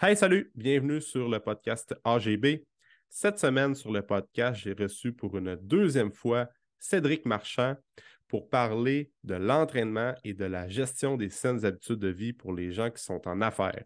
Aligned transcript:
Hey, 0.00 0.16
salut, 0.16 0.52
bienvenue 0.54 1.00
sur 1.00 1.28
le 1.28 1.40
podcast 1.40 1.92
AGB. 2.04 2.62
Cette 3.08 3.40
semaine, 3.40 3.74
sur 3.74 3.90
le 3.90 4.00
podcast, 4.00 4.60
j'ai 4.62 4.72
reçu 4.72 5.12
pour 5.12 5.36
une 5.36 5.56
deuxième 5.56 6.12
fois 6.12 6.48
Cédric 6.78 7.26
Marchand 7.26 7.74
pour 8.28 8.48
parler 8.48 9.10
de 9.24 9.34
l'entraînement 9.34 10.14
et 10.22 10.34
de 10.34 10.44
la 10.44 10.68
gestion 10.68 11.16
des 11.16 11.30
saines 11.30 11.64
habitudes 11.64 11.98
de 11.98 12.06
vie 12.06 12.32
pour 12.32 12.52
les 12.52 12.70
gens 12.70 12.92
qui 12.92 13.02
sont 13.02 13.26
en 13.26 13.40
affaires. 13.40 13.82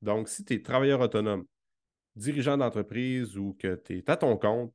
Donc, 0.00 0.30
si 0.30 0.46
tu 0.46 0.54
es 0.54 0.62
travailleur 0.62 1.02
autonome, 1.02 1.44
dirigeant 2.16 2.56
d'entreprise 2.56 3.36
ou 3.36 3.54
que 3.60 3.74
tu 3.74 3.98
es 3.98 4.10
à 4.10 4.16
ton 4.16 4.38
compte, 4.38 4.72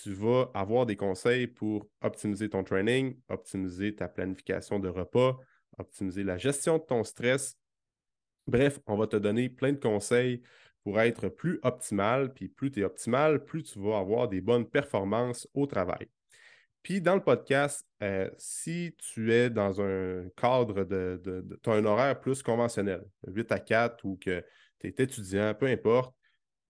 tu 0.00 0.12
vas 0.12 0.48
avoir 0.54 0.86
des 0.86 0.94
conseils 0.94 1.48
pour 1.48 1.88
optimiser 2.02 2.48
ton 2.48 2.62
training, 2.62 3.18
optimiser 3.28 3.96
ta 3.96 4.06
planification 4.06 4.78
de 4.78 4.90
repas, 4.90 5.36
optimiser 5.76 6.22
la 6.22 6.38
gestion 6.38 6.78
de 6.78 6.84
ton 6.84 7.02
stress. 7.02 7.56
Bref, 8.46 8.80
on 8.86 8.96
va 8.96 9.06
te 9.06 9.16
donner 9.16 9.48
plein 9.48 9.72
de 9.72 9.78
conseils 9.78 10.42
pour 10.82 11.00
être 11.00 11.28
plus 11.28 11.58
optimal. 11.62 12.32
Puis 12.32 12.48
plus 12.48 12.70
tu 12.70 12.80
es 12.80 12.84
optimal, 12.84 13.44
plus 13.44 13.62
tu 13.62 13.78
vas 13.80 13.98
avoir 13.98 14.28
des 14.28 14.40
bonnes 14.40 14.68
performances 14.68 15.48
au 15.54 15.66
travail. 15.66 16.08
Puis 16.82 17.00
dans 17.00 17.14
le 17.14 17.22
podcast, 17.22 17.86
euh, 18.02 18.30
si 18.38 18.94
tu 18.96 19.32
es 19.32 19.50
dans 19.50 19.82
un 19.82 20.28
cadre 20.36 20.84
de, 20.84 21.20
de, 21.22 21.58
tu 21.62 21.70
as 21.70 21.74
un 21.74 21.84
horaire 21.84 22.18
plus 22.18 22.42
conventionnel, 22.42 23.04
8 23.26 23.52
à 23.52 23.58
4 23.58 24.04
ou 24.04 24.16
que 24.16 24.42
tu 24.78 24.86
es 24.86 24.94
étudiant, 24.96 25.54
peu 25.54 25.66
importe, 25.66 26.14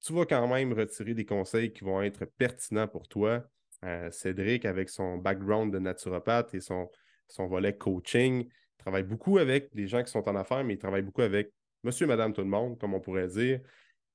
tu 0.00 0.12
vas 0.12 0.26
quand 0.26 0.48
même 0.48 0.72
retirer 0.72 1.14
des 1.14 1.24
conseils 1.24 1.72
qui 1.72 1.84
vont 1.84 2.02
être 2.02 2.24
pertinents 2.24 2.88
pour 2.88 3.06
toi. 3.06 3.44
Euh, 3.84 4.10
Cédric, 4.10 4.64
avec 4.64 4.88
son 4.88 5.18
background 5.18 5.72
de 5.72 5.78
naturopathe 5.78 6.54
et 6.54 6.60
son, 6.60 6.90
son 7.28 7.46
volet 7.46 7.76
coaching, 7.76 8.48
travaille 8.78 9.04
beaucoup 9.04 9.38
avec 9.38 9.70
les 9.74 9.86
gens 9.86 10.02
qui 10.02 10.10
sont 10.10 10.28
en 10.28 10.34
affaires, 10.34 10.64
mais 10.64 10.74
il 10.74 10.78
travaille 10.78 11.02
beaucoup 11.02 11.22
avec 11.22 11.52
monsieur, 11.82 12.06
madame, 12.06 12.32
tout 12.32 12.42
le 12.42 12.46
monde, 12.46 12.78
comme 12.78 12.94
on 12.94 13.00
pourrait 13.00 13.28
dire. 13.28 13.60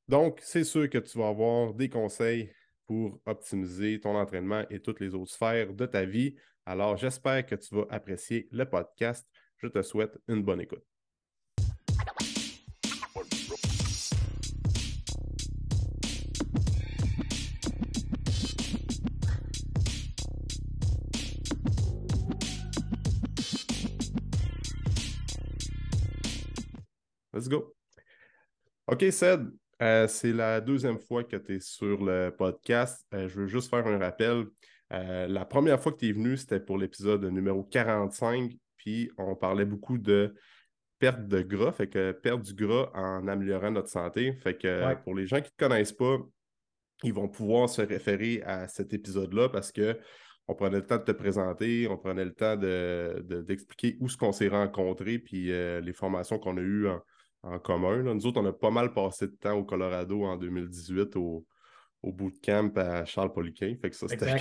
Donc, 0.08 0.40
c'est 0.44 0.64
sûr 0.64 0.90
que 0.90 0.98
tu 1.00 1.18
vas 1.18 1.30
avoir 1.30 1.74
des 1.74 1.90
conseils 1.90 2.52
pour 2.88 3.20
optimiser 3.26 4.00
ton 4.00 4.16
entraînement 4.16 4.64
et 4.70 4.80
toutes 4.80 5.00
les 5.00 5.16
autres 5.16 5.32
sphères 5.32 5.74
de 5.74 5.86
ta 5.86 6.06
vie. 6.06 6.36
Alors, 6.66 6.98
j'espère 6.98 7.46
que 7.46 7.56
tu 7.56 7.76
vas 7.76 7.86
apprécier 7.90 8.48
le 8.52 8.66
podcast. 8.66 9.28
Je 9.58 9.68
te 9.68 9.82
souhaite 9.82 10.18
une 10.28 10.44
bonne 10.44 10.62
écoute. 10.62 10.95
Let's 27.46 27.50
go. 27.50 27.76
OK, 28.88 29.06
Ced, 29.12 29.52
euh, 29.80 30.08
c'est 30.08 30.34
la 30.34 30.62
deuxième 30.62 30.98
fois 30.98 31.24
que 31.24 31.36
tu 31.36 31.58
es 31.58 31.60
sur 31.60 32.04
le 32.04 32.32
podcast. 32.36 33.06
Euh, 33.14 33.28
je 33.28 33.42
veux 33.42 33.46
juste 33.46 33.70
faire 33.70 33.86
un 33.86 34.00
rappel. 34.00 34.46
Euh, 34.92 35.28
la 35.28 35.46
première 35.46 35.80
fois 35.80 35.92
que 35.92 35.98
tu 35.98 36.10
es 36.10 36.12
venu, 36.12 36.38
c'était 36.38 36.60
pour 36.60 36.80
l'épisode 36.80 37.24
numéro 37.26 37.64
45, 37.64 38.52
puis 38.78 39.12
on 39.20 39.36
parlait 39.36 39.66
beaucoup 39.66 40.00
de 40.00 40.34
perte 40.98 41.28
de 41.28 41.44
gras, 41.44 41.72
fait 41.72 41.88
que 41.88 42.14
perdre 42.14 42.44
du 42.44 42.56
gras 42.56 42.90
en 42.96 43.28
améliorant 43.28 43.70
notre 43.70 43.90
santé. 43.90 44.34
Fait 44.42 44.58
que 44.58 44.96
pour 45.04 45.14
les 45.14 45.28
gens 45.28 45.38
qui 45.38 45.44
ne 45.44 45.50
te 45.50 45.64
connaissent 45.64 45.94
pas, 45.94 46.18
ils 47.04 47.14
vont 47.14 47.28
pouvoir 47.28 47.70
se 47.70 47.84
référer 47.84 48.42
à 48.44 48.68
cet 48.68 48.92
épisode-là 48.92 49.50
parce 49.50 49.72
que 49.72 50.00
on 50.48 50.56
prenait 50.56 50.78
le 50.78 50.86
temps 50.86 50.98
de 50.98 51.04
te 51.04 51.12
présenter, 51.12 51.88
on 51.90 51.98
prenait 51.98 52.26
le 52.26 52.34
temps 52.34 52.56
d'expliquer 52.56 53.92
de, 53.92 53.98
où 54.00 54.10
ce 54.10 54.18
qu'on 54.18 54.32
s'est 54.32 54.48
rencontrés, 54.48 55.20
puis 55.20 55.46
les 55.46 55.94
formations 55.94 56.40
qu'on 56.40 56.58
a 56.58 56.62
eues 56.62 56.88
en, 56.88 57.02
en 57.46 57.60
commun. 57.60 58.04
Nous 58.04 58.26
autres, 58.26 58.42
on 58.42 58.46
a 58.46 58.54
pas 58.54 58.72
mal 58.72 58.94
passé 58.94 59.28
de 59.28 59.36
temps 59.36 59.54
au 59.54 59.64
Colorado 59.64 60.24
en 60.24 60.36
2018 60.36 61.16
au, 61.16 61.46
au 62.02 62.12
bootcamp 62.12 62.72
à 62.76 63.06
Charles 63.06 63.32
Poliquin. 63.32 63.76
Fait 63.82 63.90
que 63.90 63.96
ça, 63.96 64.08
c'était 64.08 64.38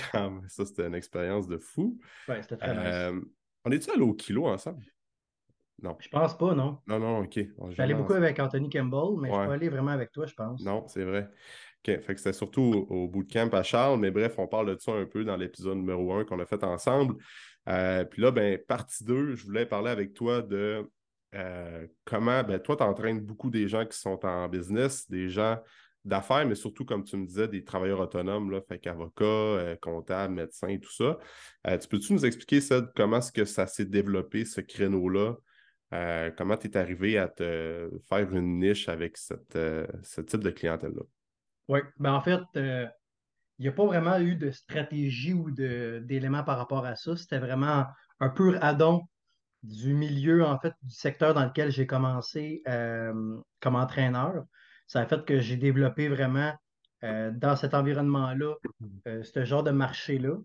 ça, 0.48 0.64
c'était 0.64 0.86
une 0.86 0.94
expérience 0.94 1.46
de 1.46 1.58
fou. 1.58 1.98
Ouais, 2.28 2.42
c'était 2.42 2.56
très 2.56 2.70
euh, 2.70 3.20
On 3.64 3.70
est-tu 3.70 3.90
allé 3.90 4.02
au 4.02 4.14
kilo 4.14 4.46
ensemble? 4.46 4.84
Non. 5.82 5.96
Je 6.00 6.08
pense 6.08 6.38
pas, 6.38 6.54
non. 6.54 6.78
Non, 6.86 6.98
non, 6.98 7.18
OK. 7.20 7.38
Allé 7.78 7.94
beaucoup 7.94 8.14
avec 8.14 8.38
Anthony 8.38 8.70
Campbell, 8.70 9.20
mais 9.20 9.28
je 9.28 9.34
peux 9.34 9.52
aller 9.52 9.68
vraiment 9.68 9.90
avec 9.90 10.12
toi, 10.12 10.26
je 10.26 10.34
pense. 10.34 10.62
Non, 10.62 10.86
c'est 10.86 11.04
vrai. 11.04 11.28
OK. 11.86 12.00
Fait 12.00 12.14
que 12.14 12.16
c'était 12.16 12.32
surtout 12.32 12.86
au, 12.88 13.08
bootcamp 13.08 13.50
à 13.52 13.62
Charles, 13.62 13.98
mais 13.98 14.10
bref, 14.10 14.38
on 14.38 14.46
parle 14.46 14.74
de 14.74 14.80
ça 14.80 14.92
un 14.92 15.04
peu 15.04 15.24
dans 15.24 15.36
l'épisode 15.36 15.76
numéro 15.76 16.14
1 16.14 16.24
qu'on 16.24 16.40
a 16.40 16.46
fait 16.46 16.64
ensemble. 16.64 17.16
Euh, 17.68 18.04
puis 18.04 18.22
là, 18.22 18.30
ben, 18.30 18.58
partie 18.58 19.04
2, 19.04 19.34
je 19.34 19.44
voulais 19.44 19.66
parler 19.66 19.90
avec 19.90 20.14
toi 20.14 20.40
de 20.40 20.88
euh, 21.34 21.86
comment, 22.04 22.42
ben, 22.42 22.58
toi, 22.60 22.76
tu 22.76 22.82
entraînes 22.82 23.20
beaucoup 23.20 23.50
des 23.50 23.68
gens 23.68 23.84
qui 23.84 23.98
sont 23.98 24.24
en 24.24 24.48
business, 24.48 25.08
des 25.10 25.28
gens 25.28 25.58
d'affaires, 26.04 26.46
mais 26.46 26.54
surtout, 26.54 26.84
comme 26.84 27.02
tu 27.02 27.16
me 27.16 27.26
disais, 27.26 27.48
des 27.48 27.64
travailleurs 27.64 28.00
autonomes, 28.00 28.50
là, 28.50 28.60
fait 28.60 28.80
euh, 28.86 29.76
comptables, 29.80 30.34
médecins 30.34 30.76
tout 30.78 30.92
ça. 30.92 31.18
Euh, 31.66 31.78
tu 31.78 31.88
peux-tu 31.88 32.12
nous 32.12 32.26
expliquer, 32.26 32.60
ça, 32.60 32.82
comment 32.94 33.18
est-ce 33.18 33.32
que 33.32 33.44
ça 33.44 33.66
s'est 33.66 33.86
développé, 33.86 34.44
ce 34.44 34.60
créneau-là? 34.60 35.36
comment 36.36 36.56
tu 36.56 36.66
es 36.66 36.76
arrivé 36.76 37.18
à 37.18 37.28
te 37.28 37.88
faire 38.08 38.34
une 38.34 38.58
niche 38.58 38.88
avec 38.88 39.16
cette, 39.16 39.56
ce 40.02 40.20
type 40.22 40.40
de 40.40 40.50
clientèle-là? 40.50 41.02
Oui, 41.68 41.78
ben 42.00 42.14
en 42.14 42.20
fait, 42.20 42.40
il 42.56 42.90
n'y 43.60 43.68
a 43.68 43.72
pas 43.72 43.86
vraiment 43.86 44.18
eu 44.18 44.34
de 44.34 44.50
stratégie 44.50 45.34
ou 45.34 45.52
d'éléments 45.52 46.42
par 46.42 46.58
rapport 46.58 46.84
à 46.84 46.96
ça. 46.96 47.14
C'était 47.14 47.38
vraiment 47.38 47.84
un 48.18 48.28
pur 48.28 48.58
addon 48.60 49.02
du 49.64 49.94
milieu, 49.94 50.44
en 50.44 50.58
fait, 50.58 50.74
du 50.82 50.94
secteur 50.94 51.32
dans 51.32 51.44
lequel 51.44 51.70
j'ai 51.70 51.86
commencé 51.86 52.62
euh, 52.68 53.40
comme 53.60 53.76
entraîneur. 53.76 54.44
Ça 54.86 55.00
a 55.00 55.06
fait 55.06 55.24
que 55.24 55.40
j'ai 55.40 55.56
développé 55.56 56.08
vraiment 56.08 56.52
euh, 57.02 57.30
dans 57.30 57.56
cet 57.56 57.72
environnement-là 57.72 58.54
euh, 59.08 59.22
ce 59.22 59.44
genre 59.44 59.62
de 59.62 59.70
marché-là. 59.70 60.36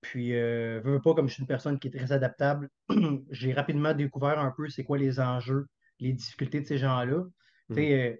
Puis, 0.00 0.30
je 0.30 0.80
veux 0.82 1.00
pas, 1.00 1.14
comme 1.14 1.28
je 1.28 1.34
suis 1.34 1.42
une 1.42 1.48
personne 1.48 1.78
qui 1.78 1.88
est 1.88 1.90
très 1.90 2.12
adaptable, 2.12 2.70
j'ai 3.30 3.52
rapidement 3.52 3.92
découvert 3.92 4.38
un 4.38 4.52
peu 4.56 4.68
c'est 4.68 4.84
quoi 4.84 4.98
les 4.98 5.20
enjeux, 5.20 5.66
les 5.98 6.12
difficultés 6.12 6.60
de 6.60 6.66
ces 6.66 6.78
gens-là. 6.78 7.24
Mmh. 7.70 8.12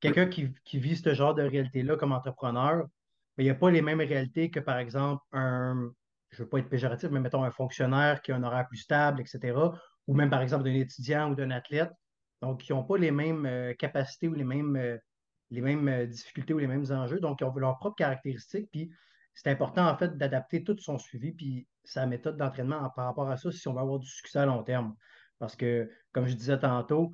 Quelqu'un 0.00 0.26
qui, 0.26 0.54
qui, 0.64 0.78
vit 0.78 0.96
ce 0.96 1.14
genre 1.14 1.34
de 1.34 1.42
réalité-là 1.42 1.96
comme 1.96 2.12
entrepreneur, 2.12 2.86
ben, 3.36 3.42
il 3.42 3.44
n'y 3.44 3.50
a 3.50 3.54
pas 3.54 3.70
les 3.70 3.82
mêmes 3.82 4.00
réalités 4.00 4.50
que, 4.50 4.60
par 4.60 4.78
exemple, 4.78 5.22
un, 5.32 5.90
je 6.30 6.42
ne 6.42 6.44
veux 6.44 6.48
pas 6.48 6.58
être 6.58 6.68
péjoratif, 6.68 7.10
mais 7.10 7.20
mettons 7.20 7.44
un 7.44 7.50
fonctionnaire 7.50 8.20
qui 8.22 8.32
a 8.32 8.36
un 8.36 8.42
horaire 8.42 8.66
plus 8.68 8.78
stable, 8.78 9.20
etc., 9.20 9.56
ou 10.06 10.14
même 10.14 10.30
par 10.30 10.42
exemple 10.42 10.64
d'un 10.64 10.74
étudiant 10.74 11.30
ou 11.30 11.34
d'un 11.34 11.50
athlète, 11.50 11.90
donc 12.42 12.60
qui 12.62 12.72
n'ont 12.72 12.84
pas 12.84 12.98
les 12.98 13.10
mêmes 13.10 13.46
euh, 13.46 13.74
capacités 13.74 14.28
ou 14.28 14.34
les 14.34 14.44
mêmes, 14.44 14.76
euh, 14.76 14.98
les 15.50 15.60
mêmes 15.60 15.88
euh, 15.88 16.06
difficultés 16.06 16.54
ou 16.54 16.58
les 16.58 16.66
mêmes 16.66 16.90
enjeux, 16.90 17.20
donc 17.20 17.40
ils 17.40 17.44
ont 17.44 17.54
leurs 17.54 17.78
propres 17.78 17.96
caractéristiques, 17.96 18.68
puis 18.70 18.90
c'est 19.34 19.50
important 19.50 19.86
en 19.88 19.96
fait 19.96 20.16
d'adapter 20.16 20.64
tout 20.64 20.76
son 20.78 20.98
suivi, 20.98 21.32
puis 21.32 21.66
sa 21.84 22.06
méthode 22.06 22.36
d'entraînement 22.36 22.90
par 22.90 23.06
rapport 23.06 23.28
à 23.30 23.36
ça 23.36 23.50
si 23.52 23.66
on 23.68 23.74
veut 23.74 23.80
avoir 23.80 23.98
du 23.98 24.08
succès 24.08 24.40
à 24.40 24.46
long 24.46 24.62
terme. 24.62 24.94
Parce 25.38 25.54
que, 25.54 25.90
comme 26.12 26.26
je 26.26 26.34
disais 26.34 26.58
tantôt, 26.58 27.12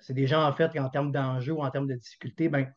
c'est 0.00 0.14
des 0.14 0.26
gens 0.26 0.42
en 0.42 0.52
fait 0.54 0.72
qui 0.72 0.80
en 0.80 0.88
termes 0.88 1.12
d'enjeux 1.12 1.52
ou 1.52 1.62
en 1.62 1.70
termes 1.70 1.86
de 1.86 1.94
difficultés, 1.94 2.48
ben, 2.48 2.72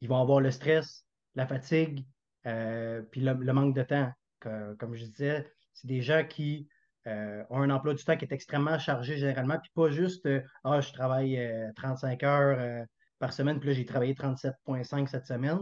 ils 0.00 0.08
vont 0.08 0.20
avoir 0.20 0.40
le 0.40 0.52
stress, 0.52 1.04
la 1.34 1.48
fatigue, 1.48 2.06
puis 2.44 3.20
le 3.20 3.52
manque 3.52 3.74
de 3.74 3.82
temps 3.82 4.12
comme 4.40 4.94
je 4.94 5.04
disais, 5.04 5.50
c'est 5.72 5.86
des 5.86 6.02
gens 6.02 6.24
qui 6.24 6.68
euh, 7.06 7.44
ont 7.50 7.62
un 7.62 7.70
emploi 7.70 7.94
du 7.94 8.02
temps 8.02 8.16
qui 8.16 8.24
est 8.24 8.32
extrêmement 8.32 8.78
chargé 8.78 9.16
généralement, 9.16 9.58
puis 9.60 9.70
pas 9.74 9.90
juste 9.90 10.26
euh, 10.26 10.40
Ah, 10.64 10.80
je 10.80 10.92
travaille 10.92 11.40
35 11.76 12.22
euh, 12.22 12.26
heures 12.26 12.86
par 13.20 13.32
semaine, 13.32 13.60
puis 13.60 13.68
là, 13.68 13.74
j'ai 13.74 13.84
travaillé 13.84 14.14
37,5 14.14 15.06
cette 15.06 15.26
semaine. 15.26 15.58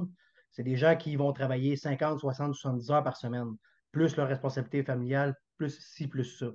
C'est 0.51 0.62
des 0.62 0.77
gens 0.77 0.97
qui 0.97 1.17
vont 1.17 1.33
travailler 1.33 1.77
50, 1.77 2.21
60, 2.21 2.55
70 2.55 2.91
heures 2.91 3.05
par 3.05 3.17
semaine, 3.17 3.49
plus 3.93 4.17
leur 4.17 4.29
responsabilité 4.29 4.83
familiale, 4.83 5.35
plus 5.59 5.79
ci, 5.79 6.06
plus 6.06 6.25
ça. 6.25 6.47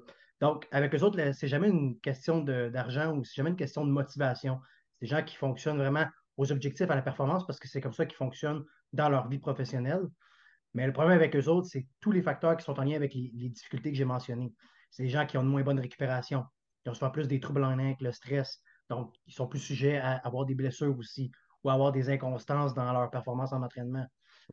Donc, 0.41 0.67
avec 0.71 0.95
eux 0.95 1.03
autres, 1.03 1.19
c'est 1.33 1.47
jamais 1.47 1.67
une 1.67 1.99
question 1.99 2.39
d'argent 2.39 3.13
ou 3.13 3.23
c'est 3.23 3.35
jamais 3.35 3.49
une 3.49 3.57
question 3.57 3.85
de 3.85 3.91
motivation. 3.91 4.59
C'est 4.93 5.05
des 5.05 5.07
gens 5.07 5.23
qui 5.23 5.35
fonctionnent 5.35 5.77
vraiment 5.77 6.05
aux 6.37 6.51
objectifs, 6.51 6.89
à 6.89 6.95
la 6.95 7.01
performance, 7.01 7.45
parce 7.45 7.59
que 7.59 7.67
c'est 7.67 7.81
comme 7.81 7.93
ça 7.93 8.05
qu'ils 8.05 8.15
fonctionnent 8.15 8.63
dans 8.93 9.09
leur 9.09 9.27
vie 9.27 9.39
professionnelle. 9.39 10.07
Mais 10.73 10.85
le 10.85 10.93
problème 10.93 11.15
avec 11.15 11.35
eux 11.35 11.47
autres, 11.47 11.67
c'est 11.67 11.87
tous 11.99 12.11
les 12.11 12.21
facteurs 12.21 12.55
qui 12.57 12.63
sont 12.63 12.79
en 12.79 12.83
lien 12.83 12.95
avec 12.95 13.13
les, 13.13 13.49
difficultés 13.49 13.91
que 13.91 13.97
j'ai 13.97 14.05
mentionnées. 14.05 14.53
C'est 14.91 15.03
des 15.03 15.09
gens 15.09 15.25
qui 15.25 15.37
ont 15.37 15.41
une 15.41 15.49
moins 15.49 15.63
bonne 15.63 15.79
récupération, 15.79 16.45
qui 16.83 16.89
ont 16.89 16.93
souvent 16.93 17.11
plus 17.11 17.27
des 17.27 17.39
troubles 17.39 17.63
en 17.63 17.75
lien 17.75 17.85
avec 17.85 18.01
le 18.01 18.11
stress. 18.11 18.61
Donc, 18.89 19.13
ils 19.27 19.33
sont 19.33 19.47
plus 19.47 19.59
sujets 19.59 19.97
à 19.97 20.17
avoir 20.17 20.45
des 20.45 20.55
blessures 20.55 20.97
aussi 20.97 21.31
ou 21.63 21.69
à 21.69 21.73
avoir 21.73 21.91
des 21.91 22.09
inconstances 22.09 22.73
dans 22.73 22.91
leur 22.91 23.09
performance 23.09 23.51
en 23.53 23.61
entraînement. 23.63 24.05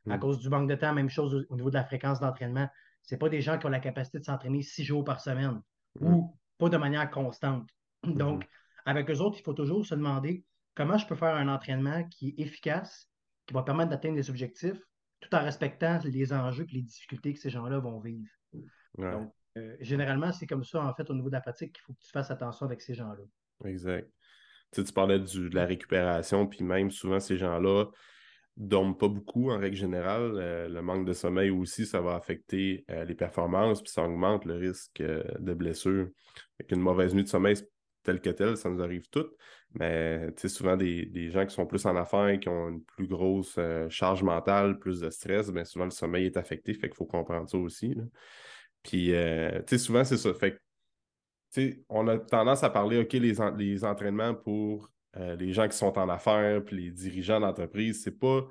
À 0.09 0.17
mm. 0.17 0.21
cause 0.21 0.39
du 0.39 0.49
manque 0.49 0.69
de 0.69 0.75
temps, 0.75 0.93
même 0.93 1.09
chose 1.09 1.47
au 1.49 1.57
niveau 1.57 1.71
de 1.71 1.75
la 1.75 1.85
fréquence 1.85 2.21
d'entraînement. 2.21 2.69
Ce 3.03 3.15
pas 3.15 3.29
des 3.29 3.41
gens 3.41 3.59
qui 3.59 3.67
ont 3.67 3.71
la 3.71 3.81
capacité 3.81 4.19
de 4.19 4.25
s'entraîner 4.25 4.63
six 4.63 4.85
jours 4.85 5.05
par 5.05 5.21
semaine 5.21 5.61
mm. 6.01 6.13
ou 6.13 6.37
pas 6.59 6.69
de 6.69 6.77
manière 6.77 7.11
constante. 7.11 7.69
Mm-hmm. 8.05 8.17
Donc, 8.17 8.49
avec 8.85 9.11
eux 9.11 9.21
autres, 9.21 9.39
il 9.39 9.43
faut 9.43 9.55
toujours 9.55 9.85
se 9.85 9.95
demander 9.95 10.45
comment 10.75 10.99
je 10.99 11.07
peux 11.07 11.15
faire 11.15 11.35
un 11.35 11.49
entraînement 11.49 12.05
qui 12.05 12.29
est 12.29 12.43
efficace, 12.43 13.09
qui 13.47 13.55
va 13.55 13.63
permettre 13.63 13.91
d'atteindre 13.91 14.17
des 14.17 14.31
objectifs, 14.31 14.81
tout 15.21 15.35
en 15.35 15.43
respectant 15.43 15.99
les 16.05 16.33
enjeux 16.33 16.67
et 16.71 16.75
les 16.75 16.83
difficultés 16.83 17.33
que 17.33 17.39
ces 17.39 17.51
gens-là 17.51 17.79
vont 17.79 18.01
vivre. 18.01 18.29
Donc, 18.99 19.33
euh, 19.57 19.77
généralement, 19.81 20.33
c'est 20.33 20.47
comme 20.47 20.65
ça, 20.65 20.85
en 20.85 20.95
fait, 20.95 21.09
au 21.11 21.15
niveau 21.15 21.29
de 21.29 21.35
la 21.35 21.41
pratique, 21.41 21.73
qu'il 21.73 21.83
faut 21.83 21.93
que 21.95 22.01
tu 22.01 22.11
fasses 22.11 22.31
attention 22.31 22.67
avec 22.67 22.81
ces 22.83 22.95
gens-là. 22.95 23.25
Exact. 23.69 24.11
tu 24.73 24.85
parlais 24.93 25.19
de 25.19 25.55
la 25.55 25.65
récupération, 25.65 26.47
puis 26.47 26.63
même 26.63 26.91
souvent 26.91 27.21
ces 27.21 27.39
gens-là 27.39 27.87
dorment 28.57 28.97
pas 28.97 29.09
beaucoup 29.09 29.51
en 29.51 29.59
règle 29.59 29.77
générale. 29.77 30.33
Euh, 30.37 30.69
le 30.69 30.83
manque 30.83 31.07
de 31.07 31.13
sommeil 31.13 31.51
aussi, 31.51 31.87
ça 31.87 32.01
va 32.01 32.15
affecter 32.15 32.85
euh, 32.91 33.05
les 33.05 33.15
performances, 33.15 33.83
puis 33.83 33.93
ça 33.93 34.03
augmente 34.03 34.45
le 34.45 34.55
risque 34.55 35.03
de 35.03 35.55
blessure. 35.55 36.09
Avec 36.59 36.73
une 36.73 36.81
mauvaise 36.81 37.15
nuit 37.15 37.25
de 37.25 37.29
sommeil 37.29 37.57
telle 38.07 38.21
que 38.21 38.31
telle, 38.31 38.57
ça 38.57 38.71
nous 38.71 38.83
arrive 38.83 39.09
toutes. 39.11 39.35
Mais 39.75 40.29
souvent, 40.47 40.77
des, 40.77 41.05
des, 41.07 41.31
gens 41.31 41.45
qui 41.45 41.55
sont 41.55 41.67
plus 41.67 41.85
en 41.85 41.97
affaires, 41.97 42.39
qui 42.41 42.49
ont 42.49 42.69
une 42.69 42.83
plus 42.83 43.07
grosse 43.07 43.59
charge 43.91 44.23
mentale, 44.23 44.79
plus 44.79 45.01
de 45.01 45.11
stress, 45.11 45.51
bien 45.51 45.65
souvent 45.65 45.85
le 45.85 45.91
sommeil 45.91 46.27
est 46.27 46.37
affecté, 46.39 46.73
fait 46.73 46.89
qu'il 46.89 46.97
faut 46.97 47.05
comprendre 47.05 47.49
ça 47.49 47.59
aussi. 47.59 47.95
Puis, 48.83 49.13
souvent, 49.77 50.05
c'est 50.05 50.17
ça. 50.17 50.33
Fait 50.33 50.59
on 51.89 52.07
a 52.09 52.19
tendance 52.19 52.63
à 52.63 52.71
parler, 52.71 52.99
OK, 52.99 53.13
les, 53.13 53.35
les 53.57 53.85
entraînements 53.85 54.35
pour 54.35 54.91
euh, 55.17 55.37
les 55.37 55.53
gens 55.53 55.69
qui 55.69 55.77
sont 55.77 55.97
en 55.99 56.09
affaires, 56.09 56.63
puis 56.65 56.77
les 56.77 56.91
dirigeants 56.91 57.41
d'entreprise, 57.41 58.03
c'est 58.03 58.19
pas. 58.19 58.47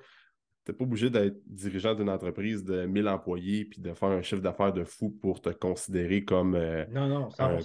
Tu 0.66 0.72
n'es 0.72 0.78
pas 0.78 0.84
obligé 0.84 1.12
d'être 1.12 1.38
dirigeant 1.46 1.94
d'une 1.94 2.10
entreprise 2.10 2.64
de 2.64 2.86
1000 2.86 3.08
employés 3.08 3.66
puis 3.66 3.82
de 3.82 3.94
faire 3.94 4.10
un 4.10 4.24
chiffre 4.24 4.42
d'affaires 4.42 4.74
de 4.74 4.84
fou 4.84 5.12
pour 5.12 5.40
te 5.40 5.50
considérer 5.50 6.26
comme 6.26 6.56
euh, 6.56 6.86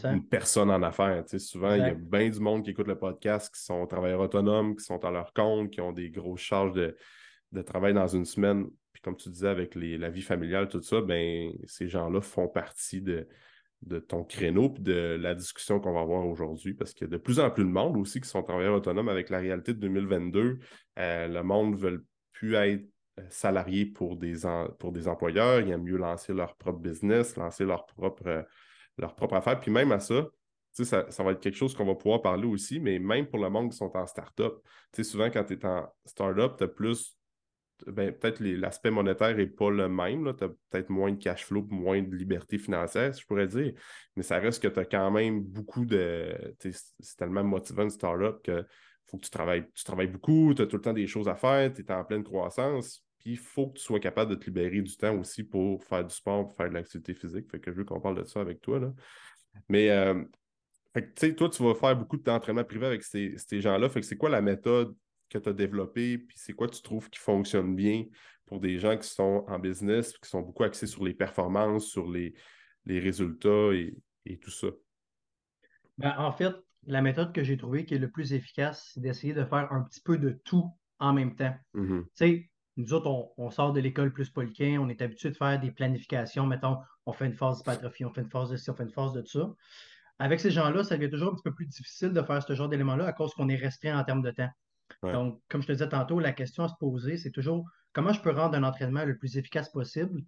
une 0.05 0.27
personne 0.27 0.71
en 0.71 0.83
affaires. 0.83 1.25
souvent, 1.39 1.75
il 1.75 1.81
y 1.81 1.85
a 1.85 1.95
bien 1.95 2.29
du 2.29 2.41
monde 2.41 2.63
qui 2.63 2.71
écoute 2.71 2.89
le 2.89 2.99
podcast 2.99 3.55
qui 3.55 3.63
sont 3.63 3.87
travailleurs 3.87 4.21
autonomes, 4.21 4.77
qui 4.77 4.85
sont 4.85 5.03
à 5.05 5.11
leur 5.11 5.33
compte, 5.33 5.71
qui 5.71 5.81
ont 5.81 5.93
des 5.93 6.11
grosses 6.11 6.43
charges 6.43 6.73
de, 6.75 6.95
de 7.53 7.63
travail 7.63 7.95
dans 7.95 8.07
une 8.07 8.27
semaine. 8.27 8.67
Puis 8.93 9.01
comme 9.01 9.17
tu 9.17 9.31
disais, 9.31 9.49
avec 9.49 9.75
les, 9.75 9.97
la 9.97 10.11
vie 10.11 10.23
familiale, 10.23 10.69
tout 10.69 10.83
ça, 10.83 11.01
ben, 11.01 11.53
ces 11.67 11.89
gens-là 11.89 12.21
font 12.21 12.49
partie 12.49 13.01
de, 13.01 13.27
de 13.83 13.99
ton 13.99 14.25
créneau 14.25 14.75
et 14.77 14.81
de 14.81 15.19
la 15.19 15.35
discussion 15.35 15.81
qu'on 15.81 15.95
va 15.95 16.01
avoir 16.01 16.27
aujourd'hui, 16.27 16.75
parce 16.75 16.93
qu'il 16.93 17.07
y 17.07 17.11
a 17.11 17.13
de 17.13 17.17
plus 17.17 17.41
en 17.41 17.51
plus 17.51 17.65
de 17.65 17.71
monde 17.71 17.97
aussi 17.97 18.21
qui 18.21 18.29
sont 18.29 18.43
travailleurs 18.43 18.75
autonomes 18.75 19.09
avec 19.09 19.31
la 19.31 19.39
réalité 19.39 19.73
de 19.73 19.79
2022. 19.81 20.59
Euh, 20.99 21.29
le 21.29 21.43
monde 21.43 21.77
veut 21.77 22.05
plus 22.41 22.55
être 22.55 22.89
euh, 23.19 23.23
salarié 23.29 23.85
pour 23.85 24.17
des, 24.17 24.35
pour 24.79 24.93
des 24.93 25.07
employeurs, 25.09 25.61
ils 25.61 25.71
aiment 25.71 25.83
mieux 25.83 25.99
lancer 25.99 26.33
leur 26.33 26.57
propre 26.57 26.79
business, 26.79 27.37
lancer 27.37 27.67
leur 27.67 27.85
propre, 27.85 28.27
euh, 28.27 28.43
leur 28.97 29.15
propre 29.15 29.35
affaire. 29.35 29.61
Puis 29.61 29.71
même 29.71 29.93
à 29.93 30.01
ça, 30.01 30.27
ça, 30.73 31.11
ça 31.11 31.23
va 31.23 31.33
être 31.33 31.41
quelque 31.41 31.57
chose 31.57 31.75
qu'on 31.75 31.85
va 31.85 31.95
pouvoir 31.95 32.23
parler 32.23 32.47
aussi, 32.47 32.81
mais 32.81 32.99
même 32.99 33.27
pour 33.27 33.41
le 33.41 33.51
monde 33.51 33.73
qui 33.73 33.77
sont 33.77 33.95
en 33.95 34.07
start-up. 34.07 34.55
Souvent, 35.03 35.29
quand 35.29 35.45
tu 35.45 35.53
es 35.53 35.67
en 35.67 35.87
start-up, 36.07 36.55
tu 36.57 36.65
as 36.65 36.69
plus 36.69 37.19
ben, 37.87 38.13
peut-être 38.13 38.41
l'aspect 38.41 38.91
monétaire 38.91 39.35
n'est 39.37 39.47
pas 39.47 39.71
le 39.71 39.89
même. 39.89 40.35
Tu 40.37 40.45
as 40.45 40.49
peut-être 40.49 40.89
moins 40.89 41.13
de 41.13 41.17
cash 41.17 41.45
flow, 41.45 41.67
moins 41.71 42.03
de 42.03 42.15
liberté 42.15 42.59
financière, 42.59 43.13
je 43.13 43.27
pourrais 43.27 43.49
dire. 43.49 43.73
Mais 44.17 44.23
ça 44.23 44.39
reste 44.39 44.63
que 44.63 44.69
tu 44.69 44.81
as 44.81 44.85
quand 44.85 45.11
même 45.11 45.43
beaucoup 45.43 45.85
de. 45.85 46.55
C'est 46.59 47.17
tellement 47.19 47.45
motivant 47.45 47.83
une 47.83 47.91
startup 47.91 48.43
que 48.43 48.65
faut 49.07 49.19
que 49.19 49.25
tu 49.25 49.31
travailles, 49.31 49.67
tu 49.75 49.85
travailles 49.85 50.09
beaucoup, 50.09 50.55
tu 50.55 50.63
as 50.63 50.67
tout 50.67 50.77
le 50.77 50.83
temps 50.83 50.93
des 50.93 51.07
choses 51.07 51.29
à 51.29 51.35
faire, 51.35 51.73
tu 51.73 51.83
es 51.83 51.93
en 51.93 52.05
pleine 52.05 52.23
croissance. 52.23 53.05
Puis 53.19 53.33
il 53.33 53.39
faut 53.39 53.69
que 53.69 53.79
tu 53.79 53.85
sois 53.85 54.01
capable 54.01 54.31
de 54.31 54.37
te 54.37 54.47
libérer 54.47 54.81
du 54.81 54.97
temps 54.97 55.17
aussi 55.19 55.45
pour 55.45 55.85
faire 55.85 56.05
du 56.05 56.15
sport, 56.15 56.47
pour 56.47 56.57
faire 56.57 56.69
de 56.69 56.75
l'activité 56.75 57.15
physique. 57.15 57.51
Fait 57.51 57.61
que 57.61 57.71
je 57.71 57.77
veux 57.77 57.85
qu'on 57.85 58.01
parle 58.01 58.17
de 58.17 58.25
ça 58.25 58.41
avec 58.41 58.61
toi. 58.61 58.79
Là. 58.79 58.93
Mais 59.69 59.91
euh, 59.91 60.23
toi, 61.37 61.49
tu 61.49 61.63
vas 61.63 61.75
faire 61.75 61.97
beaucoup 61.97 62.17
d'entraînement 62.17 62.65
privé 62.65 62.87
avec 62.87 63.03
ces, 63.03 63.37
ces 63.37 63.61
gens-là. 63.61 63.89
Fait 63.89 64.01
que 64.01 64.07
c'est 64.07 64.17
quoi 64.17 64.31
la 64.31 64.41
méthode 64.41 64.95
que 65.31 65.39
tu 65.39 65.49
as 65.49 65.53
développé, 65.53 66.19
puis 66.19 66.37
c'est 66.39 66.53
quoi 66.53 66.69
tu 66.69 66.83
trouves 66.83 67.09
qui 67.09 67.21
fonctionne 67.21 67.77
bien 67.77 68.05
pour 68.47 68.61
des 68.61 68.79
gens 68.79 68.99
qui 68.99 69.09
sont 69.09 69.45
en 69.47 69.59
business, 69.59 70.19
qui 70.19 70.29
sont 70.29 70.43
beaucoup 70.43 70.65
axés 70.65 70.89
sur 70.89 71.05
les 71.05 71.15
performances, 71.15 71.87
sur 71.87 72.11
les, 72.11 72.35
résultats 72.87 73.71
et, 73.73 74.39
tout 74.39 74.51
ça? 74.51 74.67
Ben, 75.99 76.15
en 76.19 76.33
fait, 76.33 76.55
la 76.87 77.03
méthode 77.03 77.33
que 77.33 77.43
j'ai 77.43 77.57
trouvée 77.57 77.85
qui 77.85 77.95
est 77.95 77.99
le 77.99 78.11
plus 78.11 78.33
efficace, 78.33 78.91
c'est 78.93 79.01
d'essayer 79.01 79.35
de 79.35 79.45
faire 79.45 79.73
un 79.73 79.83
petit 79.83 80.01
peu 80.01 80.19
de 80.19 80.41
tout 80.45 80.71
en 80.99 81.13
même 81.13 81.35
temps. 81.35 81.55
Mm-hmm. 81.75 82.03
Tu 82.03 82.11
sais, 82.15 82.51
nous 82.77 82.95
autres, 82.95 83.33
on, 83.37 83.51
sort 83.51 83.73
de 83.73 83.81
l'école 83.81 84.13
plus 84.13 84.31
poliquin, 84.31 84.79
on 84.81 84.89
est 84.89 85.03
habitué 85.03 85.31
de 85.31 85.37
faire 85.37 85.61
des 85.61 85.71
planifications. 85.71 86.47
Mettons, 86.47 86.79
on 87.07 87.13
fait 87.13 87.27
une 87.27 87.35
phase 87.35 87.59
d'hypertrophie, 87.59 88.05
on 88.05 88.13
fait 88.13 88.23
une 88.23 88.31
phase 88.31 88.51
de 88.51 88.57
ci, 88.57 88.71
on 88.71 88.75
fait 88.75 88.85
une 88.85 88.93
phase 88.93 89.13
de 89.13 89.23
ça. 89.23 89.53
Avec 90.19 90.41
ces 90.41 90.51
gens-là, 90.51 90.85
ça 90.85 90.97
devient 90.97 91.11
toujours 91.11 91.33
un 91.33 91.35
petit 91.35 91.43
peu 91.43 91.55
plus 91.55 91.67
difficile 91.67 92.13
de 92.13 92.23
faire 92.23 92.43
ce 92.43 92.55
genre 92.55 92.69
d'éléments-là 92.69 93.07
à 93.07 93.13
cause 93.13 93.33
qu'on 93.35 93.49
est 93.49 93.57
restreint 93.57 93.99
en 93.99 94.05
termes 94.05 94.23
de 94.23 94.31
temps. 94.31 94.51
Donc, 95.03 95.41
comme 95.49 95.63
je 95.63 95.69
te 95.69 95.73
disais 95.73 95.89
tantôt, 95.89 96.19
la 96.21 96.33
question 96.33 96.65
à 96.65 96.69
se 96.69 96.75
poser, 96.79 97.17
c'est 97.17 97.31
toujours 97.31 97.65
comment 97.93 98.13
je 98.13 98.21
peux 98.21 98.31
rendre 98.31 98.57
un 98.57 98.65
entraînement 98.65 99.05
le 99.05 99.17
plus 99.17 99.37
efficace 99.37 99.71
possible, 99.71 100.23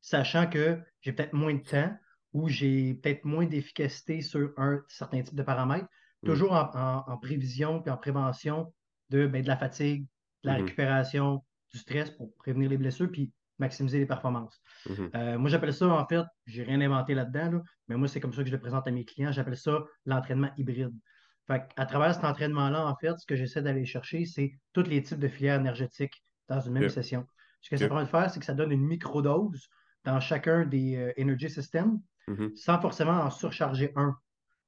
sachant 0.00 0.48
que 0.48 0.78
j'ai 1.00 1.12
peut-être 1.12 1.32
moins 1.32 1.54
de 1.54 1.62
temps 1.62 1.96
ou 2.36 2.48
j'ai 2.48 2.92
peut-être 2.94 3.24
moins 3.24 3.46
d'efficacité 3.46 4.20
sur 4.20 4.52
un 4.58 4.82
certain 4.88 5.22
type 5.22 5.34
de 5.34 5.42
paramètres, 5.42 5.88
mm. 6.22 6.26
toujours 6.26 6.52
en, 6.52 7.16
prévision 7.16 7.82
et 7.86 7.90
en 7.90 7.96
prévention 7.96 8.74
de, 9.08 9.26
ben, 9.26 9.42
de 9.42 9.48
la 9.48 9.56
fatigue, 9.56 10.02
de 10.44 10.50
la 10.50 10.52
mm-hmm. 10.52 10.60
récupération, 10.60 11.44
du 11.72 11.78
stress 11.78 12.10
pour 12.10 12.34
prévenir 12.34 12.68
les 12.68 12.76
blessures 12.76 13.10
puis 13.10 13.32
maximiser 13.58 13.98
les 13.98 14.06
performances. 14.06 14.60
Mm-hmm. 14.86 15.16
Euh, 15.16 15.38
moi, 15.38 15.48
j'appelle 15.48 15.72
ça, 15.72 15.88
en 15.88 16.06
fait, 16.06 16.26
j'ai 16.44 16.62
rien 16.62 16.78
inventé 16.82 17.14
là-dedans, 17.14 17.62
mais 17.88 17.96
moi, 17.96 18.06
c'est 18.06 18.20
comme 18.20 18.34
ça 18.34 18.42
que 18.42 18.48
je 18.48 18.54
le 18.54 18.60
présente 18.60 18.86
à 18.86 18.90
mes 18.90 19.06
clients, 19.06 19.32
j'appelle 19.32 19.56
ça 19.56 19.82
l'entraînement 20.04 20.50
hybride 20.58 20.92
à 21.48 21.86
travers 21.86 22.12
cet 22.12 22.24
entraînement-là, 22.24 22.84
en 22.84 22.96
fait, 22.96 23.16
ce 23.18 23.24
que 23.24 23.36
j'essaie 23.36 23.62
d'aller 23.62 23.84
chercher, 23.84 24.24
c'est 24.24 24.58
tous 24.72 24.82
les 24.82 25.00
types 25.00 25.20
de 25.20 25.28
filières 25.28 25.60
énergétiques 25.60 26.24
dans 26.48 26.60
une 26.60 26.72
même 26.72 26.88
session. 26.88 27.24
Ce 27.62 27.70
que 27.70 27.76
ça 27.76 27.86
permet 27.86 28.02
de 28.02 28.08
faire, 28.08 28.28
c'est 28.30 28.40
que 28.40 28.44
ça 28.44 28.54
donne 28.54 28.72
une 28.72 28.84
microdose 28.84 29.68
dans 30.04 30.20
chacun 30.20 30.64
des 30.66 30.96
euh, 30.96 31.12
energy 31.22 31.48
systems 31.48 32.00
mm-hmm. 32.28 32.56
sans 32.56 32.80
forcément 32.80 33.20
en 33.20 33.30
surcharger 33.30 33.92
un. 33.96 34.16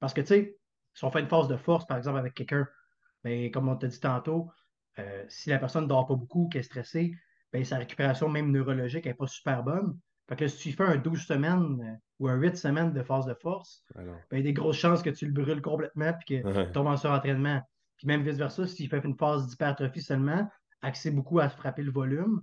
Parce 0.00 0.14
que, 0.14 0.20
tu 0.20 0.28
sais, 0.28 0.58
si 0.94 1.04
on 1.04 1.10
fait 1.10 1.20
une 1.20 1.28
phase 1.28 1.48
de 1.48 1.56
force, 1.56 1.86
par 1.86 1.96
exemple, 1.96 2.18
avec 2.18 2.34
quelqu'un, 2.34 2.66
ben, 3.24 3.50
comme 3.50 3.68
on 3.68 3.76
t'a 3.76 3.86
dit 3.86 4.00
tantôt, 4.00 4.50
euh, 4.98 5.24
si 5.28 5.50
la 5.50 5.58
personne 5.58 5.84
ne 5.84 5.88
dort 5.88 6.06
pas 6.06 6.14
beaucoup, 6.14 6.48
qu'elle 6.48 6.60
est 6.60 6.64
stressée, 6.64 7.14
ben, 7.52 7.64
sa 7.64 7.78
récupération, 7.78 8.28
même 8.28 8.50
neurologique, 8.50 9.06
n'est 9.06 9.14
pas 9.14 9.26
super 9.26 9.62
bonne. 9.62 9.98
Fait 10.28 10.36
que 10.36 10.46
si 10.46 10.70
tu 10.70 10.76
fais 10.76 10.84
un 10.84 10.96
12 10.96 11.20
semaines 11.24 11.80
euh, 11.80 11.96
ou 12.18 12.28
un 12.28 12.36
8 12.36 12.56
semaines 12.56 12.92
de 12.92 13.02
phase 13.02 13.26
de 13.26 13.34
force, 13.34 13.84
ben, 13.94 14.04
il 14.32 14.38
y 14.38 14.40
a 14.40 14.42
des 14.42 14.52
grosses 14.52 14.76
chances 14.76 15.02
que 15.02 15.10
tu 15.10 15.26
le 15.26 15.32
brûles 15.32 15.62
complètement 15.62 16.10
et 16.10 16.42
que 16.42 16.66
tu 16.66 16.72
tombes 16.72 16.88
en 16.88 16.96
surentraînement. 16.96 17.62
Puis 17.96 18.06
même 18.06 18.22
vice-versa, 18.22 18.66
s'il 18.66 18.88
fait 18.88 19.04
une 19.04 19.16
phase 19.16 19.48
d'hypertrophie 19.48 20.02
seulement, 20.02 20.48
axé 20.82 21.10
beaucoup 21.10 21.40
à 21.40 21.48
frapper 21.48 21.82
le 21.82 21.90
volume, 21.90 22.42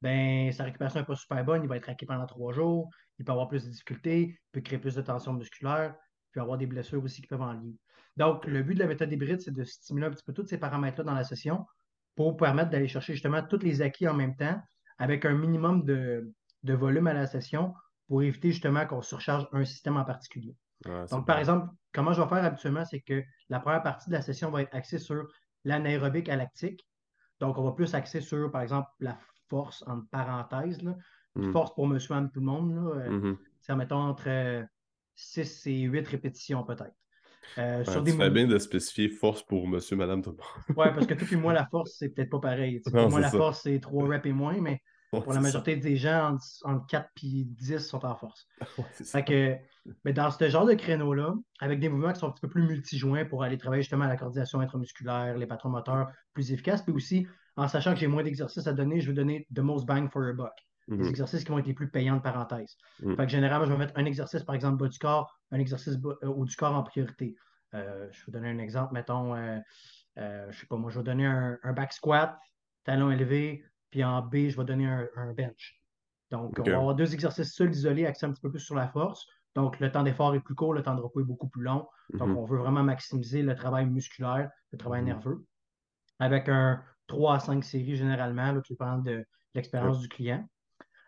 ben 0.00 0.52
sa 0.52 0.64
récupération 0.64 1.00
n'est 1.00 1.06
pas 1.06 1.16
super 1.16 1.44
bonne, 1.44 1.62
il 1.62 1.68
va 1.68 1.76
être 1.76 1.86
raqué 1.86 2.06
pendant 2.06 2.26
trois 2.26 2.52
jours, 2.52 2.90
il 3.18 3.24
peut 3.24 3.32
avoir 3.32 3.48
plus 3.48 3.64
de 3.64 3.70
difficultés, 3.70 4.20
il 4.20 4.38
peut 4.52 4.60
créer 4.60 4.78
plus 4.78 4.94
de 4.94 5.02
tension 5.02 5.32
musculaire, 5.32 5.94
peut 6.32 6.40
avoir 6.40 6.58
des 6.58 6.66
blessures 6.66 7.02
aussi 7.02 7.20
qui 7.20 7.26
peuvent 7.26 7.42
en 7.42 7.52
lier. 7.52 7.76
Donc, 8.16 8.46
le 8.46 8.62
but 8.62 8.74
de 8.74 8.80
la 8.80 8.86
méthode 8.86 9.12
hybride, 9.12 9.40
c'est 9.40 9.54
de 9.54 9.64
stimuler 9.64 10.06
un 10.06 10.10
petit 10.10 10.24
peu 10.24 10.32
tous 10.32 10.46
ces 10.46 10.58
paramètres-là 10.58 11.04
dans 11.04 11.14
la 11.14 11.24
session 11.24 11.66
pour 12.16 12.36
permettre 12.36 12.70
d'aller 12.70 12.88
chercher 12.88 13.12
justement 13.12 13.42
tous 13.42 13.60
les 13.60 13.80
acquis 13.80 14.08
en 14.08 14.14
même 14.14 14.36
temps 14.36 14.60
avec 14.98 15.24
un 15.24 15.34
minimum 15.34 15.84
de, 15.84 16.32
de 16.64 16.74
volume 16.74 17.06
à 17.06 17.12
la 17.14 17.26
session 17.26 17.74
pour 18.08 18.22
éviter 18.22 18.50
justement 18.50 18.86
qu'on 18.86 19.02
surcharge 19.02 19.46
un 19.52 19.64
système 19.64 19.96
en 19.96 20.04
particulier. 20.04 20.56
Donc, 21.10 21.26
par 21.26 21.38
exemple, 21.38 21.68
comment 21.92 22.12
je 22.12 22.22
vais 22.22 22.28
faire 22.28 22.44
habituellement, 22.44 22.84
c'est 22.84 23.00
que 23.00 23.22
la 23.48 23.60
première 23.60 23.82
partie 23.82 24.10
de 24.10 24.14
la 24.14 24.22
session 24.22 24.50
va 24.50 24.62
être 24.62 24.74
axée 24.74 24.98
sur 24.98 25.26
l'anaérobique 25.64 26.28
à 26.28 26.36
lactique. 26.36 26.86
Donc, 27.40 27.58
on 27.58 27.64
va 27.64 27.72
plus 27.72 27.94
axer 27.94 28.20
sur, 28.20 28.50
par 28.50 28.62
exemple, 28.62 28.88
la 29.00 29.18
force, 29.48 29.84
entre 29.86 30.06
parenthèses, 30.10 30.82
là. 30.82 30.94
Mm. 31.34 31.52
force 31.52 31.74
pour 31.74 31.86
monsieur, 31.86 32.14
madame, 32.14 32.30
tout 32.30 32.40
le 32.40 32.46
monde. 32.46 32.74
Là, 32.74 32.80
euh, 32.80 33.34
mm-hmm. 33.68 33.76
mettons, 33.76 33.96
entre 33.96 34.66
6 35.14 35.66
et 35.66 35.80
8 35.80 36.08
répétitions 36.08 36.64
peut-être. 36.64 36.94
Euh, 37.56 37.84
sur 37.84 38.02
des 38.02 38.12
bien 38.12 38.46
de 38.46 38.58
spécifier 38.58 39.08
force 39.08 39.42
pour 39.42 39.66
monsieur, 39.66 39.96
madame, 39.96 40.22
tout 40.22 40.30
le 40.30 40.36
monde. 40.36 40.46
oui, 40.76 40.94
parce 40.94 41.06
que 41.06 41.14
tout 41.14 41.32
et 41.32 41.36
moi, 41.36 41.52
la 41.52 41.66
force, 41.66 41.96
c'est 41.98 42.10
peut-être 42.10 42.30
pas 42.30 42.40
pareil. 42.40 42.80
pour 42.80 43.10
moi, 43.10 43.20
la 43.20 43.30
force, 43.30 43.62
c'est 43.62 43.80
3 43.80 44.08
reps 44.08 44.26
et 44.26 44.32
moins, 44.32 44.60
mais 44.60 44.82
pour 45.10 45.32
la 45.32 45.40
majorité 45.40 45.76
des 45.76 45.96
gens, 45.96 46.36
entre, 46.64 46.86
4 46.86 47.10
et 47.22 47.44
10 47.44 47.78
sont 47.78 48.04
en 48.04 48.14
force. 48.14 48.46
que, 49.26 49.56
mais 50.04 50.12
dans 50.12 50.30
ce 50.30 50.48
genre 50.48 50.66
de 50.66 50.74
créneau-là, 50.74 51.34
avec 51.60 51.80
des 51.80 51.88
mouvements 51.88 52.12
qui 52.12 52.20
sont 52.20 52.28
un 52.28 52.32
petit 52.32 52.42
peu 52.42 52.48
plus 52.50 52.62
multijoints 52.62 53.24
pour 53.24 53.42
aller 53.42 53.56
travailler 53.56 53.82
justement 53.82 54.04
à 54.04 54.08
la 54.08 54.16
coordination 54.16 54.60
intramusculaire, 54.60 55.36
les 55.38 55.46
patrons 55.46 55.70
moteurs 55.70 56.08
plus 56.34 56.52
efficaces, 56.52 56.82
puis 56.82 56.92
aussi 56.92 57.26
en 57.58 57.68
sachant 57.68 57.92
que 57.92 58.00
j'ai 58.00 58.06
moins 58.06 58.22
d'exercices 58.22 58.66
à 58.66 58.72
donner, 58.72 59.00
je 59.00 59.08
vais 59.08 59.14
donner 59.14 59.46
the 59.54 59.60
most 59.60 59.86
bang 59.86 60.10
for 60.10 60.24
your 60.24 60.34
buck. 60.34 60.52
Les 60.86 60.96
mm-hmm. 60.96 61.08
exercices 61.08 61.44
qui 61.44 61.50
vont 61.50 61.58
être 61.58 61.66
les 61.66 61.74
plus 61.74 61.90
payants 61.90 62.16
de 62.16 62.22
parenthèse. 62.22 62.78
Mm. 63.00 63.16
Fait 63.16 63.26
que 63.26 63.30
généralement, 63.30 63.66
je 63.66 63.72
vais 63.72 63.78
mettre 63.78 63.92
un 63.96 64.06
exercice, 64.06 64.42
par 64.42 64.54
exemple, 64.54 64.78
bas 64.78 64.88
du 64.88 64.98
corps, 64.98 65.38
un 65.50 65.58
exercice 65.58 65.98
euh, 66.02 66.26
haut 66.28 66.46
du 66.46 66.56
corps 66.56 66.74
en 66.74 66.82
priorité. 66.82 67.36
Euh, 67.74 68.08
je 68.10 68.18
vais 68.18 68.22
vous 68.26 68.32
donner 68.32 68.48
un 68.48 68.58
exemple, 68.58 68.94
mettons, 68.94 69.34
euh, 69.34 69.58
euh, 70.18 70.50
je 70.50 70.60
sais 70.60 70.66
pas, 70.66 70.76
moi, 70.76 70.90
je 70.90 70.98
vais 70.98 71.04
donner 71.04 71.26
un, 71.26 71.58
un 71.62 71.72
back 71.72 71.92
squat, 71.92 72.38
talon 72.84 73.10
élevé, 73.10 73.64
puis 73.90 74.02
en 74.04 74.22
B, 74.22 74.48
je 74.48 74.56
vais 74.56 74.64
donner 74.64 74.86
un, 74.86 75.32
bench. 75.32 75.78
Donc, 76.30 76.58
on 76.58 76.62
va 76.62 76.76
avoir 76.76 76.94
deux 76.94 77.12
exercices 77.12 77.54
seuls 77.54 77.70
isolés, 77.70 78.06
axés 78.06 78.26
un 78.26 78.32
petit 78.32 78.40
peu 78.40 78.50
plus 78.50 78.60
sur 78.60 78.74
la 78.74 78.88
force. 78.88 79.26
Donc, 79.54 79.80
le 79.80 79.90
temps 79.90 80.02
d'effort 80.02 80.34
est 80.34 80.40
plus 80.40 80.54
court, 80.54 80.74
le 80.74 80.82
temps 80.82 80.94
de 80.94 81.00
repos 81.00 81.20
est 81.20 81.24
beaucoup 81.24 81.48
plus 81.48 81.62
long. 81.62 81.86
Donc, 82.14 82.28
mhm. 82.28 82.36
on 82.36 82.44
veut 82.44 82.58
vraiment 82.58 82.82
maximiser 82.82 83.42
le 83.42 83.54
travail 83.54 83.86
musculaire, 83.86 84.50
le 84.72 84.78
travail 84.78 85.00
mhm. 85.00 85.08
nerveux, 85.08 85.44
avec 86.18 86.48
un 86.48 86.82
3 87.08 87.34
à 87.34 87.40
5 87.40 87.64
séries 87.64 87.96
généralement, 87.96 88.52
là, 88.52 88.60
qui 88.60 88.74
dépend 88.74 88.98
de 88.98 89.26
l'expérience 89.54 89.98
du 90.00 90.08
client. 90.08 90.48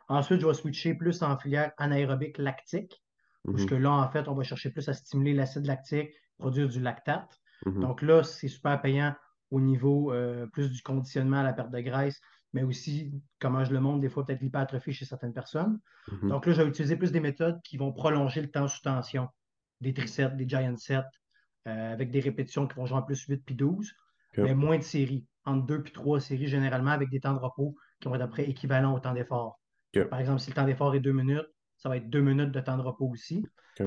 Ensuite, 0.09 0.40
je 0.40 0.47
vais 0.47 0.54
switcher 0.54 0.95
plus 0.95 1.23
en 1.23 1.38
filière 1.38 1.73
anaérobique 1.78 2.38
lactique, 2.38 3.02
parce 3.45 3.64
que 3.64 3.75
là, 3.75 3.92
en 3.92 4.09
fait, 4.11 4.28
on 4.28 4.35
va 4.35 4.42
chercher 4.42 4.71
plus 4.71 4.88
à 4.88 4.92
stimuler 4.92 5.33
l'acide 5.33 5.64
lactique, 5.66 6.11
produire 6.38 6.69
du 6.69 6.80
lactate. 6.80 7.40
Mhm. 7.64 7.80
Donc 7.80 8.02
là, 8.02 8.23
c'est 8.23 8.49
super 8.49 8.80
payant 8.83 9.14
au 9.50 9.61
niveau 9.61 10.12
euh, 10.12 10.47
plus 10.47 10.71
du 10.71 10.83
conditionnement 10.83 11.38
à 11.38 11.42
la 11.42 11.52
perte 11.52 11.71
de 11.71 11.80
graisse, 11.80 12.21
mais 12.52 12.62
aussi, 12.62 13.12
comment 13.38 13.64
je 13.64 13.73
le 13.73 13.80
montre, 13.80 14.00
des 14.00 14.09
fois 14.09 14.26
peut-être 14.26 14.40
l'hypertrophie 14.40 14.92
chez 14.92 15.04
certaines 15.04 15.33
personnes. 15.33 15.78
Mhm. 16.11 16.28
Donc 16.28 16.47
là, 16.47 16.52
je 16.52 16.62
vais 16.62 16.69
utiliser 16.69 16.97
plus 16.97 17.12
des 17.12 17.21
méthodes 17.21 17.61
qui 17.62 17.76
vont 17.76 17.92
prolonger 17.92 18.40
le 18.40 18.50
temps 18.50 18.69
sous 18.69 18.83
tension, 18.83 19.28
des 19.80 19.95
triceps, 19.95 20.37
des 20.37 20.49
giant 20.49 20.76
sets, 20.76 21.02
euh, 21.69 21.92
avec 21.92 22.11
des 22.11 22.21
répétitions 22.21 22.66
qui 22.66 22.75
vont 22.76 22.87
jouer 22.87 22.99
en 22.99 23.02
plus 23.02 23.25
8 23.26 23.42
puis 23.45 23.54
12, 23.54 23.92
Ok. 24.33 24.45
mais 24.45 24.54
moins 24.54 24.78
de 24.78 24.83
séries, 24.83 25.26
entre 25.44 25.66
2 25.66 25.82
puis 25.82 25.92
3 25.92 26.20
séries 26.20 26.49
généralement, 26.49 26.90
avec 26.90 27.11
des 27.11 27.20
temps 27.20 27.35
de 27.35 27.38
repos 27.38 27.75
qui 28.00 28.09
vont 28.09 28.14
être 28.14 28.23
après 28.23 28.44
équivalents 28.44 28.94
au 28.94 29.00
temps 29.00 29.14
d'effort. 29.14 29.61
Par 30.09 30.20
exemple, 30.20 30.40
si 30.40 30.50
le 30.50 30.54
temps 30.54 30.64
d'effort 30.64 30.94
est 30.94 31.00
2 31.00 31.12
minutes, 31.12 31.49
ça 31.76 31.88
va 31.88 31.97
être 31.97 32.09
2 32.09 32.20
minutes 32.20 32.52
de 32.52 32.61
temps 32.61 32.76
de 32.76 32.82
repos 32.82 33.09
aussi. 33.09 33.44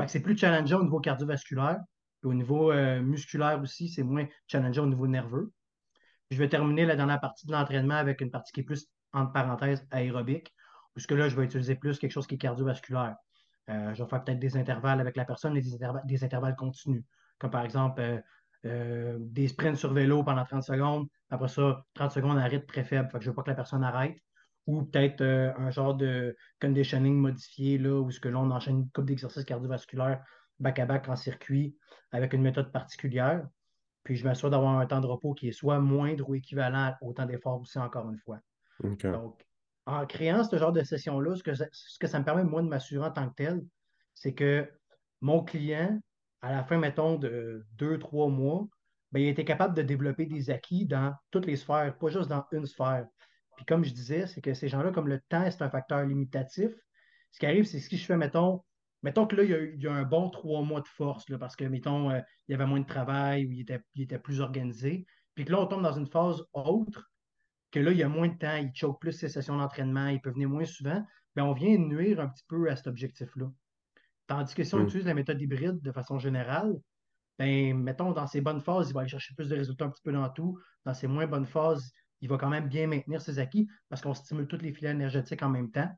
C'est 0.07 0.21
plus 0.21 0.37
challengeant 0.37 0.79
au 0.79 0.83
niveau 0.83 0.99
cardiovasculaire. 0.99 1.79
Puis 2.21 2.29
au 2.29 2.33
niveau 2.33 2.71
euh, 2.71 3.01
musculaire 3.01 3.61
aussi, 3.61 3.89
c'est 3.89 4.03
moins 4.03 4.25
challengeant 4.47 4.83
au 4.83 4.87
niveau 4.87 5.07
nerveux. 5.07 5.51
Je 6.31 6.37
vais 6.37 6.49
terminer 6.49 6.85
la 6.85 6.95
dernière 6.95 7.19
partie 7.19 7.45
de 7.45 7.51
l'entraînement 7.51 7.95
avec 7.95 8.21
une 8.21 8.31
partie 8.31 8.51
qui 8.53 8.61
est 8.61 8.63
plus, 8.63 8.87
entre 9.11 9.33
parenthèses, 9.33 9.85
aérobique, 9.91 10.53
puisque 10.95 11.11
là, 11.11 11.29
je 11.29 11.35
vais 11.35 11.43
utiliser 11.43 11.75
plus 11.75 11.99
quelque 11.99 12.11
chose 12.11 12.25
qui 12.25 12.35
est 12.35 12.39
cardiovasculaire. 12.39 13.15
Euh, 13.69 13.93
je 13.93 14.03
vais 14.03 14.09
faire 14.09 14.23
peut-être 14.23 14.39
des 14.39 14.57
intervalles 14.57 14.99
avec 14.99 15.15
la 15.15 15.25
personne, 15.25 15.53
mais 15.53 15.61
des 15.61 15.73
intervalles, 15.75 16.03
des 16.05 16.23
intervalles 16.23 16.55
continus, 16.55 17.03
comme 17.37 17.51
par 17.51 17.63
exemple 17.63 18.01
euh, 18.01 18.19
euh, 18.65 19.17
des 19.19 19.47
sprints 19.49 19.77
sur 19.77 19.93
vélo 19.93 20.23
pendant 20.23 20.45
30 20.45 20.63
secondes. 20.63 21.07
Après 21.29 21.47
ça, 21.47 21.85
30 21.95 22.11
secondes 22.11 22.37
à 22.37 22.43
rythme 22.43 22.65
très 22.65 22.83
faible. 22.83 23.09
Fait 23.11 23.17
que 23.17 23.23
je 23.23 23.29
ne 23.29 23.31
veux 23.31 23.35
pas 23.35 23.43
que 23.43 23.49
la 23.49 23.55
personne 23.55 23.83
arrête. 23.83 24.17
Ou 24.65 24.83
peut-être 24.83 25.21
euh, 25.21 25.51
un 25.57 25.69
genre 25.71 25.95
de 25.95 26.35
conditioning 26.61 27.15
modifié, 27.15 27.77
là, 27.77 27.99
où 27.99 28.09
ce 28.11 28.19
que 28.19 28.29
là, 28.29 28.39
on 28.39 28.49
enchaîne 28.51 28.77
une 28.77 28.89
coupe 28.91 29.05
d'exercices 29.05 29.43
cardiovasculaires 29.43 30.23
back-à-back 30.59 31.09
en 31.09 31.15
circuit 31.17 31.75
avec 32.11 32.33
une 32.33 32.41
méthode 32.41 32.71
particulière. 32.71 33.45
Puis 34.03 34.15
je 34.15 34.23
m'assure 34.23 34.49
d'avoir 34.49 34.77
un 34.79 34.85
temps 34.85 35.01
de 35.01 35.07
repos 35.07 35.33
qui 35.33 35.49
est 35.49 35.53
soit 35.53 35.79
moindre 35.79 36.29
ou 36.29 36.35
équivalent 36.35 36.93
au 37.01 37.13
temps 37.13 37.25
d'effort 37.25 37.59
aussi, 37.59 37.77
encore 37.79 38.09
une 38.09 38.19
fois. 38.19 38.39
Donc, 39.11 39.45
en 39.85 40.05
créant 40.05 40.43
ce 40.43 40.57
genre 40.57 40.71
de 40.71 40.83
session-là, 40.83 41.35
ce 41.35 41.43
que, 41.43 41.53
ça, 41.53 41.65
ce 41.71 41.99
que 41.99 42.07
ça 42.07 42.19
me 42.19 42.25
permet, 42.25 42.43
moi, 42.43 42.61
de 42.61 42.67
m'assurer 42.67 43.05
en 43.05 43.11
tant 43.11 43.29
que 43.29 43.35
tel, 43.35 43.61
c'est 44.13 44.33
que 44.33 44.69
mon 45.21 45.43
client, 45.43 45.99
à 46.43 46.51
la 46.51 46.63
fin, 46.63 46.77
mettons, 46.77 47.17
de 47.17 47.65
deux, 47.77 47.97
trois 47.97 48.27
mois, 48.27 48.67
ben, 49.13 49.21
il 49.21 49.29
était 49.29 49.45
capable 49.45 49.75
de 49.75 49.81
développer 49.81 50.25
des 50.25 50.49
acquis 50.49 50.85
dans 50.85 51.15
toutes 51.31 51.45
les 51.45 51.55
sphères, 51.55 51.97
pas 51.97 52.09
juste 52.09 52.29
dans 52.29 52.45
une 52.51 52.65
sphère. 52.65 53.07
Puis 53.55 53.65
comme 53.65 53.85
je 53.85 53.93
disais, 53.93 54.27
c'est 54.27 54.41
que 54.41 54.53
ces 54.53 54.67
gens-là, 54.67 54.91
comme 54.91 55.07
le 55.07 55.21
temps, 55.29 55.49
c'est 55.49 55.61
un 55.61 55.69
facteur 55.69 56.05
limitatif, 56.05 56.71
ce 57.31 57.39
qui 57.39 57.45
arrive, 57.45 57.63
c'est 57.63 57.79
si 57.79 57.95
je 57.95 58.05
fais, 58.05 58.17
mettons, 58.17 58.61
mettons 59.03 59.25
que 59.25 59.37
là, 59.37 59.43
il 59.43 59.81
y 59.81 59.87
a, 59.87 59.93
un 59.93 60.03
bon 60.03 60.29
trois 60.29 60.63
mois 60.63 60.81
de 60.81 60.87
force, 60.87 61.25
parce 61.39 61.55
que, 61.55 61.63
mettons, 61.63 62.11
euh, 62.11 62.19
il 62.47 62.51
y 62.51 62.55
avait 62.55 62.65
moins 62.65 62.81
de 62.81 62.85
travail 62.85 63.45
ou 63.45 63.51
il 63.51 63.61
était, 63.61 63.81
il 63.95 64.07
plus 64.19 64.41
organisé. 64.41 65.05
Puis 65.35 65.45
que 65.45 65.51
là, 65.53 65.61
on 65.61 65.67
tombe 65.67 65.81
dans 65.81 65.97
une 65.97 66.07
phase 66.07 66.43
autre, 66.51 67.09
que 67.71 67.79
là, 67.79 67.91
il 67.91 67.97
y 67.97 68.03
a 68.03 68.09
moins 68.09 68.27
de 68.27 68.37
temps, 68.37 68.57
il 68.57 68.71
choke 68.75 68.99
plus 68.99 69.13
ses 69.13 69.29
sessions 69.29 69.57
d'entraînement, 69.57 70.07
il 70.07 70.19
peut 70.19 70.31
venir 70.31 70.49
moins 70.49 70.65
souvent, 70.65 71.03
bien, 71.35 71.45
on 71.45 71.53
vient 71.53 71.77
nuire 71.77 72.19
un 72.19 72.27
petit 72.27 72.43
peu 72.49 72.69
à 72.69 72.75
cet 72.75 72.87
objectif-là. 72.87 73.49
Tandis 74.33 74.55
que 74.55 74.63
si 74.63 74.73
on 74.73 74.79
Mm. 74.79 74.83
utilise 74.85 75.05
la 75.05 75.13
méthode 75.13 75.39
hybride 75.39 75.79
de 75.79 75.91
façon 75.91 76.17
générale, 76.17 76.73
ben, 77.37 77.77
mettons, 77.77 78.13
dans 78.13 78.25
ses 78.25 78.41
bonnes 78.41 78.61
phases, 78.61 78.89
il 78.89 78.93
va 78.93 79.01
aller 79.01 79.09
chercher 79.09 79.35
plus 79.35 79.47
de 79.47 79.55
résultats 79.55 79.85
un 79.85 79.89
petit 79.89 80.01
peu 80.03 80.11
dans 80.11 80.27
tout. 80.29 80.57
Dans 80.85 80.93
ses 80.95 81.05
moins 81.07 81.27
bonnes 81.27 81.45
phases, 81.45 81.91
il 82.21 82.29
va 82.29 82.37
quand 82.37 82.49
même 82.49 82.67
bien 82.67 82.87
maintenir 82.87 83.21
ses 83.21 83.37
acquis 83.37 83.67
parce 83.89 84.01
qu'on 84.01 84.15
stimule 84.15 84.47
toutes 84.47 84.63
les 84.63 84.73
filets 84.73 84.89
énergétiques 84.89 85.43
en 85.43 85.49
même 85.49 85.69
temps. 85.69 85.89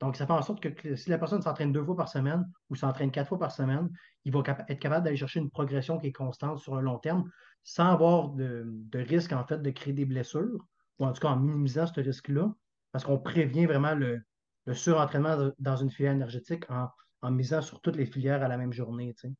Donc, 0.00 0.16
ça 0.16 0.26
fait 0.26 0.32
en 0.32 0.40
sorte 0.40 0.60
que 0.62 0.96
si 0.96 1.10
la 1.10 1.18
personne 1.18 1.42
s'entraîne 1.42 1.70
deux 1.70 1.84
fois 1.84 1.96
par 1.96 2.08
semaine 2.08 2.50
ou 2.70 2.76
s'entraîne 2.76 3.10
quatre 3.10 3.28
fois 3.28 3.38
par 3.38 3.52
semaine, 3.52 3.90
il 4.24 4.32
va 4.32 4.42
être 4.68 4.78
capable 4.80 5.04
d'aller 5.04 5.16
chercher 5.18 5.40
une 5.40 5.50
progression 5.50 5.98
qui 5.98 6.06
est 6.06 6.12
constante 6.12 6.58
sur 6.60 6.74
le 6.76 6.80
long 6.80 6.98
terme 6.98 7.30
sans 7.62 7.92
avoir 7.92 8.30
de, 8.30 8.64
de 8.66 8.98
risque, 9.00 9.32
en 9.32 9.44
fait, 9.44 9.60
de 9.60 9.70
créer 9.70 9.92
des 9.92 10.06
blessures 10.06 10.66
ou 10.98 11.04
en 11.04 11.12
tout 11.12 11.20
cas 11.20 11.28
en 11.28 11.36
minimisant 11.36 11.86
ce 11.86 12.00
risque-là 12.00 12.54
parce 12.90 13.04
qu'on 13.04 13.18
prévient 13.18 13.66
vraiment 13.66 13.94
le, 13.94 14.22
le 14.64 14.74
surentraînement 14.74 15.52
dans 15.58 15.76
une 15.76 15.90
filière 15.90 16.12
énergétique 16.12 16.64
en, 16.70 16.88
en 17.22 17.30
misant 17.30 17.62
sur 17.62 17.80
toutes 17.80 17.96
les 17.96 18.06
filières 18.06 18.42
à 18.42 18.48
la 18.48 18.56
même 18.58 18.72
journée. 18.72 19.14
tu 19.14 19.28
sais. 19.28 19.34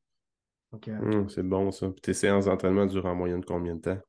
Euh, 0.91 1.01
Hum, 1.01 1.29
c'est 1.29 1.43
bon 1.43 1.71
ça. 1.71 1.91
Puis 1.91 2.01
tes 2.01 2.15
séances 2.15 2.47
d'entraînement 2.47 2.87
durent 2.87 3.05
en 3.07 3.15
moyenne 3.15 3.45
combien 3.45 3.75
de 3.75 3.81
temps? 3.83 4.01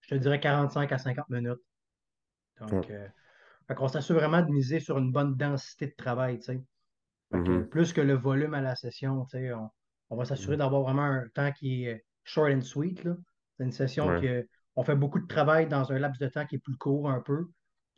je 0.00 0.08
te 0.08 0.14
dirais 0.16 0.40
45 0.40 0.90
à 0.92 0.98
50 0.98 1.28
minutes. 1.30 1.60
Donc, 2.60 2.90
euh, 2.90 3.08
fait 3.68 3.74
qu'on 3.74 3.88
s'assure 3.88 4.16
vraiment 4.16 4.42
de 4.42 4.50
miser 4.50 4.80
sur 4.80 4.98
une 4.98 5.12
bonne 5.12 5.36
densité 5.36 5.86
de 5.88 5.94
travail, 5.96 6.38
tu 6.38 6.46
sais. 6.46 6.62
Que, 7.44 7.60
Mhm. 7.60 7.68
plus 7.70 7.92
que 7.92 8.00
le 8.02 8.14
volume 8.14 8.54
à 8.54 8.60
la 8.62 8.76
session, 8.76 9.24
tu 9.26 9.38
sais, 9.38 9.52
on, 9.54 9.70
on 10.10 10.16
va 10.16 10.24
s'assurer 10.26 10.56
d'avoir 10.58 10.82
vraiment 10.82 11.04
un 11.04 11.28
temps 11.34 11.52
qui 11.52 11.86
est 11.86 12.04
short 12.24 12.52
and 12.52 12.62
sweet. 12.62 13.02
C'est 13.58 13.64
une 13.64 13.72
session 13.72 14.08
Ouais. 14.08 14.20
que 14.20 14.48
on 14.76 14.84
fait 14.84 14.96
beaucoup 14.96 15.20
de 15.20 15.26
travail 15.26 15.68
dans 15.68 15.92
un 15.92 15.98
laps 15.98 16.20
de 16.20 16.28
temps 16.28 16.46
qui 16.46 16.56
est 16.56 16.60
plus 16.60 16.76
court 16.76 17.10
un 17.10 17.20
peu. 17.22 17.48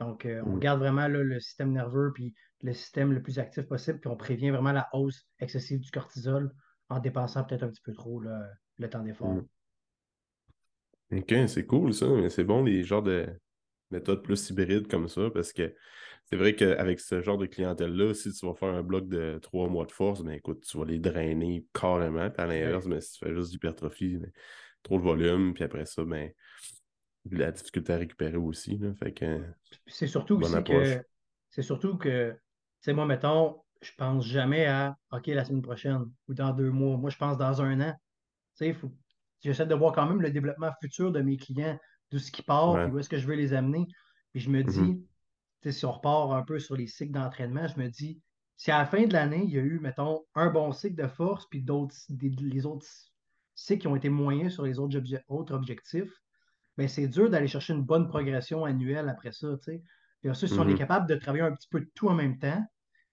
Donc, 0.00 0.26
euh, 0.26 0.42
on 0.46 0.56
Mm. 0.56 0.60
garde 0.60 0.80
vraiment 0.80 1.06
là, 1.06 1.22
le 1.22 1.38
système 1.40 1.72
nerveux 1.72 2.10
puis 2.14 2.34
le 2.62 2.72
système 2.72 3.12
le 3.12 3.22
plus 3.22 3.38
actif 3.38 3.66
possible, 3.66 4.00
puis 4.00 4.10
on 4.10 4.16
prévient 4.16 4.50
vraiment 4.50 4.72
la 4.72 4.88
hausse 4.92 5.26
excessive 5.38 5.80
du 5.80 5.90
cortisol 5.90 6.50
en 6.88 6.98
dépensant 6.98 7.44
peut-être 7.44 7.62
un 7.62 7.68
petit 7.68 7.82
peu 7.82 7.92
trop 7.92 8.20
là, 8.20 8.42
le 8.78 8.90
temps 8.90 9.02
d'effort. 9.02 9.34
Mm. 9.34 9.46
Ok, 11.12 11.34
c'est 11.48 11.66
cool 11.66 11.92
ça, 11.92 12.06
mais 12.08 12.30
c'est 12.30 12.44
bon 12.44 12.62
les 12.62 12.84
genres 12.84 13.02
de 13.02 13.26
méthodes 13.90 14.22
plus 14.22 14.50
hybrides 14.50 14.88
comme 14.88 15.08
ça, 15.08 15.28
parce 15.30 15.52
que 15.52 15.74
c'est 16.26 16.36
vrai 16.36 16.54
qu'avec 16.54 17.00
ce 17.00 17.20
genre 17.20 17.38
de 17.38 17.46
clientèle-là, 17.46 18.14
si 18.14 18.32
tu 18.32 18.46
vas 18.46 18.54
faire 18.54 18.72
un 18.72 18.84
bloc 18.84 19.08
de 19.08 19.38
trois 19.42 19.68
mois 19.68 19.84
de 19.84 19.90
force, 19.92 20.22
ben 20.22 20.32
écoute, 20.32 20.64
tu 20.64 20.78
vas 20.78 20.84
les 20.84 21.00
drainer 21.00 21.66
carrément. 21.74 22.30
Puis 22.30 22.40
à 22.40 22.46
l'inverse, 22.46 22.86
ben, 22.86 23.00
si 23.00 23.18
tu 23.18 23.24
fais 23.24 23.34
juste 23.34 23.50
d'hypertrophie, 23.50 24.18
ben, 24.18 24.30
trop 24.84 24.98
de 24.98 25.02
volume, 25.02 25.52
puis 25.52 25.64
après 25.64 25.84
ça, 25.86 26.04
ben 26.04 26.30
la 27.30 27.52
difficulté 27.52 27.92
à 27.92 27.96
récupérer 27.96 28.36
aussi. 28.36 28.76
Là, 28.78 28.94
fait 28.94 29.12
que 29.12 29.42
Puis 29.70 29.94
c'est 29.94 30.06
surtout 30.06 30.38
approche. 30.38 30.64
que 30.64 31.04
c'est 31.50 31.62
surtout 31.62 31.96
que, 31.96 32.32
tu 32.32 32.38
sais, 32.80 32.92
moi, 32.92 33.06
mettons, 33.06 33.62
je 33.82 33.90
pense 33.96 34.26
jamais 34.26 34.66
à 34.66 34.96
OK, 35.12 35.26
la 35.28 35.44
semaine 35.44 35.62
prochaine 35.62 36.04
ou 36.28 36.34
dans 36.34 36.52
deux 36.52 36.70
mois. 36.70 36.96
Moi, 36.96 37.10
je 37.10 37.16
pense 37.16 37.36
dans 37.38 37.62
un 37.62 37.80
an. 37.80 37.94
Tu 38.56 38.72
sais, 38.72 38.76
j'essaie 39.42 39.66
de 39.66 39.74
voir 39.74 39.92
quand 39.92 40.06
même 40.06 40.20
le 40.22 40.30
développement 40.30 40.70
futur 40.80 41.12
de 41.12 41.20
mes 41.20 41.36
clients, 41.36 41.78
d'où 42.10 42.18
ce 42.18 42.30
qui 42.30 42.42
part, 42.42 42.72
Ouais. 42.74 42.86
où 42.86 42.98
est-ce 42.98 43.08
que 43.08 43.18
je 43.18 43.26
veux 43.26 43.34
les 43.34 43.52
amener. 43.52 43.86
Puis 44.32 44.40
je 44.40 44.50
me 44.50 44.62
dis, 44.62 44.80
Mhm. 44.80 45.02
tu 45.02 45.08
sais, 45.62 45.72
si 45.72 45.84
on 45.84 45.92
repart 45.92 46.32
un 46.32 46.42
peu 46.42 46.58
sur 46.58 46.76
les 46.76 46.86
cycles 46.86 47.12
d'entraînement, 47.12 47.66
je 47.68 47.78
me 47.80 47.88
dis, 47.88 48.20
si 48.56 48.70
à 48.70 48.78
la 48.78 48.86
fin 48.86 49.06
de 49.06 49.12
l'année, 49.12 49.42
il 49.44 49.50
y 49.50 49.58
a 49.58 49.62
eu, 49.62 49.80
mettons, 49.80 50.24
un 50.34 50.50
bon 50.50 50.72
cycle 50.72 50.96
de 51.02 51.08
force, 51.08 51.46
puis 51.48 51.62
d'autres, 51.62 51.96
des- 52.10 52.28
les 52.28 52.66
autres 52.66 52.86
cycles 53.54 53.80
qui 53.82 53.86
ont 53.88 53.96
été 53.96 54.08
moyens 54.08 54.52
sur 54.54 54.64
les 54.64 54.78
autres, 54.78 54.98
obje- 54.98 55.22
autres 55.28 55.54
objectifs, 55.54 56.12
ben 56.80 56.88
c'est 56.88 57.08
dur 57.08 57.30
d'aller 57.30 57.48
chercher 57.48 57.74
une 57.74 57.84
bonne 57.84 58.08
progression 58.08 58.64
annuelle 58.64 59.08
après 59.08 59.32
ça. 59.32 59.48
Puis 60.20 60.30
ensuite, 60.30 60.50
si 60.52 60.60
on 60.60 60.68
est 60.68 60.74
Mhm. 60.74 60.76
capable 60.76 61.08
de 61.08 61.14
travailler 61.16 61.44
un 61.44 61.52
petit 61.54 61.68
peu 61.70 61.80
de 61.80 61.90
tout 61.94 62.08
en 62.08 62.14
même 62.14 62.38
temps, 62.38 62.64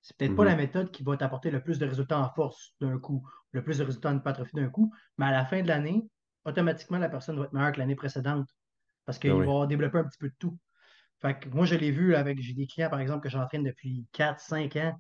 c'est 0.01 0.17
peut-être 0.17 0.35
pas 0.35 0.45
Mhm. 0.45 0.45
la 0.45 0.55
méthode 0.55 0.91
qui 0.91 1.03
va 1.03 1.17
t'apporter 1.17 1.51
le 1.51 1.61
plus 1.63 1.79
de 1.79 1.85
résultats 1.85 2.19
en 2.19 2.29
force 2.33 2.73
d'un 2.81 2.99
coup, 2.99 3.27
le 3.51 3.63
plus 3.63 3.79
de 3.79 3.83
résultats 3.85 4.11
en 4.11 4.17
hypertrophie 4.17 4.55
d'un 4.55 4.69
coup, 4.69 4.93
mais 5.17 5.25
à 5.27 5.31
la 5.31 5.45
fin 5.45 5.61
de 5.61 5.67
l'année, 5.67 6.09
automatiquement, 6.45 6.97
la 6.99 7.09
personne 7.09 7.37
va 7.39 7.45
être 7.45 7.53
meilleure 7.53 7.73
que 7.73 7.79
l'année 7.79 7.95
précédente 7.95 8.49
parce 9.05 9.19
qu'il 9.19 9.31
Ah 9.31 9.37
va 9.43 9.67
développé 9.67 9.97
un 9.99 10.05
petit 10.05 10.17
peu 10.19 10.29
de 10.29 10.35
tout. 10.39 10.59
Fait 11.21 11.39
que 11.39 11.49
moi, 11.49 11.65
je 11.65 11.75
l'ai 11.75 11.91
vu 11.91 12.15
avec, 12.15 12.39
j'ai 12.41 12.53
des 12.53 12.67
clients, 12.67 12.89
par 12.89 12.99
exemple, 12.99 13.23
que 13.23 13.29
j'entraîne 13.29 13.63
depuis 13.63 14.07
4, 14.11 14.39
5 14.39 14.75
ans. 14.75 14.95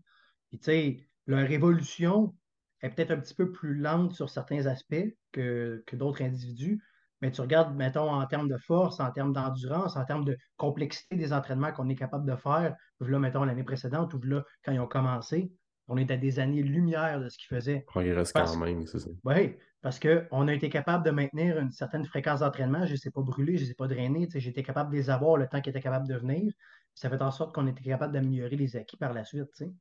Puis, 0.49 0.59
tu 0.59 0.65
sais, 0.65 1.09
leur 1.27 1.49
évolution 1.51 2.35
est 2.81 2.89
peut-être 2.89 3.11
un 3.11 3.19
petit 3.19 3.35
peu 3.35 3.51
plus 3.51 3.75
lente 3.75 4.13
sur 4.13 4.29
certains 4.29 4.65
aspects 4.65 4.95
que, 5.31 5.83
que 5.85 5.95
d'autres 5.95 6.23
individus. 6.23 6.81
Mais 7.21 7.31
tu 7.31 7.41
regardes, 7.41 7.75
mettons, 7.75 8.11
en 8.11 8.25
termes 8.27 8.47
de 8.47 8.57
force, 8.57 8.99
en 8.99 9.11
termes 9.11 9.33
d'endurance, 9.33 9.95
en 9.95 10.05
termes 10.05 10.23
de 10.25 10.37
complexité 10.55 11.15
des 11.15 11.33
entraînements 11.33 11.71
qu'on 11.71 11.89
est 11.89 11.95
capable 11.95 12.29
de 12.29 12.35
faire, 12.35 12.75
là, 12.99 13.19
mettons, 13.19 13.43
l'année 13.43 13.63
précédente 13.63 14.13
ou 14.13 14.21
là, 14.23 14.43
quand 14.63 14.71
ils 14.71 14.79
ont 14.79 14.87
commencé, 14.87 15.51
on 15.87 15.97
est 15.97 16.11
à 16.11 16.17
des 16.17 16.39
années-lumière 16.39 17.19
de 17.19 17.29
ce 17.29 17.37
qu'ils 17.37 17.47
faisaient. 17.47 17.83
progresse 17.87 18.31
Parce- 18.33 18.51
quand 18.51 18.59
même, 18.59 18.85
c'est 18.85 18.99
ça. 18.99 19.09
Oui, 19.23 19.55
parce 19.81 19.99
qu'on 19.99 20.47
a 20.47 20.53
été 20.53 20.69
capable 20.69 21.05
de 21.05 21.11
maintenir 21.11 21.57
une 21.59 21.71
certaine 21.71 22.05
fréquence 22.05 22.41
d'entraînement. 22.41 22.85
Je 22.85 22.91
ne 22.91 22.97
les 22.97 23.07
ai 23.07 23.11
pas 23.11 23.21
brûlés, 23.21 23.57
je 23.57 23.61
ne 23.61 23.65
les 23.67 23.71
ai 23.71 23.75
pas 23.75 23.87
drainés. 23.87 24.27
été 24.33 24.63
capable 24.63 24.91
de 24.91 24.97
les 24.97 25.09
avoir 25.09 25.37
le 25.37 25.47
temps 25.47 25.61
qu'ils 25.61 25.71
étaient 25.71 25.81
capables 25.81 26.07
de 26.07 26.15
venir. 26.15 26.53
Ça 26.93 27.09
fait 27.09 27.21
en 27.21 27.31
sorte 27.31 27.53
qu'on 27.55 27.67
était 27.67 27.83
capable 27.83 28.13
d'améliorer 28.13 28.55
les 28.55 28.75
acquis 28.75 28.97
par 28.97 29.13
la 29.13 29.23
suite. 29.23 29.47
tu 29.55 29.65
sais. 29.65 29.71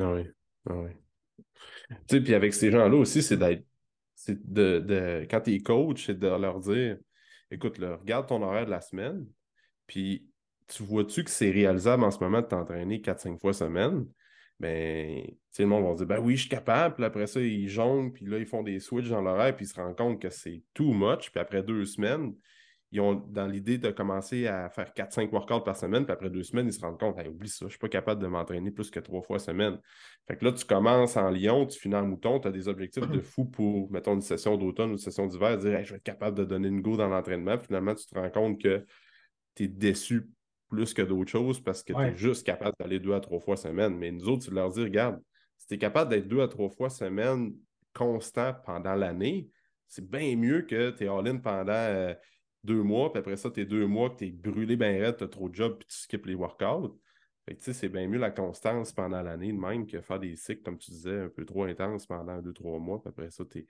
Ah 0.00 0.12
oui. 0.12 0.28
Ah 0.68 0.74
oui. 0.76 0.90
Puis 2.08 2.34
avec 2.34 2.54
ces 2.54 2.70
gens-là 2.70 2.96
aussi, 2.96 3.22
c'est 3.22 3.36
d'être. 3.36 3.64
C'est 4.14 4.50
de, 4.52 4.78
de- 4.80 5.26
Quand 5.30 5.40
tu 5.40 5.54
es 5.54 5.60
coach, 5.60 6.06
c'est 6.06 6.18
de 6.18 6.26
leur 6.28 6.60
dire 6.60 6.98
écoute, 7.50 7.78
là, 7.78 7.96
regarde 7.96 8.26
ton 8.28 8.42
horaire 8.42 8.66
de 8.66 8.70
la 8.70 8.80
semaine, 8.80 9.26
puis 9.86 10.26
tu 10.68 10.82
vois-tu 10.82 11.24
que 11.24 11.30
c'est 11.30 11.50
réalisable 11.50 12.04
en 12.04 12.10
ce 12.10 12.18
moment 12.18 12.40
de 12.40 12.46
t'entraîner 12.46 13.00
4-5 13.00 13.40
fois 13.40 13.52
semaine? 13.52 14.06
Ben, 14.60 15.24
le 15.58 15.66
monde 15.66 15.84
va 15.84 15.94
dire 15.94 16.06
ben 16.06 16.20
oui, 16.20 16.36
je 16.36 16.42
suis 16.42 16.48
capable, 16.48 16.94
puis 16.94 17.04
après 17.04 17.26
ça, 17.26 17.40
ils 17.40 17.68
jonglent, 17.68 18.12
puis 18.12 18.24
là, 18.26 18.38
ils 18.38 18.46
font 18.46 18.62
des 18.62 18.80
switches 18.80 19.10
dans 19.10 19.20
l'horaire, 19.20 19.54
puis 19.56 19.66
ils 19.66 19.68
se 19.68 19.74
rendent 19.74 19.96
compte 19.96 20.22
que 20.22 20.30
c'est 20.30 20.62
too 20.74 20.92
much, 20.92 21.30
puis 21.30 21.40
après 21.40 21.62
deux 21.62 21.84
semaines, 21.84 22.34
ils 22.94 23.00
ont 23.00 23.14
dans 23.14 23.48
l'idée 23.48 23.76
de 23.76 23.90
commencer 23.90 24.46
à 24.46 24.70
faire 24.70 24.92
4-5 24.94 25.28
workouts 25.32 25.64
par 25.64 25.76
semaine, 25.76 26.04
puis 26.04 26.12
après 26.12 26.30
deux 26.30 26.44
semaines, 26.44 26.68
ils 26.68 26.72
se 26.72 26.80
rendent 26.80 26.98
compte, 26.98 27.16
oublie 27.26 27.48
ça, 27.48 27.56
je 27.60 27.64
ne 27.64 27.70
suis 27.70 27.78
pas 27.78 27.88
capable 27.88 28.22
de 28.22 28.28
m'entraîner 28.28 28.70
plus 28.70 28.88
que 28.88 29.00
trois 29.00 29.20
fois 29.20 29.40
semaine. 29.40 29.80
Fait 30.28 30.36
que 30.36 30.44
là, 30.44 30.52
tu 30.52 30.64
commences 30.64 31.16
en 31.16 31.28
Lyon, 31.28 31.66
tu 31.66 31.76
finis 31.80 31.96
en 31.96 32.06
mouton, 32.06 32.38
tu 32.38 32.46
as 32.46 32.52
des 32.52 32.68
objectifs 32.68 33.08
de 33.08 33.20
fou 33.20 33.46
pour, 33.46 33.90
mettons, 33.90 34.14
une 34.14 34.20
session 34.20 34.56
d'automne 34.56 34.90
ou 34.90 34.92
une 34.92 34.98
session 34.98 35.26
d'hiver, 35.26 35.58
dire 35.58 35.82
je 35.82 35.90
vais 35.90 35.96
être 35.96 36.04
capable 36.04 36.38
de 36.38 36.44
donner 36.44 36.68
une 36.68 36.82
go 36.82 36.96
dans 36.96 37.08
l'entraînement. 37.08 37.58
Finalement, 37.58 37.96
tu 37.96 38.06
te 38.06 38.14
rends 38.14 38.30
compte 38.30 38.62
que 38.62 38.86
tu 39.56 39.64
es 39.64 39.68
déçu 39.68 40.30
plus 40.70 40.94
que 40.94 41.02
d'autres 41.02 41.30
choses 41.30 41.60
parce 41.60 41.82
que 41.82 41.92
tu 41.92 42.00
es 42.00 42.16
juste 42.16 42.46
capable 42.46 42.76
d'aller 42.78 43.00
deux 43.00 43.12
à 43.12 43.20
trois 43.20 43.40
fois 43.40 43.56
semaine. 43.56 43.96
Mais 43.96 44.12
nous 44.12 44.28
autres, 44.28 44.44
tu 44.44 44.54
leur 44.54 44.70
dis, 44.70 44.82
regarde, 44.82 45.20
si 45.58 45.66
tu 45.66 45.74
es 45.74 45.78
capable 45.78 46.10
d'être 46.10 46.28
deux 46.28 46.42
à 46.42 46.48
trois 46.48 46.70
fois 46.70 46.90
semaine 46.90 47.54
constant 47.92 48.54
pendant 48.64 48.94
l'année, 48.94 49.48
c'est 49.88 50.08
bien 50.08 50.36
mieux 50.36 50.62
que 50.62 50.90
tu 50.90 51.04
es 51.04 51.08
all-in 51.08 51.38
pendant 51.38 51.72
euh, 51.72 52.14
deux 52.64 52.82
mois, 52.82 53.12
puis 53.12 53.20
après 53.20 53.36
ça, 53.36 53.50
tu 53.50 53.60
es 53.60 53.64
deux 53.64 53.86
mois 53.86 54.10
que 54.10 54.16
tu 54.16 54.26
es 54.26 54.30
brûlé 54.30 54.76
bien 54.76 54.98
raide, 54.98 55.18
tu 55.18 55.24
as 55.24 55.28
trop 55.28 55.48
de 55.48 55.54
job, 55.54 55.76
puis 55.78 55.86
tu 55.86 55.96
skips 55.96 56.26
les 56.26 56.34
workouts. 56.34 57.00
Fait 57.46 57.54
que, 57.54 57.72
c'est 57.72 57.88
bien 57.90 58.08
mieux 58.08 58.18
la 58.18 58.30
constance 58.30 58.92
pendant 58.92 59.20
l'année 59.20 59.52
de 59.52 59.58
même 59.58 59.86
que 59.86 60.00
faire 60.00 60.18
des 60.18 60.34
cycles, 60.34 60.62
comme 60.62 60.78
tu 60.78 60.90
disais, 60.90 61.20
un 61.20 61.28
peu 61.28 61.44
trop 61.44 61.64
intenses 61.64 62.06
pendant 62.06 62.40
deux, 62.40 62.54
trois 62.54 62.78
mois, 62.78 63.02
puis 63.02 63.10
après 63.10 63.30
ça, 63.30 63.44
tu 63.44 63.58
es 63.58 63.66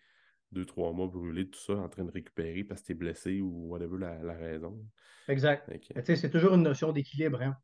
deux, 0.53 0.65
trois 0.65 0.93
mois 0.93 1.09
brûlé, 1.09 1.51
tout 1.51 1.59
ça, 1.59 1.75
en 1.75 1.89
train 1.89 2.05
de 2.05 2.13
récupérer 2.13 2.63
parce 2.63 2.83
que 2.83 2.87
tu 2.87 2.93
es 2.93 2.95
blessé 2.95 3.41
ou 3.41 3.71
whatever 3.71 3.99
la, 3.99 4.23
la 4.23 4.35
raison. 4.35 4.81
Exact. 5.27 5.69
C'est 6.05 6.31
toujours 6.31 6.55
une 6.55 6.63
notion 6.63 6.93
d'équilibre. 6.93 7.43
Hein? 7.43 7.57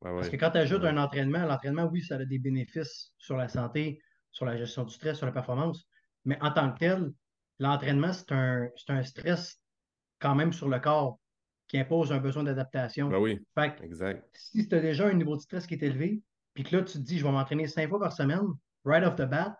Parce 0.00 0.28
que 0.28 0.36
quand 0.36 0.52
tu 0.52 0.58
ajoutes 0.58 0.84
un 0.84 0.96
entraînement, 0.96 1.44
l'entraînement, 1.44 1.88
oui, 1.90 2.02
ça 2.02 2.14
a 2.14 2.24
des 2.24 2.38
bénéfices 2.38 3.12
sur 3.18 3.36
la 3.36 3.48
santé, 3.48 4.00
sur 4.30 4.46
la 4.46 4.56
gestion 4.56 4.84
du 4.84 4.94
stress, 4.94 5.16
sur 5.16 5.26
la 5.26 5.32
performance. 5.32 5.88
Mais 6.24 6.38
en 6.40 6.52
tant 6.52 6.72
que 6.72 6.78
tel, 6.78 7.10
l'entraînement, 7.58 8.12
c'est 8.12 8.30
un, 8.30 8.68
un 8.88 9.02
stress 9.02 9.59
quand 10.20 10.34
même 10.34 10.52
sur 10.52 10.68
le 10.68 10.78
corps 10.78 11.18
qui 11.66 11.78
impose 11.78 12.12
un 12.12 12.18
besoin 12.18 12.42
d'adaptation. 12.42 13.08
Ben 13.08 13.18
oui, 13.18 13.40
exact. 13.82 14.28
Si 14.34 14.68
tu 14.68 14.74
as 14.74 14.80
déjà 14.80 15.06
un 15.06 15.14
niveau 15.14 15.36
de 15.36 15.40
stress 15.40 15.66
qui 15.66 15.74
est 15.74 15.82
élevé, 15.82 16.22
puis 16.54 16.64
que 16.64 16.76
là, 16.76 16.82
tu 16.82 16.94
te 16.94 16.98
dis, 16.98 17.18
je 17.18 17.24
vais 17.24 17.30
m'entraîner 17.30 17.66
cinq 17.68 17.88
fois 17.88 18.00
par 18.00 18.12
semaine, 18.12 18.46
right 18.84 19.04
off 19.04 19.14
the 19.14 19.22
bat, 19.22 19.56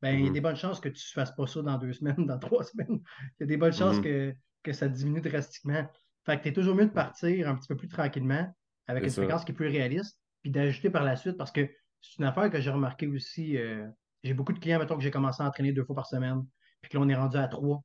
ben, 0.00 0.14
il 0.14 0.20
y 0.20 0.22
a 0.24 0.28
mm-hmm. 0.28 0.32
des 0.32 0.40
bonnes 0.40 0.56
chances 0.56 0.80
que 0.80 0.88
tu 0.88 1.04
ne 1.04 1.20
fasses 1.20 1.34
pas 1.34 1.46
ça 1.46 1.62
dans 1.62 1.78
deux 1.78 1.92
semaines, 1.92 2.26
dans 2.26 2.38
trois 2.38 2.64
semaines. 2.64 3.00
Il 3.38 3.40
y 3.40 3.42
a 3.44 3.46
des 3.46 3.56
bonnes 3.56 3.72
chances 3.72 3.98
mm-hmm. 3.98 4.32
que, 4.32 4.34
que 4.62 4.72
ça 4.72 4.88
diminue 4.88 5.20
drastiquement. 5.20 5.88
Fait 6.24 6.38
que 6.38 6.42
tu 6.44 6.48
es 6.48 6.52
toujours 6.52 6.74
mieux 6.74 6.86
de 6.86 6.92
partir 6.92 7.48
un 7.48 7.56
petit 7.56 7.68
peu 7.68 7.76
plus 7.76 7.88
tranquillement, 7.88 8.52
avec 8.86 9.04
une 9.04 9.10
fréquence 9.10 9.44
qui 9.44 9.52
est 9.52 9.54
plus 9.54 9.68
réaliste, 9.68 10.18
puis 10.42 10.50
d'ajouter 10.50 10.90
par 10.90 11.02
la 11.02 11.16
suite, 11.16 11.36
parce 11.36 11.50
que 11.50 11.68
c'est 12.00 12.18
une 12.18 12.24
affaire 12.24 12.50
que 12.50 12.60
j'ai 12.60 12.70
remarqué 12.70 13.06
aussi. 13.06 13.56
Euh, 13.56 13.86
j'ai 14.22 14.34
beaucoup 14.34 14.52
de 14.52 14.58
clients, 14.58 14.78
mettons, 14.78 14.96
que 14.96 15.02
j'ai 15.02 15.10
commencé 15.10 15.42
à 15.42 15.46
entraîner 15.46 15.72
deux 15.72 15.84
fois 15.84 15.96
par 15.96 16.06
semaine, 16.06 16.44
puis 16.80 16.90
que 16.90 16.96
là, 16.96 17.04
on 17.04 17.08
est 17.08 17.14
rendu 17.14 17.36
à 17.36 17.48
trois. 17.48 17.82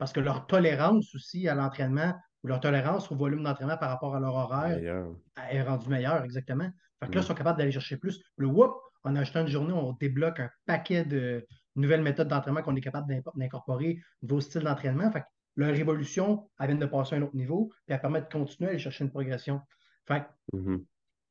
Parce 0.00 0.14
que 0.14 0.20
leur 0.20 0.46
tolérance 0.46 1.14
aussi 1.14 1.46
à 1.46 1.54
l'entraînement, 1.54 2.14
ou 2.42 2.48
leur 2.48 2.58
tolérance 2.60 3.12
au 3.12 3.16
volume 3.16 3.42
d'entraînement 3.42 3.76
par 3.76 3.90
rapport 3.90 4.16
à 4.16 4.20
leur 4.20 4.34
horaire 4.34 5.04
est 5.50 5.62
rendue 5.62 5.90
meilleure, 5.90 6.24
exactement. 6.24 6.70
Fait 7.00 7.06
que 7.08 7.12
là, 7.12 7.20
ils 7.20 7.24
mm. 7.24 7.26
sont 7.26 7.34
capables 7.34 7.58
d'aller 7.58 7.70
chercher 7.70 7.98
plus. 7.98 8.18
Le 8.38 8.46
whoop, 8.46 8.72
en 9.04 9.14
ajoutant 9.14 9.42
une 9.42 9.48
journée, 9.48 9.74
on 9.74 9.92
débloque 9.92 10.40
un 10.40 10.48
paquet 10.64 11.04
de 11.04 11.46
nouvelles 11.76 12.00
méthodes 12.00 12.28
d'entraînement 12.28 12.62
qu'on 12.62 12.74
est 12.76 12.80
capable 12.80 13.14
d'incorporer, 13.34 14.00
nouveaux 14.22 14.40
styles 14.40 14.62
d'entraînement. 14.62 15.12
Fait 15.12 15.20
que 15.20 15.26
leur 15.56 15.74
évolution, 15.74 16.48
elle 16.58 16.68
vient 16.68 16.76
de 16.76 16.86
passer 16.86 17.16
à 17.16 17.18
un 17.18 17.22
autre 17.22 17.36
niveau, 17.36 17.68
puis 17.84 17.94
elle 17.94 18.00
permet 18.00 18.22
de 18.22 18.28
continuer 18.28 18.68
à 18.68 18.70
aller 18.70 18.78
chercher 18.78 19.04
une 19.04 19.10
progression. 19.10 19.60
Fait 20.08 20.24
mm-hmm. 20.54 20.82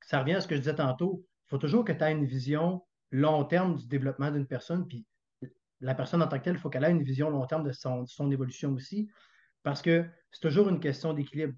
ça 0.02 0.20
revient 0.20 0.36
à 0.36 0.42
ce 0.42 0.48
que 0.48 0.54
je 0.54 0.60
disais 0.60 0.76
tantôt. 0.76 1.26
Il 1.48 1.50
faut 1.50 1.58
toujours 1.58 1.84
que 1.84 1.92
tu 1.92 2.04
aies 2.04 2.12
une 2.12 2.26
vision 2.26 2.84
long 3.10 3.46
terme 3.46 3.78
du 3.78 3.88
développement 3.88 4.30
d'une 4.30 4.46
personne, 4.46 4.88
puis 4.88 5.08
la 5.82 5.96
personne 5.96 6.22
en 6.22 6.28
tant 6.28 6.38
que 6.38 6.44
telle, 6.44 6.56
il 6.56 6.60
faut 6.60 6.70
qu'elle 6.70 6.84
ait 6.84 6.92
une 6.92 7.04
vision 7.04 7.30
long 7.30 7.46
terme 7.46 7.64
de 7.64 7.72
son, 7.72 8.32
évolution 8.32 8.72
aussi, 8.74 9.10
parce 9.64 9.82
que 9.82 10.06
c'est 10.32 10.42
toujours 10.42 10.70
une 10.70 10.80
question 10.80 11.14
d'équilibre. 11.14 11.54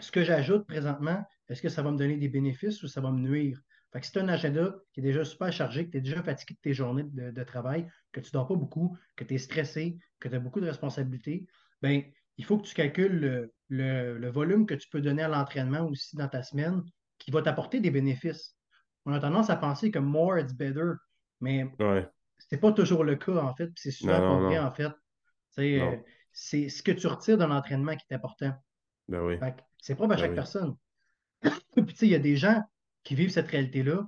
Ce 0.00 0.10
que 0.10 0.24
j'ajoute 0.24 0.66
présentement, 0.66 1.24
est-ce 1.48 1.62
que 1.62 1.68
ça 1.68 1.82
va 1.82 1.90
me 1.90 1.98
donner 1.98 2.16
des 2.16 2.28
bénéfices 2.28 2.82
ou 2.82 2.88
ça 2.88 3.00
va 3.00 3.10
me 3.10 3.20
nuire? 3.20 3.60
Fait 3.92 4.00
que 4.00 4.06
si 4.06 4.12
tu 4.12 4.18
as 4.18 4.22
un 4.22 4.28
agenda 4.28 4.74
qui 4.92 5.00
est 5.00 5.02
déjà 5.02 5.24
super 5.24 5.52
chargé, 5.52 5.86
que 5.86 5.92
tu 5.92 5.98
es 5.98 6.00
déjà 6.00 6.22
fatigué 6.22 6.54
de 6.54 6.60
tes 6.60 6.74
journées 6.74 7.04
de, 7.04 7.44
travail, 7.44 7.88
que 8.12 8.20
tu 8.20 8.28
ne 8.28 8.32
dors 8.32 8.48
pas 8.48 8.54
beaucoup, 8.54 8.96
que 9.14 9.24
tu 9.24 9.34
es 9.34 9.38
stressé, 9.38 9.98
que 10.18 10.28
tu 10.28 10.34
as 10.34 10.40
beaucoup 10.40 10.60
de 10.60 10.66
responsabilités, 10.66 11.46
ben, 11.82 12.02
il 12.36 12.44
faut 12.44 12.58
que 12.58 12.66
tu 12.66 12.74
calcules 12.74 13.50
le, 13.68 14.30
volume 14.30 14.66
que 14.66 14.74
tu 14.74 14.88
peux 14.88 15.00
donner 15.00 15.22
à 15.22 15.28
l'entraînement 15.28 15.86
aussi 15.86 16.16
dans 16.16 16.28
ta 16.28 16.42
semaine 16.42 16.82
qui 17.18 17.30
va 17.30 17.42
t'apporter 17.42 17.80
des 17.80 17.90
bénéfices. 17.90 18.56
On 19.04 19.12
a 19.12 19.20
tendance 19.20 19.50
à 19.50 19.56
penser 19.56 19.90
que 19.90 19.98
more 19.98 20.38
is 20.38 20.52
better, 20.52 20.92
mais 21.40 21.70
c'est 22.38 22.58
pas 22.58 22.72
toujours 22.72 23.04
le 23.04 23.16
cas, 23.16 23.36
en 23.36 23.54
fait. 23.54 23.70
C'est 23.76 23.90
souvent 23.90 24.18
pas 24.18 24.38
vrai, 24.40 24.58
en 24.58 24.72
fait. 24.72 24.92
Euh, 25.58 25.96
c'est 26.32 26.68
ce 26.68 26.82
que 26.82 26.92
tu 26.92 27.06
retires 27.06 27.38
de 27.38 27.44
l'entraînement 27.44 27.96
qui 27.96 28.04
est 28.10 28.14
important. 28.14 28.52
Ben 29.08 29.22
oui. 29.22 29.38
C'est 29.78 29.94
propre 29.94 30.12
à 30.12 30.16
ben 30.16 30.22
chaque 30.22 30.34
personne. 30.34 30.76
puis, 31.42 31.86
tu 31.86 31.96
sais, 31.96 32.06
il 32.06 32.12
y 32.12 32.14
a 32.14 32.20
des 32.20 32.36
gens 32.36 32.62
qui 33.04 33.14
vivent 33.14 33.30
cette 33.30 33.48
réalité-là, 33.48 34.06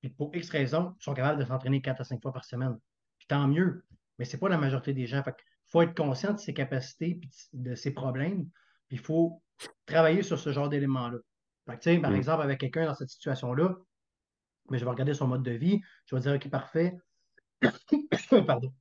puis 0.00 0.10
pour 0.10 0.34
X 0.34 0.50
raisons, 0.50 0.94
sont 0.98 1.14
capables 1.14 1.38
de 1.38 1.44
s'entraîner 1.44 1.80
4 1.80 2.00
à 2.00 2.04
5 2.04 2.20
fois 2.20 2.32
par 2.32 2.44
semaine. 2.44 2.76
Puis 3.18 3.26
tant 3.28 3.46
mieux. 3.46 3.84
Mais 4.18 4.24
ce 4.24 4.36
n'est 4.36 4.40
pas 4.40 4.48
la 4.48 4.58
majorité 4.58 4.92
des 4.92 5.06
gens. 5.06 5.22
il 5.26 5.32
faut 5.66 5.82
être 5.82 5.94
conscient 5.94 6.32
de 6.32 6.38
ses 6.38 6.52
capacités 6.52 7.20
et 7.52 7.56
de 7.56 7.74
ses 7.74 7.92
problèmes. 7.92 8.48
Puis 8.88 8.96
il 8.96 8.98
faut 8.98 9.42
travailler 9.86 10.22
sur 10.22 10.38
ce 10.38 10.52
genre 10.52 10.68
d'éléments-là. 10.68 11.18
Par 11.64 11.76
mm. 11.76 12.14
exemple, 12.14 12.42
avec 12.42 12.60
quelqu'un 12.60 12.86
dans 12.86 12.94
cette 12.94 13.10
situation-là, 13.10 13.76
mais 14.70 14.78
je 14.78 14.84
vais 14.84 14.90
regarder 14.90 15.14
son 15.14 15.26
mode 15.26 15.42
de 15.42 15.52
vie, 15.52 15.80
je 16.06 16.14
vais 16.14 16.22
dire 16.22 16.34
OK, 16.34 16.48
parfait. 16.50 16.96
Pardon. 18.46 18.72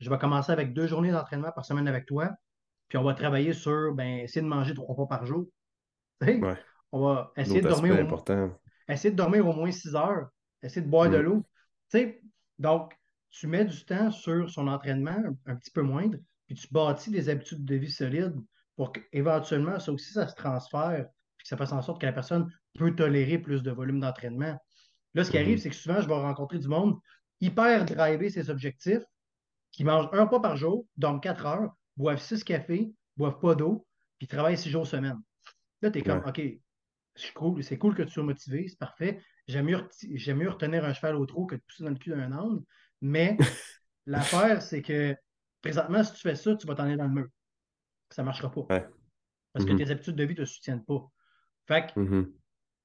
Je 0.00 0.10
vais 0.10 0.18
commencer 0.18 0.52
avec 0.52 0.72
deux 0.72 0.86
journées 0.86 1.10
d'entraînement 1.10 1.52
par 1.52 1.64
semaine 1.64 1.88
avec 1.88 2.06
toi. 2.06 2.30
Puis 2.88 2.98
on 2.98 3.02
va 3.02 3.14
travailler 3.14 3.52
sur 3.52 3.92
ben, 3.94 4.20
essayer 4.20 4.42
de 4.42 4.46
manger 4.46 4.74
trois 4.74 4.94
fois 4.94 5.08
par 5.08 5.26
jour. 5.26 5.46
On 6.92 7.00
va 7.00 7.32
essayer 7.36 7.60
de 7.60 7.68
dormir. 7.68 7.94
important 7.98 8.50
essayer 8.88 9.10
de 9.10 9.16
dormir 9.16 9.46
au 9.46 9.52
moins 9.52 9.70
6 9.70 9.94
heures, 9.94 10.28
essayer 10.62 10.82
de 10.84 10.90
boire 10.90 11.10
de 11.10 11.18
mm. 11.18 11.22
l'eau. 11.22 11.44
donc, 12.58 12.94
tu 13.30 13.46
mets 13.46 13.64
du 13.64 13.84
temps 13.84 14.10
sur 14.10 14.48
son 14.48 14.68
entraînement 14.68 15.22
un, 15.46 15.56
petit 15.56 15.70
peu 15.70 15.82
moindre, 15.82 16.18
puis 16.46 16.56
tu 16.56 16.66
bâtis 16.70 17.10
des 17.10 17.28
habitudes 17.28 17.64
de 17.64 17.74
vie 17.74 17.90
solides 17.90 18.36
pour 18.76 18.92
qu'éventuellement, 18.92 19.78
ça 19.78 19.92
aussi, 19.92 20.12
ça 20.12 20.26
se 20.28 20.34
transfère, 20.34 21.06
puis 21.36 21.44
que 21.44 21.48
ça 21.48 21.56
fasse 21.56 21.72
en 21.72 21.82
sorte 21.82 22.00
que 22.00 22.06
la 22.06 22.12
personne 22.12 22.50
peut 22.78 22.94
tolérer 22.94 23.38
plus 23.38 23.62
de 23.62 23.70
volume 23.70 24.00
d'entraînement. 24.00 24.56
Là, 25.14 25.24
ce 25.24 25.30
qui 25.30 25.38
arrive, 25.38 25.58
mm-hmm. 25.58 25.62
c'est 25.62 25.70
que 25.70 25.76
souvent, 25.76 26.00
je 26.00 26.08
vais 26.08 26.14
rencontrer 26.14 26.58
du 26.58 26.68
monde 26.68 26.98
hyper 27.40 27.84
driver 27.84 28.30
ses 28.30 28.50
objectifs, 28.50 29.02
qui 29.72 29.84
mangent 29.84 30.08
un 30.12 30.26
pas 30.26 30.40
par 30.40 30.56
jour, 30.56 30.86
dorment 30.96 31.20
4 31.20 31.46
heures, 31.46 31.76
boivent 31.96 32.20
6 32.20 32.44
cafés, 32.44 32.92
boivent 33.16 33.38
pas 33.40 33.54
d'eau, 33.54 33.86
puis 34.18 34.26
travaillent 34.26 34.58
6 34.58 34.70
jours 34.70 34.86
semaine. 34.86 35.18
Là, 35.82 35.90
tu 35.90 35.98
es 35.98 36.02
comme, 36.02 36.22
OK, 36.26 36.40
c'est 37.14 37.32
cool, 37.34 37.62
c'est 37.62 37.78
cool 37.78 37.94
que 37.94 38.02
tu 38.02 38.10
sois 38.10 38.22
motivé, 38.22 38.66
c'est 38.68 38.78
parfait. 38.78 39.20
J'aime 39.46 39.66
mieux, 39.66 39.88
mieux, 40.34 40.50
retenir 40.50 40.84
un 40.84 40.92
cheval 40.92 41.16
au 41.16 41.26
trot 41.26 41.46
que 41.46 41.56
de 41.56 41.60
pousser 41.60 41.84
dans 41.84 41.90
le 41.90 41.96
cul 41.96 42.10
d'un 42.10 42.32
âne. 42.32 42.62
Mais 43.00 43.36
l'affaire, 44.06 44.62
c'est 44.62 44.82
que 44.82 45.16
présentement, 45.62 46.02
si 46.02 46.12
tu 46.12 46.20
fais 46.20 46.34
ça, 46.34 46.54
tu 46.56 46.66
vas 46.66 46.74
t'en 46.74 46.84
aller 46.84 46.96
dans 46.96 47.06
le 47.06 47.14
mur. 47.14 47.26
Ça 48.10 48.22
ne 48.22 48.26
marchera 48.26 48.50
pas. 48.50 48.62
Parce 49.52 49.64
que 49.64 49.72
mm-hmm. 49.72 49.76
tes 49.78 49.90
habitudes 49.90 50.16
de 50.16 50.24
vie 50.24 50.34
ne 50.34 50.40
te 50.40 50.44
soutiennent 50.44 50.84
pas. 50.84 51.06
Fait 51.66 51.86
que, 51.86 52.00
mm-hmm. 52.00 52.32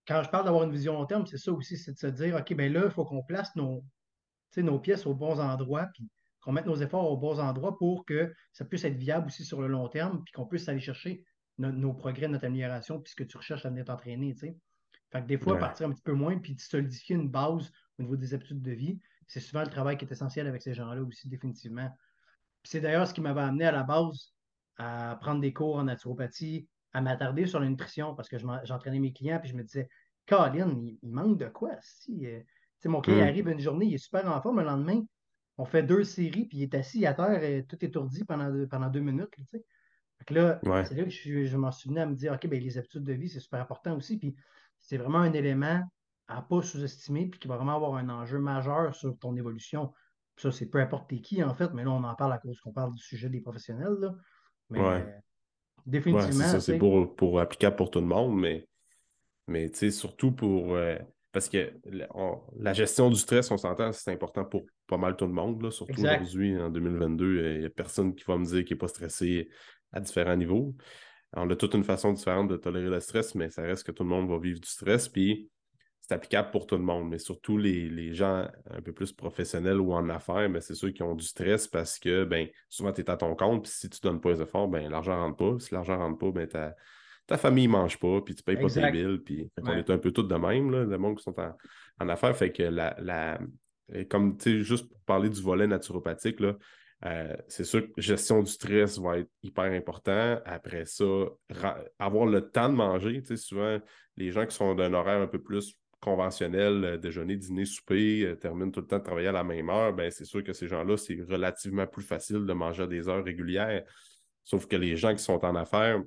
quand 0.08 0.24
je 0.24 0.30
parle 0.30 0.46
d'avoir 0.46 0.63
une 0.63 0.72
vision 0.72 0.94
long 0.94 1.06
terme, 1.06 1.26
c'est 1.26 1.38
ça 1.38 1.52
aussi, 1.52 1.78
c'est 1.78 1.94
de 1.94 2.00
se 2.00 2.08
dire, 2.08 2.36
OK, 2.36 2.54
ben 2.56 2.72
là, 2.72 2.84
il 2.86 2.92
faut 2.92 3.06
qu'on 3.06 3.24
place 3.24 3.56
nos, 3.56 3.84
nos 4.62 4.80
pièces 4.80 5.06
aux 5.06 5.16
bons 5.16 5.39
endroits, 5.39 5.88
puis 5.94 6.10
qu'on 6.42 6.52
mette 6.52 6.66
nos 6.66 6.76
efforts 6.76 7.10
aux 7.10 7.18
bons 7.18 7.39
endroits 7.39 7.78
pour 7.78 8.06
que 8.06 8.34
ça 8.52 8.66
puisse 8.66 8.84
être 8.84 8.98
viable 8.98 9.28
aussi 9.28 9.46
sur 9.46 9.62
le 9.62 9.68
long 9.68 9.88
terme, 9.88 10.24
puis 10.24 10.34
qu'on 10.34 10.46
puisse 10.46 10.68
aller 10.70 10.82
chercher 10.82 11.24
nos 11.58 11.94
progrès, 11.94 12.28
notre 12.28 12.46
amélioration, 12.46 13.00
puis 13.00 13.12
ce 13.12 13.16
que 13.16 13.24
tu 13.24 13.38
recherches 13.38 13.66
à 13.66 13.70
venir 13.70 13.86
t'entraîner. 13.86 14.34
Fait 14.36 15.22
que 15.22 15.26
des 15.26 15.38
fois, 15.38 15.58
partir 15.58 15.88
un 15.88 15.92
petit 15.92 16.02
peu 16.02 16.13
moins, 16.13 16.38
puis 16.38 16.58
solidifier 16.58 17.16
une 17.16 17.30
base 17.30 17.72
au 18.00 18.04
niveau 18.04 18.16
des 18.16 18.34
habitudes 18.34 18.62
de 18.62 18.72
vie, 18.72 19.00
c'est 19.28 19.39
souvent 19.39 19.62
le 19.62 19.70
travail 19.70 19.98
qui 19.98 20.06
est 20.06 20.12
essentiel 20.12 20.48
avec 20.48 20.62
ces 20.62 20.74
gens-là 20.74 21.02
aussi, 21.02 21.30
définitivement. 21.30 21.89
C'est 22.63 22.82
d'ailleurs 22.82 23.08
ce 23.08 23.13
qui 23.13 23.22
m'avait 23.22 23.42
amené 23.42 23.66
à 23.66 23.72
la 23.72 23.84
base 23.84 24.34
à 24.78 25.18
prendre 25.22 25.42
des 25.42 25.54
cours 25.54 25.78
en 25.78 25.84
naturopathie, 25.84 26.68
à 26.94 27.02
m'attarder 27.02 27.46
sur 27.46 27.60
la 27.60 27.70
nutrition, 27.70 28.16
parce 28.16 28.30
que 28.30 28.38
j'entraînais 28.38 29.00
mes 29.00 29.13
clients, 29.13 29.39
puis 29.39 29.50
je 29.50 29.56
me 29.56 29.63
disais, 29.63 29.89
Colin, 30.28 30.82
il, 31.02 31.12
manque 31.12 31.38
de 31.38 31.48
quoi? 31.48 31.72
Si, 31.82 32.26
euh, 32.26 32.39
mon 32.89 33.02
client 33.02 33.26
mm. 33.26 33.28
arrive 33.28 33.48
une 33.50 33.60
journée, 33.60 33.86
il 33.86 33.93
est 33.93 33.98
super 33.98 34.26
en 34.30 34.41
forme, 34.41 34.60
le 34.60 34.65
lendemain, 34.65 35.02
on 35.58 35.65
fait 35.65 35.84
deux 35.84 36.04
séries, 36.04 36.46
puis 36.46 36.60
il 36.60 36.63
est 36.63 36.76
assis 36.76 37.06
à 37.06 37.13
terre, 37.13 37.43
et 37.43 37.65
tout 37.65 37.84
étourdi 37.84 38.24
pendant, 38.26 38.52
pendant 38.67 38.89
deux 38.89 39.02
minutes. 39.02 39.30
sais 39.52 39.63
là, 40.30 40.60
c'est 40.86 40.96
là 40.96 41.04
que 41.04 41.10
je, 41.10 41.58
m'en 41.58 41.72
souvenais 41.72 42.02
à 42.02 42.06
me 42.06 42.15
dire, 42.15 42.34
OK, 42.34 42.48
ben, 42.48 42.62
les 42.62 42.78
habitudes 42.78 43.04
de 43.04 43.13
vie, 43.13 43.30
c'est 43.30 43.39
super 43.39 43.62
important 43.62 43.96
aussi. 43.96 44.17
Puis 44.17 44.36
c'est 44.80 44.98
vraiment 44.98 45.19
un 45.19 45.34
élément 45.34 45.82
à 46.28 46.38
ne 46.38 46.41
pas 46.41 46.62
sous-estimer, 46.62 47.28
puis 47.28 47.39
qui 47.39 47.48
va 47.48 47.58
vraiment 47.58 47.76
avoir 47.76 47.96
un 47.96 48.10
enjeu 48.10 48.39
majeur 48.39 48.96
sur 48.96 49.17
ton 49.19 49.36
évolution. 49.36 49.93
ça, 50.38 50.52
c'est 50.52 50.67
peu 50.67 50.80
importe 50.80 51.10
t'es 51.10 51.19
qui, 51.19 51.43
en 51.43 51.54
fait, 51.54 51.74
mais 51.74 51.84
là, 51.84 51.91
on 51.91 52.04
en 52.04 52.15
parle 52.15 52.34
à 52.34 52.38
cause 52.38 52.60
qu'on 52.62 52.72
parle 52.72 52.93
du 52.93 53.02
sujet 53.02 53.30
des 53.30 53.41
professionnels. 53.41 53.98
Là. 54.00 54.15
Mais 54.69 54.80
euh, 54.80 55.02
définitivement. 55.86 56.60
c'est 56.60 56.78
pour, 56.78 57.15
pour 57.15 57.39
applicable 57.39 57.76
pour 57.76 57.91
tout 57.91 58.00
le 58.00 58.08
monde, 58.08 58.39
mais, 58.39 58.67
mais 59.48 59.72
surtout 59.91 60.32
pour. 60.32 60.76
Euh, 60.76 60.98
parce 61.34 61.50
que 61.50 61.74
la 62.60 62.74
gestion 62.74 63.10
du 63.10 63.15
stress, 63.15 63.50
on 63.50 63.58
s'entend, 63.58 63.91
c'est 63.91 64.12
important 64.12 64.46
pour 64.46 64.65
pas 64.86 64.98
mal 64.98 65.17
tout 65.17 65.26
le 65.26 65.34
monde, 65.34 65.63
là, 65.63 65.72
surtout 65.72 66.00
aujourd'hui, 66.00 66.56
en 66.62 66.69
2022. 66.69 67.54
Il 67.56 67.60
n'y 67.62 67.65
a 67.65 67.69
personne 67.72 68.13
qui 68.13 68.24
va 68.26 68.38
me 68.38 68.46
dire 68.46 68.63
qu'il 68.63 68.76
n'est 68.76 68.80
pas 68.80 68.88
stressé 68.88 69.50
à 69.91 70.00
différents 70.00 70.38
niveaux. 70.38 70.76
on 71.36 71.50
a 71.50 71.56
toute 71.56 71.74
une 71.74 71.84
façon 71.84 72.13
différente 72.13 72.50
de 72.50 72.56
tolérer 72.56 72.89
le 72.89 73.00
stress, 73.00 73.34
mais 73.34 73.50
ça 73.50 73.63
reste 73.63 73.84
que 73.84 73.91
tout 73.91 74.04
le 74.04 74.10
monde 74.10 74.30
va 74.30 74.38
vivre 74.38 74.60
du 74.60 74.69
stress. 74.69 75.10
Puis 75.10 75.50
c'est 76.02 76.13
applicable 76.13 76.52
pour 76.52 76.67
tout 76.67 76.78
le 76.78 76.84
monde, 76.84 77.10
mais 77.10 77.17
surtout 77.17 77.58
les, 77.58 78.13
gens 78.13 78.48
un 78.69 78.82
peu 78.82 78.93
plus 78.93 79.12
professionnels 79.12 79.80
ou 79.80 79.91
en 79.91 80.10
affaires, 80.10 80.48
ben, 80.52 80.62
c'est 80.62 80.76
ceux 80.76 80.91
qui 80.91 81.02
ont 81.02 81.15
du 81.15 81.26
stress 81.26 81.67
parce 81.67 81.98
que 81.98 82.26
ben, 82.26 82.48
souvent 82.69 82.93
tu 82.93 83.02
es 83.02 83.10
à 83.10 83.17
ton 83.17 83.36
compte, 83.36 83.63
puis 83.63 83.72
si 83.72 83.89
tu 83.89 83.98
ne 84.04 84.12
donnes 84.12 84.22
pas 84.22 84.34
les 84.34 84.41
efforts, 84.41 84.67
ben, 84.67 84.88
l'argent 84.88 85.15
ne 85.15 85.22
rentre 85.22 85.38
pas. 85.38 85.60
Si 85.60 85.74
l'argent 85.74 85.98
ne 85.98 86.04
rentre 86.04 86.19
pas, 86.19 86.32
ben, 86.32 86.48
ta, 86.48 86.76
ta 87.28 87.38
famille 87.38 87.68
ne 87.68 87.74
mange 87.74 87.98
pas, 87.98 88.22
puis 88.22 88.36
tu 88.36 88.42
ne 88.42 88.54
payes 88.54 88.62
pas 88.62 88.70
tes 88.70 88.92
billes. 88.92 89.20
Puis 89.20 89.50
on 89.62 89.72
est 89.72 89.90
un 89.90 89.98
peu 89.98 90.12
tous 90.12 90.24
de 90.24 90.36
même, 90.36 90.72
là, 90.72 90.84
le 90.84 90.98
monde 90.98 91.18
qui 91.18 91.24
sont 91.24 91.36
en, 91.40 92.10
affaires. 92.10 92.36
Fait 92.36 92.52
que 92.52 92.64
la, 92.64 92.96
la 93.00 93.40
comme 94.10 94.38
tu 94.38 94.60
sais, 94.60 94.64
juste 94.64 94.90
pour 94.90 95.00
parler 95.02 95.30
du 95.30 95.42
volet 95.42 95.68
naturopathique, 95.68 96.40
là, 96.40 96.56
euh, 97.06 97.36
c'est 97.50 97.66
sûr 97.66 97.82
que 97.82 98.02
gestion 98.02 98.42
du 98.42 98.50
stress 98.50 98.98
va 98.98 99.20
être 99.20 99.30
hyper 99.42 99.66
important. 99.66 100.40
Après 100.46 100.86
ça, 100.86 101.06
avoir 102.00 102.26
le 102.26 102.50
temps 102.50 102.70
de 102.70 102.76
manger. 102.76 103.22
Souvent, 103.36 103.80
les 104.16 104.32
gens 104.32 104.46
qui 104.46 104.56
sont 104.56 104.74
d'un 104.74 104.94
horaire 104.94 105.22
un 105.22 105.28
peu 105.28 105.42
plus 105.42 105.78
conventionnel, 106.00 106.84
euh, 106.84 106.98
déjeuner, 106.98 107.38
dîner, 107.38 107.66
souper, 107.66 108.26
euh, 108.26 108.36
terminent 108.36 108.72
tout 108.72 108.82
le 108.82 108.88
temps 108.88 109.00
de 109.00 109.04
travailler 109.04 109.30
à 109.30 109.34
la 109.34 109.44
même 109.44 109.70
heure, 109.70 109.94
ben, 109.94 110.12
c'est 110.12 110.26
sûr 110.26 110.44
que 110.44 110.52
ces 110.52 110.68
gens-là, 110.68 110.98
c'est 110.98 111.18
relativement 111.30 111.88
plus 111.88 112.04
facile 112.04 112.46
de 112.46 112.54
manger 112.54 112.84
à 112.84 112.88
des 112.88 113.08
heures 113.08 113.24
régulières. 113.24 113.84
Sauf 114.44 114.68
que 114.68 114.76
les 114.76 114.98
gens 114.98 115.16
qui 115.16 115.24
sont 115.24 115.44
en 115.46 115.56
affaires 115.56 116.02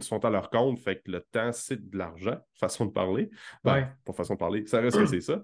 sont 0.00 0.24
à 0.24 0.30
leur 0.30 0.50
compte, 0.50 0.78
fait 0.78 1.02
que 1.02 1.10
le 1.10 1.20
temps, 1.20 1.52
c'est 1.52 1.90
de 1.90 1.96
l'argent, 1.96 2.38
façon 2.54 2.86
de 2.86 2.92
parler. 2.92 3.30
Ben, 3.64 3.88
Pas 4.04 4.12
façon 4.12 4.34
de 4.34 4.38
parler, 4.38 4.66
ça 4.66 4.80
reste 4.80 4.98
que 4.98 5.06
c'est 5.06 5.20
ça. 5.20 5.42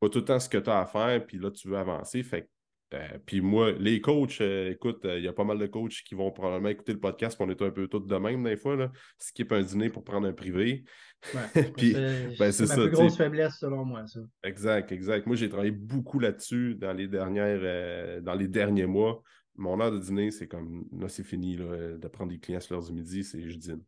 Pas 0.00 0.08
tout 0.08 0.18
le 0.18 0.24
temps 0.24 0.40
ce 0.40 0.48
que 0.48 0.58
tu 0.58 0.70
as 0.70 0.80
à 0.80 0.86
faire, 0.86 1.24
puis 1.26 1.38
là, 1.38 1.50
tu 1.50 1.68
veux 1.68 1.78
avancer. 1.78 2.22
Fait 2.22 2.48
euh, 2.94 3.18
puis 3.24 3.40
moi, 3.40 3.72
les 3.72 4.00
coachs, 4.00 4.40
euh, 4.40 4.70
écoute, 4.70 5.00
il 5.04 5.22
y 5.22 5.28
a 5.28 5.32
pas 5.32 5.42
mal 5.42 5.58
de 5.58 5.66
coachs 5.66 6.04
qui 6.06 6.14
vont 6.14 6.30
probablement 6.30 6.68
écouter 6.68 6.92
le 6.92 7.00
podcast, 7.00 7.36
on 7.40 7.50
est 7.50 7.60
un 7.60 7.70
peu 7.70 7.88
tous 7.88 8.00
de 8.00 8.16
même 8.16 8.44
des 8.44 8.56
fois, 8.56 8.76
là. 8.76 8.92
skip 9.18 9.50
un 9.50 9.62
dîner 9.62 9.90
pour 9.90 10.04
prendre 10.04 10.28
un 10.28 10.32
privé. 10.32 10.84
puis, 11.76 11.94
ben, 12.38 12.52
c'est 12.52 12.68
ma 12.68 12.74
plus 12.74 12.90
grosse 12.90 13.16
faiblesse 13.16 13.58
selon 13.58 13.84
moi, 13.84 14.06
ça. 14.06 14.20
Exact, 14.44 14.92
exact. 14.92 15.26
Moi, 15.26 15.34
j'ai 15.34 15.48
travaillé 15.48 15.72
beaucoup 15.72 16.20
là-dessus 16.20 16.76
dans 16.76 16.92
les 16.92 17.08
dernières, 17.08 17.60
euh, 17.60 18.20
dans 18.20 18.34
les 18.34 18.46
derniers 18.46 18.86
mois. 18.86 19.20
Mon 19.56 19.80
heure 19.80 19.92
de 19.92 19.98
dîner, 19.98 20.30
c'est 20.30 20.48
comme, 20.48 20.86
là, 20.98 21.08
c'est 21.08 21.24
fini, 21.24 21.56
là, 21.56 21.96
de 21.96 22.08
prendre 22.08 22.30
des 22.30 22.38
clients 22.38 22.60
sur 22.60 22.74
l'heure 22.74 22.84
du 22.84 22.92
midi, 22.92 23.24
c'est 23.24 23.48
je 23.48 23.56
dîne. 23.56 23.82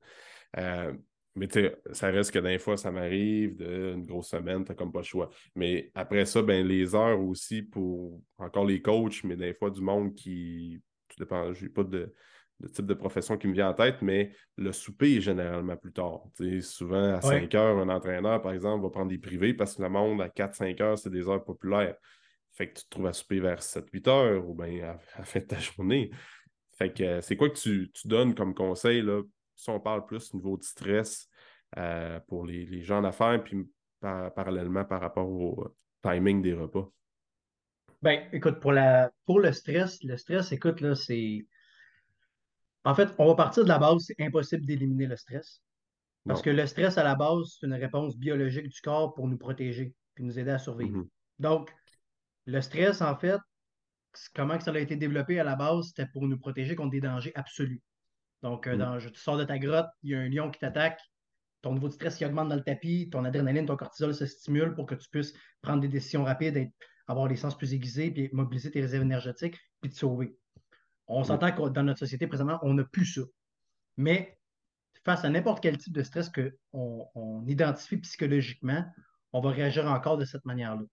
Mais 1.38 1.46
tu 1.46 1.70
ça 1.92 2.08
reste 2.08 2.32
que 2.32 2.38
des 2.40 2.58
fois, 2.58 2.76
ça 2.76 2.90
m'arrive 2.90 3.56
d'une 3.56 4.04
grosse 4.04 4.28
semaine, 4.28 4.64
tu 4.64 4.72
n'as 4.72 4.74
comme 4.74 4.90
pas 4.90 5.00
le 5.00 5.04
choix. 5.04 5.30
Mais 5.54 5.90
après 5.94 6.26
ça, 6.26 6.42
ben, 6.42 6.66
les 6.66 6.94
heures 6.94 7.20
aussi 7.20 7.62
pour 7.62 8.20
encore 8.38 8.64
les 8.64 8.82
coachs, 8.82 9.22
mais 9.24 9.36
des 9.36 9.54
fois 9.54 9.70
du 9.70 9.80
monde 9.80 10.14
qui. 10.14 10.80
Tout 11.08 11.16
dépend, 11.20 11.52
j'ai 11.54 11.70
pas 11.70 11.84
de, 11.84 12.12
type 12.66 12.86
de 12.86 12.94
profession 12.94 13.38
qui 13.38 13.46
me 13.46 13.54
vient 13.54 13.70
en 13.70 13.74
tête, 13.74 14.02
mais 14.02 14.32
le 14.56 14.72
souper 14.72 15.16
est 15.16 15.20
généralement 15.20 15.76
plus 15.76 15.92
tard. 15.92 16.24
souvent, 16.60 17.14
à 17.14 17.20
5 17.22 17.54
heures, 17.54 17.78
un 17.78 17.88
entraîneur, 17.88 18.42
par 18.42 18.52
exemple, 18.52 18.82
va 18.82 18.90
prendre 18.90 19.08
des 19.08 19.18
privés 19.18 19.54
parce 19.54 19.76
que 19.76 19.82
le 19.82 19.88
monde, 19.88 20.20
à 20.20 20.28
4-5 20.28 20.82
heures, 20.82 20.98
c'est 20.98 21.10
des 21.10 21.28
heures 21.28 21.44
populaires. 21.44 21.96
Fait 22.58 22.70
que 22.70 22.80
tu 22.80 22.84
te 22.86 22.90
trouves 22.90 23.06
à 23.06 23.12
souper 23.12 23.38
vers 23.38 23.60
7-8 23.60 24.08
heures 24.08 24.48
ou 24.48 24.52
bien 24.52 24.82
à, 24.82 24.98
la 25.18 25.24
fin 25.24 25.38
de 25.38 25.44
ta 25.44 25.60
journée. 25.60 26.10
Fait 26.76 26.92
que 26.92 27.20
c'est 27.20 27.36
quoi 27.36 27.48
que 27.50 27.56
tu, 27.56 27.88
tu 27.92 28.08
donnes 28.08 28.34
comme 28.34 28.52
conseil 28.52 29.00
là, 29.00 29.22
si 29.54 29.70
on 29.70 29.78
parle 29.78 30.04
plus 30.06 30.34
au 30.34 30.38
niveau 30.38 30.56
de 30.56 30.64
stress 30.64 31.28
euh, 31.76 32.18
pour 32.26 32.44
les, 32.44 32.82
gens 32.82 33.00
d'affaires, 33.00 33.40
puis 33.44 33.64
parallèlement 34.00 34.84
par 34.84 35.00
rapport 35.00 35.28
au 35.28 35.64
euh, 35.64 35.76
timing 36.02 36.42
des 36.42 36.52
repas? 36.52 36.90
Ben, 38.02 38.28
écoute, 38.32 38.58
pour, 38.58 38.72
la, 38.72 39.12
pour 39.24 39.38
le 39.38 39.52
stress, 39.52 40.02
le 40.02 40.16
stress, 40.16 40.50
écoute, 40.50 40.80
là, 40.80 40.96
c'est. 40.96 41.46
En 42.82 42.94
fait, 42.94 43.08
on 43.18 43.26
va 43.26 43.36
partir 43.36 43.62
de 43.62 43.68
la 43.68 43.78
base, 43.78 44.04
c'est 44.06 44.20
impossible 44.20 44.66
d'éliminer 44.66 45.06
le 45.06 45.16
stress. 45.16 45.62
Parce 46.26 46.42
que 46.42 46.50
le 46.50 46.66
stress, 46.66 46.98
à 46.98 47.04
la 47.04 47.14
base, 47.14 47.56
c'est 47.58 47.66
une 47.66 47.74
réponse 47.74 48.16
biologique 48.16 48.68
du 48.68 48.80
corps 48.80 49.14
pour 49.14 49.28
nous 49.28 49.38
protéger, 49.38 49.94
puis 50.14 50.24
nous 50.24 50.38
aider 50.40 50.50
à 50.50 50.58
survivre. 50.58 50.98
Mm-hmm. 50.98 51.08
Donc, 51.38 51.72
le 52.48 52.62
stress, 52.62 53.02
en 53.02 53.14
fait, 53.14 53.40
comment 54.34 54.58
ça 54.58 54.70
a 54.70 54.78
été 54.78 54.96
développé 54.96 55.38
à 55.38 55.44
la 55.44 55.54
base, 55.54 55.88
c'était 55.88 56.06
pour 56.06 56.26
nous 56.26 56.38
protéger 56.38 56.74
contre 56.74 56.92
des 56.92 57.00
dangers 57.00 57.32
absolus. 57.34 57.82
Donc, 58.42 58.66
euh, 58.66 58.76
mm. 58.76 59.10
tu 59.12 59.20
sors 59.20 59.36
de 59.36 59.44
ta 59.44 59.58
grotte, 59.58 59.88
il 60.02 60.10
y 60.10 60.14
a 60.14 60.20
un 60.20 60.28
lion 60.28 60.50
qui 60.50 60.58
t'attaque, 60.58 60.98
ton 61.60 61.74
niveau 61.74 61.88
de 61.88 61.92
stress 61.92 62.16
qui 62.16 62.24
augmente 62.24 62.48
dans 62.48 62.56
le 62.56 62.62
tapis, 62.62 63.10
ton 63.10 63.24
adrénaline, 63.26 63.66
ton 63.66 63.76
cortisol 63.76 64.14
se 64.14 64.24
stimule 64.24 64.74
pour 64.74 64.86
que 64.86 64.94
tu 64.94 65.10
puisses 65.10 65.34
prendre 65.60 65.82
des 65.82 65.88
décisions 65.88 66.24
rapides, 66.24 66.70
avoir 67.06 67.28
les 67.28 67.36
sens 67.36 67.56
plus 67.56 67.74
aiguisés, 67.74 68.10
puis 68.10 68.30
mobiliser 68.32 68.70
tes 68.70 68.80
réserves 68.80 69.04
énergétiques, 69.04 69.58
puis 69.82 69.90
te 69.90 69.96
sauver. 69.96 70.34
On 71.06 71.20
mm. 71.20 71.24
s'entend 71.24 71.52
que 71.52 71.68
dans 71.68 71.82
notre 71.82 71.98
société 71.98 72.26
présentement, 72.26 72.58
on 72.62 72.72
n'a 72.72 72.84
plus 72.84 73.06
ça. 73.06 73.22
Mais 73.98 74.38
face 75.04 75.22
à 75.22 75.28
n'importe 75.28 75.62
quel 75.62 75.76
type 75.76 75.92
de 75.92 76.02
stress 76.02 76.30
qu'on 76.30 77.06
on 77.14 77.46
identifie 77.46 77.98
psychologiquement, 77.98 78.86
on 79.34 79.40
va 79.42 79.50
réagir 79.50 79.86
encore 79.86 80.16
de 80.16 80.24
cette 80.24 80.46
manière-là. 80.46 80.84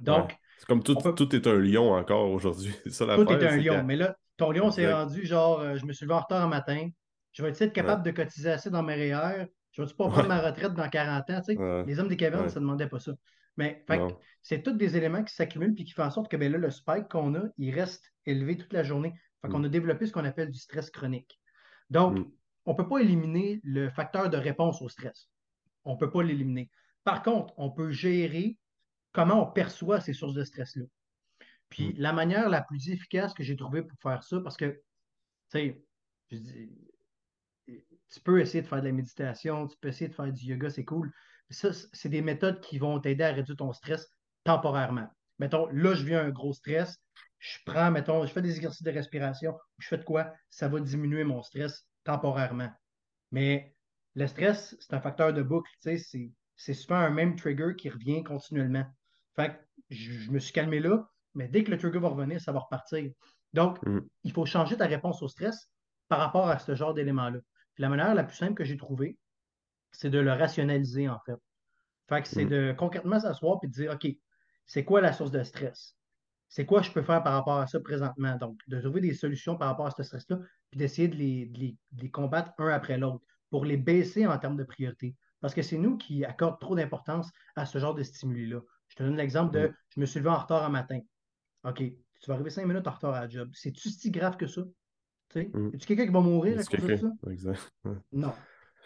Donc, 0.00 0.38
c'est 0.58 0.66
comme 0.66 0.82
tout, 0.82 0.94
tout 0.94 1.36
est 1.36 1.46
un 1.46 1.56
lion 1.56 1.92
encore 1.94 2.30
aujourd'hui. 2.30 2.72
Tout 2.84 3.32
est 3.32 3.46
un 3.46 3.56
lion. 3.56 3.84
Mais 3.84 3.96
là, 3.96 4.16
ton 4.36 4.50
lion 4.50 4.70
s'est 4.70 4.92
rendu 4.92 5.24
genre, 5.24 5.60
euh, 5.60 5.76
je 5.76 5.86
me 5.86 5.92
suis 5.92 6.04
levé 6.04 6.14
en 6.14 6.20
retard 6.20 6.42
un 6.42 6.48
matin, 6.48 6.88
je 7.32 7.42
vais 7.42 7.50
être 7.50 7.72
capable 7.72 8.04
de 8.04 8.10
cotiser 8.10 8.50
assez 8.50 8.68
dans 8.68 8.82
mes 8.82 8.94
REER, 8.94 9.46
je 9.72 9.82
vais-tu 9.82 9.94
pas 9.94 10.08
prendre 10.08 10.28
ma 10.28 10.40
retraite 10.40 10.74
dans 10.74 10.88
40 10.88 11.30
ans? 11.30 11.84
Les 11.86 11.98
hommes 12.00 12.08
des 12.08 12.16
cavernes, 12.16 12.48
ça 12.48 12.58
ne 12.58 12.64
demandait 12.64 12.88
pas 12.88 12.98
ça. 12.98 13.12
Mais 13.56 13.84
c'est 14.42 14.62
tous 14.62 14.72
des 14.72 14.96
éléments 14.96 15.22
qui 15.22 15.34
s'accumulent 15.34 15.74
et 15.78 15.84
qui 15.84 15.92
font 15.92 16.04
en 16.04 16.10
sorte 16.10 16.30
que 16.30 16.36
ben, 16.36 16.50
là, 16.50 16.58
le 16.58 16.70
spike 16.70 17.08
qu'on 17.08 17.34
a, 17.34 17.42
il 17.58 17.74
reste 17.74 18.12
élevé 18.26 18.56
toute 18.56 18.72
la 18.72 18.82
journée. 18.82 19.14
Fait 19.42 19.48
qu'on 19.48 19.60
mm. 19.60 19.64
a 19.64 19.68
développé 19.68 20.06
ce 20.06 20.12
qu'on 20.12 20.24
appelle 20.24 20.50
du 20.50 20.58
stress 20.58 20.90
chronique. 20.90 21.40
Donc, 21.90 22.18
mm. 22.18 22.24
on 22.66 22.72
ne 22.72 22.76
peut 22.76 22.88
pas 22.88 22.98
éliminer 22.98 23.60
le 23.62 23.90
facteur 23.90 24.30
de 24.30 24.36
réponse 24.36 24.82
au 24.82 24.88
stress. 24.88 25.28
On 25.84 25.94
ne 25.94 25.98
peut 25.98 26.10
pas 26.10 26.22
l'éliminer. 26.22 26.70
Par 27.04 27.22
contre, 27.22 27.54
on 27.56 27.70
peut 27.70 27.90
gérer 27.90 28.58
comment 29.18 29.42
on 29.42 29.50
perçoit 29.50 30.00
ces 30.00 30.12
sources 30.12 30.34
de 30.34 30.44
stress-là. 30.44 30.84
Puis 31.70 31.88
mm. 31.88 31.94
la 31.96 32.12
manière 32.12 32.48
la 32.48 32.62
plus 32.62 32.88
efficace 32.88 33.34
que 33.34 33.42
j'ai 33.42 33.56
trouvée 33.56 33.82
pour 33.82 33.98
faire 34.00 34.22
ça, 34.22 34.40
parce 34.40 34.56
que, 34.56 34.80
tu 35.50 35.58
sais, 35.58 35.82
tu 37.66 38.20
peux 38.22 38.40
essayer 38.40 38.62
de 38.62 38.68
faire 38.68 38.80
de 38.80 38.86
la 38.86 38.92
méditation, 38.92 39.66
tu 39.66 39.76
peux 39.80 39.88
essayer 39.88 40.06
de 40.06 40.14
faire 40.14 40.32
du 40.32 40.44
yoga, 40.44 40.70
c'est 40.70 40.84
cool. 40.84 41.12
Ça, 41.50 41.70
c'est 41.92 42.08
des 42.08 42.22
méthodes 42.22 42.60
qui 42.60 42.78
vont 42.78 43.00
t'aider 43.00 43.24
à 43.24 43.32
réduire 43.32 43.56
ton 43.56 43.72
stress 43.72 44.06
temporairement. 44.44 45.08
Mettons, 45.40 45.66
là, 45.72 45.94
je 45.94 46.04
viens 46.04 46.24
un 46.24 46.30
gros 46.30 46.52
stress, 46.52 46.96
je 47.40 47.58
prends, 47.66 47.90
mettons, 47.90 48.24
je 48.24 48.32
fais 48.32 48.42
des 48.42 48.54
exercices 48.54 48.84
de 48.84 48.92
respiration, 48.92 49.58
je 49.78 49.88
fais 49.88 49.98
de 49.98 50.04
quoi? 50.04 50.32
Ça 50.48 50.68
va 50.68 50.78
diminuer 50.78 51.24
mon 51.24 51.42
stress 51.42 51.88
temporairement. 52.04 52.70
Mais 53.32 53.74
le 54.14 54.28
stress, 54.28 54.76
c'est 54.78 54.94
un 54.94 55.00
facteur 55.00 55.32
de 55.32 55.42
boucle, 55.42 55.70
tu 55.82 55.98
sais, 55.98 56.30
c'est 56.56 56.74
souvent 56.74 56.98
un 56.98 57.10
même 57.10 57.34
trigger 57.34 57.74
qui 57.76 57.88
revient 57.88 58.22
continuellement. 58.22 58.86
Fait 59.38 59.50
que 59.50 59.54
je 59.90 60.30
me 60.32 60.40
suis 60.40 60.52
calmé 60.52 60.80
là, 60.80 61.08
mais 61.34 61.46
dès 61.46 61.62
que 61.62 61.70
le 61.70 61.78
trigger 61.78 62.00
va 62.00 62.08
revenir, 62.08 62.40
ça 62.40 62.50
va 62.50 62.58
repartir. 62.58 63.10
Donc, 63.52 63.80
mm. 63.86 64.00
il 64.24 64.32
faut 64.32 64.44
changer 64.46 64.76
ta 64.76 64.86
réponse 64.86 65.22
au 65.22 65.28
stress 65.28 65.70
par 66.08 66.18
rapport 66.18 66.48
à 66.48 66.58
ce 66.58 66.74
genre 66.74 66.92
d'éléments-là. 66.92 67.38
La 67.78 67.88
manière 67.88 68.14
la 68.14 68.24
plus 68.24 68.36
simple 68.36 68.54
que 68.54 68.64
j'ai 68.64 68.76
trouvée, 68.76 69.16
c'est 69.92 70.10
de 70.10 70.18
le 70.18 70.32
rationaliser, 70.32 71.08
en 71.08 71.20
fait. 71.24 71.36
Fait 72.08 72.22
que 72.22 72.28
c'est 72.28 72.46
mm. 72.46 72.48
de 72.48 72.74
concrètement 72.76 73.20
s'asseoir 73.20 73.58
et 73.62 73.68
de 73.68 73.72
dire, 73.72 73.92
OK, 73.92 74.10
c'est 74.66 74.84
quoi 74.84 75.00
la 75.00 75.12
source 75.12 75.30
de 75.30 75.44
stress? 75.44 75.94
C'est 76.48 76.66
quoi 76.66 76.82
je 76.82 76.90
peux 76.90 77.02
faire 77.02 77.22
par 77.22 77.34
rapport 77.34 77.58
à 77.58 77.66
ça 77.66 77.78
présentement? 77.78 78.34
Donc, 78.36 78.58
de 78.66 78.80
trouver 78.80 79.00
des 79.00 79.14
solutions 79.14 79.56
par 79.56 79.68
rapport 79.68 79.86
à 79.86 79.90
ce 79.92 80.02
stress-là, 80.02 80.40
puis 80.70 80.78
d'essayer 80.78 81.06
de 81.06 81.16
les, 81.16 82.10
combattre 82.10 82.52
un 82.58 82.70
après 82.70 82.98
l'autre 82.98 83.24
pour 83.50 83.64
les 83.64 83.76
baisser 83.76 84.26
en 84.26 84.36
termes 84.38 84.56
de 84.56 84.64
priorité. 84.64 85.14
Parce 85.40 85.54
que 85.54 85.62
c'est 85.62 85.78
nous 85.78 85.96
qui 85.96 86.24
accordons 86.24 86.56
trop 86.56 86.74
d'importance 86.74 87.30
à 87.54 87.66
ce 87.66 87.78
genre 87.78 87.94
de 87.94 88.02
stimuli-là. 88.02 88.60
Je 88.88 88.96
te 88.96 89.02
donne 89.02 89.16
l'exemple 89.16 89.54
de 89.54 89.68
mm. 89.68 89.74
je 89.94 90.00
me 90.00 90.06
suis 90.06 90.18
levé 90.20 90.30
en 90.30 90.38
retard 90.38 90.64
un 90.64 90.70
matin. 90.70 91.00
OK, 91.64 91.78
tu 91.78 92.26
vas 92.26 92.34
arriver 92.34 92.50
cinq 92.50 92.66
minutes 92.66 92.86
en 92.86 92.92
retard 92.92 93.14
à 93.14 93.20
la 93.20 93.28
job. 93.28 93.50
C'est-tu 93.52 93.90
si 93.90 94.10
grave 94.10 94.36
que 94.36 94.46
ça? 94.46 94.62
Tu 95.30 95.50
mm. 95.52 95.72
tu 95.78 95.86
quelqu'un 95.86 96.06
qui 96.06 96.12
va 96.12 96.20
mourir 96.20 96.58
à 96.58 96.64
cause 96.64 96.84
de 96.84 96.96
ça? 96.96 97.12
Exact. 97.30 97.70
Non. 98.12 98.32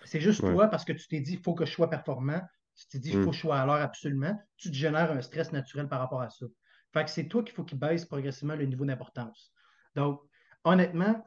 C'est 0.04 0.20
juste 0.20 0.40
toi 0.40 0.66
parce 0.66 0.84
que 0.84 0.92
tu 0.92 1.06
t'es 1.06 1.20
dit 1.20 1.34
il 1.34 1.42
faut 1.42 1.54
que 1.54 1.64
je 1.64 1.72
sois 1.72 1.88
performant. 1.88 2.40
Tu 2.74 2.86
t'es 2.88 2.98
dit 2.98 3.10
il 3.10 3.22
faut 3.22 3.28
mm. 3.28 3.30
que 3.30 3.36
je 3.36 3.40
sois 3.40 3.58
à 3.58 3.66
l'heure 3.66 3.76
absolument. 3.76 4.36
Tu 4.56 4.70
te 4.70 4.74
génères 4.74 5.12
un 5.12 5.22
stress 5.22 5.52
naturel 5.52 5.88
par 5.88 6.00
rapport 6.00 6.20
à 6.20 6.30
ça. 6.30 6.46
Fait 6.92 7.04
que 7.04 7.10
c'est 7.10 7.28
toi 7.28 7.42
qu'il 7.42 7.54
faut 7.54 7.64
qu'il 7.64 7.78
baisse 7.78 8.04
progressivement 8.04 8.56
le 8.56 8.66
niveau 8.66 8.84
d'importance. 8.84 9.52
Donc, 9.94 10.20
honnêtement, 10.64 11.24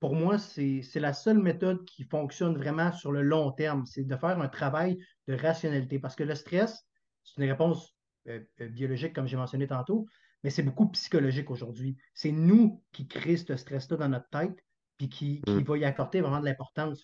pour 0.00 0.14
moi, 0.14 0.38
c'est 0.38 0.82
la 0.96 1.12
seule 1.12 1.38
méthode 1.38 1.84
qui 1.84 2.04
fonctionne 2.04 2.56
vraiment 2.56 2.92
sur 2.92 3.10
le 3.10 3.22
long 3.22 3.52
terme. 3.52 3.84
C'est 3.86 4.04
de 4.04 4.16
faire 4.16 4.38
un 4.40 4.48
travail 4.48 4.98
de 5.26 5.34
rationalité. 5.34 5.98
Parce 5.98 6.14
que 6.14 6.24
le 6.24 6.34
stress, 6.34 6.86
c'est 7.24 7.42
une 7.42 7.50
réponse 7.50 7.94
euh, 8.28 8.40
euh, 8.60 8.68
biologique, 8.68 9.14
comme 9.14 9.26
j'ai 9.26 9.36
mentionné 9.36 9.66
tantôt, 9.66 10.06
mais 10.42 10.50
c'est 10.50 10.62
beaucoup 10.62 10.88
psychologique 10.88 11.50
aujourd'hui. 11.50 11.96
C'est 12.14 12.32
nous 12.32 12.82
qui 12.92 13.06
créons 13.06 13.36
ce 13.36 13.56
stress-là 13.56 13.96
dans 13.96 14.08
notre 14.08 14.28
tête, 14.30 14.56
puis 14.96 15.08
qui, 15.08 15.42
qui 15.42 15.52
mm. 15.52 15.62
va 15.62 15.78
y 15.78 15.84
accorder 15.84 16.20
vraiment 16.20 16.40
de 16.40 16.44
l'importance. 16.44 17.02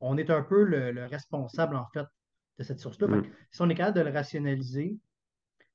On 0.00 0.16
est 0.18 0.30
un 0.30 0.42
peu 0.42 0.64
le, 0.64 1.06
responsable, 1.06 1.76
en 1.76 1.86
fait, 1.92 2.06
de 2.58 2.64
cette 2.64 2.80
source-là. 2.80 3.08
Mm. 3.08 3.26
Si 3.50 3.62
on 3.62 3.68
est 3.68 3.74
capable 3.74 3.98
de 3.98 4.02
le 4.02 4.10
rationaliser, 4.10 4.98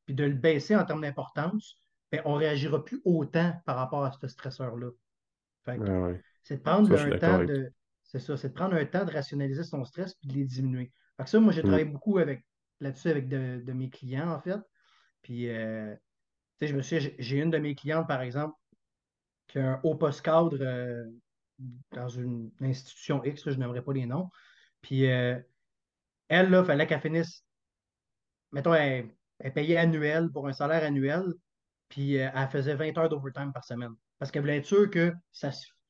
puis 0.05 0.15
de 0.15 0.25
le 0.25 0.33
baisser 0.33 0.75
en 0.75 0.85
termes 0.85 1.01
d'importance, 1.01 1.77
ben, 2.11 2.21
on 2.25 2.33
ne 2.33 2.39
réagira 2.39 2.83
plus 2.83 3.01
autant 3.05 3.53
par 3.65 3.77
rapport 3.77 4.03
à 4.03 4.11
ce 4.11 4.27
stresseur-là. 4.27 4.89
C'est 6.43 6.57
de 6.57 6.61
prendre 6.61 6.93
un 6.93 7.17
temps 7.17 7.43
de. 7.43 7.71
c'est 8.03 8.19
ça, 8.19 8.35
c'est 8.35 8.49
de 8.49 8.53
prendre 8.53 8.75
un 8.75 8.85
temps 8.85 9.05
de 9.05 9.11
rationaliser 9.11 9.63
son 9.63 9.85
stress 9.85 10.13
puis 10.15 10.27
de 10.27 10.33
les 10.33 10.45
diminuer. 10.45 10.91
Fait 11.17 11.23
que 11.23 11.29
ça, 11.29 11.39
moi, 11.39 11.53
j'ai 11.53 11.61
travaillé 11.61 11.85
mm. 11.85 11.93
beaucoup 11.93 12.17
avec 12.17 12.45
là-dessus 12.79 13.09
avec 13.09 13.27
de, 13.27 13.71
mes 13.73 13.89
clients, 13.89 14.29
en 14.29 14.39
fait. 14.39 14.59
Puis, 15.23 15.49
euh, 15.49 15.95
tu 16.59 16.67
sais, 16.67 16.71
je 16.71 16.75
me 16.75 16.81
suis 16.81 17.15
j'ai 17.17 17.37
une 17.39 17.49
de 17.49 17.57
mes 17.57 17.75
clientes, 17.75 18.07
par 18.07 18.21
exemple, 18.21 18.55
qui 19.47 19.59
a 19.59 19.73
un 19.73 19.81
haut 19.83 19.95
post 19.95 20.21
cadre 20.21 20.57
euh, 20.61 21.05
dans 21.91 22.09
une 22.09 22.51
institution 22.61 23.23
X, 23.23 23.49
je 23.49 23.57
n'aimerais 23.57 23.81
pas 23.81 23.93
les 23.93 24.05
noms. 24.05 24.29
Puis, 24.81 25.09
euh, 25.09 25.39
elle, 26.27 26.49
là, 26.49 26.59
il 26.59 26.65
fallait 26.65 26.85
qu'elle 26.85 27.01
finisse, 27.01 27.43
mettons, 28.51 28.73
elle, 28.73 29.09
payait 29.53 29.77
annuel 29.77 30.29
pour 30.31 30.47
un 30.47 30.53
salaire 30.53 30.83
annuel, 30.83 31.23
puis 31.89 32.15
elle 32.15 32.47
faisait 32.49 32.75
20 32.75 32.97
heures 32.97 33.09
d'overtime 33.09 33.51
par 33.53 33.63
semaine. 33.63 33.93
Parce 34.19 34.31
qu'elle 34.31 34.41
voulait 34.41 34.57
être 34.57 34.65
sûre 34.65 34.89
que 34.89 35.13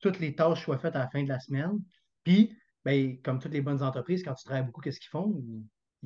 toutes 0.00 0.18
les 0.18 0.34
tâches 0.34 0.64
soient 0.64 0.78
faites 0.78 0.96
à 0.96 1.00
la 1.00 1.08
fin 1.08 1.22
de 1.22 1.28
la 1.28 1.40
semaine. 1.40 1.80
Puis, 2.24 2.56
ben, 2.84 3.20
comme 3.22 3.38
toutes 3.38 3.52
les 3.52 3.60
bonnes 3.60 3.82
entreprises, 3.82 4.22
quand 4.22 4.34
tu 4.34 4.44
travailles 4.44 4.64
beaucoup, 4.64 4.80
qu'est-ce 4.80 5.00
qu'ils 5.00 5.10
font? 5.10 5.42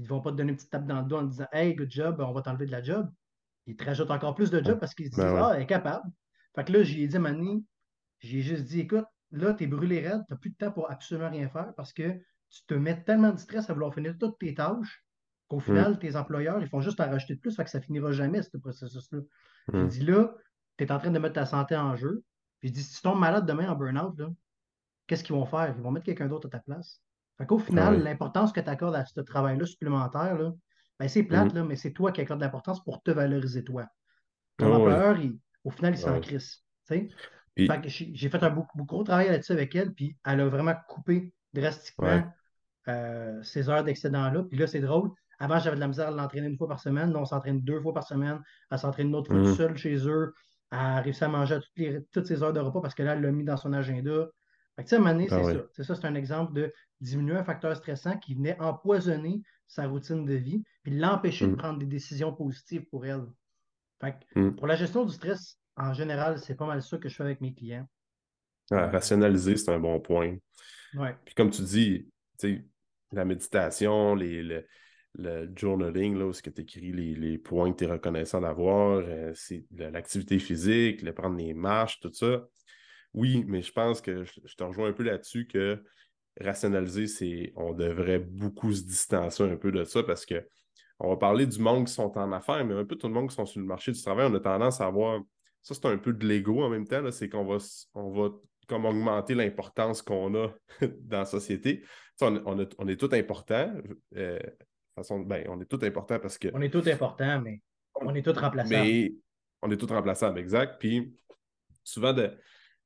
Ne 0.03 0.09
vont 0.09 0.21
pas 0.21 0.31
te 0.31 0.37
donner 0.37 0.51
une 0.51 0.57
petite 0.57 0.71
tape 0.71 0.87
dans 0.87 1.01
le 1.01 1.09
dos 1.09 1.17
en 1.17 1.23
disant 1.25 1.47
Hey, 1.53 1.75
good 1.75 1.91
job, 1.91 2.17
on 2.21 2.33
va 2.33 2.43
t'enlever 2.43 2.67
de 2.67 2.73
la 2.73 2.83
job. 2.83 3.11
Ils 3.67 3.77
te 3.77 3.85
rajoutent 3.85 4.11
encore 4.11 4.35
plus 4.35 4.51
de 4.51 4.63
job 4.63 4.79
parce 4.79 4.95
qu'ils 4.95 5.07
se 5.07 5.11
disent 5.11 5.25
ben 5.25 5.37
Ah, 5.37 5.53
elle 5.55 5.63
est 5.63 5.67
capable. 5.67 6.11
Fait 6.55 6.65
que 6.65 6.73
là, 6.73 6.83
j'ai 6.83 7.07
dit 7.07 7.19
Mani, 7.19 7.65
j'ai 8.21 8.41
juste 8.41 8.65
dit 8.65 8.81
Écoute, 8.81 9.07
là, 9.31 9.55
tu 9.55 9.65
es 9.65 9.67
brûlé 9.67 10.01
raide, 10.01 10.25
tu 10.27 10.33
n'as 10.33 10.39
plus 10.39 10.51
de 10.51 10.57
temps 10.57 10.73
pour 10.73 10.91
absolument 10.91 11.31
rien 11.31 11.49
faire 11.49 11.73
parce 11.77 11.93
que 11.93 12.19
tu 12.51 12.65
te 12.67 12.75
mets 12.75 13.03
tellement 13.05 13.33
de 13.33 13.39
stress 13.39 13.69
à 13.69 13.75
vouloir 13.75 13.95
finir 13.95 14.17
toutes 14.19 14.39
tes 14.39 14.55
tâches 14.55 15.05
qu'au 15.49 15.61
final, 15.61 15.95
mm. 15.95 15.99
tes 15.99 16.17
employeurs, 16.17 16.61
ils 16.61 16.69
font 16.69 16.81
juste 16.81 17.01
en 17.01 17.09
rajouter 17.09 17.35
de 17.35 17.41
plus, 17.41 17.55
fait 17.55 17.65
que 17.65 17.71
ça 17.71 17.81
finira 17.81 18.13
jamais, 18.13 18.43
ce 18.43 18.57
processus-là. 18.57 19.21
J'ai 19.73 19.79
mm. 19.79 19.89
dit 19.89 20.05
là, 20.05 20.35
tu 20.77 20.85
es 20.85 20.93
en 20.93 20.99
train 20.99 21.11
de 21.11 21.19
mettre 21.19 21.35
ta 21.35 21.47
santé 21.47 21.77
en 21.77 21.97
jeu. 21.97 22.23
Puis 22.61 22.69
je 22.69 22.75
dis, 22.75 22.83
si 22.83 22.97
tu 22.97 23.03
tombes 23.03 23.19
malade 23.19 23.47
demain 23.47 23.71
en 23.71 23.77
burn-out, 23.77 24.15
qu'est-ce 25.07 25.25
qu'ils 25.25 25.35
vont 25.35 25.47
faire? 25.47 25.75
Ils 25.77 25.83
vont 25.83 25.91
mettre 25.91 26.07
quelqu'un 26.07 26.27
d'autre 26.27 26.49
à 26.49 26.51
ta 26.51 26.59
place. 26.59 27.03
Fait 27.38 27.46
qu'au 27.46 27.59
final, 27.59 28.03
l'importance 28.03 28.53
que 28.53 28.61
tu 28.61 28.68
accordes 28.68 28.96
à 28.96 29.05
ce 29.05 29.20
travail-là 29.20 29.64
supplémentaire, 29.64 30.37
là, 30.37 30.53
ben, 30.98 31.09
c'est 31.09 31.22
plate, 31.22 31.53
mm. 31.53 31.57
là, 31.57 31.64
mais 31.64 31.77
c'est 31.77 31.92
toi 31.92 32.11
qui 32.11 32.20
accordes 32.20 32.40
l'importance 32.40 32.83
pour 32.83 33.03
te 33.03 33.11
valoriser 33.11 33.62
toi. 33.62 33.87
Ton 34.57 34.72
ah 34.72 34.77
employeur, 34.77 35.16
au 35.64 35.70
final, 35.70 35.94
il 35.94 35.98
s'en 35.98 36.20
crisse. 36.20 36.64
J'ai 37.57 38.29
fait 38.29 38.42
un 38.42 38.51
beaucoup, 38.51 38.77
beaucoup 38.77 38.96
gros 38.96 39.05
travail 39.05 39.29
là-dessus 39.29 39.53
avec 39.53 39.74
elle, 39.74 39.92
puis 39.92 40.16
elle 40.27 40.40
a 40.40 40.48
vraiment 40.48 40.74
coupé 40.88 41.33
drastiquement 41.53 42.24
euh, 42.88 43.42
ces 43.42 43.68
heures 43.68 43.85
d'excédent-là. 43.85 44.42
Puis 44.44 44.59
là, 44.59 44.66
c'est 44.66 44.81
drôle. 44.81 45.11
Avant, 45.38 45.61
j'avais 45.61 45.77
de 45.77 45.81
la 45.81 45.88
misère 45.88 46.09
à 46.09 46.11
l'entraîner 46.11 46.48
une 46.48 46.57
fois 46.57 46.68
par 46.68 46.81
semaine. 46.81 47.12
Là, 47.12 47.20
on 47.20 47.24
s'entraîne 47.24 47.61
deux 47.61 47.81
fois 47.81 47.94
par 47.94 48.05
semaine. 48.05 48.40
Elle 48.70 48.79
s'entraîne 48.79 49.09
une 49.09 49.14
autre 49.14 49.31
fois 49.31 49.40
mm. 49.40 49.55
seule 49.55 49.77
chez 49.77 49.96
eux. 50.09 50.35
Elle 50.72 50.79
a 50.79 51.01
réussi 51.01 51.22
à 51.22 51.29
manger 51.29 51.57
toutes, 51.57 51.77
les, 51.77 52.05
toutes 52.12 52.27
ses 52.27 52.42
heures 52.42 52.53
de 52.53 52.61
repas 52.61 52.81
parce 52.81 52.94
que 52.94 53.03
là, 53.05 53.14
elle 53.14 53.22
l'a 53.22 53.31
mis 53.31 53.44
dans 53.44 53.57
son 53.57 53.72
agenda. 53.72 54.27
Fait 54.79 54.85
que, 54.85 54.95
à 54.95 54.99
un 54.99 55.01
moment 55.01 55.12
donné, 55.12 55.27
ah 55.33 55.43
c'est 55.43 55.55
ça. 55.55 55.64
C'est 55.73 55.83
ça, 55.83 55.95
c'est 55.97 56.07
un 56.07 56.14
exemple 56.14 56.53
de 56.53 56.73
diminuer 57.01 57.35
un 57.35 57.43
facteur 57.43 57.77
stressant 57.77 58.17
qui 58.17 58.37
venait 58.37 58.57
empoisonner 58.61 59.43
sa 59.67 59.88
routine 59.88 60.25
de 60.25 60.35
vie 60.35 60.62
puis 60.85 60.97
l'empêcher 60.97 61.49
de 61.49 61.53
mm. 61.53 61.57
prendre 61.57 61.79
des 61.81 61.87
décisions 61.87 62.33
positives 62.33 62.85
pour 62.88 63.05
elle. 63.05 63.27
Fait 64.01 64.14
que, 64.33 64.38
mm. 64.38 64.55
Pour 64.55 64.69
la 64.69 64.77
gestion 64.77 65.05
du 65.05 65.12
stress, 65.12 65.59
en 65.77 65.93
général, 65.95 66.38
c'est 66.38 66.55
pas 66.55 66.67
mal 66.67 66.81
ça 66.81 66.97
que 66.97 67.09
je 67.09 67.17
fais 67.17 67.25
avec 67.25 67.41
mes 67.41 67.53
clients. 67.53 67.88
rationaliser, 68.71 69.57
c'est 69.57 69.73
un 69.73 69.81
bon 69.81 69.99
point. 69.99 70.37
Ouais. 70.95 71.17
Puis 71.25 71.35
comme 71.35 71.51
tu 71.51 71.62
dis, 71.62 72.09
la 73.11 73.25
méditation, 73.25 74.14
les, 74.14 74.64
le 75.14 75.53
journaling, 75.57 76.17
là, 76.17 76.27
où 76.27 76.33
tu 76.33 76.51
écris 76.57 76.93
les, 76.93 77.38
points 77.38 77.73
que 77.73 77.79
tu 77.79 77.85
es 77.85 77.88
reconnaissant 77.88 78.41
d'avoir, 78.41 78.99
euh, 78.99 79.33
c'est 79.35 79.67
l'activité 79.73 80.38
physique, 80.38 81.03
le 81.03 81.12
prendre 81.12 81.37
les 81.37 81.53
marches, 81.53 81.99
tout 81.99 82.12
ça. 82.12 82.47
Oui, 83.14 83.44
mais 83.47 83.62
je 83.62 83.73
pense 83.73 84.01
que 84.01 84.25
je, 84.25 84.55
te 84.57 84.62
rejoins 84.62 84.88
un 84.88 84.92
peu 84.92 85.03
là-dessus 85.03 85.47
que 85.47 85.83
rationaliser, 86.40 87.07
c'est 87.07 87.53
on 87.57 87.73
devrait 87.73 88.18
beaucoup 88.18 88.73
se 88.73 88.83
distancer 88.83 89.42
un 89.42 89.57
peu 89.57 89.73
de 89.73 89.85
ça 89.85 90.03
parce 90.03 90.25
que 90.25 90.47
on 91.01 91.09
va 91.09 91.16
parler 91.16 91.47
du 91.47 91.59
monde 91.61 91.87
qui 91.87 91.92
sont 91.92 92.16
en 92.18 92.33
affaires, 92.33 92.64
mais 92.64 92.75
un 92.75 92.85
peu 92.85 92.97
tout 92.97 93.07
le 93.07 93.14
monde 93.14 93.29
qui 93.29 93.35
sont 93.35 93.47
sur 93.47 93.61
le 93.61 93.66
marché 93.66 93.92
du 93.92 94.03
travail, 94.03 94.29
on 94.31 94.35
a 94.35 94.40
tendance 94.40 94.81
à 94.81 94.87
avoir. 94.87 95.21
Ça, 95.62 95.75
c'est 95.75 95.87
un 95.87 95.99
peu 95.99 96.12
de 96.12 96.27
l'ego 96.27 96.62
en 96.62 96.68
même 96.68 96.87
temps, 96.87 97.09
c'est 97.11 97.29
qu'on 97.29 97.44
va, 97.44 97.59
on 97.94 98.11
va 98.11 98.31
comme 98.68 98.85
augmenter 98.85 99.35
l'importance 99.35 100.03
qu'on 100.03 100.35
a 100.35 100.49
dans 101.01 101.18
la 101.18 101.25
société. 101.25 101.85
On, 102.21 102.37
on, 102.79 102.88
est 102.88 102.97
tout 102.97 103.11
important. 103.12 103.73
Euh, 104.16 104.38
façon, 104.99 105.21
ben, 105.21 105.44
on 105.49 105.61
est 105.61 105.66
tout 105.66 105.79
important 105.83 106.18
parce 106.18 106.38
que. 106.38 106.49
On 106.53 106.61
est 106.61 106.71
tout 106.71 106.83
important, 106.87 107.40
mais 107.40 107.61
on 107.94 108.14
est 108.14 108.23
tout 108.23 108.33
remplaçable. 108.33 108.68
Mais 108.71 109.12
on 109.62 109.71
est 109.71 109.77
tout 109.77 109.87
remplaçable, 109.87 110.38
exact. 110.38 110.77
Puis 110.79 111.16
souvent 111.83 112.12
de 112.12 112.31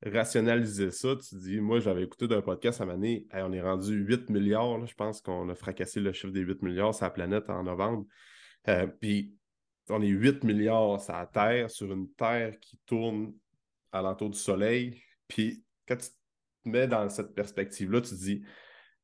rationaliser 0.05 0.91
ça, 0.91 1.15
tu 1.15 1.35
dis, 1.35 1.59
moi 1.59 1.79
j'avais 1.79 2.03
écouté 2.03 2.27
d'un 2.27 2.41
podcast 2.41 2.81
à 2.81 2.83
année, 2.85 3.27
on 3.33 3.53
est 3.53 3.61
rendu 3.61 3.93
8 3.93 4.29
milliards, 4.29 4.85
je 4.85 4.93
pense 4.95 5.21
qu'on 5.21 5.47
a 5.49 5.55
fracassé 5.55 5.99
le 5.99 6.11
chiffre 6.11 6.33
des 6.33 6.41
8 6.41 6.61
milliards 6.61 6.93
sur 6.93 7.05
la 7.05 7.11
planète 7.11 7.49
en 7.49 7.63
novembre. 7.63 8.05
Euh, 8.67 8.87
puis 8.87 9.35
on 9.89 10.01
est 10.01 10.07
8 10.07 10.43
milliards 10.43 11.01
sur 11.01 11.13
la 11.13 11.25
Terre, 11.25 11.69
sur 11.69 11.91
une 11.91 12.11
Terre 12.13 12.59
qui 12.59 12.79
tourne 12.85 13.33
alentour 13.91 14.29
du 14.29 14.37
Soleil. 14.37 15.01
Puis 15.27 15.63
quand 15.87 15.97
tu 15.97 16.09
te 16.09 16.69
mets 16.69 16.87
dans 16.87 17.07
cette 17.09 17.33
perspective-là, 17.33 18.01
tu 18.01 18.11
te 18.11 18.15
dis, 18.15 18.43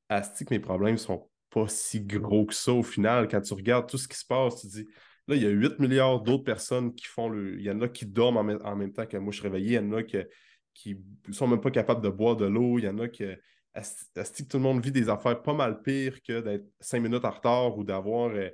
Asti 0.09 0.45
que 0.45 0.53
mes 0.53 0.59
problèmes 0.59 0.97
sont 0.97 1.29
pas 1.51 1.67
si 1.67 2.01
gros 2.01 2.45
que 2.45 2.53
ça 2.53 2.73
au 2.73 2.83
final. 2.83 3.27
Quand 3.27 3.41
tu 3.41 3.53
regardes 3.53 3.87
tout 3.87 3.97
ce 3.97 4.07
qui 4.07 4.17
se 4.17 4.25
passe, 4.25 4.61
tu 4.61 4.67
dis 4.67 4.87
là, 5.27 5.35
il 5.35 5.43
y 5.43 5.45
a 5.45 5.49
8 5.49 5.79
milliards 5.79 6.21
d'autres 6.21 6.43
personnes 6.43 6.93
qui 6.93 7.05
font 7.05 7.29
le. 7.29 7.59
Il 7.59 7.65
y 7.65 7.71
en 7.71 7.81
a 7.81 7.87
qui 7.87 8.05
dorment 8.05 8.59
en, 8.63 8.75
même, 8.75 8.91
temps 8.91 9.05
que 9.05 9.17
moi 9.17 9.31
je 9.31 9.39
suis 9.39 9.47
réveillé, 9.47 9.73
il 9.73 9.73
y 9.73 9.79
en 9.79 9.93
a 9.93 10.03
qui 10.79 10.97
ne 11.27 11.33
sont 11.33 11.47
même 11.47 11.61
pas 11.61 11.71
capables 11.71 12.01
de 12.01 12.09
boire 12.09 12.37
de 12.37 12.45
l'eau, 12.45 12.79
il 12.79 12.85
y 12.85 12.87
en 12.87 12.97
a 12.99 13.07
qui. 13.09 13.25
que 13.73 14.43
tout 14.43 14.57
le 14.57 14.63
monde 14.63 14.83
vit 14.83 14.91
des 14.91 15.09
affaires 15.09 15.41
pas 15.41 15.53
mal 15.53 15.81
pires 15.81 16.21
que 16.21 16.39
d'être 16.39 16.65
cinq 16.79 17.01
minutes 17.01 17.25
en 17.25 17.31
retard 17.31 17.77
ou 17.77 17.83
d'avoir. 17.83 18.31
Euh, 18.31 18.49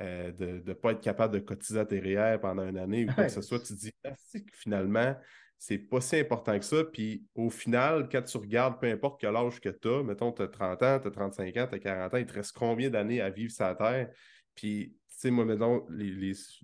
euh, 0.00 0.30
de 0.30 0.62
ne 0.64 0.74
pas 0.74 0.92
être 0.92 1.00
capable 1.00 1.34
de 1.34 1.40
cotiser 1.40 1.80
à 1.80 1.84
tes 1.84 1.98
REER 1.98 2.38
pendant 2.40 2.64
une 2.64 2.78
année 2.78 3.04
ou 3.04 3.12
quoi 3.12 3.24
que 3.24 3.32
ce 3.32 3.42
soit, 3.42 3.58
tu 3.58 3.74
te 3.74 3.80
dis, 3.80 3.92
finalement, 4.52 5.16
c'est 5.58 5.78
pas 5.78 6.00
si 6.00 6.14
important 6.14 6.56
que 6.56 6.64
ça. 6.64 6.84
Puis 6.84 7.24
au 7.34 7.50
final, 7.50 8.08
quand 8.08 8.22
tu 8.22 8.36
regardes, 8.36 8.78
peu 8.80 8.86
importe 8.86 9.20
quel 9.20 9.34
âge 9.34 9.60
que 9.60 9.70
tu 9.70 9.88
as, 9.88 10.04
mettons, 10.04 10.30
tu 10.30 10.42
as 10.42 10.46
30 10.46 10.82
ans, 10.84 11.00
tu 11.00 11.08
as 11.08 11.10
35 11.10 11.56
ans, 11.56 11.66
tu 11.68 11.74
as 11.74 11.78
40 11.80 12.14
ans, 12.14 12.16
il 12.16 12.26
te 12.26 12.32
reste 12.32 12.52
combien 12.52 12.90
d'années 12.90 13.20
à 13.20 13.30
vivre 13.30 13.50
sur 13.50 13.76
Terre? 13.76 14.08
Puis, 14.54 14.94
tu 15.08 15.16
sais, 15.18 15.30
moi, 15.32 15.44
mettons, 15.44 15.84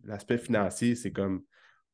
l'aspect 0.05 0.39
financier, 0.39 0.95
c'est 0.95 1.11
comme, 1.11 1.43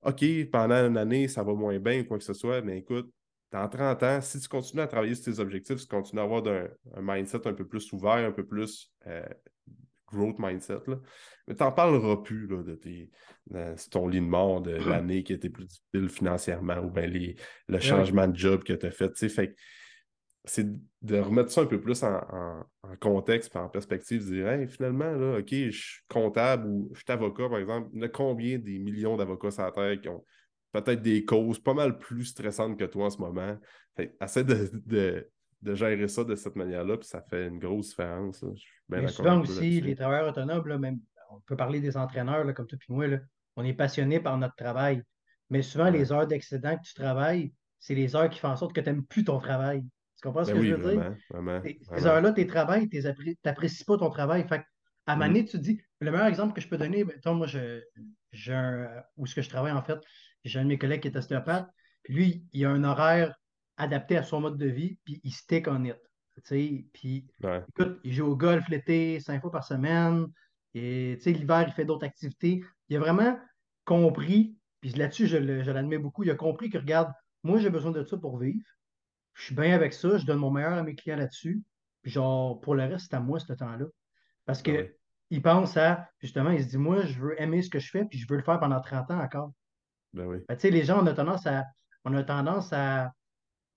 OK, 0.02 0.24
pendant 0.50 0.86
une 0.86 0.96
année, 0.96 1.28
ça 1.28 1.42
va 1.42 1.52
moins 1.52 1.78
bien 1.78 2.00
ou 2.00 2.04
quoi 2.04 2.18
que 2.18 2.24
ce 2.24 2.32
soit, 2.32 2.62
mais 2.62 2.78
écoute, 2.78 3.12
dans 3.52 3.68
30 3.68 4.02
ans, 4.02 4.20
si 4.20 4.40
tu 4.40 4.48
continues 4.48 4.82
à 4.82 4.86
travailler 4.86 5.14
sur 5.14 5.32
tes 5.32 5.40
objectifs, 5.40 5.78
si 5.78 5.88
tu 5.88 5.94
continues 5.94 6.20
à 6.20 6.24
avoir 6.24 6.42
un, 6.46 6.68
mindset 7.00 7.46
un 7.46 7.52
peu 7.52 7.66
plus 7.66 7.92
ouvert, 7.92 8.12
un 8.12 8.32
peu 8.32 8.46
plus 8.46 8.92
euh, 9.06 9.26
growth 10.06 10.38
mindset. 10.38 10.80
Là. 10.86 11.00
Mais 11.46 11.54
tu 11.54 11.62
n'en 11.62 11.72
parleras 11.72 12.18
plus 12.18 12.46
là, 12.46 12.62
de, 12.62 12.74
tes, 12.76 13.10
ton 13.90 14.08
lit 14.08 14.20
de 14.20 14.26
mort 14.26 14.60
de 14.60 14.72
l'année 14.88 15.22
qui 15.22 15.32
était 15.32 15.50
plus 15.50 15.66
difficile 15.66 16.08
financièrement 16.08 16.78
ou 16.78 16.90
bien 16.90 17.10
le 17.68 17.80
changement 17.80 18.28
de 18.28 18.36
job 18.36 18.62
que 18.62 18.72
tu 18.72 18.86
as 18.86 18.90
fait. 18.90 19.28
Fait 19.28 19.54
c'est 20.44 20.66
de 21.02 21.18
remettre 21.18 21.50
ça 21.50 21.62
un 21.62 21.66
peu 21.66 21.80
plus 21.80 22.02
en, 22.02 22.64
contexte 23.00 23.54
et 23.54 23.58
en 23.58 23.68
perspective, 23.68 24.28
de 24.28 24.34
dire 24.34 24.70
finalement, 24.70 25.12
là, 25.12 25.38
OK, 25.38 25.50
je 25.50 25.70
suis 25.70 26.02
comptable 26.08 26.66
ou 26.66 26.90
je 26.94 26.98
suis 26.98 27.12
avocat, 27.12 27.48
par 27.48 27.58
exemple. 27.58 27.90
Il 27.92 28.00
y 28.00 28.04
a 28.04 28.08
combien 28.08 28.58
des 28.58 28.78
millions 28.78 29.16
d'avocats 29.16 29.50
sur 29.50 29.62
la 29.62 29.70
Terre 29.70 30.00
qui 30.00 30.08
ont 30.08 30.24
peut-être 30.72 31.02
des 31.02 31.24
causes 31.24 31.58
pas 31.58 31.74
mal 31.74 31.98
plus 31.98 32.24
stressantes 32.24 32.78
que 32.78 32.84
toi 32.84 33.06
en 33.06 33.10
ce 33.10 33.18
moment? 33.18 33.56
Fait, 33.96 34.16
essaie 34.20 34.44
de, 34.44 35.28
de 35.62 35.74
gérer 35.74 36.08
ça 36.08 36.24
de 36.24 36.34
cette 36.34 36.56
manière-là, 36.56 36.96
puis 36.96 37.08
ça 37.08 37.22
fait 37.22 37.48
une 37.48 37.58
grosse 37.58 37.90
différence. 37.90 38.44
Mais 38.88 39.06
souvent 39.08 39.40
aussi, 39.40 39.80
les 39.80 39.94
travailleurs 39.94 40.28
autonomes, 40.28 40.78
même, 40.78 41.00
on 41.30 41.40
peut 41.40 41.56
parler 41.56 41.80
des 41.80 41.96
entraîneurs 41.96 42.42
comme 42.54 42.66
toi 42.66 42.78
et 42.80 42.92
moi, 42.92 43.06
on 43.56 43.64
est 43.64 43.74
passionné 43.74 44.20
par 44.20 44.38
notre 44.38 44.56
travail. 44.56 45.02
Mais 45.50 45.62
souvent, 45.62 45.90
les 45.90 46.12
heures 46.12 46.26
d'excédent 46.26 46.76
que 46.76 46.82
tu 46.82 46.94
travailles, 46.94 47.52
c'est 47.78 47.94
les 47.94 48.14
heures 48.14 48.30
qui 48.30 48.38
font 48.38 48.48
en 48.48 48.56
sorte 48.56 48.72
que 48.72 48.80
tu 48.80 48.88
n'aimes 48.88 49.04
plus 49.04 49.24
ton 49.24 49.38
travail. 49.38 49.84
Tu 50.20 50.28
comprends 50.28 50.44
ce 50.44 50.52
ben 50.52 50.60
que 50.60 50.66
je 50.66 50.74
veux 50.74 50.90
dire? 50.92 51.14
Vraiment, 51.30 51.62
Ces 51.96 52.06
heures-là, 52.06 52.32
tes 52.32 52.46
travails, 52.46 52.88
tu 52.90 53.00
n'apprécies 53.44 53.84
pas 53.84 53.96
ton 53.96 54.10
travail. 54.10 54.46
Fait 54.46 54.62
à 55.06 55.16
mm. 55.16 55.34
tu 55.34 55.44
te 55.46 55.56
dis, 55.56 55.80
le 56.00 56.10
meilleur 56.10 56.26
exemple 56.26 56.52
que 56.52 56.60
je 56.60 56.68
peux 56.68 56.76
donner, 56.76 57.04
toi, 57.22 57.32
moi, 57.32 57.46
j'ai 57.46 58.52
un, 58.52 59.02
où 59.16 59.26
ce 59.26 59.34
que 59.34 59.42
je 59.42 59.48
travaille 59.48 59.72
en 59.72 59.82
fait, 59.82 59.98
j'ai 60.44 60.58
un 60.58 60.64
de 60.64 60.68
mes 60.68 60.78
collègues 60.78 61.00
qui 61.00 61.08
est 61.08 61.16
ostéopathe, 61.16 61.68
puis 62.02 62.14
lui, 62.14 62.46
il 62.52 62.64
a 62.64 62.70
un 62.70 62.84
horaire 62.84 63.34
adapté 63.76 64.16
à 64.16 64.22
son 64.22 64.40
mode 64.40 64.58
de 64.58 64.66
vie, 64.66 64.98
puis 65.04 65.20
il 65.24 65.32
stick 65.32 65.68
on 65.68 65.84
it. 65.84 65.96
Puis, 66.92 67.26
écoute, 67.68 67.98
il 68.04 68.12
joue 68.12 68.26
au 68.26 68.36
golf 68.36 68.68
l'été 68.68 69.20
cinq 69.20 69.40
fois 69.40 69.50
par 69.50 69.64
semaine, 69.64 70.26
et 70.74 71.18
l'hiver, 71.26 71.64
il 71.66 71.72
fait 71.72 71.84
d'autres 71.84 72.06
activités. 72.06 72.62
Il 72.88 72.96
a 72.96 73.00
vraiment 73.00 73.38
compris, 73.84 74.56
puis 74.80 74.90
là-dessus, 74.90 75.26
je 75.26 75.36
l'admets 75.38 75.98
beaucoup, 75.98 76.24
il 76.24 76.30
a 76.30 76.34
compris 76.34 76.70
que, 76.70 76.78
regarde, 76.78 77.12
moi, 77.42 77.58
j'ai 77.58 77.70
besoin 77.70 77.90
de 77.90 78.04
ça 78.04 78.16
pour 78.16 78.38
vivre. 78.38 78.64
Je 79.34 79.44
suis 79.44 79.54
bien 79.54 79.74
avec 79.74 79.92
ça, 79.92 80.18
je 80.18 80.26
donne 80.26 80.38
mon 80.38 80.50
meilleur 80.50 80.74
à 80.74 80.82
mes 80.82 80.94
clients 80.94 81.16
là-dessus. 81.16 81.62
Puis, 82.02 82.10
genre, 82.10 82.60
pour 82.60 82.74
le 82.74 82.84
reste, 82.84 83.08
c'est 83.10 83.16
à 83.16 83.20
moi 83.20 83.38
ce 83.40 83.52
temps-là. 83.52 83.86
Parce 84.46 84.62
que. 84.62 84.88
Ah 84.88 85.00
il 85.30 85.42
pense 85.42 85.76
à, 85.76 86.08
justement, 86.18 86.50
il 86.50 86.62
se 86.62 86.68
dit, 86.68 86.76
moi, 86.76 87.02
je 87.02 87.18
veux 87.18 87.40
aimer 87.40 87.62
ce 87.62 87.70
que 87.70 87.78
je 87.78 87.88
fais, 87.88 88.04
puis 88.04 88.18
je 88.18 88.26
veux 88.28 88.36
le 88.36 88.42
faire 88.42 88.58
pendant 88.58 88.80
30 88.80 89.10
ans 89.12 89.20
encore. 89.20 89.52
Ben 90.12 90.26
oui. 90.26 90.38
les 90.64 90.82
gens, 90.82 91.02
on 91.02 91.06
a 91.06 91.14
tendance 91.14 91.46
à, 91.46 91.64
on 92.04 92.14
a 92.14 92.24
tendance 92.24 92.72
à, 92.72 93.12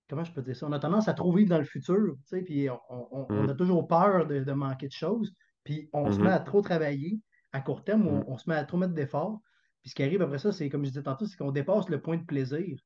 comment 0.08 0.24
je 0.24 0.32
peux 0.32 0.42
dire 0.42 0.56
ça? 0.56 0.66
On 0.66 0.72
a 0.72 0.80
tendance 0.80 1.06
à 1.06 1.14
trop 1.14 1.32
vivre 1.32 1.50
dans 1.50 1.58
le 1.58 1.64
futur, 1.64 1.96
tu 1.96 2.22
sais, 2.24 2.42
puis 2.42 2.68
on, 2.90 3.28
on, 3.30 3.48
a 3.48 3.52
mm. 3.52 3.56
toujours 3.56 3.86
peur 3.86 4.26
de, 4.26 4.40
de, 4.40 4.52
manquer 4.52 4.88
de 4.88 4.92
choses, 4.92 5.32
puis 5.62 5.88
on 5.92 6.10
se 6.10 6.18
met 6.18 6.28
mm-hmm. 6.28 6.32
à 6.32 6.40
trop 6.40 6.60
travailler 6.60 7.20
à 7.52 7.60
court 7.60 7.84
terme, 7.84 8.08
on, 8.08 8.18
mm. 8.18 8.24
on 8.26 8.36
se 8.36 8.50
met 8.50 8.56
à 8.56 8.64
trop 8.64 8.76
mettre 8.76 8.94
d'efforts. 8.94 9.40
Puis 9.82 9.90
ce 9.90 9.94
qui 9.94 10.02
arrive 10.02 10.22
après 10.22 10.38
ça, 10.38 10.50
c'est 10.50 10.68
comme 10.68 10.84
je 10.84 10.90
disais 10.90 11.02
tantôt, 11.02 11.26
c'est 11.26 11.36
qu'on 11.36 11.52
dépasse 11.52 11.88
le 11.88 12.00
point 12.00 12.16
de 12.16 12.24
plaisir. 12.24 12.76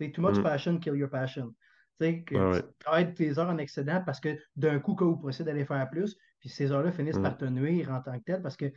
C'est 0.00 0.12
too 0.12 0.22
much 0.22 0.40
passion, 0.42 0.78
kill 0.78 0.94
your 0.94 1.10
passion. 1.10 1.54
Tu 2.00 2.06
sais, 2.06 2.22
que 2.22 2.60
tu 2.60 2.66
travailles 2.80 3.14
tes 3.14 3.38
heures 3.38 3.48
en 3.48 3.58
excédent 3.58 4.02
parce 4.04 4.20
que 4.20 4.36
d'un 4.56 4.80
coup, 4.80 4.94
quand 4.94 5.06
vous 5.06 5.16
procédez 5.16 5.52
d'aller 5.52 5.64
faire 5.64 5.88
plus, 5.90 6.16
puis 6.40 6.48
ces 6.48 6.72
heures-là 6.72 6.90
finissent 6.90 7.18
par 7.18 7.36
te 7.36 7.44
nuire 7.44 7.90
en 7.90 8.00
tant 8.00 8.18
que 8.18 8.24
tel 8.24 8.42
parce 8.42 8.56
qu'ils 8.56 8.72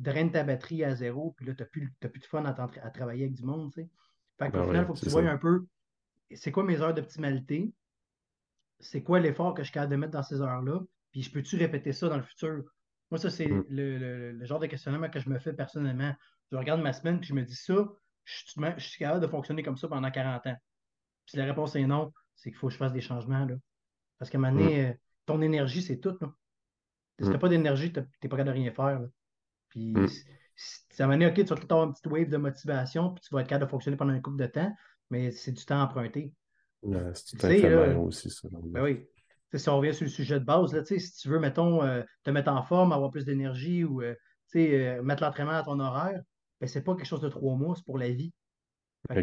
drainent 0.00 0.32
ta 0.32 0.42
batterie 0.42 0.82
à 0.82 0.94
zéro, 0.94 1.34
puis 1.36 1.46
là, 1.46 1.54
tu 1.54 1.62
n'as 1.62 1.68
plus, 1.68 1.92
plus, 2.00 2.20
de 2.20 2.26
fun 2.26 2.44
à, 2.44 2.50
à, 2.50 2.90
travailler 2.90 3.24
avec 3.24 3.34
du 3.34 3.44
monde. 3.44 3.72
Fait 3.72 3.86
qu'au 4.50 4.64
final, 4.64 4.82
il 4.82 4.86
faut 4.86 4.94
que 4.94 5.00
tu 5.00 5.08
vois 5.08 5.22
un 5.22 5.38
peu 5.38 5.64
c'est 6.36 6.52
quoi 6.52 6.64
mes 6.64 6.80
heures 6.80 6.94
d'optimalité, 6.94 7.72
c'est 8.80 9.02
quoi 9.02 9.20
l'effort 9.20 9.54
que 9.54 9.62
je 9.62 9.66
suis 9.66 9.74
capable 9.74 9.92
de 9.92 9.96
mettre 9.96 10.12
dans 10.12 10.22
ces 10.22 10.40
heures-là, 10.40 10.80
puis 11.12 11.22
je 11.22 11.30
peux-tu 11.30 11.56
répéter 11.56 11.92
ça 11.92 12.08
dans 12.08 12.16
le 12.16 12.22
futur? 12.22 12.64
Moi, 13.10 13.18
ça, 13.18 13.30
c'est 13.30 13.46
mm. 13.46 13.64
le, 13.68 14.44
genre 14.44 14.58
de 14.58 14.66
questionnement 14.66 15.08
que 15.08 15.20
je 15.20 15.28
me 15.28 15.38
fais 15.38 15.52
personnellement. 15.52 16.14
Je 16.50 16.56
regarde 16.56 16.80
ma 16.80 16.92
semaine, 16.92 17.18
puis 17.20 17.28
je 17.28 17.34
me 17.34 17.42
dis 17.42 17.54
ça, 17.54 17.74
je, 18.24 18.78
suis 18.78 18.98
capable 18.98 19.20
de 19.20 19.26
fonctionner 19.26 19.62
comme 19.62 19.76
ça 19.76 19.88
pendant 19.88 20.10
40 20.10 20.46
ans? 20.46 20.56
Si 21.26 21.36
la 21.36 21.44
réponse 21.44 21.76
est 21.76 21.86
non, 21.86 22.12
c'est 22.42 22.50
qu'il 22.50 22.58
faut 22.58 22.68
que 22.68 22.72
je 22.72 22.78
fasse 22.78 22.92
des 22.92 23.00
changements. 23.00 23.44
Là. 23.44 23.54
Parce 24.18 24.30
qu'à 24.30 24.38
un 24.38 24.40
moment 24.40 24.58
donné, 24.58 24.82
mm. 24.82 24.90
euh, 24.90 24.94
ton 25.26 25.40
énergie, 25.42 25.82
c'est 25.82 25.98
tout. 25.98 26.16
Là. 26.20 26.34
Si 27.18 27.24
tu 27.24 27.30
n'as 27.30 27.36
mm. 27.36 27.40
pas 27.40 27.48
d'énergie, 27.48 27.92
tu 27.92 28.00
n'es 28.00 28.28
pas 28.28 28.36
capable 28.36 28.56
de 28.56 28.62
rien 28.62 28.72
faire. 28.72 29.00
Puis, 29.68 29.94
ça 30.90 31.06
m'a 31.06 31.16
dit, 31.16 31.26
OK, 31.26 31.34
tu 31.34 31.44
vas 31.44 31.56
avoir 31.56 31.84
une 31.84 31.92
petite 31.92 32.06
wave 32.06 32.28
de 32.28 32.36
motivation, 32.36 33.14
puis 33.14 33.24
tu 33.24 33.34
vas 33.34 33.40
être 33.40 33.48
capable 33.48 33.66
de 33.66 33.70
fonctionner 33.70 33.96
pendant 33.96 34.12
un 34.12 34.20
couple 34.20 34.38
de 34.38 34.46
temps 34.46 34.72
mais 35.12 35.30
c'est 35.30 35.52
du 35.52 35.64
temps 35.64 35.80
emprunté. 35.80 36.32
c'est 36.82 37.36
tout 37.36 37.46
à 37.46 37.98
aussi, 37.98 38.30
ça. 38.30 38.48
Ben 38.50 38.82
oui. 38.82 39.06
si 39.54 39.68
on 39.68 39.76
revient 39.76 39.94
sur 39.94 40.04
le 40.04 40.10
sujet 40.10 40.40
de 40.40 40.44
base, 40.44 40.72
là, 40.72 40.82
si 40.84 41.12
tu 41.12 41.28
veux, 41.28 41.38
mettons, 41.38 41.84
euh, 41.84 42.02
te 42.24 42.30
mettre 42.30 42.50
en 42.50 42.62
forme, 42.62 42.92
avoir 42.92 43.10
plus 43.10 43.26
d'énergie 43.26 43.84
ou 43.84 44.02
euh, 44.02 44.14
euh, 44.56 45.02
mettre 45.02 45.22
l'entraînement 45.22 45.52
à 45.52 45.62
ton 45.62 45.78
horaire, 45.78 46.20
ben, 46.60 46.66
ce 46.66 46.78
n'est 46.78 46.84
pas 46.84 46.96
quelque 46.96 47.06
chose 47.06 47.20
de 47.20 47.28
trois 47.28 47.54
mois, 47.56 47.76
c'est 47.76 47.84
pour 47.84 47.98
la 47.98 48.08
vie. 48.08 48.32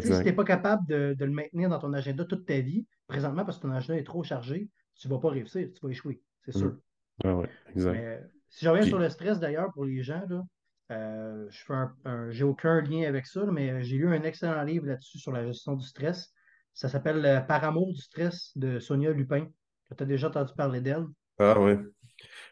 tu 0.00 0.10
n'es 0.10 0.32
pas 0.32 0.44
capable 0.44 0.86
de, 0.86 1.16
le 1.18 1.32
maintenir 1.32 1.68
dans 1.68 1.80
ton 1.80 1.92
agenda 1.92 2.24
toute 2.24 2.46
ta 2.46 2.60
vie, 2.60 2.86
présentement, 3.10 3.44
parce 3.44 3.58
que 3.58 3.62
ton 3.62 3.72
agenda 3.72 4.00
est 4.00 4.04
trop 4.04 4.22
chargé, 4.22 4.68
tu 4.94 5.08
ne 5.08 5.12
vas 5.12 5.20
pas 5.20 5.30
réussir, 5.30 5.68
tu 5.72 5.80
vas 5.82 5.90
échouer, 5.90 6.22
c'est 6.44 6.56
sûr. 6.56 6.68
Mmh. 6.68 6.80
Ah 7.24 7.36
ouais, 7.36 7.48
exact. 7.74 8.30
si 8.48 8.64
je 8.64 8.70
reviens 8.70 8.86
sur 8.86 8.98
le 8.98 9.10
stress 9.10 9.38
d'ailleurs 9.38 9.70
pour 9.72 9.84
les 9.84 10.02
gens, 10.02 10.22
là, 10.28 10.42
euh, 10.90 11.46
je 11.50 11.72
un, 12.04 12.30
j'ai 12.30 12.44
aucun 12.44 12.80
lien 12.80 13.08
avec 13.08 13.26
ça, 13.26 13.44
mais 13.46 13.82
j'ai 13.82 13.96
lu 13.96 14.08
un 14.08 14.22
excellent 14.22 14.62
livre 14.62 14.86
là-dessus 14.86 15.18
sur 15.18 15.32
la 15.32 15.46
gestion 15.46 15.74
du 15.74 15.86
stress. 15.86 16.32
Ça 16.74 16.88
s'appelle 16.88 17.24
euh, 17.24 17.40
Par 17.40 17.62
amour 17.62 17.92
du 17.92 18.00
stress 18.00 18.52
de 18.56 18.78
Sonia 18.80 19.12
Lupin. 19.12 19.46
Tu 19.96 20.02
as 20.02 20.06
déjà 20.06 20.28
entendu 20.28 20.52
parler 20.56 20.80
d'elle? 20.80 21.04
Ah 21.38 21.60
oui. 21.60 21.74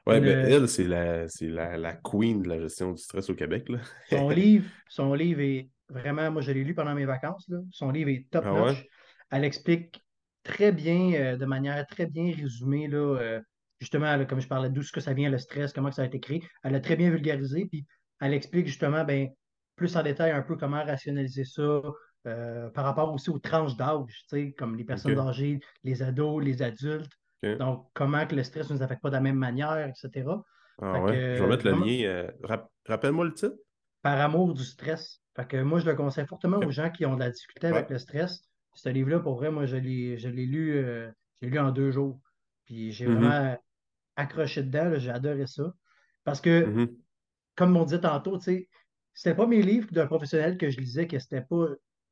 Oui, 0.06 0.20
mais 0.20 0.30
elle, 0.30 0.68
c'est 0.68 0.84
la, 0.84 1.26
la, 1.40 1.76
la, 1.76 1.92
queen 1.94 2.42
de 2.42 2.48
la 2.48 2.60
gestion 2.60 2.92
du 2.92 3.02
stress 3.02 3.28
au 3.28 3.34
Québec. 3.34 3.68
Là. 3.68 3.78
son, 4.08 4.28
livre, 4.30 4.66
son 4.88 5.14
livre 5.14 5.40
est 5.40 5.68
vraiment, 5.88 6.30
moi 6.30 6.40
je 6.40 6.52
l'ai 6.52 6.64
lu 6.64 6.74
pendant 6.74 6.94
mes 6.94 7.04
vacances. 7.04 7.46
Là. 7.48 7.58
Son 7.70 7.90
livre 7.90 8.10
est 8.10 8.26
top 8.30 8.44
ah 8.46 8.52
notch. 8.52 8.86
Elle 9.30 9.44
explique 9.44 10.02
très 10.48 10.72
bien, 10.72 11.12
euh, 11.12 11.36
de 11.36 11.46
manière 11.46 11.86
très 11.86 12.06
bien 12.06 12.34
résumée, 12.34 12.88
là, 12.88 13.40
justement, 13.80 14.24
comme 14.24 14.40
je 14.40 14.48
parlais, 14.48 14.70
d'où 14.70 14.82
ce 14.82 14.92
que 14.92 15.00
ça 15.00 15.12
vient, 15.12 15.30
le 15.30 15.38
stress, 15.38 15.72
comment 15.72 15.92
ça 15.92 16.02
a 16.02 16.06
été 16.06 16.18
créé. 16.18 16.42
Elle 16.64 16.74
a 16.74 16.80
très 16.80 16.96
bien 16.96 17.10
vulgarisé. 17.10 17.66
Puis 17.66 17.86
elle 18.20 18.34
explique 18.34 18.66
justement 18.66 19.04
ben, 19.04 19.28
plus 19.76 19.96
en 19.96 20.02
détail 20.02 20.32
un 20.32 20.42
peu 20.42 20.56
comment 20.56 20.84
rationaliser 20.84 21.44
ça 21.44 21.80
euh, 22.26 22.68
par 22.70 22.84
rapport 22.84 23.12
aussi 23.14 23.30
aux 23.30 23.38
tranches 23.38 23.76
d'âge, 23.76 24.26
comme 24.58 24.76
les 24.76 24.84
personnes 24.84 25.18
âgées, 25.18 25.60
les 25.84 26.02
ados, 26.02 26.42
les 26.44 26.62
adultes. 26.62 27.12
Donc, 27.42 27.86
comment 27.94 28.26
que 28.26 28.34
le 28.34 28.42
stress 28.42 28.68
ne 28.68 28.74
nous 28.74 28.82
affecte 28.82 29.00
pas 29.00 29.10
de 29.10 29.14
la 29.14 29.20
même 29.20 29.36
manière, 29.36 29.86
etc. 29.86 30.26
Ah 30.80 31.02
je 31.06 31.42
vais 31.42 31.46
mettre 31.46 31.64
le 31.64 31.72
lien. 31.72 32.08
Euh, 32.08 32.30
rappelle-moi 32.86 33.24
le 33.24 33.32
titre. 33.32 33.56
Par 34.02 34.20
amour 34.20 34.54
du 34.54 34.64
stress. 34.64 35.20
Fait 35.36 35.46
que 35.46 35.62
moi, 35.62 35.78
je 35.78 35.86
le 35.86 35.94
conseille 35.94 36.26
fortement 36.26 36.58
aux 36.58 36.70
gens 36.70 36.90
qui 36.90 37.06
ont 37.06 37.14
de 37.14 37.20
la 37.20 37.30
difficulté 37.30 37.68
avec 37.68 37.90
le 37.90 37.98
stress. 37.98 38.42
Ce 38.78 38.88
livre-là, 38.88 39.20
pour 39.20 39.36
vrai, 39.36 39.50
moi, 39.50 39.66
je 39.66 39.76
l'ai, 39.76 40.16
lu, 40.16 40.76
euh, 40.76 41.10
lu 41.42 41.58
en 41.58 41.72
deux 41.72 41.90
jours. 41.90 42.20
Puis 42.64 42.92
j'ai 42.92 43.06
mm-hmm. 43.06 43.14
vraiment 43.14 43.58
accroché 44.16 44.62
dedans. 44.62 44.92
j'ai 44.98 45.10
adoré 45.10 45.46
ça. 45.46 45.74
Parce 46.24 46.40
que 46.40 46.64
mm-hmm 46.64 46.94
comme 47.58 47.76
on 47.76 47.84
dit 47.84 48.00
tantôt, 48.00 48.38
tu 48.38 48.68
c'était 49.12 49.34
pas 49.34 49.48
mes 49.48 49.62
livres 49.62 49.90
d'un 49.90 50.06
professionnel 50.06 50.56
que 50.56 50.70
je 50.70 50.78
lisais, 50.78 51.08
que 51.08 51.18
c'était 51.18 51.40
pas, 51.40 51.66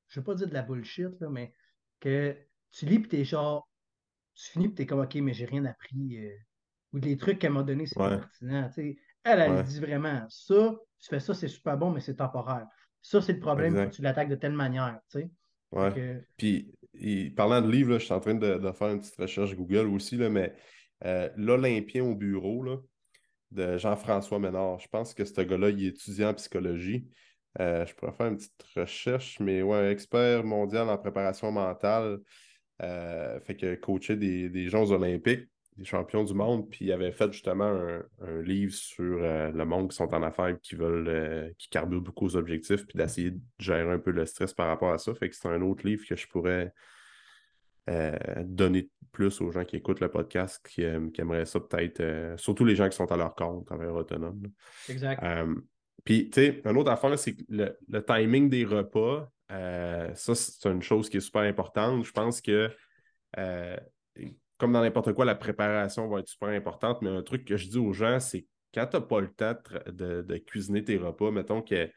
je 0.08 0.18
veux 0.18 0.24
pas 0.24 0.34
dire 0.34 0.48
de 0.48 0.54
la 0.54 0.62
bullshit, 0.62 1.20
là, 1.20 1.28
mais 1.30 1.52
que 2.00 2.36
tu 2.72 2.84
lis 2.84 2.98
puis 2.98 3.08
t'es 3.08 3.24
genre, 3.24 3.70
tu 4.34 4.50
finis 4.50 4.66
puis 4.66 4.74
t'es 4.74 4.86
comme, 4.86 5.00
OK, 5.00 5.14
mais 5.14 5.32
j'ai 5.32 5.44
rien 5.44 5.64
appris. 5.66 6.18
Euh, 6.18 6.34
ou 6.92 6.98
les 6.98 7.16
trucs 7.16 7.38
qu'elle 7.38 7.52
m'a 7.52 7.62
donné, 7.62 7.86
c'est 7.86 7.96
pertinent. 7.96 8.68
Elle, 9.22 9.40
elle 9.40 9.62
dit 9.62 9.78
vraiment, 9.78 10.26
ça, 10.28 10.74
tu 10.98 11.08
fais 11.08 11.20
ça, 11.20 11.32
c'est 11.32 11.46
super 11.46 11.78
bon, 11.78 11.90
mais 11.90 12.00
c'est 12.00 12.16
temporaire. 12.16 12.66
Ça, 13.02 13.22
c'est 13.22 13.34
le 13.34 13.40
problème, 13.40 13.88
tu 13.90 14.02
l'attaques 14.02 14.28
de 14.28 14.34
telle 14.34 14.52
manière, 14.52 14.98
tu 15.12 15.30
Ouais. 15.72 16.22
Puis, 16.36 16.72
parlant 17.36 17.60
de 17.60 17.70
livres, 17.70 17.98
je 17.98 18.04
suis 18.04 18.12
en 18.12 18.20
train 18.20 18.34
de, 18.34 18.72
faire 18.72 18.88
une 18.88 19.00
petite 19.00 19.16
recherche 19.16 19.54
Google 19.54 19.88
aussi, 19.88 20.16
là, 20.16 20.30
mais 20.30 20.54
euh, 21.04 21.28
l'Olympien 21.36 22.04
au 22.04 22.14
bureau, 22.14 22.62
là, 22.62 22.76
de 23.50 23.76
Jean-François 23.78 24.38
Ménard. 24.38 24.78
Je 24.78 24.88
pense 24.88 25.14
que 25.14 25.24
ce 25.24 25.40
gars-là, 25.40 25.70
il 25.70 25.84
est 25.84 25.88
étudiant 25.88 26.30
en 26.30 26.34
psychologie. 26.34 27.08
Euh, 27.60 27.86
je 27.86 27.94
pourrais 27.94 28.12
faire 28.12 28.26
une 28.26 28.36
petite 28.36 28.62
recherche, 28.74 29.38
mais 29.40 29.62
ouais, 29.62 29.90
expert 29.90 30.44
mondial 30.44 30.88
en 30.88 30.98
préparation 30.98 31.50
mentale. 31.52 32.18
Euh, 32.82 33.40
fait 33.40 33.56
que 33.56 33.74
coaché 33.76 34.16
des, 34.16 34.50
des 34.50 34.68
Jeux 34.68 34.90
olympiques, 34.90 35.48
des 35.76 35.84
champions 35.84 36.24
du 36.24 36.34
monde, 36.34 36.68
puis 36.70 36.86
il 36.86 36.92
avait 36.92 37.12
fait 37.12 37.32
justement 37.32 37.64
un, 38.20 38.42
livre 38.42 38.72
sur 38.72 39.18
euh, 39.22 39.50
le 39.50 39.64
monde 39.64 39.90
qui 39.90 39.96
sont 39.96 40.12
en 40.14 40.22
affaires, 40.22 40.58
qui 40.60 40.74
veulent, 40.74 41.54
qui 41.58 41.68
carburent 41.68 42.00
beaucoup 42.00 42.26
aux 42.26 42.36
objectifs, 42.36 42.86
puis 42.86 42.96
d'essayer 42.96 43.32
de 43.32 43.40
gérer 43.58 43.90
un 43.90 43.98
peu 43.98 44.10
le 44.10 44.24
stress 44.26 44.54
par 44.54 44.68
rapport 44.68 44.92
à 44.92 44.98
ça. 44.98 45.14
Fait 45.14 45.28
que 45.28 45.36
c'est 45.36 45.48
un 45.48 45.62
autre 45.62 45.86
livre 45.86 46.04
que 46.06 46.16
je 46.16 46.26
pourrais 46.26 46.72
euh, 47.88 48.16
donner 48.42 48.90
plus 49.12 49.40
aux 49.40 49.52
gens 49.52 49.64
qui 49.64 49.76
écoutent 49.76 50.00
le 50.00 50.10
podcast, 50.10 50.60
qui, 50.68 50.82
euh, 50.82 51.08
aimeraient 51.18 51.46
ça 51.46 51.60
peut-être, 51.60 52.00
euh, 52.00 52.36
surtout 52.36 52.64
les 52.64 52.74
gens 52.74 52.88
qui 52.88 52.96
sont 52.96 53.10
à 53.12 53.16
leur 53.16 53.36
compte, 53.36 53.64
travailleurs 53.64 53.94
autonomes. 53.94 54.42
Exact. 54.88 55.22
Puis, 56.04 56.28
tu 56.30 56.40
sais, 56.40 56.62
une 56.64 56.76
autre 56.76 56.90
affaire, 56.90 57.16
c'est 57.16 57.36
le, 57.48 57.76
timing 58.04 58.50
des 58.50 58.64
repas, 58.64 59.30
ça, 59.48 60.34
c'est 60.34 60.68
une 60.68 60.82
chose 60.82 61.08
qui 61.08 61.18
est 61.18 61.20
super 61.20 61.42
importante. 61.42 62.04
Je 62.04 62.10
pense 62.10 62.40
que, 62.40 62.70
comme 64.58 64.72
dans 64.72 64.80
n'importe 64.80 65.12
quoi, 65.12 65.24
la 65.24 65.34
préparation 65.34 66.08
va 66.08 66.20
être 66.20 66.28
super 66.28 66.48
importante, 66.48 67.02
mais 67.02 67.10
un 67.10 67.22
truc 67.22 67.44
que 67.44 67.56
je 67.56 67.68
dis 67.68 67.78
aux 67.78 67.92
gens, 67.92 68.20
c'est 68.20 68.46
quand 68.74 68.86
tu 68.86 68.96
n'as 68.96 69.02
pas 69.02 69.20
le 69.20 69.32
temps 69.32 69.54
de, 69.86 70.36
cuisiner 70.38 70.84
tes 70.84 70.96
repas, 70.96 71.30
mettons 71.30 71.62
que 71.62 71.90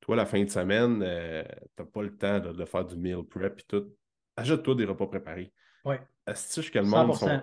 toi, 0.00 0.16
la 0.16 0.26
fin 0.26 0.42
de 0.42 0.50
semaine, 0.50 1.00
tu 1.00 1.82
n'as 1.82 1.88
pas 1.88 2.02
le 2.02 2.16
temps 2.16 2.40
de, 2.40 2.64
faire 2.64 2.84
du 2.84 2.96
meal 2.96 3.22
prep 3.24 3.60
et 3.60 3.64
tout, 3.68 3.92
Ajoute-toi 4.36 4.74
des 4.74 4.84
repas 4.84 5.06
préparés. 5.06 5.50
Oui. 5.84 5.96
Est-ce 6.26 6.60
que 6.70 6.78
le 6.78 6.84
monde 6.84 7.14
sont... 7.14 7.42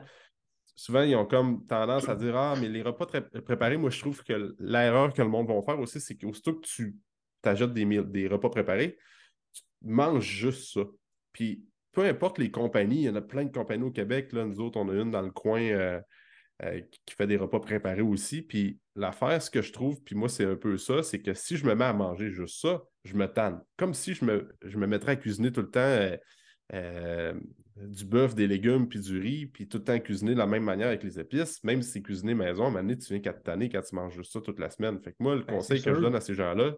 Souvent, 0.76 1.02
ils 1.04 1.16
ont 1.16 1.26
comme 1.26 1.66
tendance 1.66 2.10
à 2.10 2.16
dire 2.16 2.36
Ah, 2.36 2.56
mais 2.60 2.68
les 2.68 2.82
repas 2.82 3.06
préparés, 3.06 3.78
moi, 3.78 3.90
je 3.90 4.00
trouve 4.00 4.24
que 4.24 4.56
l'erreur 4.60 5.14
que 5.14 5.22
le 5.22 5.28
monde 5.28 5.48
va 5.48 5.62
faire 5.62 5.80
aussi, 5.80 6.00
c'est 6.00 6.18
qu'aussitôt 6.18 6.56
que 6.56 6.66
tu 6.66 6.96
t'ajoutes 7.42 7.74
des, 7.74 7.86
des 7.86 8.28
repas 8.28 8.50
préparés, 8.50 8.98
tu 9.52 9.64
manges 9.82 10.24
juste 10.24 10.74
ça. 10.74 10.82
Puis, 11.32 11.66
peu 11.94 12.04
importe 12.06 12.40
les 12.40 12.52
compagnies, 12.52 13.04
il 13.04 13.04
y 13.04 13.10
en 13.10 13.16
a 13.16 13.22
plein 13.22 13.46
de 13.46 13.52
compagnies 13.52 13.84
au 13.84 13.92
Québec. 13.92 14.34
Là, 14.34 14.46
nous 14.46 14.60
autres, 14.60 14.80
on 14.80 14.90
a 14.90 14.94
une 14.94 15.12
dans 15.12 15.22
le 15.22 15.32
coin 15.32 15.62
euh, 15.62 16.02
euh, 16.64 16.82
qui 17.06 17.16
fait 17.16 17.28
des 17.28 17.38
repas 17.38 17.60
préparés 17.60 18.02
aussi. 18.02 18.42
Puis, 18.42 18.80
l'affaire, 18.96 19.42
ce 19.42 19.52
que 19.52 19.62
je 19.62 19.72
trouve, 19.72 20.02
puis 20.04 20.16
moi, 20.16 20.28
c'est 20.28 20.46
un 20.46 20.56
peu 20.56 20.78
ça, 20.78 21.04
c'est 21.04 21.22
que 21.22 21.34
si 21.34 21.56
je 21.56 21.66
me 21.66 21.76
mets 21.76 21.86
à 21.86 21.94
manger 21.94 22.32
juste 22.32 22.62
ça, 22.62 22.82
je 23.06 23.16
me 23.16 23.28
tanne. 23.28 23.62
Comme 23.78 23.94
si 23.94 24.16
je 24.16 24.26
me, 24.26 24.50
je 24.64 24.78
me 24.78 24.88
mettrais 24.88 25.14
à 25.14 25.16
cuisiner 25.16 25.52
tout 25.52 25.62
le 25.62 25.70
temps. 25.70 26.18
Euh, 26.74 27.34
du 27.76 28.06
bœuf, 28.06 28.36
des 28.36 28.48
légumes, 28.48 28.88
puis 28.88 29.00
du 29.00 29.20
riz, 29.20 29.48
puis 29.48 29.68
tout 29.68 29.80
le 29.80 29.84
temps 29.84 30.00
cuisiner 30.00 30.34
de 30.34 30.38
la 30.38 30.46
même 30.46 30.64
manière 30.64 30.88
avec 30.88 31.04
les 31.04 31.20
épices, 31.20 31.64
même 31.64 31.82
si 31.82 31.92
c'est 31.92 32.02
cuisiné 32.02 32.36
maison, 32.36 32.64
à 32.64 32.68
un 32.68 32.70
moment 32.70 32.84
donné, 32.84 32.98
tu 32.98 33.12
viens 33.12 33.20
qu'à 33.20 33.34
t'anner 33.34 33.70
quand 33.70 33.82
tu 33.82 33.96
manges 33.96 34.14
juste 34.14 34.32
ça 34.32 34.42
toute 34.42 34.60
la 34.60 34.70
semaine. 34.70 35.00
Fait 35.02 35.12
que 35.12 35.18
moi, 35.20 35.36
le 35.36 35.44
ben, 35.44 35.56
conseil 35.56 35.82
que 35.82 35.94
je 35.94 36.00
donne 36.00 36.16
à 36.16 36.22
ces 36.22 36.36
gens-là, 36.36 36.74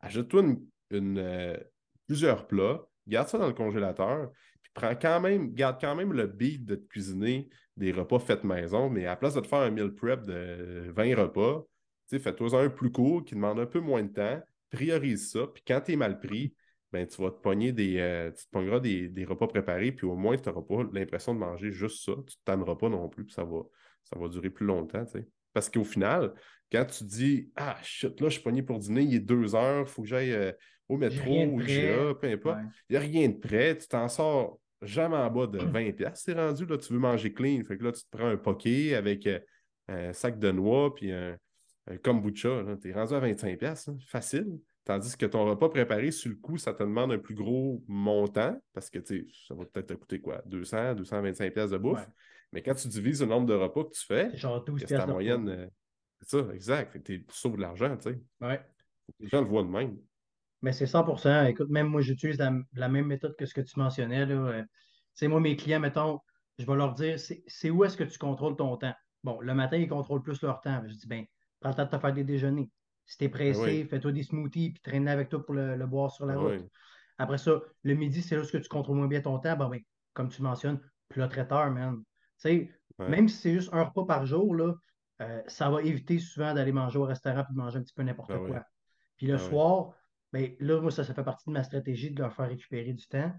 ajoute-toi 0.00 0.42
une, 0.90 1.58
plusieurs 2.06 2.48
plats, 2.48 2.84
garde 3.06 3.28
ça 3.28 3.38
dans 3.38 3.46
le 3.46 3.52
congélateur, 3.54 4.30
prends 4.74 4.94
quand 4.94 5.20
même, 5.20 5.52
garde 5.52 5.80
quand 5.80 5.94
même 5.94 6.12
le 6.12 6.26
beat 6.26 6.64
de 6.64 6.76
te 6.76 6.86
cuisiner 6.88 7.48
des 7.76 7.92
repas 7.92 8.18
faits 8.18 8.44
maison, 8.44 8.90
mais 8.90 9.06
à 9.06 9.10
la 9.10 9.16
place 9.16 9.34
de 9.34 9.40
te 9.40 9.46
faire 9.46 9.60
un 9.60 9.70
meal 9.70 9.94
prep 9.94 10.24
de 10.26 10.90
20 10.94 11.16
repas, 11.16 11.64
fais-toi 12.10 12.62
un 12.62 12.68
plus 12.68 12.90
court 12.90 13.24
qui 13.24 13.34
demande 13.34 13.60
un 13.60 13.66
peu 13.66 13.80
moins 13.80 14.02
de 14.02 14.12
temps, 14.12 14.40
priorise 14.70 15.30
ça, 15.30 15.46
puis 15.46 15.62
quand 15.66 15.80
tu 15.80 15.92
es 15.92 15.96
mal 15.96 16.20
pris, 16.20 16.54
ben, 16.92 17.06
tu 17.06 17.22
vas 17.22 17.30
te 17.30 17.40
pogner 17.40 17.72
des, 17.72 17.98
euh, 17.98 18.32
tu 18.32 18.44
te 18.44 18.50
pogneras 18.50 18.80
des, 18.80 19.24
repas 19.24 19.46
préparés, 19.46 19.92
puis 19.92 20.06
au 20.06 20.16
moins, 20.16 20.36
tu 20.36 20.48
n'auras 20.48 20.62
pas 20.62 20.90
l'impression 20.92 21.34
de 21.34 21.38
manger 21.38 21.70
juste 21.70 22.04
ça. 22.04 22.12
Tu 22.26 22.36
ne 22.36 22.44
tanneras 22.44 22.74
pas 22.74 22.88
non 22.88 23.08
plus, 23.08 23.24
puis 23.24 23.34
ça 23.34 23.44
va, 23.44 23.60
ça 24.02 24.18
va 24.18 24.28
durer 24.28 24.50
plus 24.50 24.66
longtemps. 24.66 25.04
Parce 25.52 25.70
qu'au 25.70 25.84
final, 25.84 26.34
quand 26.72 26.84
tu 26.86 27.04
dis 27.04 27.50
Ah, 27.56 27.78
shit, 27.82 28.20
là, 28.20 28.28
je 28.28 28.34
suis 28.34 28.42
pogné 28.42 28.62
pour 28.62 28.78
dîner, 28.78 29.02
il 29.02 29.14
est 29.14 29.20
deux 29.20 29.54
heures, 29.54 29.82
il 29.86 29.90
faut 29.90 30.02
que 30.02 30.08
j'aille 30.08 30.32
euh, 30.32 30.52
au 30.90 30.96
métro, 30.96 31.44
au 31.44 31.56
GA, 31.58 32.14
peu 32.20 32.26
importe. 32.26 32.58
Il 32.88 32.92
n'y 32.92 32.96
a 32.96 33.00
rien 33.00 33.28
de 33.28 33.36
prêt. 33.36 33.78
Tu 33.78 33.86
t'en 33.86 34.08
sors 34.08 34.58
jamais 34.82 35.16
en 35.16 35.30
bas 35.30 35.46
de 35.46 35.58
20$. 35.58 36.10
C'est 36.14 36.32
rendu, 36.32 36.66
là, 36.66 36.78
tu 36.78 36.92
veux 36.92 36.98
manger 36.98 37.32
clean. 37.32 37.62
Fait 37.64 37.78
que 37.78 37.84
là, 37.84 37.92
tu 37.92 38.02
te 38.02 38.16
prends 38.16 38.26
un 38.26 38.36
poké 38.36 38.94
avec 38.96 39.26
euh, 39.26 39.38
un 39.88 40.12
sac 40.12 40.38
de 40.38 40.50
noix 40.50 40.94
puis 40.94 41.12
un, 41.12 41.36
kombucha. 42.02 42.64
Tu 42.82 42.90
es 42.90 42.92
rendu 42.92 43.14
à 43.14 43.20
25$. 43.20 43.90
Hein. 43.90 43.96
Facile. 44.06 44.58
Tandis 44.84 45.16
que 45.16 45.26
ton 45.26 45.44
repas 45.44 45.68
préparé, 45.68 46.10
sur 46.10 46.30
le 46.30 46.36
coup, 46.36 46.56
ça 46.56 46.72
te 46.72 46.82
demande 46.82 47.12
un 47.12 47.18
plus 47.18 47.34
gros 47.34 47.84
montant 47.86 48.58
parce 48.72 48.90
que 48.90 48.98
ça 49.04 49.54
va 49.54 49.64
peut-être 49.64 49.88
te 49.88 49.94
coûter 49.94 50.20
quoi? 50.20 50.42
200, 50.46 50.94
225$ 50.94 51.70
de 51.70 51.76
bouffe. 51.76 52.08
Mais 52.52 52.62
quand 52.62 52.74
tu 52.74 52.88
divises 52.88 53.20
le 53.20 53.28
nombre 53.28 53.46
de 53.46 53.54
repas 53.54 53.84
que 53.84 53.90
tu 53.90 54.04
fais, 54.04 54.30
c'est 54.78 54.86
ta 54.86 55.06
moyenne. 55.06 55.48
Euh, 55.48 55.66
c'est 56.22 56.30
ça, 56.30 56.54
exact. 56.54 57.02
Tu 57.04 57.24
sauves 57.30 57.56
de 57.56 57.60
l'argent, 57.60 57.96
tu 57.96 58.10
sais. 58.10 58.20
Ouais. 58.40 58.60
Les 59.20 59.28
gens 59.28 59.40
le 59.40 59.46
voient 59.46 59.62
de 59.62 59.68
même. 59.68 59.96
Mais 60.62 60.72
c'est 60.72 60.86
100% 60.86 61.46
Écoute, 61.46 61.70
même 61.70 61.86
moi, 61.86 62.00
j'utilise 62.00 62.38
la, 62.38 62.88
même 62.88 63.06
méthode 63.06 63.34
que 63.36 63.46
ce 63.46 63.54
que 63.54 63.60
tu 63.60 63.78
mentionnais. 63.78 64.26
Là. 64.26 64.34
Euh, 64.34 64.64
sais, 65.14 65.28
moi, 65.28 65.40
mes 65.40 65.56
clients, 65.56 65.80
mettons, 65.80 66.20
je 66.58 66.66
vais 66.66 66.76
leur 66.76 66.94
dire, 66.94 67.18
c'est 67.18 67.70
où 67.70 67.84
est-ce 67.84 67.96
que 67.96 68.04
tu 68.04 68.18
contrôles 68.18 68.56
ton 68.56 68.76
temps? 68.76 68.94
Bon, 69.22 69.40
le 69.40 69.54
matin, 69.54 69.76
ils 69.76 69.88
contrôlent 69.88 70.22
plus 70.22 70.40
leur 70.42 70.60
temps. 70.60 70.82
Je 70.86 70.94
dis, 70.94 71.06
ben, 71.06 71.24
prends 71.60 71.70
le 71.70 71.76
temps 71.76 71.84
de 71.84 71.90
te 71.90 71.98
faire 71.98 72.12
des 72.12 72.24
déjeuners. 72.24 72.70
Si 73.06 73.18
t'es 73.18 73.28
pressé, 73.28 73.84
fais-toi 73.84 74.12
des 74.12 74.22
smoothies 74.22 74.70
puis 74.70 74.82
traîne 74.82 75.08
avec 75.08 75.28
toi 75.28 75.44
pour 75.44 75.54
le, 75.54 75.86
boire 75.86 76.10
sur 76.10 76.26
la 76.26 76.34
ben 76.34 76.40
route. 76.40 76.70
Après 77.18 77.38
ça, 77.38 77.60
le 77.82 77.94
midi, 77.94 78.22
c'est 78.22 78.36
là 78.36 78.42
où 78.42 78.46
tu 78.46 78.68
contrôles 78.68 78.96
moins 78.96 79.08
bien 79.08 79.20
ton 79.20 79.38
temps? 79.38 79.56
Ben, 79.56 79.68
ben, 79.68 79.80
comme 80.14 80.28
tu 80.28 80.42
mentionnes, 80.42 80.80
plat 81.08 81.28
traiteur, 81.28 81.70
man. 81.70 82.02
Tu 82.40 82.48
sais, 82.48 82.70
même 82.98 83.28
si 83.28 83.36
c'est 83.36 83.52
juste 83.52 83.70
un 83.72 83.84
repas 83.84 84.04
par 84.04 84.26
jour, 84.26 84.54
là, 84.54 84.74
euh, 85.22 85.42
ça 85.46 85.68
va 85.68 85.82
éviter 85.82 86.18
souvent 86.18 86.54
d'aller 86.54 86.72
manger 86.72 86.98
au 86.98 87.04
restaurant 87.04 87.40
et 87.40 87.52
de 87.52 87.58
manger 87.58 87.78
un 87.78 87.82
petit 87.82 87.92
peu 87.92 88.02
n'importe 88.02 88.30
ben 88.30 88.46
quoi. 88.46 88.64
Puis 89.16 89.26
le 89.26 89.36
soir, 89.36 89.92
ben, 90.32 90.54
là, 90.60 90.80
moi, 90.80 90.90
ça, 90.90 91.04
ça 91.04 91.14
fait 91.14 91.24
partie 91.24 91.48
de 91.48 91.52
ma 91.52 91.64
stratégie 91.64 92.10
de 92.10 92.20
leur 92.20 92.32
faire 92.34 92.48
récupérer 92.48 92.92
du 92.92 93.06
temps. 93.06 93.32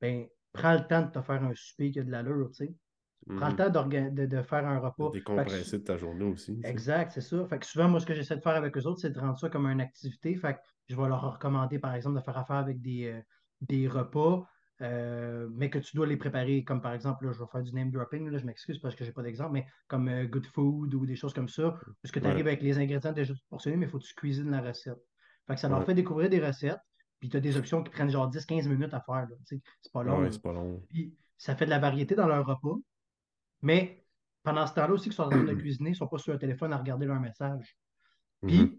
Ben, 0.00 0.26
prends 0.52 0.74
le 0.74 0.86
temps 0.86 1.02
de 1.02 1.10
te 1.10 1.20
faire 1.20 1.42
un 1.42 1.54
souper 1.54 1.90
qui 1.90 2.00
a 2.00 2.04
de 2.04 2.10
l'allure, 2.10 2.50
tu 2.50 2.66
sais. 2.66 2.74
Prends 3.26 3.48
le 3.48 3.52
mhm. 3.52 3.56
temps 3.56 4.10
de, 4.10 4.26
de, 4.26 4.42
faire 4.42 4.66
un 4.66 4.78
repas. 4.78 5.10
Décompresser 5.10 5.78
de 5.78 5.84
ta 5.84 5.98
journée 5.98 6.24
aussi. 6.24 6.60
Exact, 6.64 7.10
c'est 7.12 7.20
ça. 7.20 7.44
Fait 7.46 7.58
que 7.58 7.66
souvent, 7.66 7.88
moi, 7.88 8.00
ce 8.00 8.06
que 8.06 8.14
j'essaie 8.14 8.36
de 8.36 8.40
faire 8.40 8.54
avec 8.54 8.76
eux 8.76 8.86
autres, 8.86 9.00
c'est 9.00 9.10
de 9.10 9.18
rendre 9.18 9.38
ça 9.38 9.50
comme 9.50 9.66
une 9.66 9.80
activité. 9.80 10.34
Fait 10.36 10.54
que 10.54 10.58
je 10.88 10.96
vais 10.96 11.08
leur 11.08 11.34
recommander, 11.34 11.78
par 11.78 11.94
exemple, 11.94 12.18
de 12.18 12.24
faire 12.24 12.38
affaire 12.38 12.56
avec 12.56 12.80
des, 12.80 13.06
euh, 13.06 13.20
des 13.60 13.86
repas, 13.86 14.46
euh, 14.80 15.48
mais 15.52 15.68
que 15.68 15.78
tu 15.78 15.96
dois 15.96 16.06
les 16.06 16.16
préparer, 16.16 16.64
comme 16.64 16.80
par 16.80 16.94
exemple, 16.94 17.26
là, 17.26 17.32
je 17.32 17.40
vais 17.40 17.48
faire 17.50 17.62
du 17.62 17.74
name 17.74 17.90
dropping, 17.90 18.30
là, 18.30 18.38
je 18.38 18.46
m'excuse 18.46 18.78
parce 18.78 18.94
que 18.94 19.04
je 19.04 19.10
n'ai 19.10 19.14
pas 19.14 19.22
d'exemple, 19.22 19.52
mais 19.52 19.66
comme 19.88 20.08
euh, 20.08 20.24
Good 20.24 20.46
Food 20.46 20.94
ou 20.94 21.04
des 21.04 21.16
choses 21.16 21.34
comme 21.34 21.48
ça, 21.48 21.78
parce 22.02 22.12
que 22.12 22.20
tu 22.20 22.26
arrives 22.26 22.46
avec 22.46 22.62
les 22.62 22.78
ingrédients 22.78 23.12
déjà 23.12 23.34
portionnés, 23.50 23.76
mais 23.76 23.86
il 23.86 23.88
faut 23.90 23.98
que 23.98 24.04
tu 24.04 24.14
cuisines 24.14 24.50
la 24.50 24.60
recette. 24.60 25.02
Fait 25.48 25.54
que 25.54 25.60
ça 25.60 25.68
leur 25.68 25.84
fait 25.84 25.94
découvrir 25.94 26.28
des 26.28 26.44
recettes, 26.44 26.78
puis 27.18 27.28
tu 27.28 27.36
as 27.36 27.40
des 27.40 27.56
options 27.56 27.82
qui 27.82 27.90
prennent 27.90 28.10
genre 28.10 28.30
10-15 28.30 28.68
minutes 28.68 28.94
à 28.94 29.00
faire. 29.00 29.26
C'est 29.44 29.60
pas 29.92 30.02
long. 30.02 30.30
c'est 30.30 30.42
pas 30.42 30.52
long. 30.52 30.80
Puis 30.90 31.16
ça 31.38 31.56
fait 31.56 31.64
de 31.64 31.70
la 31.70 31.78
variété 31.78 32.14
dans 32.14 32.26
leur 32.26 32.46
repas, 32.46 32.76
mais 33.62 34.04
pendant 34.42 34.66
ce 34.66 34.74
temps-là 34.74 34.92
aussi 34.92 35.04
qu'ils 35.04 35.14
sont 35.14 35.24
en 35.24 35.30
train 35.30 35.42
de 35.42 35.54
cuisiner, 35.54 35.90
ils 35.90 35.92
ne 35.92 35.96
sont 35.96 36.06
pas 36.06 36.18
sur 36.18 36.32
le 36.32 36.38
téléphone 36.38 36.72
à 36.72 36.76
regarder 36.76 37.06
leur 37.06 37.18
message. 37.18 37.76
Puis, 38.46 38.60
mm-hmm. 38.60 38.78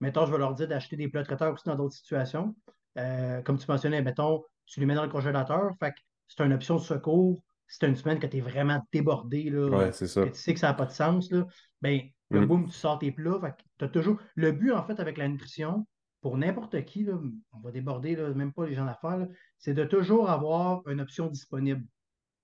mettons, 0.00 0.26
je 0.26 0.32
vais 0.32 0.38
leur 0.38 0.54
dire 0.54 0.68
d'acheter 0.68 0.96
des 0.96 1.08
plats 1.08 1.22
traiteurs 1.22 1.52
aussi 1.52 1.64
dans 1.66 1.76
d'autres 1.76 1.94
situations. 1.94 2.54
Euh, 2.98 3.40
comme 3.42 3.58
tu 3.58 3.66
mentionnais, 3.70 4.02
mettons, 4.02 4.42
tu 4.66 4.80
les 4.80 4.86
mets 4.86 4.94
dans 4.94 5.04
le 5.04 5.08
congélateur, 5.08 5.70
fait 5.78 5.92
que 5.92 5.98
c'est 6.26 6.44
une 6.44 6.52
option 6.52 6.76
de 6.76 6.80
secours. 6.80 7.42
Si 7.68 7.78
tu 7.78 7.86
une 7.86 7.96
semaine 7.96 8.18
que 8.18 8.26
tu 8.26 8.38
es 8.38 8.40
vraiment 8.40 8.82
débordé, 8.92 9.50
là, 9.50 9.90
que 9.90 10.28
tu 10.30 10.34
sais 10.34 10.54
que 10.54 10.60
ça 10.60 10.68
n'a 10.68 10.74
pas 10.74 10.86
de 10.86 10.90
sens, 10.90 11.30
là, 11.30 11.46
ben, 11.82 12.00
le 12.30 12.40
mm. 12.40 12.46
boum, 12.46 12.66
tu 12.66 12.72
sors 12.72 12.98
tes 12.98 13.12
plats. 13.12 13.38
Fait 13.40 13.84
as 13.84 13.88
toujours... 13.88 14.18
Le 14.34 14.52
but, 14.52 14.72
en 14.72 14.82
fait, 14.84 14.98
avec 15.00 15.18
la 15.18 15.28
nutrition, 15.28 15.86
pour 16.20 16.36
n'importe 16.36 16.84
qui, 16.84 17.04
là, 17.04 17.18
on 17.52 17.60
va 17.60 17.70
déborder, 17.70 18.16
là, 18.16 18.30
même 18.30 18.52
pas 18.52 18.66
les 18.66 18.74
gens 18.74 18.84
d'affaires, 18.84 19.26
c'est 19.58 19.74
de 19.74 19.84
toujours 19.84 20.30
avoir 20.30 20.86
une 20.88 21.00
option 21.00 21.28
disponible. 21.28 21.84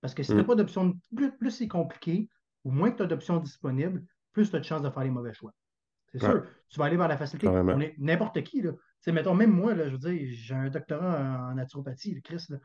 Parce 0.01 0.13
que 0.13 0.23
si 0.23 0.31
tu 0.31 0.37
n'as 0.37 0.43
mm. 0.43 0.47
pas 0.47 0.55
d'option, 0.55 0.97
plus, 1.15 1.51
c'est 1.51 1.67
compliqué, 1.67 2.29
ou 2.63 2.71
moins 2.71 2.91
que 2.91 2.97
tu 2.97 3.03
as 3.03 3.07
d'options 3.07 3.39
disponibles, 3.39 4.05
plus 4.31 4.49
tu 4.49 4.55
as 4.55 4.59
de 4.59 4.65
chances 4.65 4.81
de 4.81 4.89
faire 4.89 5.03
les 5.03 5.09
mauvais 5.09 5.33
choix. 5.33 5.53
C'est 6.11 6.19
sûr, 6.19 6.45
tu 6.69 6.79
vas 6.79 6.85
aller 6.85 6.95
vers 6.95 7.09
la 7.09 7.17
facilité. 7.17 7.49
N'importe 7.97 8.41
qui, 8.43 8.61
là. 8.61 8.71
mettons, 9.07 9.33
même 9.33 9.51
moi, 9.51 9.73
là, 9.73 9.89
je 9.89 9.93
veux 9.93 9.97
dire, 9.97 10.27
j'ai 10.31 10.55
un 10.55 10.69
doctorat 10.69 11.49
en 11.51 11.55
naturopathie, 11.55 12.15
le 12.15 12.21
Christ, 12.21 12.51
là. 12.51 12.57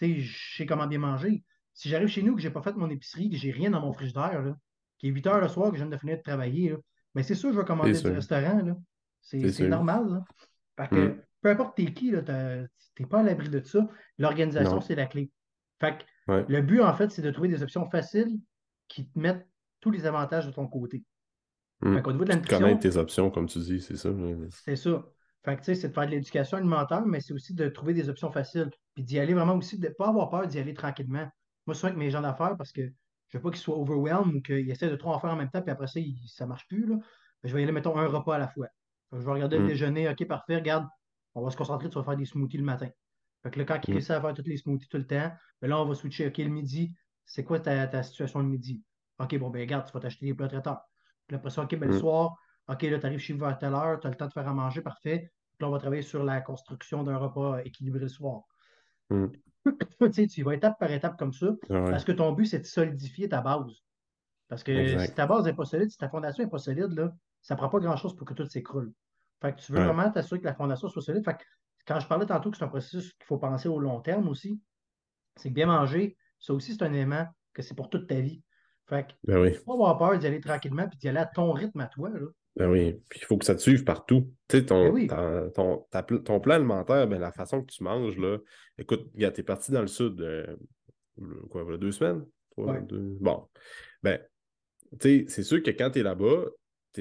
je 0.00 0.56
sais 0.56 0.66
comment 0.66 0.88
bien 0.88 0.98
manger. 0.98 1.44
Si 1.72 1.88
j'arrive 1.88 2.08
chez 2.08 2.22
nous 2.22 2.34
que 2.34 2.40
je 2.40 2.48
n'ai 2.48 2.52
pas 2.52 2.62
fait 2.62 2.74
mon 2.74 2.90
épicerie, 2.90 3.30
que 3.30 3.36
j'ai 3.36 3.52
rien 3.52 3.70
dans 3.70 3.80
mon 3.80 3.92
frigidaire, 3.92 4.42
là, 4.42 4.56
qui 4.98 5.08
est 5.08 5.10
8 5.10 5.26
heures 5.26 5.40
le 5.40 5.48
soir, 5.48 5.70
que 5.70 5.76
je 5.76 5.82
viens 5.82 5.90
de 5.90 5.96
finir 5.96 6.16
de 6.16 6.22
travailler, 6.22 6.70
mais 6.70 7.22
ben, 7.22 7.22
c'est 7.22 7.34
sûr 7.34 7.50
que 7.50 7.54
je 7.54 7.60
vais 7.60 7.66
commander 7.66 7.92
du 7.92 8.08
restaurant. 8.08 8.62
C'est 9.20 9.68
normal. 9.68 10.24
Parce 10.76 10.90
que 10.90 11.08
mm. 11.08 11.22
peu 11.42 11.50
importe 11.50 11.76
t'es 11.76 11.92
qui, 11.92 12.12
tu 12.12 13.02
n'es 13.02 13.08
pas 13.08 13.20
à 13.20 13.22
l'abri 13.22 13.48
de 13.48 13.60
ça. 13.60 13.88
L'organisation, 14.18 14.80
c'est 14.80 14.94
la 14.94 15.06
clé. 15.06 15.30
Fait 15.80 15.98
que 15.98 16.44
le 16.48 16.60
but, 16.60 16.80
en 16.80 16.94
fait, 16.94 17.10
c'est 17.10 17.22
de 17.22 17.30
trouver 17.30 17.48
des 17.48 17.62
options 17.62 17.88
faciles 17.90 18.38
qui 18.88 19.08
te 19.08 19.18
mettent 19.18 19.46
tous 19.80 19.90
les 19.90 20.06
avantages 20.06 20.46
de 20.46 20.52
ton 20.52 20.66
côté. 20.66 21.04
Mm. 21.80 21.94
Fait 21.94 22.12
niveau 22.12 22.24
de 22.24 22.28
la 22.28 22.36
nutrition, 22.36 22.58
Connaître 22.60 22.80
tes 22.80 22.96
options, 22.96 23.30
comme 23.30 23.46
tu 23.46 23.58
dis, 23.58 23.80
c'est 23.80 23.96
ça. 23.96 24.10
C'est 24.64 24.76
ça. 24.76 25.04
Fait 25.44 25.56
que, 25.56 25.74
c'est 25.74 25.88
de 25.88 25.94
faire 25.94 26.06
de 26.06 26.10
l'éducation 26.10 26.56
alimentaire, 26.56 27.06
mais 27.06 27.20
c'est 27.20 27.32
aussi 27.32 27.54
de 27.54 27.68
trouver 27.68 27.94
des 27.94 28.08
options 28.08 28.32
faciles. 28.32 28.70
Puis 28.94 29.04
d'y 29.04 29.18
aller 29.18 29.34
vraiment 29.34 29.54
aussi, 29.54 29.78
de 29.78 29.86
ne 29.86 29.92
pas 29.92 30.08
avoir 30.08 30.30
peur 30.30 30.46
d'y 30.46 30.58
aller 30.58 30.74
tranquillement. 30.74 31.28
Moi, 31.66 31.74
souvent 31.74 31.88
avec 31.88 31.98
mes 31.98 32.10
gens 32.10 32.22
d'affaires, 32.22 32.56
parce 32.56 32.72
que 32.72 32.82
je 32.82 33.36
ne 33.36 33.38
veux 33.38 33.42
pas 33.42 33.50
qu'ils 33.50 33.60
soient 33.60 33.78
overwhelmed 33.78 34.34
ou 34.34 34.40
qu'ils 34.40 34.70
essaient 34.70 34.90
de 34.90 34.96
trop 34.96 35.12
en 35.12 35.20
faire 35.20 35.30
en 35.30 35.36
même 35.36 35.50
temps, 35.50 35.62
puis 35.62 35.70
après 35.70 35.86
ça, 35.86 36.00
ça 36.26 36.44
ne 36.44 36.48
marche 36.48 36.66
plus. 36.66 36.86
Là. 36.86 36.96
Je 37.44 37.52
vais 37.54 37.60
y 37.60 37.62
aller, 37.62 37.72
mettons, 37.72 37.96
un 37.96 38.06
repas 38.06 38.36
à 38.36 38.38
la 38.38 38.48
fois. 38.48 38.66
Je 39.12 39.18
vais 39.18 39.32
regarder 39.32 39.58
le 39.58 39.64
mm. 39.64 39.68
déjeuner. 39.68 40.08
OK, 40.08 40.26
parfait. 40.26 40.56
Regarde, 40.56 40.86
on 41.34 41.42
va 41.42 41.50
se 41.50 41.56
concentrer, 41.56 41.88
vas 41.88 42.02
faire 42.02 42.16
des 42.16 42.24
smoothies 42.24 42.58
le 42.58 42.64
matin. 42.64 42.88
Fait 43.42 43.50
que 43.50 43.58
là, 43.58 43.64
quand 43.64 43.80
il 43.86 43.94
mm. 43.94 43.98
essaie 43.98 44.14
à 44.14 44.20
faire 44.20 44.34
tous 44.34 44.46
les 44.46 44.56
smoothies 44.56 44.88
tout 44.88 44.96
le 44.96 45.06
temps, 45.06 45.30
ben 45.60 45.68
là, 45.68 45.80
on 45.80 45.84
va 45.84 45.94
switcher. 45.94 46.28
OK, 46.28 46.38
le 46.38 46.48
midi, 46.48 46.94
c'est 47.24 47.44
quoi 47.44 47.60
ta, 47.60 48.02
situation 48.02 48.40
le 48.40 48.46
midi? 48.48 48.82
OK, 49.18 49.36
bon, 49.38 49.50
ben 49.50 49.60
regarde, 49.60 49.86
tu 49.86 49.92
vas 49.92 50.00
t'acheter 50.00 50.26
des 50.26 50.34
plats 50.34 50.48
traiteurs. 50.48 50.80
Puis 51.26 51.36
après 51.36 51.50
ça, 51.50 51.62
OK, 51.62 51.76
ben 51.76 51.88
le 51.88 51.96
mm. 51.96 52.00
soir, 52.00 52.36
OK, 52.68 52.82
là, 52.82 52.98
tu 52.98 53.06
arrives 53.06 53.18
chez 53.18 53.32
vous 53.32 53.44
à 53.44 53.54
telle 53.54 53.74
heure, 53.74 54.00
tu 54.00 54.06
as 54.06 54.10
le 54.10 54.16
temps 54.16 54.26
de 54.26 54.32
faire 54.32 54.48
à 54.48 54.52
manger, 54.52 54.80
parfait. 54.80 55.30
Puis 55.56 55.62
là, 55.62 55.68
on 55.68 55.70
va 55.72 55.78
travailler 55.78 56.02
sur 56.02 56.22
la 56.24 56.40
construction 56.40 57.02
d'un 57.02 57.16
repas 57.16 57.60
équilibré 57.64 58.00
le 58.00 58.08
soir. 58.08 58.42
tu 59.10 60.12
sais, 60.12 60.26
tu 60.26 60.42
vas 60.42 60.54
étape 60.54 60.78
par 60.78 60.90
étape 60.90 61.16
comme 61.18 61.32
ça, 61.32 61.48
parce 61.68 62.04
que 62.04 62.12
ton 62.12 62.32
but, 62.32 62.46
c'est 62.46 62.60
de 62.60 62.64
solidifier 62.64 63.28
ta 63.28 63.40
base. 63.40 63.82
Parce 64.48 64.62
que 64.62 64.98
si 64.98 65.14
ta 65.14 65.26
base 65.26 65.44
n'est 65.44 65.54
pas 65.54 65.64
solide, 65.64 65.90
si 65.90 65.96
ta 65.96 66.08
fondation 66.08 66.44
n'est 66.44 66.50
pas 66.50 66.58
solide, 66.58 66.92
là, 66.92 67.12
ça 67.46 67.54
ne 67.54 67.58
prend 67.58 67.68
pas 67.68 67.78
grand-chose 67.78 68.16
pour 68.16 68.26
que 68.26 68.34
tout 68.34 68.44
s'écroule. 68.46 68.92
Fait 69.40 69.54
que 69.54 69.60
tu 69.60 69.70
veux 69.70 69.80
vraiment 69.80 70.10
t'assurer 70.10 70.40
que 70.40 70.46
la 70.46 70.54
fondation 70.54 70.88
soit 70.88 71.00
solide. 71.00 71.24
Fait 71.24 71.34
que 71.34 71.44
quand 71.86 72.00
je 72.00 72.08
parlais 72.08 72.26
tantôt 72.26 72.50
que 72.50 72.56
c'est 72.56 72.64
un 72.64 72.68
processus 72.68 73.12
qu'il 73.12 73.24
faut 73.24 73.38
penser 73.38 73.68
au 73.68 73.78
long 73.78 74.00
terme 74.00 74.28
aussi, 74.28 74.60
c'est 75.36 75.50
que 75.50 75.54
bien 75.54 75.66
manger, 75.66 76.16
ça 76.40 76.52
aussi, 76.54 76.74
c'est 76.74 76.82
un 76.82 76.92
élément 76.92 77.24
que 77.52 77.62
c'est 77.62 77.76
pour 77.76 77.88
toute 77.88 78.08
ta 78.08 78.20
vie. 78.20 78.42
Fait 78.88 79.06
que 79.06 79.12
ben 79.22 79.38
oui. 79.38 79.54
faut 79.54 79.64
pas 79.64 79.72
avoir 79.74 79.96
peur 79.96 80.18
d'y 80.18 80.26
aller 80.26 80.40
tranquillement 80.40 80.88
puis 80.88 80.98
d'y 80.98 81.08
aller 81.08 81.20
à 81.20 81.26
ton 81.26 81.52
rythme 81.52 81.78
à 81.78 81.86
toi. 81.86 82.10
Là. 82.10 82.26
Ben 82.56 82.68
oui, 82.68 83.00
puis 83.08 83.20
il 83.22 83.26
faut 83.26 83.38
que 83.38 83.44
ça 83.44 83.54
te 83.54 83.60
suive 83.60 83.84
partout. 83.84 84.28
Tu 84.48 84.58
sais, 84.58 84.66
ton, 84.66 84.92
ben 84.92 85.50
ton, 85.52 86.40
plan 86.40 86.54
alimentaire, 86.56 87.06
ben, 87.06 87.20
la 87.20 87.30
façon 87.30 87.62
que 87.62 87.70
tu 87.70 87.84
manges, 87.84 88.18
là, 88.18 88.38
écoute, 88.76 89.08
tu 89.16 89.24
es 89.24 89.42
parti 89.44 89.70
dans 89.70 89.82
le 89.82 89.86
sud, 89.86 90.20
euh, 90.20 90.56
quoi, 91.48 91.62
voilà, 91.62 91.78
deux 91.78 91.92
semaines? 91.92 92.24
Bon, 92.56 93.48
ben, 94.02 94.20
tu 94.98 95.20
sais, 95.20 95.24
c'est 95.28 95.42
sûr 95.44 95.62
que 95.62 95.70
quand 95.70 95.90
tu 95.90 96.00
es 96.00 96.02
là-bas, 96.02 96.46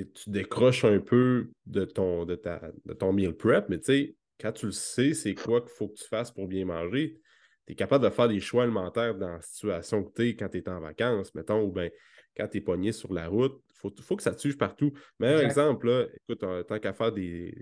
tu 0.03 0.29
décroches 0.29 0.85
un 0.85 0.99
peu 0.99 1.49
de 1.65 1.85
ton, 1.85 2.25
de 2.25 2.35
ta, 2.35 2.61
de 2.85 2.93
ton 2.93 3.13
meal 3.13 3.33
prep, 3.33 3.69
mais 3.69 3.79
tu 3.79 3.85
sais, 3.85 4.15
quand 4.39 4.51
tu 4.51 4.67
le 4.67 4.71
sais, 4.71 5.13
c'est 5.13 5.33
quoi 5.33 5.61
qu'il 5.61 5.71
faut 5.71 5.87
que 5.87 5.95
tu 5.95 6.07
fasses 6.07 6.31
pour 6.31 6.47
bien 6.47 6.65
manger, 6.65 7.19
tu 7.65 7.73
es 7.73 7.75
capable 7.75 8.03
de 8.03 8.09
faire 8.09 8.27
des 8.27 8.39
choix 8.39 8.63
alimentaires 8.63 9.15
dans 9.15 9.31
la 9.31 9.41
situation 9.41 10.03
que 10.03 10.13
tu 10.13 10.29
es 10.29 10.35
quand 10.35 10.49
tu 10.49 10.57
es 10.57 10.69
en 10.69 10.79
vacances, 10.79 11.33
mettons, 11.33 11.63
ou 11.63 11.71
bien 11.71 11.89
quand 12.35 12.47
tu 12.47 12.57
es 12.57 12.61
pogné 12.61 12.91
sur 12.91 13.13
la 13.13 13.27
route. 13.27 13.61
Il 13.83 14.03
faut, 14.03 14.15
que 14.15 14.23
ça 14.23 14.33
te 14.33 14.39
suive 14.39 14.57
partout. 14.57 14.93
Meilleur 15.19 15.41
exemple, 15.41 15.87
là, 15.87 16.07
écoute, 16.15 16.43
tant 16.67 16.79
qu'à 16.79 16.93
faire 16.93 17.11
des, 17.11 17.53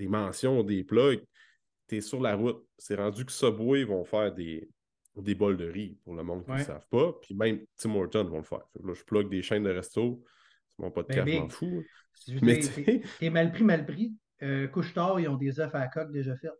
mentions, 0.00 0.64
des 0.64 0.82
plats, 0.82 1.12
tu 1.86 1.96
es 1.96 2.00
sur 2.00 2.20
la 2.20 2.34
route. 2.34 2.66
C'est 2.76 2.96
rendu 2.96 3.24
que 3.24 3.30
Subway 3.30 3.84
vont 3.84 4.04
faire 4.04 4.34
des, 4.34 4.68
des 5.16 5.36
bols 5.36 5.56
de 5.56 5.68
riz 5.68 5.96
pour 6.02 6.14
le 6.14 6.24
monde 6.24 6.44
qui 6.44 6.50
ne 6.50 6.58
savent 6.58 6.88
pas. 6.90 7.12
Puis 7.22 7.34
même 7.34 7.60
Tim 7.76 7.94
Hortons 7.94 8.24
vont 8.24 8.38
le 8.38 8.42
faire. 8.42 8.66
Là, 8.82 8.94
je 8.94 9.04
plug 9.04 9.28
des 9.28 9.42
chaînes 9.42 9.62
de 9.62 9.70
restos 9.70 10.20
mon 10.80 10.90
podcast, 10.90 11.24
ben, 11.24 11.34
je 11.34 11.40
m'en 11.40 11.48
fous. 11.48 11.82
Mais 12.42 12.60
t'es 13.18 13.30
mal 13.30 13.52
pris, 13.52 13.64
mal 13.64 13.86
pris. 13.86 14.14
Euh, 14.42 14.66
Couche-tard, 14.68 15.20
ils 15.20 15.28
ont 15.28 15.36
des 15.36 15.60
œufs 15.60 15.74
à 15.74 15.80
la 15.80 15.88
coque 15.88 16.12
déjà 16.12 16.36
faits. 16.36 16.50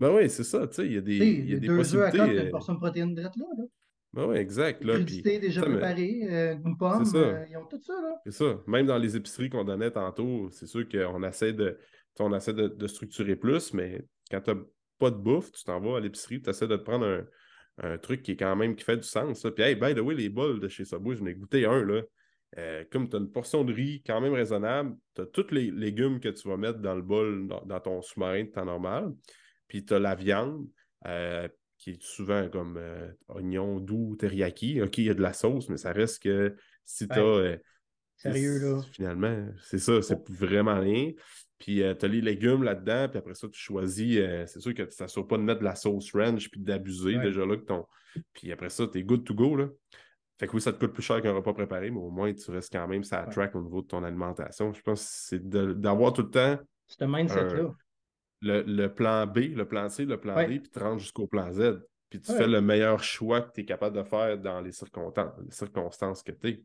Ben 0.00 0.12
oui, 0.12 0.28
c'est 0.28 0.44
ça, 0.44 0.66
tu 0.66 0.74
sais, 0.74 0.86
il 0.86 0.92
y 0.92 0.98
a 0.98 1.00
des, 1.00 1.16
il 1.16 1.50
y 1.50 1.54
a 1.54 1.58
des 1.58 1.68
deux 1.68 1.94
œufs 1.94 2.02
à 2.02 2.10
coque, 2.10 2.30
une 2.30 2.38
euh, 2.38 2.50
portion 2.50 2.74
de 2.74 2.78
protéines 2.78 3.14
drette 3.14 3.36
là. 3.36 3.46
là. 3.56 3.64
Ben 4.12 4.26
oui, 4.26 4.36
exact. 4.36 4.84
Là, 4.84 4.98
puis, 5.04 5.22
déjà 5.22 5.62
préparée, 5.62 6.20
euh, 6.30 6.56
une 6.64 6.76
pomme, 6.76 7.04
euh, 7.14 7.44
ils 7.50 7.56
ont 7.56 7.66
tout 7.66 7.80
ça. 7.80 7.94
là. 7.94 8.14
C'est 8.24 8.32
ça. 8.32 8.60
Même 8.68 8.86
dans 8.86 8.98
les 8.98 9.16
épiceries 9.16 9.50
qu'on 9.50 9.64
donnait 9.64 9.90
tantôt, 9.90 10.48
c'est 10.52 10.66
sûr 10.66 10.88
qu'on 10.88 11.22
essaie 11.24 11.52
de, 11.52 11.78
on 12.20 12.32
essaie 12.32 12.52
de, 12.52 12.68
de, 12.68 12.86
structurer 12.86 13.34
plus, 13.34 13.74
mais 13.74 14.04
quand 14.30 14.40
tu 14.40 14.50
n'as 14.50 14.60
pas 14.98 15.10
de 15.10 15.16
bouffe, 15.16 15.50
tu 15.50 15.64
t'en 15.64 15.80
vas 15.80 15.96
à 15.96 16.00
l'épicerie, 16.00 16.40
tu 16.40 16.48
essaies 16.48 16.68
de 16.68 16.76
te 16.76 16.82
prendre 16.82 17.06
un, 17.06 17.24
un, 17.78 17.98
truc 17.98 18.22
qui 18.22 18.32
est 18.32 18.36
quand 18.36 18.54
même 18.54 18.76
qui 18.76 18.84
fait 18.84 18.96
du 18.96 19.02
sens. 19.02 19.44
Puis, 19.54 19.64
hey, 19.64 19.74
by 19.74 19.94
the 19.94 20.00
way, 20.00 20.14
les 20.14 20.28
bols 20.28 20.60
de 20.60 20.68
chez 20.68 20.84
Subway, 20.84 21.16
je 21.16 21.24
ai 21.24 21.34
goûté 21.34 21.66
un, 21.66 21.84
là. 21.84 22.02
Euh, 22.58 22.84
comme 22.90 23.08
tu 23.08 23.16
as 23.16 23.18
une 23.18 23.30
portion 23.30 23.64
de 23.64 23.72
riz 23.72 24.02
quand 24.06 24.20
même 24.20 24.32
raisonnable, 24.32 24.96
tu 25.14 25.22
as 25.22 25.26
tous 25.26 25.50
les 25.50 25.70
légumes 25.70 26.20
que 26.20 26.28
tu 26.28 26.48
vas 26.48 26.56
mettre 26.56 26.78
dans 26.78 26.94
le 26.94 27.02
bol, 27.02 27.48
dans, 27.48 27.80
ton 27.80 28.00
sous-marin 28.00 28.44
de 28.44 28.48
temps 28.50 28.64
normal, 28.64 29.12
puis 29.66 29.84
tu 29.84 29.94
as 29.94 29.98
la 29.98 30.14
viande, 30.14 30.66
euh, 31.06 31.48
qui 31.78 31.90
est 31.90 32.02
souvent 32.02 32.48
comme 32.48 32.76
euh, 32.76 33.10
oignon 33.28 33.80
doux, 33.80 34.16
teriyaki. 34.16 34.80
OK, 34.82 34.98
il 34.98 35.04
y 35.04 35.10
a 35.10 35.14
de 35.14 35.22
la 35.22 35.32
sauce, 35.32 35.68
mais 35.68 35.76
ça 35.76 35.92
reste 35.92 36.22
que 36.22 36.54
si 36.84 37.08
tu 37.08 37.18
as. 37.18 37.58
Sérieux, 38.16 38.58
là. 38.60 38.80
Finalement, 38.92 39.48
c'est 39.64 39.80
ça, 39.80 40.00
c'est 40.00 40.14
oh. 40.14 40.24
vraiment 40.28 40.78
rien. 40.78 41.10
Puis 41.58 41.82
euh, 41.82 41.94
tu 41.96 42.04
as 42.04 42.08
les 42.08 42.20
légumes 42.20 42.62
là-dedans, 42.62 43.08
puis 43.08 43.18
après 43.18 43.34
ça, 43.34 43.48
tu 43.48 43.58
choisis. 43.58 44.20
c'est 44.46 44.60
sûr 44.60 44.72
que 44.74 44.82
tu 44.82 44.96
t'assures 44.96 45.26
pas 45.26 45.36
de 45.36 45.42
mettre 45.42 45.60
de 45.60 45.64
la 45.64 45.74
sauce 45.74 46.12
ranch 46.12 46.48
puis 46.50 46.60
d'abuser 46.60 47.18
déjà 47.18 47.44
là 47.44 47.56
que 47.56 47.64
ton. 47.64 47.84
Puis 48.32 48.52
après 48.52 48.70
ça, 48.70 48.86
tu 48.86 48.98
es 48.98 49.02
good 49.02 49.24
to 49.24 49.34
go. 49.34 49.56
Là. 49.56 49.68
Fait 50.38 50.48
que 50.48 50.52
oui, 50.52 50.60
ça 50.60 50.72
te 50.72 50.78
coûte 50.78 50.92
plus 50.92 51.02
cher 51.02 51.22
qu'un 51.22 51.32
repas 51.32 51.52
préparé, 51.52 51.90
mais 51.90 52.00
au 52.00 52.10
moins, 52.10 52.32
tu 52.32 52.50
restes 52.50 52.72
quand 52.72 52.88
même 52.88 53.04
ça 53.04 53.24
track 53.26 53.54
au 53.54 53.62
niveau 53.62 53.82
de 53.82 53.86
ton 53.86 54.02
alimentation. 54.02 54.72
Je 54.72 54.82
pense 54.82 55.02
que 55.02 55.08
c'est 55.10 55.48
d'avoir 55.48 56.12
tout 56.12 56.22
le 56.22 56.30
temps. 56.30 56.58
C'est 56.86 57.06
mindset-là. 57.06 57.72
Le, 58.42 58.86
plan 58.88 59.26
B, 59.26 59.54
le 59.54 59.66
plan 59.66 59.88
C, 59.88 60.04
le 60.04 60.18
plan 60.18 60.34
D, 60.46 60.60
puis 60.60 60.70
tu 60.70 60.78
rentres 60.78 60.98
jusqu'au 60.98 61.26
plan 61.26 61.50
Z. 61.52 61.80
Puis 62.10 62.20
tu 62.20 62.32
fais 62.32 62.46
le 62.46 62.60
meilleur 62.60 63.02
choix 63.02 63.40
que 63.40 63.52
tu 63.52 63.60
es 63.62 63.64
capable 63.64 63.96
de 63.96 64.02
faire 64.02 64.38
dans 64.38 64.60
les 64.60 64.72
circonstances, 64.72 65.32
les 65.42 65.50
circonstances 65.50 66.22
que 66.22 66.32
tu 66.32 66.48
es. 66.48 66.62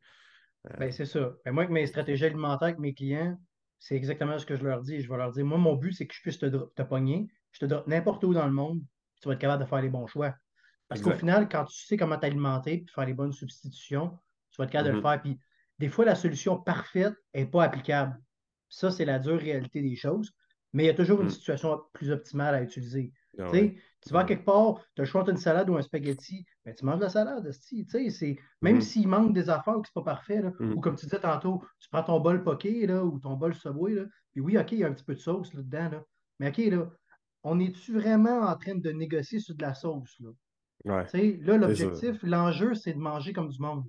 Euh, 0.68 0.78
ben, 0.78 0.92
c'est 0.92 1.06
ça. 1.06 1.34
Ben, 1.46 1.52
moi, 1.52 1.64
avec 1.64 1.74
mes 1.74 1.88
stratégies 1.88 2.26
alimentaires 2.26 2.68
avec 2.68 2.80
mes 2.80 2.94
clients, 2.94 3.40
c'est 3.80 3.96
exactement 3.96 4.38
ce 4.38 4.46
que 4.46 4.56
je 4.56 4.64
leur 4.64 4.82
dis. 4.82 5.00
Je 5.00 5.10
vais 5.10 5.18
leur 5.18 5.32
dire, 5.32 5.46
moi, 5.46 5.58
mon 5.58 5.76
but, 5.76 5.94
c'est 5.94 6.06
que 6.06 6.14
je 6.14 6.22
puisse 6.22 6.38
te, 6.38 6.46
te 6.46 6.82
pogner. 6.82 7.28
Je 7.52 7.60
te 7.60 7.66
drop 7.66 7.88
n'importe 7.88 8.24
où 8.26 8.34
dans 8.34 8.46
le 8.46 8.52
monde, 8.52 8.82
tu 9.22 9.28
vas 9.28 9.34
être 9.34 9.40
capable 9.40 9.64
de 9.64 9.70
faire 9.70 9.82
les 9.82 9.90
bons 9.90 10.08
choix. 10.08 10.36
Parce 10.90 11.02
qu'au 11.02 11.12
final, 11.12 11.48
quand 11.48 11.66
tu 11.66 11.86
sais 11.86 11.98
comment 11.98 12.18
t'alimenter 12.18 12.74
et 12.74 12.86
faire 12.94 13.06
les 13.06 13.14
bonnes 13.14 13.32
substitutions, 13.32 14.18
tu 14.52 14.58
vas 14.58 14.66
être 14.66 14.72
capable 14.72 14.90
de 14.90 14.94
le 14.96 15.00
mm-hmm. 15.00 15.12
faire. 15.12 15.22
Puis 15.22 15.40
des 15.78 15.88
fois, 15.88 16.04
la 16.04 16.16
solution 16.16 16.58
parfaite 16.58 17.14
n'est 17.34 17.46
pas 17.46 17.64
applicable. 17.64 18.20
Ça, 18.70 18.92
c'est 18.92 19.06
la 19.06 19.20
dure 19.20 19.40
réalité 19.40 19.82
des 19.82 19.96
choses. 19.96 20.34
Mais 20.74 20.84
il 20.84 20.88
y 20.88 20.90
a 20.90 20.94
toujours 20.94 21.22
une 21.22 21.28
mm. 21.28 21.32
situation 21.32 21.82
plus 21.94 22.12
optimale 22.12 22.56
à 22.56 22.62
utiliser. 22.62 23.14
Ah 23.38 23.52
tu 23.52 24.14
vas 24.14 24.24
quelque 24.24 24.46
part, 24.46 24.82
tu 24.96 25.02
as 25.02 25.04
le 25.04 25.06
choix 25.06 25.24
d'une 25.24 25.38
salade 25.38 25.70
ou 25.70 25.78
un 25.78 25.82
spaghetti, 25.82 26.46
mais 26.66 26.72
ben, 26.72 26.76
tu 26.76 26.86
manges 26.86 27.00
la 27.00 27.10
salade. 27.10 27.44
Même 27.44 28.78
mm-hmm. 28.78 28.82
s'il 28.82 29.08
manque 29.08 29.34
des 29.34 29.50
affaires 29.50 29.78
ou 29.78 29.82
que 29.82 29.88
ce 29.88 29.92
n'est 29.96 30.04
pas 30.04 30.14
parfait, 30.14 30.42
mm. 30.42 30.74
ou 30.74 30.82
comme 30.82 30.96
tu 30.96 31.06
disais 31.06 31.20
tantôt, 31.20 31.64
tu 31.80 31.90
prends 31.90 32.04
ton 32.04 32.20
bol 32.20 32.44
poké 32.44 32.88
là, 32.88 33.04
ou 33.06 33.20
ton 33.20 33.36
bol 33.36 33.54
Subway, 33.54 33.94
là, 33.94 34.06
puis 34.32 34.42
oui, 34.42 34.58
OK, 34.58 34.72
il 34.72 34.80
y 34.80 34.84
a 34.84 34.88
un 34.88 34.94
petit 34.94 35.04
peu 35.04 35.16
de 35.16 35.20
sauce 35.20 35.54
là-dedans. 35.54 35.90
Là, 35.90 36.04
mais 36.40 36.50
OK, 36.50 36.58
là, 36.58 36.90
on 37.44 37.60
est-tu 37.60 37.94
vraiment 37.94 38.42
en 38.42 38.56
train 38.58 38.76
de 38.76 38.92
négocier 38.92 39.40
sur 39.40 39.56
de 39.56 39.62
la 39.62 39.74
sauce? 39.74 40.16
Là? 40.20 40.30
Là, 40.86 41.58
l'objectif, 41.58 42.22
l'enjeu, 42.24 42.74
c'est 42.74 42.94
de 42.94 43.00
manger 43.00 43.34
comme 43.34 43.50
du 43.50 43.60
monde. 43.60 43.86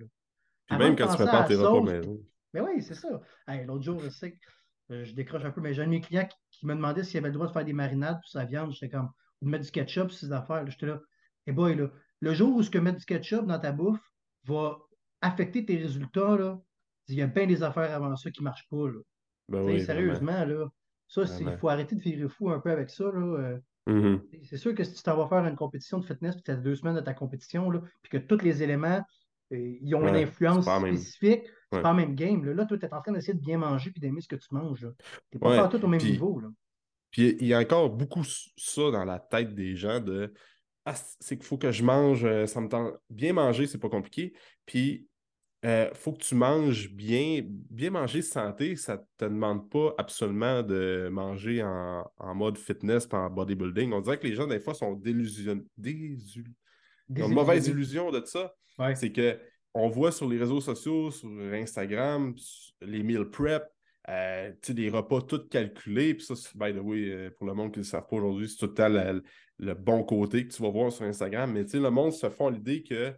Puis 0.67 0.79
même 0.79 0.97
quand 0.97 1.09
tu 1.09 1.17
prépares 1.17 1.47
tes 1.47 1.57
repas 1.57 1.83
maison. 1.83 2.21
Mais 2.53 2.61
oui, 2.61 2.83
c'est 2.83 2.95
ça. 2.95 3.21
L'autre 3.67 3.83
jour, 3.83 4.01
je 4.01 4.09
sais 4.09 4.33
que 4.33 4.95
euh, 4.95 5.05
je 5.05 5.15
décroche 5.15 5.45
un 5.45 5.51
peu, 5.51 5.61
mais 5.61 5.73
j'ai 5.73 5.83
un 5.83 5.87
de 5.87 5.91
mes 5.91 6.01
clients 6.01 6.27
qui, 6.51 6.67
me 6.67 6.75
demandait 6.75 7.05
s'il 7.05 7.19
avait 7.19 7.29
le 7.29 7.35
droit 7.35 7.47
de 7.47 7.53
faire 7.53 7.65
des 7.65 7.73
marinades 7.73 8.21
pour 8.21 8.29
sa 8.29 8.45
viande. 8.45 8.73
J'étais 8.73 8.91
comme, 8.91 9.11
ou 9.41 9.47
de 9.47 9.51
mettre 9.51 9.65
du 9.65 9.71
ketchup 9.71 10.11
sur 10.11 10.27
ses 10.27 10.33
affaires. 10.33 10.69
J'étais 10.69 10.87
là, 10.87 11.01
et 11.47 11.53
boy, 11.53 11.77
là, 11.77 11.91
le 12.21 12.35
jour 12.35 12.55
où 12.57 12.63
ce 12.63 12.71
que 12.71 12.79
mettre 12.79 12.99
du 12.99 13.05
ketchup 13.05 13.47
dans 13.47 13.59
ta 13.59 13.73
bouffe 13.73 14.01
va 14.45 14.79
affecter 15.21 15.65
tes 15.65 15.77
résultats, 15.77 16.37
là, 16.37 16.61
il 17.09 17.15
y 17.15 17.23
a 17.23 17.27
bien 17.27 17.47
des 17.47 17.63
affaires 17.63 17.95
avant 17.95 18.15
ça 18.17 18.31
qui 18.31 18.41
ne 18.41 18.45
marchent 18.45 18.69
pas. 18.69 18.89
Là. 18.89 19.01
Ben 19.49 19.81
sérieusement, 19.81 20.45
là, 20.45 20.69
ça, 21.09 21.23
il 21.41 21.57
faut 21.59 21.69
arrêter 21.69 21.97
de 21.97 22.01
virer 22.01 22.29
fou 22.29 22.51
un 22.51 22.61
peu 22.61 22.71
avec 22.71 22.91
ça. 22.91 23.05
Là. 23.05 23.59
Mm-hmm. 23.87 24.21
C'est 24.45 24.57
sûr 24.57 24.75
que 24.75 24.85
si 24.85 24.95
tu 24.95 25.03
t'en 25.03 25.17
vas 25.17 25.29
faire 25.29 25.45
une 25.45 25.57
compétition 25.57 25.99
de 25.99 26.05
fitness, 26.05 26.35
puis 26.35 26.45
tu 26.45 26.51
as 26.51 26.57
deux 26.57 26.77
semaines 26.77 26.97
de 26.97 27.01
ta 27.01 27.15
compétition, 27.15 27.71
là, 27.71 27.81
puis 28.03 28.11
que 28.11 28.19
tous 28.19 28.43
les 28.45 28.63
éléments 28.63 29.03
euh, 29.53 29.79
ils 29.83 29.95
ont 29.95 30.07
une 30.07 30.17
influence 30.17 30.65
spécifique, 30.65 31.43
c'est 31.73 31.83
pas 31.83 31.91
le 31.91 31.97
même 31.97 32.15
game. 32.15 32.45
Là, 32.45 32.65
toi, 32.67 32.79
tu 32.79 32.87
es 32.87 32.95
en 32.95 33.01
train 33.01 33.13
d'essayer 33.13 33.35
de 33.35 33.41
bien 33.41 33.59
manger 33.59 33.91
puis 33.91 34.01
d'aimer 34.01 34.21
ce 34.21 34.29
que 34.29 34.37
tu 34.37 34.49
manges. 34.53 34.87
Tu 35.31 35.39
n'es 35.39 35.41
pas 35.41 35.69
tout 35.69 35.85
au 35.85 35.89
même 35.89 36.03
niveau. 36.03 36.41
Là. 36.41 36.49
Puis 37.11 37.37
il 37.41 37.47
y 37.47 37.55
a 37.55 37.59
encore 37.59 37.91
beaucoup 37.91 38.23
ça 38.25 38.91
dans 38.91 39.05
la 39.05 39.19
tête 39.19 39.55
des 39.55 39.77
gens 39.77 40.01
de 40.01 40.33
ah, 40.87 40.95
c'est 41.21 41.37
qu'il 41.37 41.45
faut 41.45 41.59
que 41.59 41.73
je 41.73 41.85
mange, 41.85 42.25
euh, 42.25 42.47
ça 42.47 42.61
me 42.61 42.69
tente. 42.69 42.95
Bien 43.11 43.33
manger, 43.33 43.67
c'est 43.67 43.79
pas 43.79 43.91
compliqué. 43.91 44.33
Puis 44.65 45.07
euh, 45.65 45.91
faut 45.93 46.13
que 46.13 46.23
tu 46.23 46.35
manges 46.35 46.91
bien. 46.91 47.43
Bien 47.45 47.91
manger 47.91 48.23
santé, 48.23 48.77
ça 48.77 48.97
ne 48.97 49.03
te 49.19 49.25
demande 49.25 49.69
pas 49.69 49.95
absolument 49.99 50.63
de 50.63 51.09
manger 51.13 51.63
en, 51.63 52.35
mode 52.35 52.57
fitness 52.57 53.07
en 53.13 53.29
bodybuilding. 53.29 53.93
On 53.93 54.01
dirait 54.01 54.19
que 54.19 54.27
les 54.27 54.35
gens, 54.35 54.47
des 54.47 54.61
fois, 54.61 54.75
sont 54.75 54.95
délusionnés. 54.95 55.65
Ils 55.85 57.23
ont 57.23 57.29
une 57.29 57.35
mauvaise 57.35 57.69
illusion 57.69 58.11
de 58.11 58.23
ça. 58.25 58.55
C'est 58.95 59.13
que 59.13 59.39
on 59.75 59.89
voit 59.89 60.11
sur 60.11 60.29
les 60.29 60.39
réseaux 60.39 60.61
sociaux, 60.61 61.11
sur 61.11 61.29
Instagram, 61.53 62.35
les 62.81 63.03
meal 63.03 63.27
prep, 63.27 63.63
euh, 64.09 64.53
des 64.69 64.89
repas 64.89 65.21
tout 65.21 65.47
calculés. 65.49 66.15
Puis 66.15 66.25
ça, 66.25 66.35
by 66.55 66.73
the 66.73 66.81
way, 66.83 67.11
euh, 67.11 67.31
pour 67.37 67.47
le 67.47 67.55
monde 67.55 67.71
qui 67.73 67.79
ne 67.79 67.85
le 67.85 67.89
savent 67.89 68.07
pas 68.09 68.17
aujourd'hui, 68.17 68.49
c'est 68.49 68.67
tout 68.67 68.75
le, 68.79 69.23
le 69.59 69.75
bon 69.75 70.03
côté 70.03 70.47
que 70.47 70.53
tu 70.53 70.63
vas 70.63 70.71
voir 70.71 70.91
sur 70.91 71.05
Instagram. 71.05 71.53
Mais 71.53 71.65
le 71.65 71.91
monde 71.91 72.13
se 72.13 72.31
font 72.31 72.49
l'idée 72.49 72.83
que 72.83 73.15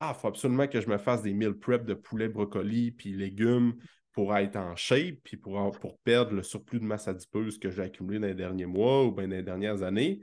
ah, 0.00 0.14
il 0.16 0.20
faut 0.20 0.28
absolument 0.28 0.66
que 0.66 0.80
je 0.80 0.88
me 0.88 0.98
fasse 0.98 1.22
des 1.22 1.32
meal 1.32 1.54
prep 1.54 1.84
de 1.84 1.94
poulet, 1.94 2.28
brocoli, 2.28 2.90
puis 2.90 3.12
légumes 3.12 3.74
pour 4.12 4.36
être 4.36 4.56
en 4.56 4.74
shape, 4.76 5.16
puis 5.24 5.36
pour, 5.36 5.70
pour 5.78 5.98
perdre 5.98 6.32
le 6.32 6.42
surplus 6.42 6.80
de 6.80 6.84
masse 6.84 7.08
adipeuse 7.08 7.58
que 7.58 7.70
j'ai 7.70 7.82
accumulé 7.82 8.18
dans 8.18 8.26
les 8.26 8.34
derniers 8.34 8.66
mois 8.66 9.04
ou 9.04 9.12
bien 9.12 9.28
dans 9.28 9.36
les 9.36 9.42
dernières 9.42 9.82
années. 9.82 10.20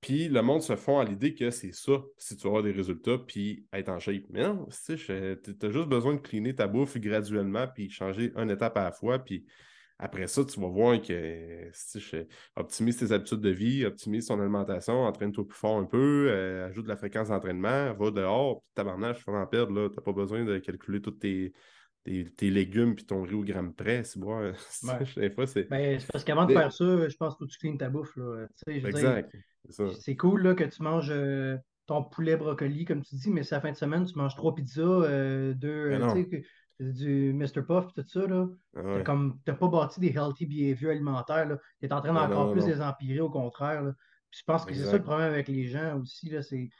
Puis 0.00 0.28
le 0.28 0.42
monde 0.42 0.62
se 0.62 0.76
fond 0.76 0.98
à 0.98 1.04
l'idée 1.04 1.34
que 1.34 1.50
c'est 1.50 1.72
ça, 1.72 1.92
si 2.16 2.36
tu 2.36 2.50
vas 2.50 2.62
des 2.62 2.72
résultats, 2.72 3.18
puis 3.18 3.66
être 3.72 3.90
en 3.90 3.98
shape. 3.98 4.24
Mais 4.30 4.42
non, 4.42 4.66
tu 4.86 4.92
as 4.92 5.70
juste 5.70 5.88
besoin 5.88 6.14
de 6.14 6.20
cleaner 6.20 6.54
ta 6.54 6.66
bouffe 6.66 6.96
graduellement, 6.96 7.66
puis 7.68 7.90
changer 7.90 8.32
une 8.36 8.50
étape 8.50 8.76
à 8.76 8.84
la 8.84 8.92
fois, 8.92 9.18
puis 9.18 9.44
après 10.02 10.26
ça, 10.28 10.42
tu 10.46 10.58
vas 10.58 10.68
voir 10.68 11.00
que 11.00 11.70
optimise 12.56 12.96
tes 12.96 13.12
habitudes 13.12 13.40
de 13.40 13.50
vie, 13.50 13.84
optimise 13.84 14.26
ton 14.26 14.40
alimentation, 14.40 15.04
entraîne-toi 15.04 15.46
plus 15.46 15.58
fort 15.58 15.78
un 15.78 15.84
peu, 15.84 16.28
euh, 16.30 16.68
ajoute 16.68 16.84
de 16.84 16.88
la 16.88 16.96
fréquence 16.96 17.28
d'entraînement, 17.28 17.92
va 17.92 18.10
dehors, 18.10 18.62
puis 18.62 18.70
tabarnage, 18.74 19.18
tu 19.22 19.30
vas 19.30 19.38
en 19.38 19.46
perdre. 19.46 19.88
Tu 19.88 19.96
n'as 19.96 20.02
pas 20.02 20.12
besoin 20.12 20.44
de 20.44 20.56
calculer 20.58 21.02
tous 21.02 21.10
tes, 21.10 21.52
tes, 22.04 22.50
légumes 22.50 22.94
puis 22.94 23.04
ton 23.04 23.22
riz 23.22 23.34
au 23.34 23.44
gramme 23.44 23.74
près. 23.74 24.02
C'est 24.04 24.18
bon, 24.18 24.52
des 25.16 25.30
fois, 25.30 25.46
c'est. 25.46 25.68
Ben, 25.68 26.00
parce 26.10 26.24
qu'avant 26.24 26.46
de 26.46 26.54
faire 26.54 26.72
ça, 26.72 27.08
je 27.08 27.16
pense 27.16 27.36
que 27.36 27.44
tu 27.44 27.58
clean 27.58 27.76
ta 27.76 27.90
bouffe. 27.90 28.16
Là. 28.16 28.46
exact. 28.68 29.36
C'est 29.68 30.16
cool 30.16 30.42
là, 30.42 30.54
que 30.54 30.64
tu 30.64 30.82
manges. 30.82 31.10
Euh, 31.10 31.58
ton 31.86 32.04
poulet 32.04 32.36
brocoli, 32.36 32.84
comme 32.84 33.02
tu 33.02 33.16
dis, 33.16 33.30
mais 33.30 33.42
c'est 33.42 33.56
la 33.56 33.60
fin 33.60 33.72
de 33.72 33.76
semaine, 33.76 34.06
tu 34.06 34.16
manges 34.16 34.36
trois 34.36 34.54
pizzas, 34.54 34.82
euh, 34.82 35.54
deux, 35.54 35.90
du 36.80 37.32
Mr. 37.34 37.62
Puff, 37.66 37.92
tout 37.94 38.04
ça, 38.06 38.26
là. 38.26 38.46
Ah 38.76 39.02
comme, 39.02 39.38
t'as 39.44 39.54
pas 39.54 39.68
bâti 39.68 40.00
des 40.00 40.12
healthy 40.16 40.46
behaviors 40.46 40.92
alimentaires, 40.92 41.46
là. 41.46 41.58
T'es 41.80 41.92
en 41.92 42.00
train 42.00 42.14
d'encore 42.14 42.52
plus 42.52 42.66
les 42.66 42.80
empirer, 42.80 43.20
au 43.20 43.30
contraire, 43.30 43.92
je 44.30 44.42
pense 44.46 44.64
que 44.64 44.74
c'est 44.74 44.84
ça 44.84 44.96
le 44.96 45.02
problème 45.02 45.32
avec 45.32 45.48
les 45.48 45.66
gens 45.66 45.98
aussi, 45.98 46.30
là, 46.30 46.42
c'est... 46.42 46.70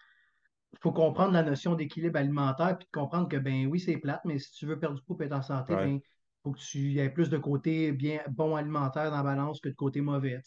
Il 0.72 0.78
faut 0.78 0.92
comprendre 0.92 1.32
la 1.32 1.42
notion 1.42 1.74
d'équilibre 1.74 2.18
alimentaire, 2.18 2.78
puis 2.78 2.86
de 2.86 2.92
comprendre 2.92 3.28
que, 3.28 3.36
ben 3.36 3.66
oui, 3.66 3.80
c'est 3.80 3.96
plate, 3.96 4.20
mais 4.24 4.38
si 4.38 4.52
tu 4.52 4.66
veux 4.66 4.78
perdre 4.78 4.96
du 4.96 5.02
poids 5.02 5.16
et 5.20 5.24
être 5.24 5.32
en 5.32 5.42
santé, 5.42 5.72
il 5.72 5.76
ben, 5.76 6.00
faut 6.44 6.52
que 6.52 6.60
tu 6.60 6.96
aies 6.98 7.10
plus 7.10 7.28
de 7.28 7.38
côté 7.38 7.90
bien 7.90 8.20
bon 8.28 8.54
alimentaire 8.54 9.10
dans 9.10 9.16
la 9.16 9.22
balance 9.24 9.60
que 9.60 9.68
de 9.68 9.74
côté 9.74 10.00
mauvais, 10.00 10.40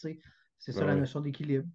C'est 0.58 0.72
ça 0.72 0.86
la 0.86 0.96
notion 0.96 1.20
d'équilibre. 1.20 1.68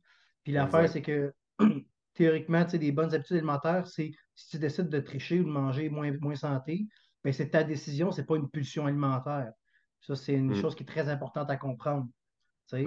Puis 0.44 0.54
l'affaire, 0.54 0.88
c'est 0.88 1.02
que 1.02 1.34
théoriquement, 2.14 2.64
tu 2.64 2.70
sais, 2.70 2.78
des 2.78 2.90
bonnes 2.90 3.12
habitudes 3.14 3.36
alimentaires, 3.36 3.86
c'est 3.86 4.12
si 4.34 4.48
tu 4.48 4.58
décides 4.58 4.88
de 4.88 5.00
tricher 5.00 5.40
ou 5.40 5.44
de 5.44 5.50
manger 5.50 5.90
moins, 5.90 6.10
moins 6.20 6.34
santé, 6.34 6.86
mais 7.24 7.32
c'est 7.32 7.50
ta 7.50 7.64
décision, 7.64 8.10
c'est 8.12 8.26
pas 8.26 8.36
une 8.36 8.48
pulsion 8.48 8.86
alimentaire. 8.86 9.52
Ça, 10.00 10.14
c'est 10.14 10.34
une 10.34 10.50
mm. 10.50 10.54
chose 10.56 10.74
qui 10.74 10.84
est 10.84 10.86
très 10.86 11.08
importante 11.08 11.50
à 11.50 11.56
comprendre. 11.56 12.06
Tu 12.68 12.86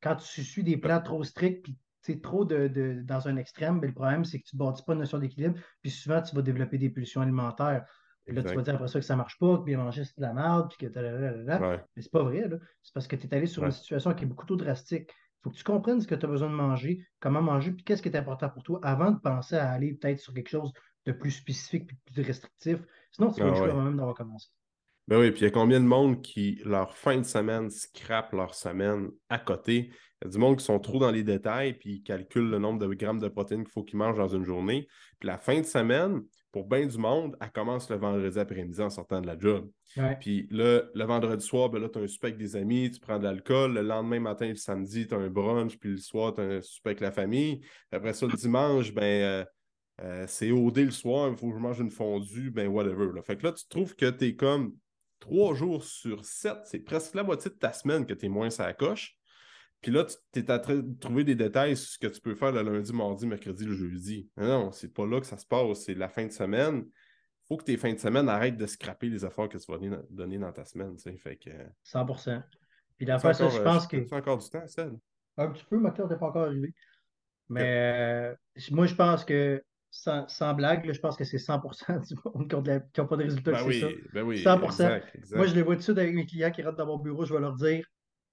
quand 0.00 0.16
tu 0.16 0.42
suis 0.42 0.62
des 0.62 0.76
plans 0.76 1.00
trop 1.00 1.22
stricts, 1.24 1.64
puis 1.64 1.78
trop 2.20 2.44
de, 2.44 3.02
dans 3.04 3.28
un 3.28 3.36
extrême, 3.36 3.74
mais 3.74 3.80
ben, 3.82 3.86
le 3.88 3.94
problème, 3.94 4.24
c'est 4.24 4.38
que 4.38 4.44
tu 4.44 4.56
ne 4.56 4.60
bâtis 4.60 4.82
pas 4.82 4.94
une 4.94 5.00
notion 5.00 5.18
d'équilibre, 5.18 5.58
puis 5.82 5.90
souvent, 5.90 6.22
tu 6.22 6.34
vas 6.34 6.42
développer 6.42 6.78
des 6.78 6.90
pulsions 6.90 7.20
alimentaires. 7.20 7.84
Là, 8.26 8.42
tu 8.42 8.54
vas 8.54 8.62
dire 8.62 8.74
après 8.74 8.88
ça 8.88 8.98
que 8.98 9.06
ça 9.06 9.14
ne 9.14 9.18
marche 9.18 9.38
pas, 9.38 9.56
que 9.56 9.64
bien 9.64 9.78
manger, 9.78 10.04
c'est 10.04 10.18
de 10.18 10.22
la 10.22 10.34
merde, 10.34 10.68
puis 10.68 10.86
que. 10.86 10.98
Ouais. 10.98 11.82
Mais 11.96 12.02
c'est 12.02 12.12
pas 12.12 12.22
vrai, 12.22 12.48
C'est 12.82 12.92
parce 12.92 13.06
que 13.06 13.16
tu 13.16 13.26
es 13.26 13.34
allé 13.34 13.46
sur 13.46 13.64
une 13.64 13.70
situation 13.70 14.12
qui 14.14 14.24
est 14.24 14.26
beaucoup 14.26 14.44
trop 14.44 14.56
drastique. 14.56 15.10
Il 15.10 15.44
faut 15.44 15.50
que 15.50 15.56
tu 15.56 15.64
comprennes 15.64 16.00
ce 16.00 16.06
que 16.06 16.14
tu 16.14 16.26
as 16.26 16.28
besoin 16.28 16.50
de 16.50 16.54
manger, 16.54 17.06
comment 17.20 17.40
manger, 17.40 17.72
puis 17.72 17.84
qu'est-ce 17.84 18.02
qui 18.02 18.08
est 18.08 18.16
important 18.16 18.50
pour 18.50 18.62
toi 18.62 18.80
avant 18.82 19.12
de 19.12 19.18
penser 19.18 19.56
à 19.56 19.70
aller 19.70 19.94
peut-être 19.94 20.18
sur 20.18 20.34
quelque 20.34 20.48
chose 20.48 20.72
de 21.08 21.12
plus 21.12 21.30
spécifique 21.30 21.90
et 21.90 22.12
plus 22.12 22.22
restrictif. 22.22 22.78
Sinon, 23.12 23.32
tu 23.32 23.40
vas 23.40 23.52
ah, 23.56 23.62
ouais. 23.62 23.72
même 23.72 23.96
d'avoir 23.96 24.14
commencé. 24.14 24.48
Ben 25.08 25.18
oui, 25.18 25.30
puis 25.30 25.40
il 25.40 25.44
y 25.44 25.46
a 25.46 25.50
combien 25.50 25.80
de 25.80 25.86
monde 25.86 26.20
qui, 26.20 26.60
leur 26.66 26.94
fin 26.94 27.16
de 27.16 27.22
semaine, 27.22 27.70
scrapent 27.70 28.34
leur 28.34 28.54
semaine 28.54 29.08
à 29.30 29.38
côté? 29.38 29.90
Il 30.20 30.24
y 30.24 30.28
a 30.28 30.30
du 30.30 30.38
monde 30.38 30.58
qui 30.58 30.64
sont 30.66 30.78
trop 30.78 30.98
dans 30.98 31.10
les 31.10 31.22
détails, 31.22 31.72
puis 31.78 31.94
ils 31.94 32.02
calculent 32.02 32.50
le 32.50 32.58
nombre 32.58 32.78
de 32.86 32.92
grammes 32.92 33.20
de 33.20 33.28
protéines 33.28 33.64
qu'il 33.64 33.72
faut 33.72 33.84
qu'ils 33.84 33.98
mangent 33.98 34.18
dans 34.18 34.28
une 34.28 34.44
journée. 34.44 34.86
Puis 35.18 35.28
la 35.28 35.38
fin 35.38 35.60
de 35.60 35.64
semaine, 35.64 36.20
pour 36.52 36.68
bien 36.68 36.84
du 36.84 36.98
monde, 36.98 37.36
elle 37.40 37.52
commence 37.52 37.88
le 37.88 37.96
vendredi 37.96 38.38
après-midi 38.38 38.82
en 38.82 38.90
sortant 38.90 39.22
de 39.22 39.26
la 39.26 39.38
job. 39.38 39.70
Puis 40.20 40.46
là, 40.50 40.82
le 40.94 41.04
vendredi 41.04 41.44
soir, 41.44 41.70
ben 41.70 41.80
là, 41.80 41.88
tu 41.88 41.98
as 41.98 42.02
un 42.02 42.06
souper 42.06 42.26
avec 42.26 42.38
des 42.38 42.56
amis, 42.56 42.90
tu 42.90 43.00
prends 43.00 43.18
de 43.18 43.24
l'alcool. 43.24 43.72
Le 43.72 43.82
lendemain 43.82 44.20
matin, 44.20 44.48
le 44.48 44.56
samedi, 44.56 45.06
tu 45.06 45.14
as 45.14 45.18
un 45.18 45.30
brunch, 45.30 45.78
puis 45.78 45.90
le 45.90 45.96
soir, 45.96 46.34
tu 46.34 46.42
as 46.42 46.44
un 46.44 46.60
souper 46.60 46.90
avec 46.90 47.00
la 47.00 47.12
famille. 47.12 47.60
Après 47.92 48.12
ça, 48.12 48.26
le 48.26 48.34
dimanche, 48.34 48.92
ben, 48.92 49.02
euh, 49.04 49.44
euh, 50.00 50.24
c'est 50.28 50.52
OD 50.52 50.78
le 50.78 50.90
soir, 50.90 51.30
il 51.30 51.36
faut 51.36 51.48
que 51.48 51.56
je 51.56 51.60
mange 51.60 51.80
une 51.80 51.90
fondue, 51.90 52.50
ben 52.50 52.68
whatever. 52.68 53.10
Fait 53.22 53.36
que 53.36 53.46
là, 53.46 53.52
tu 53.52 53.66
trouves 53.68 53.96
que 53.96 54.08
tu 54.10 54.26
es 54.26 54.36
comme 54.36 54.74
trois 55.18 55.54
jours 55.54 55.82
sur 55.82 56.24
sept, 56.24 56.58
c'est 56.64 56.80
presque 56.80 57.14
la 57.14 57.24
moitié 57.24 57.50
de 57.50 57.56
ta 57.56 57.72
semaine 57.72 58.06
que 58.06 58.14
tu 58.14 58.26
es 58.26 58.28
moins 58.28 58.50
sa 58.50 58.72
coche. 58.72 59.16
Puis 59.80 59.92
là, 59.92 60.04
tu 60.04 60.40
es 60.40 60.42
de 60.42 60.98
trouver 60.98 61.24
des 61.24 61.36
détails 61.36 61.76
sur 61.76 61.88
ce 61.88 61.98
que 61.98 62.06
tu 62.08 62.20
peux 62.20 62.34
faire 62.34 62.52
le 62.52 62.62
lundi, 62.62 62.92
mardi, 62.92 63.26
mercredi, 63.26 63.64
le 63.64 63.74
jeudi. 63.74 64.28
Non, 64.36 64.72
c'est 64.72 64.92
pas 64.92 65.06
là 65.06 65.20
que 65.20 65.26
ça 65.26 65.36
se 65.36 65.46
passe, 65.46 65.84
c'est 65.84 65.94
la 65.94 66.08
fin 66.08 66.26
de 66.26 66.32
semaine. 66.32 66.84
Il 66.86 67.46
faut 67.48 67.56
que 67.56 67.64
tes 67.64 67.76
fins 67.76 67.92
de 67.92 67.98
semaine 67.98 68.28
arrêtent 68.28 68.56
de 68.56 68.66
scraper 68.66 69.08
les 69.08 69.24
efforts 69.24 69.48
que 69.48 69.56
tu 69.56 69.70
vas 69.70 69.78
donner 70.10 70.38
dans 70.38 70.52
ta 70.52 70.64
semaine. 70.64 70.96
Fait 70.98 71.36
que... 71.36 71.50
100 71.84 72.06
Puis 72.96 73.06
fois, 73.20 73.34
ça, 73.34 73.48
je 73.48 73.62
pense 73.62 73.86
que. 73.86 74.14
encore 74.14 74.38
du 74.38 74.50
temps, 74.50 74.66
ça? 74.66 74.90
Un 75.36 75.48
petit 75.50 75.64
peu, 75.64 75.78
ma 75.78 75.92
carte 75.92 76.10
n'est 76.10 76.18
pas 76.18 76.26
encore 76.26 76.46
arrivé. 76.46 76.74
Mais 77.48 78.34
euh, 78.34 78.34
moi, 78.72 78.86
je 78.86 78.94
pense 78.94 79.24
que, 79.24 79.62
sans, 79.90 80.54
blague, 80.54 80.92
je 80.92 81.00
pense 81.00 81.16
que 81.16 81.24
c'est 81.24 81.38
100 81.38 81.58
du 82.08 82.14
monde 82.24 82.48
qui 82.48 83.00
n'ont 83.00 83.06
pas 83.06 83.16
de 83.16 83.22
résultats. 83.22 83.52
Ben 83.52 83.64
oui, 83.66 83.80
ça. 83.80 83.88
Ben 84.12 84.22
oui, 84.22 84.38
100 84.38 84.58
Moi, 84.58 85.46
je 85.46 85.54
les 85.54 85.62
vois 85.62 85.76
dessus 85.76 85.92
avec 85.92 86.14
mes 86.14 86.26
clients 86.26 86.50
qui 86.50 86.62
rentrent 86.62 86.76
dans 86.76 86.86
mon 86.86 86.98
bureau, 86.98 87.24
je 87.24 87.34
vais 87.34 87.40
leur 87.40 87.54
dire 87.54 87.84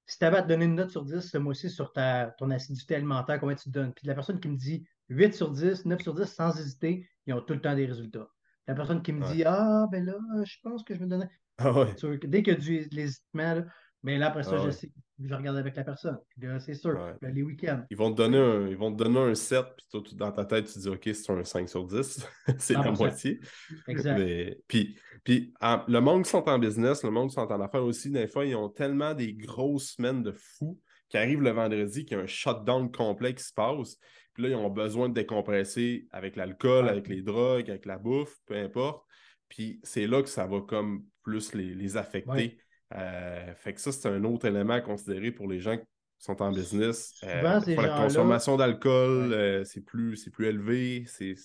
si 0.08 0.20
tu 0.20 0.26
avais 0.26 0.38
à 0.38 0.43
te 0.43 0.47
donner 0.47 0.66
une 0.66 0.76
note 0.76 0.91
sur 0.91 1.03
10 1.03 1.20
ce 1.20 1.38
mois-ci 1.38 1.70
sur 1.70 1.91
ta, 1.91 2.36
ton 2.38 2.51
acidité 2.51 2.95
alimentaire, 2.95 3.39
combien 3.39 3.56
tu 3.56 3.66
te 3.66 3.70
donnes? 3.70 3.93
Puis 3.93 4.08
la 4.08 4.14
personne 4.14 4.39
qui 4.39 4.47
me 4.47 4.56
dit 4.56 4.86
8 5.10 5.34
sur 5.34 5.51
10, 5.51 5.86
9 5.86 6.01
sur 6.01 6.14
10, 6.14 6.26
sans 6.26 6.60
hésiter, 6.60 7.10
ils 7.26 7.34
ont 7.34 7.41
tout 7.41 7.53
le 7.53 7.62
temps 7.62 7.76
des 7.76 7.86
résultats. 7.86 8.30
La 8.68 8.76
personne 8.76 9.01
qui 9.01 9.14
me 9.14 9.26
dit 9.32 9.43
Ah, 9.45 9.88
ben 9.91 10.06
là, 10.06 10.18
je 10.43 10.58
pense 10.64 10.84
que 10.84 10.95
je 10.95 10.99
me 10.99 11.08
donnais. 11.08 11.30
Ah 11.58 11.72
ouais. 11.72 11.95
Dès 12.24 12.43
qu'il 12.43 12.53
y 12.53 12.56
a 12.56 12.60
du 12.60 12.99
hésitement, 12.99 13.64
mais 14.06 14.20
là, 14.20 14.28
après 14.28 14.43
ça, 14.43 14.58
ah 14.60 14.70
je, 14.70 14.88
je 15.28 15.34
regarde 15.34 15.58
avec 15.58 15.76
la 15.76 15.84
personne. 15.84 16.20
C'est 16.60 16.76
sûr, 16.76 16.95
les 17.24 17.41
week-ends. 17.41 17.84
Ils 17.89 17.97
vont 17.97 18.12
te 18.12 18.18
donner 18.18 18.38
un, 18.38 18.68
ils 18.68 18.78
vont 18.78 18.95
te 18.95 19.03
donner 19.03 19.20
un 19.20 19.34
7, 19.34 19.66
puis 19.76 19.86
toi, 19.89 20.01
dans 20.14 20.32
ta 20.32 20.45
tête, 20.45 20.72
tu 20.72 20.78
dis 20.78 20.89
OK, 20.89 21.10
c'est 21.12 21.32
un 21.32 21.43
5 21.43 21.68
sur 21.68 21.88
10. 21.88 22.28
c'est 22.60 22.74
la 22.76 22.91
moitié. 22.91 23.39
Exact. 23.88 24.22
puis, 24.68 24.95
puis 25.24 25.53
le 25.62 25.99
monde 25.99 26.24
qui 26.24 26.30
sont 26.30 26.47
en 26.47 26.60
business, 26.60 27.03
le 27.03 27.10
monde 27.10 27.30
qui 27.30 27.34
sont 27.34 27.51
en 27.51 27.60
affaires 27.60 27.84
aussi, 27.84 28.12
des 28.12 28.28
fois, 28.28 28.45
ils 28.45 28.56
ont 28.56 28.70
tellement 28.70 29.16
des 29.16 29.34
grosses 29.34 29.95
semaines 29.95 30.22
de 30.22 30.32
fous 30.32 30.80
qui 31.10 31.18
arrivent 31.18 31.41
le 31.41 31.51
vendredi, 31.51 32.06
qu'il 32.06 32.18
y 32.18 32.20
a 32.20 32.24
un 32.24 32.28
shutdown 32.28 32.91
complet 32.91 33.34
qui 33.34 33.43
se 33.43 33.53
passe. 33.53 33.97
Puis 34.34 34.43
là, 34.43 34.49
ils 34.49 34.56
ont 34.56 34.70
besoin 34.70 35.10
de 35.10 35.16
décompresser 35.16 36.08
avec 36.12 36.36
l'alcool, 36.36 36.89
avec 36.89 37.08
les 37.08 37.24
drogues, 37.24 37.72
avec 37.72 37.88
la 37.88 37.97
bouffe, 37.97 38.36
peu 38.45 38.56
importe. 38.56 39.03
Puis 39.49 39.80
c'est 39.82 40.06
là 40.06 40.22
que 40.22 40.30
ça 40.30 40.45
va 40.45 40.62
comme 40.62 41.06
plus 41.24 41.53
les, 41.53 41.74
les 41.74 41.97
affecter. 41.97 42.60
Euh, 42.94 43.54
fait 43.56 43.74
que 43.74 43.82
ça, 43.82 43.92
c'est 43.92 44.08
un 44.08 44.24
autre 44.24 44.46
élément 44.46 44.74
à 44.74 44.82
considérer 44.82 45.32
pour 45.32 45.48
les 45.48 45.60
gens 45.60 45.78
qui 45.78 45.86
sont 46.20 46.42
en 46.42 46.52
business. 46.52 47.14
Euh, 47.24 47.42
la 47.42 47.90
consommation 47.90 48.58
d'alcool, 48.58 49.34
euh, 49.34 49.64
c'est 49.64 49.82
plus, 49.82 50.30
plus 50.30 50.48
élevé. 50.48 51.06
C'est 51.08 51.36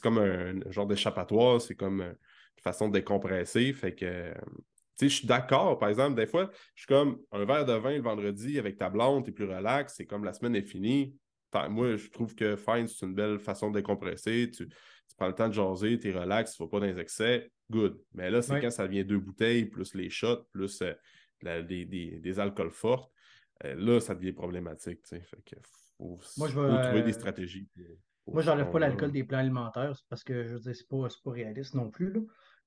comme 0.00 0.18
un, 0.18 0.70
genre 0.70 0.86
d'échappatoire. 0.86 1.60
C'est 1.60 1.74
comme 1.74 2.02
une 2.02 2.62
façon 2.62 2.88
de 2.88 2.92
décompresser. 2.94 3.72
Fait 3.72 3.94
que 3.94 4.34
je 5.00 5.08
suis 5.08 5.26
d'accord, 5.26 5.78
par 5.78 5.88
exemple, 5.88 6.14
des 6.16 6.26
fois, 6.26 6.50
je 6.74 6.82
suis 6.82 6.86
comme 6.86 7.18
un 7.32 7.44
verre 7.44 7.64
de 7.64 7.72
vin 7.72 7.92
le 7.92 8.02
vendredi 8.02 8.58
avec 8.58 8.78
ta 8.78 8.90
blonde, 8.90 9.24
tu 9.24 9.30
es 9.30 9.32
plus 9.32 9.44
relax, 9.44 9.94
c'est 9.96 10.06
comme 10.06 10.24
la 10.24 10.32
semaine 10.32 10.54
est 10.54 10.62
finie. 10.62 11.16
Moi, 11.68 11.96
je 11.96 12.10
trouve 12.10 12.34
que 12.34 12.56
fine, 12.56 12.88
c'est 12.88 13.06
une 13.06 13.14
belle 13.14 13.38
façon 13.38 13.70
de 13.70 13.78
décompresser. 13.78 14.50
Tu, 14.50 14.68
tu 14.68 15.16
prends 15.16 15.28
le 15.28 15.34
temps 15.34 15.48
de 15.48 15.52
jaser, 15.52 15.98
tu 15.98 16.10
es 16.10 16.12
relax, 16.12 16.56
tu 16.56 16.62
ne 16.62 16.66
vas 16.66 16.70
pas 16.70 16.80
dans 16.80 16.92
les 16.92 17.00
excès 17.00 17.50
good. 17.70 18.00
Mais 18.12 18.30
là, 18.30 18.42
c'est 18.42 18.60
quand 18.60 18.70
ça 18.70 18.86
devient 18.86 19.04
deux 19.04 19.18
bouteilles, 19.18 19.66
plus 19.66 19.94
les 19.94 20.10
shots, 20.10 20.44
plus 20.52 20.82
euh, 21.46 21.62
des, 21.62 22.40
alcools 22.40 22.70
forts. 22.70 23.10
Euh, 23.64 23.74
là, 23.76 24.00
ça 24.00 24.14
devient 24.14 24.32
problématique. 24.32 25.06
Fait 25.06 25.20
que 25.44 25.56
faut, 25.62 26.18
Moi, 26.36 26.48
je 26.48 26.54
trouver 26.54 27.02
des 27.02 27.12
stratégies. 27.12 27.68
Moi, 28.26 28.42
j'enlève 28.42 28.70
pas 28.70 28.78
l'alcool 28.78 29.12
des 29.12 29.24
plans 29.24 29.38
alimentaires 29.38 29.94
parce 30.08 30.24
que 30.24 30.46
je 30.46 30.54
veux 30.54 30.60
dire, 30.60 30.74
c'est 30.74 30.88
pas, 30.88 31.06
pas 31.24 31.30
réaliste 31.30 31.74
non 31.74 31.90
plus. 31.90 32.12
Là. 32.12 32.20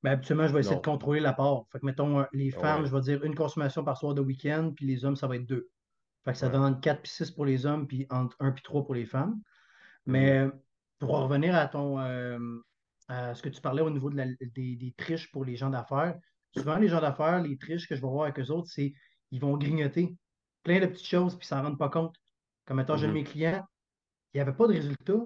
Mais 0.03 0.11
habituellement, 0.11 0.47
je 0.47 0.53
vais 0.53 0.59
essayer 0.59 0.75
de 0.75 0.81
contrôler 0.81 1.19
l'apport. 1.19 1.67
Fait 1.71 1.79
que 1.79 1.85
mettons, 1.85 2.19
euh, 2.19 2.23
les 2.31 2.51
femmes, 2.51 2.85
je 2.85 2.93
vais 2.93 3.01
dire 3.01 3.23
une 3.23 3.35
consommation 3.35 3.83
par 3.83 3.97
soir 3.97 4.13
de 4.13 4.21
week-end, 4.21 4.71
puis 4.75 4.85
les 4.85 5.03
hommes, 5.05 5.15
ça 5.15 5.27
va 5.27 5.35
être 5.37 5.45
deux. 5.45 5.69
Fait 6.23 6.33
que 6.33 6.37
ça 6.37 6.49
donne 6.49 6.63
entre 6.63 6.81
4 6.81 7.01
puis 7.01 7.11
6 7.11 7.31
pour 7.31 7.45
les 7.45 7.65
hommes, 7.65 7.87
puis 7.87 8.05
entre 8.09 8.35
1 8.39 8.51
puis 8.51 8.61
3 8.61 8.85
pour 8.85 8.93
les 8.93 9.05
femmes. 9.05 9.41
Mais 10.05 10.45
mm-hmm. 10.45 10.51
pour 10.99 11.17
revenir 11.17 11.55
à 11.55 11.67
ton, 11.67 11.97
ce 13.09 13.41
que 13.41 13.49
tu 13.49 13.61
parlais 13.61 13.81
au 13.81 13.89
niveau 13.89 14.09
de 14.09 14.37
des, 14.53 14.93
triches 14.97 15.31
pour 15.31 15.45
les 15.45 15.55
gens 15.55 15.69
d'affaires. 15.69 16.17
Souvent, 16.55 16.77
les 16.77 16.87
gens 16.87 17.01
d'affaires, 17.01 17.41
les 17.41 17.57
triches 17.57 17.87
que 17.87 17.95
je 17.95 18.01
vais 18.01 18.07
voir 18.07 18.23
avec 18.23 18.39
eux 18.39 18.51
autres, 18.51 18.69
c'est 18.69 18.93
ils 19.31 19.41
vont 19.41 19.57
grignoter 19.57 20.15
plein 20.63 20.79
de 20.79 20.85
petites 20.85 21.07
choses 21.07 21.35
puis 21.35 21.45
ils 21.45 21.49
s'en 21.49 21.61
rendent 21.61 21.79
pas 21.79 21.89
compte. 21.89 22.15
Comme 22.65 22.79
étant 22.79 22.97
j'ai 22.97 23.07
mm-hmm. 23.07 23.11
mes 23.11 23.23
clients, 23.23 23.65
il 24.33 24.37
n'y 24.37 24.41
avait 24.41 24.53
pas 24.53 24.67
de 24.67 24.73
résultat. 24.73 25.25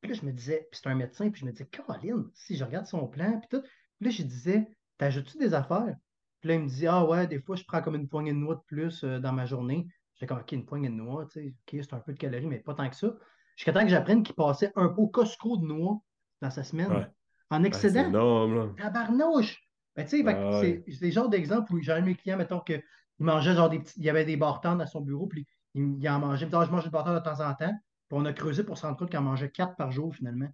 Puis 0.00 0.10
là, 0.10 0.18
je 0.20 0.26
me 0.26 0.32
disais, 0.32 0.66
puis 0.70 0.80
c'est 0.82 0.88
un 0.88 0.94
médecin, 0.94 1.30
puis 1.30 1.40
je 1.40 1.46
me 1.46 1.52
disais, 1.52 1.66
Caroline, 1.66 2.24
si 2.34 2.56
je 2.56 2.64
regarde 2.64 2.86
son 2.86 3.06
plan, 3.06 3.38
puis 3.38 3.48
tout, 3.50 3.62
puis 3.62 4.08
là, 4.08 4.10
je 4.10 4.22
disais, 4.22 4.68
t'ajoutes-tu 4.98 5.38
des 5.38 5.54
affaires? 5.54 5.94
Puis 6.40 6.48
là, 6.48 6.54
il 6.56 6.62
me 6.62 6.68
dit, 6.68 6.86
ah 6.86 7.04
ouais, 7.04 7.26
des 7.26 7.40
fois, 7.40 7.56
je 7.56 7.64
prends 7.64 7.80
comme 7.80 7.94
une 7.94 8.08
poignée 8.08 8.32
de 8.32 8.38
noix 8.38 8.56
de 8.56 8.62
plus 8.66 9.04
euh, 9.04 9.18
dans 9.20 9.32
ma 9.32 9.46
journée. 9.46 9.86
J'étais 10.14 10.26
comme, 10.26 10.40
OK, 10.40 10.52
une 10.52 10.66
poignée 10.66 10.88
de 10.88 10.94
noix, 10.94 11.26
tu 11.26 11.40
sais, 11.40 11.48
OK, 11.48 11.84
c'est 11.84 11.94
un 11.94 12.00
peu 12.00 12.12
de 12.12 12.18
calories, 12.18 12.46
mais 12.46 12.58
pas 12.58 12.74
tant 12.74 12.88
que 12.90 12.96
ça. 12.96 13.14
Jusqu'à 13.56 13.72
temps 13.72 13.82
que 13.82 13.88
j'apprenne 13.88 14.22
qu'il 14.22 14.34
passait 14.34 14.72
un 14.76 14.88
pot 14.88 15.06
Costco 15.08 15.56
de 15.56 15.64
noix 15.64 16.00
dans 16.40 16.50
sa 16.50 16.64
semaine. 16.64 17.10
En 17.50 17.62
excédent. 17.62 18.02
c'est 18.02 18.08
énorme, 18.08 18.74
Tabarnouche! 18.76 19.62
Ben, 19.94 20.04
tu 20.04 20.22
sais, 20.22 20.24
ah 20.26 20.60
c'est 20.62 21.00
des 21.00 21.10
genres 21.10 21.28
d'exemples 21.28 21.72
où 21.72 21.80
j'ai 21.80 21.92
un 21.92 22.00
de 22.00 22.06
mes 22.06 22.14
clients, 22.14 22.36
mettons, 22.36 22.60
qu'il 22.60 22.82
mangeait 23.18 23.54
genre 23.54 23.70
des 23.70 23.78
petits. 23.78 23.94
Il 23.96 24.04
y 24.04 24.10
avait 24.10 24.24
des 24.24 24.36
bartendes 24.36 24.82
à 24.82 24.86
son 24.86 25.00
bureau, 25.00 25.26
puis 25.26 25.46
il, 25.74 26.08
en 26.08 26.18
mangeait. 26.18 26.48
je 26.50 26.70
mange 26.70 26.84
une 26.84 26.90
bartende 26.90 27.14
de 27.14 27.20
temps 27.20 27.40
en 27.40 27.54
temps. 27.54 27.72
Puis 28.08 28.18
on 28.18 28.24
a 28.24 28.32
creusé 28.32 28.62
pour 28.62 28.76
se 28.78 28.84
rendre 28.84 28.98
compte 28.98 29.10
qu'il 29.10 29.18
en 29.18 29.22
mangeait 29.22 29.50
quatre 29.50 29.74
par 29.76 29.90
jour, 29.90 30.14
finalement. 30.14 30.48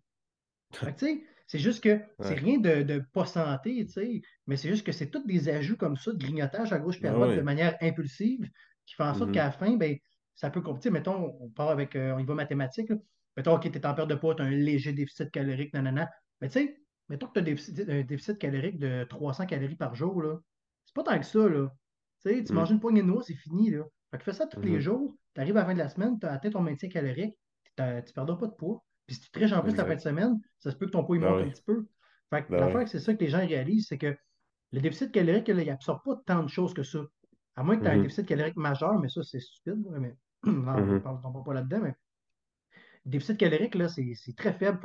Fait 0.73 1.25
c'est 1.47 1.59
juste 1.59 1.83
que 1.83 2.01
c'est 2.21 2.35
rien 2.35 2.59
de, 2.59 3.03
pas 3.13 3.27
santé, 3.27 3.87
mais 4.47 4.57
c'est 4.57 4.69
juste 4.69 4.87
que 4.87 4.93
c'est 4.93 5.11
tous 5.11 5.27
des 5.27 5.49
ajouts 5.49 5.77
comme 5.77 5.97
ça, 5.97 6.13
de 6.13 6.19
grignotage 6.19 6.73
à 6.73 6.79
gauche 6.79 6.99
et 7.03 7.07
à 7.07 7.11
ah 7.11 7.15
droite 7.15 7.37
de 7.37 7.43
manière 7.43 7.77
impulsive, 7.83 8.49
qui 8.87 8.95
fait 8.95 9.03
en 9.03 9.13
sorte 9.13 9.31
mm-hmm. 9.31 9.35
qu'à 9.35 9.45
la 9.45 9.53
fin, 9.53 9.77
ben, 9.77 9.97
ça 10.35 10.51
peut 10.51 10.63
compliquer. 10.63 10.91
Mettons, 10.91 11.37
on 11.41 11.51
part 11.51 11.69
avec, 11.69 11.95
euh, 11.95 12.15
on 12.15 12.21
y 12.21 12.25
va 12.25 12.35
mathématique, 12.35 12.91
Mettons, 13.37 13.55
OK, 13.55 13.71
tu 13.71 13.79
es 13.79 13.87
en 13.87 13.95
perte 13.95 14.11
de 14.11 14.15
poids, 14.15 14.35
tu 14.35 14.43
as 14.43 14.47
un 14.47 14.51
léger 14.51 14.93
déficit 14.93 15.31
calorique, 15.31 15.73
nanana. 15.73 16.11
Mais 16.41 16.49
tu 16.49 16.61
sais, 16.61 16.83
mettons 17.09 17.27
que 17.29 17.33
tu 17.33 17.39
as 17.39 17.95
un 17.95 18.03
déficit, 18.03 18.39
calorique 18.39 18.79
de 18.79 19.05
300 19.05 19.47
calories 19.47 19.77
par 19.77 19.95
jour, 19.95 20.23
là. 20.23 20.39
C'est 20.85 20.95
pas 20.95 21.03
tant 21.03 21.19
que 21.19 21.27
ça, 21.27 21.49
là. 21.49 21.69
Tu 22.25 22.31
sais, 22.31 22.45
tu 22.45 22.53
mm. 22.53 22.57
manges 22.57 22.71
une 22.71 22.81
poignée 22.81 23.03
de 23.03 23.07
noix, 23.07 23.23
c'est 23.23 23.35
fini, 23.35 23.71
là. 23.71 23.85
Fait 24.11 24.19
que 24.19 24.25
fais 24.25 24.33
ça 24.33 24.47
tous 24.47 24.61
les 24.61 24.77
mm-hmm. 24.77 24.81
jours, 24.81 25.17
tu 25.35 25.41
arrives 25.41 25.57
à 25.57 25.61
la 25.61 25.67
fin 25.67 25.75
de 25.75 25.79
la 25.79 25.89
semaine, 25.89 26.19
tu 26.21 26.27
as 26.27 26.33
atteint 26.33 26.51
ton 26.51 26.61
maintien 26.61 26.89
calorique, 26.89 27.35
tu 27.77 27.83
ne 27.83 28.13
perdras 28.15 28.37
pas 28.37 28.47
de 28.47 28.53
poids. 28.53 28.85
Puis 29.07 29.17
si 29.17 29.23
tu 29.23 29.31
triches 29.31 29.53
en 29.53 29.63
plus 29.63 29.75
la 29.75 29.87
fin 29.87 29.95
de 29.95 30.01
semaine, 30.01 30.39
ça 30.59 30.71
se 30.71 30.77
peut 30.77 30.87
que 30.87 30.91
ton 30.91 31.05
poids 31.05 31.17
il 31.17 31.23
ben 31.23 31.31
monte 31.31 31.47
un 31.47 31.51
petit 31.51 31.63
peu. 31.63 31.87
Fait 32.31 32.45
que 32.45 32.51
ben 32.51 32.61
l'affaire, 32.61 32.87
c'est 32.89 33.01
ça 33.01 33.15
que 33.15 33.21
les 33.21 33.31
gens 33.31 33.39
réalisent, 33.39 33.87
c'est 33.89 33.99
que 33.99 34.15
le 34.73 34.81
déficit 34.81 35.13
calorique, 35.13 35.49
il 35.49 35.57
n'absorbe 35.57 36.03
pas 36.05 36.17
tant 36.27 36.43
de 36.43 36.49
choses 36.49 36.75
que 36.75 36.83
ça. 36.83 37.01
À 37.57 37.63
moins 37.63 37.77
que 37.77 37.83
tu 37.83 37.89
aies 37.89 37.91
un 37.91 37.97
mm-hmm. 37.97 38.03
déficit 38.03 38.27
calorique 38.27 38.57
majeur, 38.57 38.99
mais 38.99 39.09
ça, 39.09 39.23
c'est 39.23 39.41
stupide. 39.41 39.83
Mais 39.99 40.15
non, 40.45 40.75
on 40.75 40.87
ne 40.87 40.99
parle 40.99 41.45
pas 41.45 41.55
là-dedans, 41.55 41.81
mais 41.83 41.95
déficit 43.05 43.39
calorique, 43.39 43.75
là, 43.75 43.89
c'est 43.89 44.37
très 44.37 44.53
faible. 44.53 44.79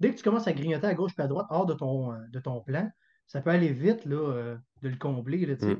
dès 0.00 0.10
que 0.10 0.16
tu 0.16 0.22
commences 0.22 0.46
à 0.46 0.52
grignoter 0.52 0.86
à 0.86 0.94
gauche 0.94 1.12
et 1.18 1.22
à 1.22 1.26
droite, 1.26 1.46
hors 1.50 1.66
de 1.66 1.74
ton, 1.74 2.12
euh, 2.12 2.18
de 2.30 2.40
ton 2.40 2.60
plan, 2.60 2.90
ça 3.26 3.40
peut 3.40 3.50
aller 3.50 3.72
vite 3.72 4.04
là, 4.04 4.16
euh, 4.16 4.56
de 4.82 4.88
le 4.88 4.96
combler. 4.96 5.46
Mm. 5.46 5.76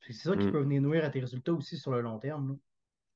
C'est 0.00 0.12
ça 0.12 0.36
qui 0.36 0.46
mm. 0.46 0.52
peut 0.52 0.60
venir 0.60 0.82
nuire 0.82 1.04
à 1.04 1.10
tes 1.10 1.20
résultats 1.20 1.52
aussi 1.52 1.76
sur 1.76 1.92
le 1.92 2.00
long 2.00 2.18
terme. 2.18 2.58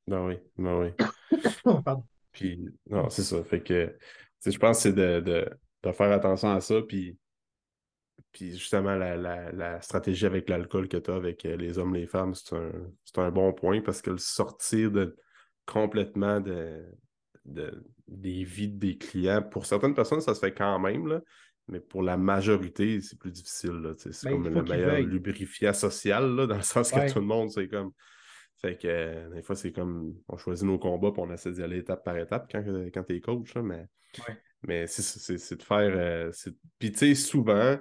Ben 0.07 0.27
oui, 0.27 0.39
ben 0.59 0.81
oui. 0.81 1.07
Pardon. 1.85 2.05
Puis, 2.33 2.65
non, 2.89 3.09
c'est 3.09 3.23
ça. 3.23 3.43
Fait 3.45 3.63
que, 3.63 3.97
je 4.45 4.59
pense 4.59 4.79
que 4.79 4.83
c'est 4.83 4.93
de, 4.93 5.49
faire 5.93 6.13
attention 6.13 6.51
à 6.51 6.61
ça. 6.61 6.81
Puis, 6.83 7.19
puis 8.33 8.53
justement, 8.53 8.95
la, 8.95 9.81
stratégie 9.81 10.27
avec 10.27 10.49
l'alcool 10.49 10.89
que 10.89 10.97
tu 10.97 11.11
as 11.11 11.15
avec 11.15 11.45
euh, 11.45 11.57
les 11.57 11.79
hommes, 11.79 11.95
les 11.95 12.07
femmes, 12.07 12.35
c'est 12.35 12.55
un, 12.57 12.73
un, 13.17 13.31
bon 13.31 13.53
point 13.53 13.81
parce 13.83 14.01
que 14.01 14.11
le 14.11 14.19
sortir 14.19 14.91
de, 14.91 15.17
complètement 15.67 16.41
de, 16.41 16.85
des 18.13 18.45
vies 18.45 18.69
des 18.69 18.97
clients. 18.97 19.43
Pour 19.43 19.67
certaines 19.67 19.95
personnes, 19.95 20.21
ça 20.21 20.35
se 20.35 20.41
fait 20.41 20.53
quand 20.53 20.79
même, 20.79 21.07
là, 21.07 21.21
mais 21.69 21.81
pour 21.81 22.03
la 22.03 22.17
majorité, 22.17 23.01
c'est 23.01 23.19
plus 23.19 23.33
difficile. 23.33 23.95
C'est 23.97 24.25
ben, 24.25 24.43
comme 24.43 24.55
le 24.55 24.63
meilleur 24.63 25.01
lubrifiant 25.01 25.73
social, 25.73 26.35
là, 26.35 26.47
dans 26.47 26.57
le 26.57 26.63
sens 26.63 26.91
que 26.91 27.13
tout 27.13 27.21
le 27.21 27.27
monde, 27.27 27.51
c'est 27.51 27.69
comme. 27.69 27.93
Fait 28.61 28.81
que 28.81 28.87
euh, 28.87 29.29
des 29.31 29.43
fois, 29.43 29.57
c'est 29.57 29.73
comme 29.73 30.15
on 30.29 30.37
choisit 30.37 30.65
nos 30.65 30.79
combats 30.79 31.09
et 31.09 31.21
on 31.21 31.33
essaie 31.33 31.51
d'y 31.51 31.63
aller 31.63 31.79
étape 31.79 32.05
par 32.05 32.17
étape 32.17 32.47
quand, 32.51 32.63
quand 32.95 33.03
tu 33.03 33.17
es 33.17 33.21
coach. 33.21 33.57
mais 33.57 33.89
mais 34.63 34.87
c'est 34.87 35.57
de 35.57 35.63
faire. 35.63 35.93
Euh, 35.97 36.31
puis 36.79 36.93
tu 36.93 36.99
sais, 36.99 37.15
souvent, 37.15 37.77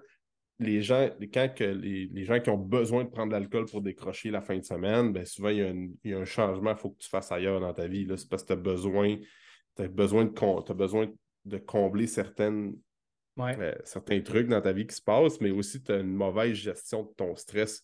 les 0.60 0.82
gens, 0.82 1.10
quand 1.34 1.54
que 1.54 1.64
les, 1.64 2.24
gens 2.26 2.40
qui 2.40 2.50
ont 2.50 2.58
besoin 2.58 3.04
de 3.04 3.10
prendre 3.10 3.32
de 3.32 3.38
l'alcool 3.38 3.66
pour 3.66 3.82
décrocher 3.82 4.32
la 4.32 4.42
fin 4.42 4.58
de 4.58 4.64
semaine, 4.64 5.14
ben 5.14 5.26
souvent, 5.26 5.50
il 5.50 5.92
y, 6.04 6.14
a 6.14 6.18
un 6.18 6.26
changement, 6.26 6.72
il 6.72 6.78
faut 6.78 6.92
que 6.92 7.00
tu 7.00 7.10
fasses 7.10 7.32
ailleurs 7.32 7.60
dans 7.60 7.74
ta 7.74 7.88
vie. 7.88 8.08
C'est 8.16 8.30
parce 8.30 8.44
que 8.44 8.48
tu 8.48 8.54
as 8.54 8.58
besoin 8.58 9.18
tu 9.82 9.86
as 9.86 9.88
besoin, 9.88 10.26
de, 10.26 10.74
besoin 10.74 11.08
de 11.46 11.58
combler 11.58 12.08
certaines, 12.08 12.76
euh, 13.40 13.76
certains 13.84 14.22
trucs 14.22 14.48
dans 14.48 14.62
ta 14.62 14.72
vie 14.72 14.86
qui 14.86 14.96
se 14.96 15.02
passent, 15.02 15.42
mais 15.42 15.52
aussi 15.52 15.82
tu 15.82 15.92
as 15.92 16.00
une 16.00 16.14
mauvaise 16.14 16.54
gestion 16.54 17.04
de 17.04 17.12
ton 17.16 17.36
stress. 17.36 17.84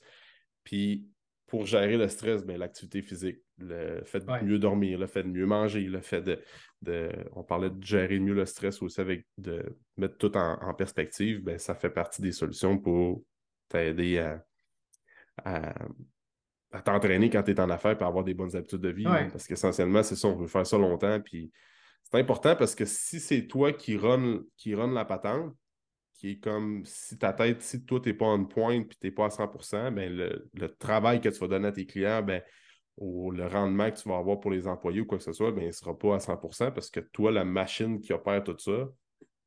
Puis 0.64 1.06
pour 1.48 1.66
gérer 1.66 1.98
le 1.98 2.10
stress, 2.10 2.44
ben, 2.44 2.58
l'activité 2.58 3.02
physique, 3.02 3.40
le 3.58 4.04
fait 4.04 4.20
de 4.20 4.46
mieux 4.46 4.60
dormir, 4.60 5.00
le 5.00 5.08
fait 5.08 5.24
de 5.24 5.30
mieux 5.30 5.46
manger, 5.46 5.82
le 5.82 6.02
fait 6.02 6.22
de, 6.22 7.12
On 7.34 7.44
parlait 7.44 7.70
de 7.70 7.82
gérer 7.82 8.20
mieux 8.20 8.34
le 8.34 8.46
stress 8.46 8.82
aussi 8.82 9.00
avec 9.00 9.26
de 9.38 9.64
mettre 9.96 10.18
tout 10.18 10.36
en, 10.38 10.74
perspective, 10.74 11.42
ben, 11.42 11.58
ça 11.58 11.74
fait 11.74 11.90
partie 11.90 12.22
des 12.22 12.34
solutions 12.34 12.78
pour 12.78 13.24
t'aider 13.70 14.20
à, 14.20 14.44
à, 15.46 16.82
t'entraîner 16.82 17.30
quand 17.30 17.44
tu 17.44 17.52
es 17.52 17.60
en 17.60 17.70
affaires 17.70 17.98
et 18.00 18.04
avoir 18.04 18.26
des 18.26 18.34
bonnes 18.34 18.56
habitudes 18.56 18.82
de 18.82 18.90
vie. 18.90 19.06
parce 19.06 19.48
qu'essentiellement, 19.48 20.04
c'est 20.04 20.16
ça, 20.16 20.28
on 20.28 20.36
veut 20.36 20.48
faire 20.48 20.68
ça 20.68 20.78
longtemps. 20.78 21.20
Puis 21.22 21.50
c'est 22.10 22.20
important 22.20 22.56
parce 22.56 22.74
que 22.74 22.86
si 22.86 23.20
c'est 23.20 23.48
toi 23.48 23.74
qui 23.74 23.98
run, 23.98 24.42
qui 24.56 24.74
run 24.76 24.94
la 24.94 25.04
patente, 25.04 25.54
qui 26.14 26.32
est 26.32 26.40
comme 26.40 26.84
si 26.86 27.18
ta 27.18 27.34
tête, 27.34 27.62
si 27.62 27.84
toi, 27.84 28.00
tu 28.00 28.10
n'es 28.10 28.16
pas 28.16 28.28
en 28.28 28.46
pointe 28.46 28.86
et 28.86 28.96
tu 28.96 29.08
n'es 29.08 29.12
pas 29.12 29.26
à 29.26 29.30
100% 29.30 29.94
ben, 29.94 30.16
le, 30.54 30.76
travail 30.78 31.20
que 31.20 31.28
tu 31.28 31.38
vas 31.40 31.48
donner 31.48 31.68
à 31.68 31.72
tes 31.74 31.86
clients, 31.86 32.24
ben, 32.24 32.42
ou 32.96 33.32
le 33.32 33.46
rendement 33.46 33.92
que 33.92 33.98
tu 33.98 34.08
vas 34.08 34.18
avoir 34.18 34.40
pour 34.40 34.52
les 34.52 34.68
employés 34.68 35.02
ou 35.02 35.06
quoi 35.06 35.18
que 35.18 35.24
ce 35.24 35.34
soit, 35.34 35.52
ben, 35.52 35.64
il 35.64 35.68
ne 35.68 35.72
sera 35.72 35.98
pas 35.98 36.16
à 36.16 36.20
100% 36.20 36.72
parce 36.72 36.90
que 36.90 37.02
toi, 37.02 37.30
la 37.30 37.44
machine 37.44 38.00
qui 38.00 38.14
opère 38.14 38.42
tout 38.42 38.58
ça, 38.58 38.88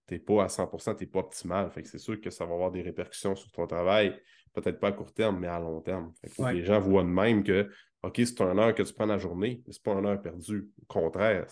tu 0.06 0.14
n'es 0.14 0.20
pas 0.20 0.44
à 0.44 0.48
100 0.48 0.68
tu 0.68 1.04
n'es 1.04 1.06
pas 1.10 1.20
optimal. 1.20 1.70
Fait 1.70 1.82
que 1.82 1.88
c'est 1.88 1.98
sûr 1.98 2.20
que 2.20 2.28
ça 2.28 2.44
va 2.44 2.52
avoir 2.52 2.70
des 2.70 2.82
répercussions 2.82 3.34
sur 3.36 3.50
ton 3.52 3.66
travail, 3.66 4.20
peut-être 4.52 4.78
pas 4.78 4.88
à 4.88 4.92
court 4.92 5.14
terme, 5.14 5.40
mais 5.40 5.48
à 5.48 5.58
long 5.58 5.80
terme. 5.80 6.12
Les 6.52 6.64
gens 6.64 6.78
voient 6.78 7.04
de 7.04 7.08
même 7.08 7.42
que 7.42 7.70
OK, 8.02 8.20
c'est 8.24 8.40
un 8.40 8.56
heure 8.56 8.74
que 8.74 8.82
tu 8.82 8.94
prends 8.94 9.06
la 9.06 9.18
journée, 9.18 9.62
mais 9.66 9.72
ce 9.72 9.78
n'est 9.78 9.82
pas 9.82 9.98
une 9.98 10.06
heure 10.06 10.22
perdue. 10.22 10.70
Au 10.82 10.86
contraire. 10.86 11.46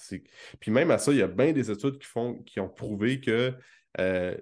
Puis 0.61 0.70
même 0.70 0.90
à 0.90 0.99
ça, 0.99 1.12
il 1.12 1.18
y 1.18 1.22
a 1.22 1.28
bien 1.28 1.53
des 1.53 1.70
études 1.70 1.99
qui, 1.99 2.07
font, 2.07 2.42
qui 2.42 2.59
ont 2.59 2.68
prouvé 2.68 3.20
que 3.20 3.53
euh, 4.01 4.36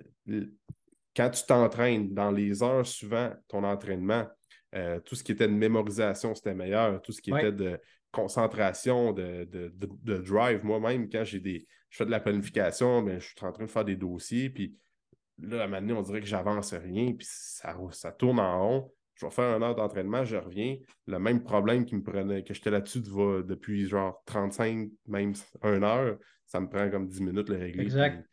quand 1.17 1.31
tu 1.31 1.45
t'entraînes 1.45 2.15
dans 2.15 2.31
les 2.31 2.63
heures 2.63 2.87
suivant 2.87 3.33
ton 3.49 3.65
entraînement, 3.65 4.27
euh, 4.75 5.01
tout 5.01 5.15
ce 5.15 5.25
qui 5.25 5.33
était 5.33 5.49
de 5.49 5.53
mémorisation, 5.53 6.35
c'était 6.35 6.55
meilleur. 6.55 7.01
Tout 7.03 7.13
ce 7.13 7.21
qui 7.21 7.31
était 7.31 7.53
de 7.53 7.81
concentration, 8.13 9.13
de, 9.13 9.73
drive. 10.21 10.65
Moi-même, 10.65 11.09
quand 11.09 11.25
j'ai 11.25 11.41
des. 11.41 11.67
Je 11.91 11.99
fais 11.99 12.07
de 12.07 12.11
la 12.11 12.21
planification, 12.21 13.01
mais 13.03 13.15
ben, 13.15 13.21
je 13.21 13.27
suis 13.27 13.37
en 13.43 13.53
train 13.53 13.65
de 13.65 13.71
faire 13.71 13.85
des 13.85 13.97
dossiers, 13.97 14.51
puis 14.51 14.77
là, 15.39 15.63
à 15.63 15.65
un 15.65 15.67
moment 15.67 15.81
donné, 15.81 15.93
on 15.95 16.03
dirait 16.03 16.21
que 16.21 16.27
j'avance 16.27 16.75
rien, 16.75 17.13
puis 17.13 17.27
ça, 17.31 17.77
ça 17.93 18.13
tourne 18.13 18.41
en 18.41 18.61
rond. 18.61 18.93
Je 19.17 19.27
vais 19.27 19.33
faire 19.33 19.57
une 19.57 19.63
heure 19.63 19.75
d'entraînement, 19.75 20.25
je 20.25 20.37
reviens. 20.37 20.77
Le 21.07 21.19
même 21.19 21.43
problème 21.43 21.85
qui 21.85 21.97
me 21.97 22.03
prenait, 22.03 22.45
que 22.45 22.55
j'étais 22.55 22.71
là-dessus 22.71 23.01
depuis 23.01 23.89
genre 23.89 24.23
35, 24.27 24.89
même 25.09 25.33
une 25.65 25.85
heure, 25.85 26.19
ça 26.47 26.61
me 26.61 26.69
prend 26.69 26.89
comme 26.91 27.09
10 27.09 27.23
minutes 27.23 27.49
le 27.49 27.57
régler. 27.57 27.85
Exact 27.85 28.25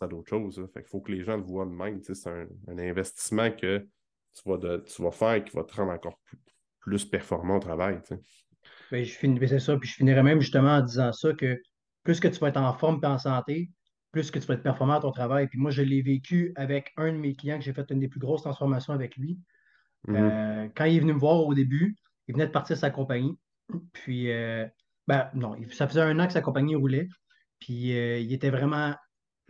à 0.00 0.06
d'autres 0.06 0.28
choses. 0.28 0.64
Fait 0.72 0.86
faut 0.86 1.00
que 1.00 1.12
les 1.12 1.24
gens 1.24 1.36
le 1.36 1.42
voient 1.42 1.66
de 1.66 1.70
même. 1.70 2.00
C'est 2.02 2.28
un, 2.28 2.46
investissement 2.78 3.50
que 3.50 3.78
tu 3.78 4.48
vas, 4.48 4.58
de, 4.58 4.84
tu 4.86 5.02
vas 5.02 5.10
faire 5.10 5.44
qui 5.44 5.54
va 5.56 5.64
te 5.64 5.74
rendre 5.74 5.92
encore 5.92 6.18
plus, 6.80 7.04
performant 7.04 7.56
au 7.56 7.60
travail. 7.60 8.00
Ben, 8.90 9.04
je 9.04 9.12
finis, 9.12 9.38
ben, 9.38 9.48
c'est 9.48 9.58
ça. 9.58 9.76
Puis 9.76 9.88
je 9.88 9.94
finirais 9.96 10.22
même 10.22 10.40
justement 10.40 10.76
en 10.76 10.82
disant 10.82 11.12
ça 11.12 11.32
que 11.34 11.60
plus 12.02 12.20
que 12.20 12.28
tu 12.28 12.38
vas 12.38 12.48
être 12.48 12.56
en 12.56 12.72
forme 12.72 13.00
et 13.02 13.06
en 13.06 13.18
santé, 13.18 13.70
plus 14.12 14.30
que 14.30 14.38
tu 14.38 14.46
vas 14.46 14.54
être 14.54 14.62
performant 14.62 14.94
à 14.94 15.00
ton 15.00 15.12
travail. 15.12 15.48
Puis 15.48 15.58
moi, 15.58 15.70
je 15.70 15.82
l'ai 15.82 16.02
vécu 16.02 16.52
avec 16.56 16.92
un 16.96 17.12
de 17.12 17.18
mes 17.18 17.34
clients 17.34 17.58
que 17.58 17.64
j'ai 17.64 17.72
fait 17.72 17.88
une 17.90 18.00
des 18.00 18.08
plus 18.08 18.20
grosses 18.20 18.42
transformations 18.42 18.92
avec 18.92 19.16
lui. 19.16 19.38
Mm-hmm. 20.08 20.16
Euh, 20.16 20.68
quand 20.74 20.84
il 20.84 20.96
est 20.96 21.00
venu 21.00 21.14
me 21.14 21.18
voir 21.18 21.44
au 21.44 21.54
début, 21.54 21.96
il 22.28 22.34
venait 22.34 22.46
de 22.46 22.52
partir 22.52 22.76
de 22.76 22.80
sa 22.80 22.90
compagnie. 22.90 23.38
Puis, 23.92 24.30
euh, 24.30 24.66
ben 25.06 25.30
non, 25.34 25.56
ça 25.70 25.88
faisait 25.88 26.00
un 26.00 26.18
an 26.18 26.26
que 26.26 26.32
sa 26.32 26.42
compagnie 26.42 26.74
roulait. 26.74 27.08
Puis, 27.58 27.96
euh, 27.96 28.18
il 28.18 28.32
était 28.32 28.50
vraiment 28.50 28.94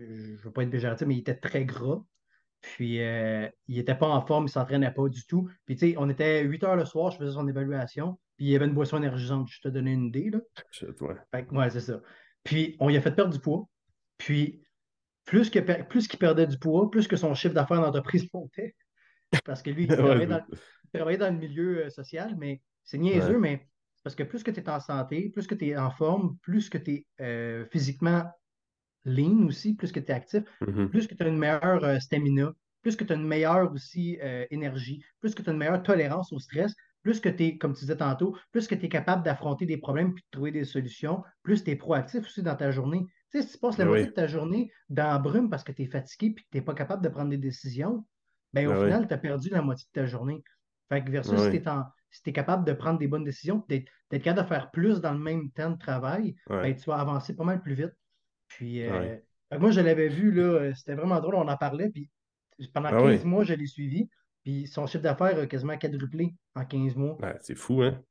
je 0.01 0.33
ne 0.33 0.37
veux 0.37 0.51
pas 0.51 0.63
être 0.63 0.71
péjoratif, 0.71 1.07
mais 1.07 1.15
il 1.17 1.21
était 1.21 1.37
très 1.37 1.65
gras. 1.65 2.03
Puis, 2.61 3.01
euh, 3.03 3.49
il 3.69 3.77
n'était 3.77 3.95
pas 3.95 4.09
en 4.09 4.21
forme, 4.21 4.45
il 4.45 4.47
ne 4.47 4.51
s'entraînait 4.51 4.91
pas 4.91 5.09
du 5.09 5.25
tout. 5.27 5.49
Puis, 5.65 5.77
tu 5.77 5.91
sais, 5.91 5.95
on 5.99 6.09
était 6.11 6.43
8 6.45 6.65
heures 6.65 6.77
le 6.77 6.85
soir, 6.85 7.11
je 7.11 7.19
faisais 7.19 7.33
son 7.33 7.49
évaluation. 7.49 8.19
Puis, 8.37 8.47
il 8.47 8.51
y 8.51 8.57
avait 8.57 8.67
une 8.67 8.75
boisson 8.75 8.99
énergisante. 8.99 9.49
Je 9.51 9.61
te 9.61 9.69
donnais 9.69 9.93
une 9.93 10.07
idée, 10.07 10.31
là. 10.31 10.41
ouais, 11.53 11.71
c'est 11.71 11.81
ça. 11.81 12.01
Puis, 12.45 12.77
on 12.81 12.89
lui 12.89 12.97
a 12.97 13.01
fait 13.01 13.13
perdre 13.13 13.33
du 13.33 13.41
poids. 13.41 13.67
Puis, 14.19 14.63
plus 15.25 15.49
qu'il 15.49 15.65
plus 15.89 16.09
perdait 16.09 16.47
du 16.47 16.59
poids, 16.59 16.91
plus 16.91 17.09
que 17.09 17.17
son 17.17 17.35
chiffre 17.35 17.55
d'affaires 17.55 17.81
d'entreprise 17.81 18.27
montait. 18.35 18.75
Parce 19.45 19.63
que 19.63 19.71
lui, 19.71 19.85
il 19.89 19.89
travaillait, 19.89 20.27
dans, 21.19 21.33
le 21.33 21.39
milieu 21.39 21.87
euh, 21.87 21.91
social, 21.91 22.37
mais 22.39 22.61
c'est 22.85 22.99
niaiseux, 22.99 23.39
mais 23.39 23.67
parce 24.03 24.17
que 24.17 24.23
plus 24.23 24.43
que 24.43 24.51
tu 24.51 24.61
es 24.61 24.69
en 24.69 24.81
santé, 24.81 25.29
plus 25.29 25.47
que 25.47 25.55
tu 25.55 25.69
es 25.69 25.77
en 25.77 25.91
forme, 25.91 26.37
plus 26.43 26.71
que 26.71 26.79
tu 26.79 26.93
es 26.93 27.07
euh, 27.21 27.67
physiquement 27.71 28.25
lean 29.05 29.47
aussi, 29.47 29.75
plus 29.75 29.93
que 29.93 30.01
tu 30.01 30.07
es 30.07 30.15
actif, 30.15 30.43
mm-hmm. 30.63 30.89
plus 30.89 31.07
que 31.07 31.15
tu 31.15 31.23
as 31.23 31.29
une 31.29 31.39
meilleure 31.39 31.85
euh, 31.85 31.99
stamina, 31.99 32.53
plus 32.83 32.97
que 32.97 33.05
tu 33.05 33.13
as 33.13 33.17
une 33.17 33.27
meilleure 33.27 33.73
aussi 33.73 34.19
euh, 34.23 34.47
énergie, 34.51 35.05
plus 35.21 35.35
que 35.35 35.43
tu 35.43 35.51
as 35.51 35.53
une 35.53 35.59
meilleure 35.59 35.83
tolérance 35.83 36.33
au 36.33 36.39
stress, 36.39 36.75
plus 37.03 37.21
que 37.21 37.29
tu 37.29 37.45
es, 37.45 37.59
comme 37.59 37.75
tu 37.75 37.81
disais 37.81 37.97
tantôt, 37.97 38.37
plus 38.53 38.67
que 38.67 38.75
tu 38.75 38.87
es 38.87 38.89
capable 38.89 39.23
d'affronter 39.23 39.67
des 39.67 39.79
problèmes 39.79 40.15
puis 40.15 40.23
de 40.23 40.31
trouver 40.31 40.51
des 40.51 40.65
solutions, 40.65 41.23
plus 41.43 41.65
tu 41.65 41.71
es 41.71 41.77
proactif 41.77 42.25
aussi 42.25 42.43
dans 42.43 42.57
ta 42.57 42.71
journée. 42.71 43.07
Tu 43.31 43.41
sais, 43.41 43.47
si 43.47 43.55
tu 43.55 43.59
passes 43.59 43.79
la 43.79 43.85
ben 43.85 43.91
moitié 43.91 44.07
de 44.07 44.13
ta 44.13 44.27
journée 44.27 44.71
dans 44.89 45.07
la 45.07 45.19
brume 45.19 45.49
parce 45.49 45.65
que 45.65 45.73
tu 45.73 45.83
es 45.83 45.87
fatigué 45.87 46.27
et 46.27 46.35
que 46.35 46.41
tu 46.41 46.59
n'es 46.59 46.63
pas 46.63 46.75
capable 46.75 47.03
de 47.03 47.09
prendre 47.09 47.31
des 47.31 47.39
décisions, 47.39 48.05
ben, 48.53 48.67
au 48.67 48.73
ben 48.73 48.85
final, 48.85 49.09
tu 49.09 49.15
as 49.15 49.19
perdu 49.19 49.49
la 49.51 49.63
moitié 49.63 49.87
de 49.93 50.01
ta 50.01 50.07
journée. 50.07 50.43
Fait 50.89 51.05
que 51.05 51.11
versus 51.11 51.39
si 52.13 52.23
tu 52.23 52.31
es, 52.31 52.33
capable 52.33 52.65
de 52.65 52.73
prendre 52.73 52.99
des 52.99 53.07
bonnes 53.07 53.25
décisions, 53.25 53.65
d'être 53.69 53.89
capable 54.11 54.43
de 54.43 54.55
faire 54.55 54.71
plus 54.73 55.01
dans 55.01 55.13
le 55.13 55.21
même 55.21 55.51
temps 55.51 55.71
de 55.71 55.79
travail, 55.79 56.35
ben, 56.49 56.75
tu 56.75 56.85
vas 56.91 56.97
avancer 56.97 57.37
pas 57.37 57.45
mal 57.45 57.63
plus 57.63 57.75
vite. 57.75 57.93
Puis, 58.49 58.83
euh, 58.83 59.17
moi, 59.59 59.71
je 59.71 59.81
l'avais 59.81 60.09
vu, 60.09 60.33
là, 60.33 60.75
c'était 60.75 60.95
vraiment 60.95 61.21
drôle, 61.21 61.37
on 61.37 61.47
en 61.47 61.57
parlait. 61.57 61.91
Puis, 61.91 62.11
pendant 62.75 62.91
15 62.91 63.21
ah 63.23 63.27
mois, 63.27 63.45
je 63.45 63.55
l'ai 63.55 63.67
suivi. 63.67 64.09
Puis, 64.43 64.67
son 64.67 64.87
chiffre 64.87 65.05
d'affaires 65.05 65.39
a 65.39 65.47
quasiment 65.47 65.79
quadruplé 65.79 66.35
en 66.57 66.65
15 66.65 66.97
mois. 66.97 67.19
c'est 67.41 67.55
fou, 67.55 67.83
hein? 67.83 68.03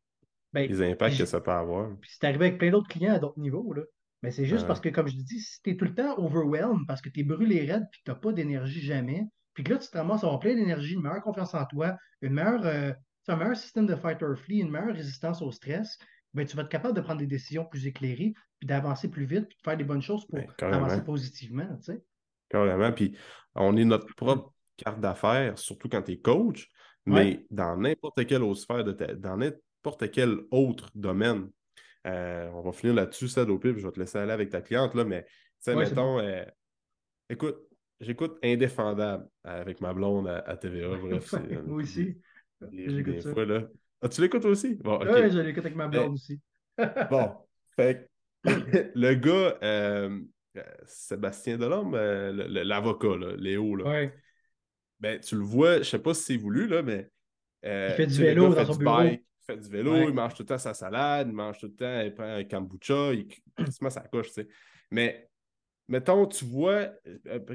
Ben, 0.54 0.68
Les 0.68 0.82
impacts 0.82 1.18
que 1.18 1.26
ça 1.26 1.42
peut 1.42 1.52
avoir. 1.52 1.90
Puis, 2.00 2.12
c'est 2.14 2.26
arrivé 2.26 2.48
avec 2.48 2.58
plein 2.58 2.72
d'autres 2.72 2.88
clients 2.88 3.14
à 3.14 3.20
d'autres 3.20 3.40
niveaux, 3.40 3.74
là. 3.74 3.84
Mais 4.22 4.32
c'est 4.32 4.46
juste 4.46 4.68
parce 4.68 4.82
que, 4.82 4.90
comme 4.90 5.08
je 5.08 5.16
te 5.16 5.22
dis, 5.22 5.40
si 5.40 5.62
tu 5.62 5.72
es 5.72 5.78
tout 5.78 5.86
le 5.86 5.96
temps 5.96 6.18
overwhelmed 6.18 6.86
parce 6.88 7.02
que 7.02 7.08
tu 7.08 7.22
es 7.22 7.24
brûlé 7.24 7.72
raide 7.72 7.88
puis 7.90 8.02
que 8.02 8.06
tu 8.06 8.12
n'as 8.12 8.18
pas 8.18 8.34
d'énergie 8.34 8.82
jamais, 8.82 9.26
puis 9.60 9.66
que 9.66 9.74
là, 9.74 9.78
tu 9.78 9.90
te 9.90 9.98
ramasses 9.98 10.24
à 10.24 10.38
plein 10.38 10.56
d'énergie, 10.56 10.94
une 10.94 11.02
meilleure 11.02 11.22
confiance 11.22 11.54
en 11.54 11.66
toi, 11.66 11.98
une 12.22 12.32
meilleure, 12.32 12.66
euh, 12.66 12.94
un 13.28 13.36
meilleur 13.36 13.58
système 13.58 13.86
de 13.86 13.96
fight 13.98 14.24
or 14.24 14.38
flee, 14.38 14.60
une 14.60 14.72
meilleure 14.72 14.96
résistance 14.96 15.42
au 15.42 15.52
stress, 15.52 15.98
ben, 16.34 16.48
tu 16.48 16.56
vas 16.56 16.62
être 16.62 16.70
capable 16.70 16.96
de 16.96 17.02
prendre 17.02 17.20
des 17.20 17.28
décisions 17.28 17.66
plus 17.66 17.86
éclairées, 17.86 18.34
puis 18.58 18.68
d'avancer 18.68 19.10
plus 19.10 19.26
vite, 19.26 19.50
puis 19.50 19.58
de 19.58 19.62
faire 19.62 19.76
des 19.76 19.84
bonnes 19.84 20.02
choses 20.02 20.26
pour 20.28 20.40
ben, 20.40 20.74
avancer 20.74 21.04
positivement. 21.04 21.68
Tu 21.76 21.92
sais. 21.92 22.02
Carrément. 22.48 22.94
Puis 22.94 23.18
on 23.54 23.76
est 23.76 23.84
notre 23.84 24.16
propre 24.16 24.54
carte 24.78 25.02
d'affaires, 25.02 25.60
surtout 25.60 25.90
quand 25.90 26.04
tu 26.04 26.14
es 26.14 26.20
coach, 26.20 26.70
mais 27.06 27.46
dans 27.50 27.76
n'importe 27.76 28.26
quelle 28.28 28.44
autre 28.44 28.62
sphère 28.62 28.86
de 28.86 28.94
ta... 28.94 29.14
dans 29.14 29.36
n'importe 29.36 30.10
quel 30.10 30.38
autre 30.52 30.90
domaine. 30.96 31.50
Euh, 32.08 32.50
on 32.54 32.62
va 32.62 32.72
finir 32.72 32.96
là-dessus, 32.96 33.28
ça, 33.28 33.46
puis 33.46 33.74
je 33.76 33.86
vais 33.86 33.92
te 33.92 34.00
laisser 34.00 34.20
aller 34.20 34.32
avec 34.32 34.52
ta 34.52 34.62
cliente, 34.62 34.96
là, 34.96 35.04
mais 35.04 35.24
tu 35.24 35.30
sais, 35.60 35.76
mettons, 35.76 36.20
euh, 36.20 36.46
écoute, 37.30 37.69
j'écoute 38.00 38.38
Indéfendable 38.44 39.28
avec 39.44 39.82
ma 39.82 39.94
blonde 39.94 40.28
à, 40.28 40.58
TVA, 40.58 40.96
bref. 41.02 41.34
Moi 41.66 41.82
aussi. 41.82 42.18
Des, 42.72 43.22
fois, 43.22 43.46
là, 43.46 43.68
ah, 44.02 44.10
tu 44.10 44.22
l'écoutes 44.22 44.46
aussi? 44.46 44.76
Bon, 44.76 45.00
Oui, 45.00 45.32
je 45.32 45.40
l'écoute 45.40 45.66
avec 45.66 45.76
ma 45.76 45.88
blonde 45.88 46.14
aussi. 46.14 46.40
bon, 47.10 47.36
fait 47.76 48.10
le 48.44 49.14
gars, 49.16 49.58
euh, 49.64 50.22
Sébastien 50.86 51.58
Delhomme, 51.58 51.94
euh, 51.96 52.32
l'avocat, 52.64 53.16
Léo, 53.38 53.76
là, 53.76 54.08
ben, 55.00 55.20
tu 55.20 55.36
le 55.36 55.42
vois, 55.42 55.76
je 55.76 55.80
ne 55.80 55.84
sais 55.84 56.00
pas 56.00 56.14
si 56.14 56.24
c'est 56.24 56.38
voulu, 56.38 56.68
là, 56.68 56.82
mais. 56.82 57.10
Euh, 57.66 57.90
il 57.92 57.96
fait 57.96 58.08
du 58.08 58.22
vélo 58.22 58.54
dans 58.54 58.66
son 58.66 58.76
bureau. 58.78 59.04
il 59.04 59.22
fait 59.46 59.58
du 59.58 59.70
vélo, 59.70 60.08
il 60.08 60.14
mange 60.14 60.34
tout 60.34 60.44
le 60.44 60.48
temps 60.48 60.58
sa 60.58 60.74
salade, 60.74 61.28
il 61.30 61.34
mange 61.34 61.60
tout 61.60 61.68
le 61.68 61.76
temps, 61.76 62.02
il 62.02 62.14
prend 62.14 62.24
un 62.24 62.44
kombucha, 62.46 63.14
il, 63.14 63.28
se 63.72 63.84
met 63.84 63.90
sa 63.90 64.02
couche, 64.02 64.28
tu 64.28 64.34
sais. 64.34 64.48
Mais, 64.92 65.29
mettons, 65.90 66.26
tu 66.28 66.46
vois 66.46 66.88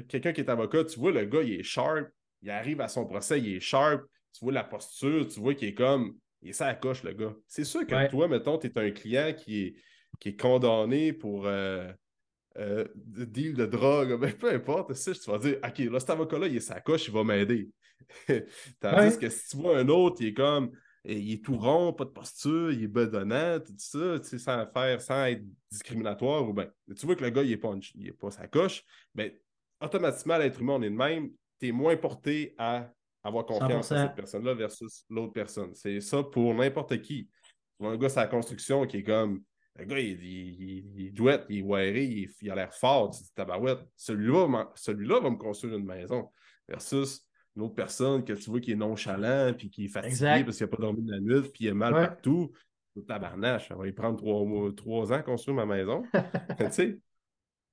quelqu'un 0.07 0.33
qui 0.33 0.41
est 0.41 0.49
avocat, 0.49 0.83
tu 0.83 0.99
vois 0.99 1.11
le 1.11 1.25
gars, 1.25 1.41
il 1.41 1.59
est 1.59 1.63
sharp, 1.63 2.07
il 2.41 2.51
arrive 2.51 2.81
à 2.81 2.87
son 2.87 3.05
procès, 3.05 3.39
il 3.39 3.55
est 3.55 3.59
sharp, 3.59 4.03
tu 4.33 4.45
vois 4.45 4.53
la 4.53 4.63
posture, 4.63 5.27
tu 5.27 5.39
vois 5.39 5.55
qu'il 5.55 5.69
est 5.69 5.73
comme 5.73 6.15
il 6.45 6.49
est 6.49 6.53
ça 6.53 6.67
à 6.67 6.75
coche, 6.75 7.01
le 7.03 7.13
gars. 7.13 7.33
C'est 7.47 7.63
sûr 7.63 7.87
que 7.87 8.09
toi, 8.09 8.27
mettons, 8.27 8.59
tu 8.59 8.67
es 8.67 8.77
un 8.77 8.91
client 8.91 9.33
qui 9.33 9.63
est, 9.63 9.75
qui 10.19 10.29
est 10.29 10.39
condamné 10.39 11.11
pour 11.11 11.47
euh, 11.47 11.91
euh, 12.57 12.85
deal 12.95 13.55
de 13.55 13.65
drogue, 13.65 14.19
ben, 14.21 14.31
peu 14.31 14.53
importe, 14.53 14.93
tu 14.93 15.31
vas 15.31 15.39
dire, 15.39 15.57
OK, 15.63 15.79
là, 15.79 15.99
cet 15.99 16.11
avocat-là, 16.11 16.47
il 16.47 16.57
est 16.57 16.59
sa 16.59 16.79
coche, 16.81 17.07
il 17.07 17.13
va 17.13 17.23
m'aider. 17.23 17.69
Tandis 18.79 19.17
que 19.17 19.27
si 19.27 19.49
tu 19.49 19.57
vois 19.57 19.79
un 19.79 19.87
autre, 19.87 20.17
il 20.19 20.27
est 20.27 20.33
comme, 20.33 20.71
il 21.07 21.33
est 21.33 21.43
tout 21.43 21.57
rond, 21.57 21.93
pas 21.93 22.05
de 22.05 22.09
posture, 22.09 22.71
il 22.71 22.83
est 22.83 22.87
bedonnant, 22.87 23.59
tout 23.59 23.73
ça, 23.77 24.19
tu 24.19 24.29
sais, 24.29 24.39
sans 24.39 24.65
faire, 24.67 25.01
sans 25.01 25.25
être 25.25 25.43
discriminatoire, 25.69 26.47
ou 26.47 26.53
ben, 26.53 26.69
tu 26.97 27.05
vois 27.05 27.15
que 27.15 27.23
le 27.23 27.29
gars, 27.29 27.43
il 27.43 27.49
n'est 27.49 27.57
pas, 27.57 27.73
il 27.95 28.07
est 28.07 28.13
pas 28.13 28.31
sa 28.31 28.47
coche, 28.47 28.83
ben, 29.13 29.31
automatiquement, 29.81 30.37
l'être 30.37 30.59
humain, 30.59 30.73
on 30.73 30.81
est 30.81 30.89
de 30.89 30.95
même, 30.95 31.29
tu 31.59 31.67
es 31.67 31.71
moins 31.71 31.95
porté 31.95 32.55
à 32.57 32.91
avoir 33.23 33.45
confiance 33.45 33.91
en 33.91 34.03
cette 34.03 34.15
personne-là 34.15 34.53
versus 34.53 35.05
l'autre 35.09 35.33
personne. 35.33 35.73
C'est 35.73 35.99
ça 35.99 36.23
pour 36.23 36.53
n'importe 36.53 37.01
qui. 37.01 37.27
Un 37.79 37.97
gars, 37.97 38.09
c'est 38.09 38.19
la 38.19 38.27
construction 38.27 38.85
qui 38.85 38.97
est 38.97 39.03
comme. 39.03 39.41
Le 39.77 39.85
gars, 39.85 39.99
il, 39.99 40.23
il, 40.23 40.93
il, 40.95 41.13
douette, 41.13 41.45
il 41.49 41.57
est 41.57 41.61
wiré, 41.61 42.29
il, 42.41 42.51
a 42.51 42.55
l'air 42.55 42.73
fort. 42.73 43.09
Tu 43.09 43.23
dis, 43.23 43.33
tabarouette, 43.33 43.79
celui-là 43.97 44.71
celui 44.75 45.07
va 45.07 45.29
me 45.29 45.35
construire 45.35 45.75
une 45.75 45.85
maison. 45.85 46.31
Versus 46.67 47.24
une 47.55 47.63
autre 47.63 47.75
personne 47.75 48.23
que 48.23 48.33
tu 48.33 48.49
vois 48.49 48.59
qui 48.59 48.71
est 48.71 48.75
nonchalant, 48.75 49.53
puis 49.57 49.69
qui 49.69 49.85
est 49.85 49.89
fatigué 49.89 50.43
parce 50.43 50.57
qu'il 50.57 50.65
n'a 50.65 50.71
pas 50.71 50.81
dormi 50.81 51.01
de 51.01 51.11
la 51.11 51.19
nuit, 51.19 51.41
puis 51.53 51.65
il 51.65 51.69
a 51.69 51.73
mal 51.73 51.93
partout. 51.93 52.51
Tabarnache, 53.07 53.67
ça 53.67 53.75
va 53.75 53.83
lui 53.83 53.91
prendre 53.91 54.17
trois, 54.17 54.73
trois 54.73 55.11
ans 55.11 55.17
à 55.17 55.21
construire 55.21 55.55
ma 55.55 55.65
maison. 55.65 56.03
tu 56.57 56.71
sais, 56.71 56.99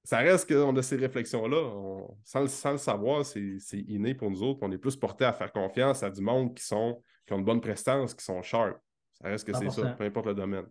ça 0.04 0.18
reste 0.18 0.52
qu'on 0.52 0.76
a 0.76 0.82
ces 0.82 0.96
réflexions-là. 0.96 2.06
Sans, 2.24 2.72
le 2.72 2.78
savoir, 2.78 3.24
c'est 3.24 3.78
inné 3.86 4.14
pour 4.14 4.30
nous 4.30 4.42
autres. 4.42 4.60
On 4.62 4.72
est 4.72 4.78
plus 4.78 4.96
porté 4.96 5.24
à 5.24 5.32
faire 5.32 5.52
confiance 5.52 6.02
à 6.02 6.10
du 6.10 6.20
monde 6.20 6.54
qui, 6.56 6.64
sont, 6.64 7.02
qui 7.26 7.32
ont 7.34 7.38
une 7.38 7.44
bonne 7.44 7.60
prestance, 7.60 8.14
qui 8.14 8.24
sont 8.24 8.42
sharp. 8.42 8.76
Ça 9.12 9.28
reste 9.28 9.46
que 9.46 9.56
c'est 9.56 9.70
ça, 9.70 9.90
peu 9.90 10.04
importe 10.04 10.26
le 10.26 10.34
domaine. 10.34 10.66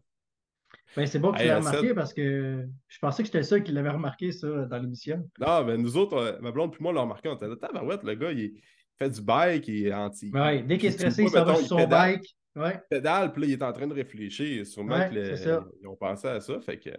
Ben, 0.95 1.05
c'est 1.05 1.20
bon 1.20 1.32
que 1.32 1.38
tu 1.38 1.43
l'aies 1.45 1.55
remarqué 1.55 1.93
parce 1.93 2.14
que 2.14 2.68
je 2.88 2.99
pensais 2.99 3.24
que 3.24 3.28
j'étais 3.28 3.43
seul 3.43 3.64
qui 3.64 3.72
l'avait 3.72 3.89
remarqué, 3.89 4.32
ça, 4.32 4.66
dans 4.66 4.78
l'émission. 4.78 5.30
Non, 5.39 5.64
ben 5.64 5.82
nous 5.82 5.95
autres, 5.95 6.18
euh, 6.18 6.39
ma 6.41 6.51
blonde 6.51 6.72
puis 6.72 6.84
moi, 6.84 6.91
l'a 6.91 7.01
remarqué. 7.01 7.30
On 7.30 7.36
était 7.36 7.47
là, 7.47 7.55
tabarouette, 7.55 8.03
le 8.03 8.16
gars, 8.16 8.32
il 8.32 8.62
fait 9.06 9.10
du 9.10 9.22
bike, 9.22 9.68
il 9.68 9.88
est 9.88 9.93
anti. 9.93 10.32
Ouais, 10.34 10.64
dès 10.64 10.78
qu'il 10.78 10.89
est 10.89 10.91
stressé, 10.91 11.24
il 11.24 11.30
s'en 11.30 11.45
va 11.45 11.56
sur 11.56 11.68
son 11.68 11.88
bike. 11.88 12.36
Ouais. 12.56 12.76
Il 12.76 12.97
pédale, 12.97 13.32
puis 13.32 13.43
il 13.43 13.52
est 13.54 13.64
en 13.64 13.72
train 13.72 13.88
de 13.88 13.93
réfléchir. 13.93 14.66
Sûrement 14.66 14.97
ouais, 14.97 15.10
qu'ils 15.10 15.88
ont 15.88 15.95
pensé 15.95 16.28
à 16.28 16.41
ça. 16.41 16.60
Fait 16.60 16.78
que. 16.78 16.89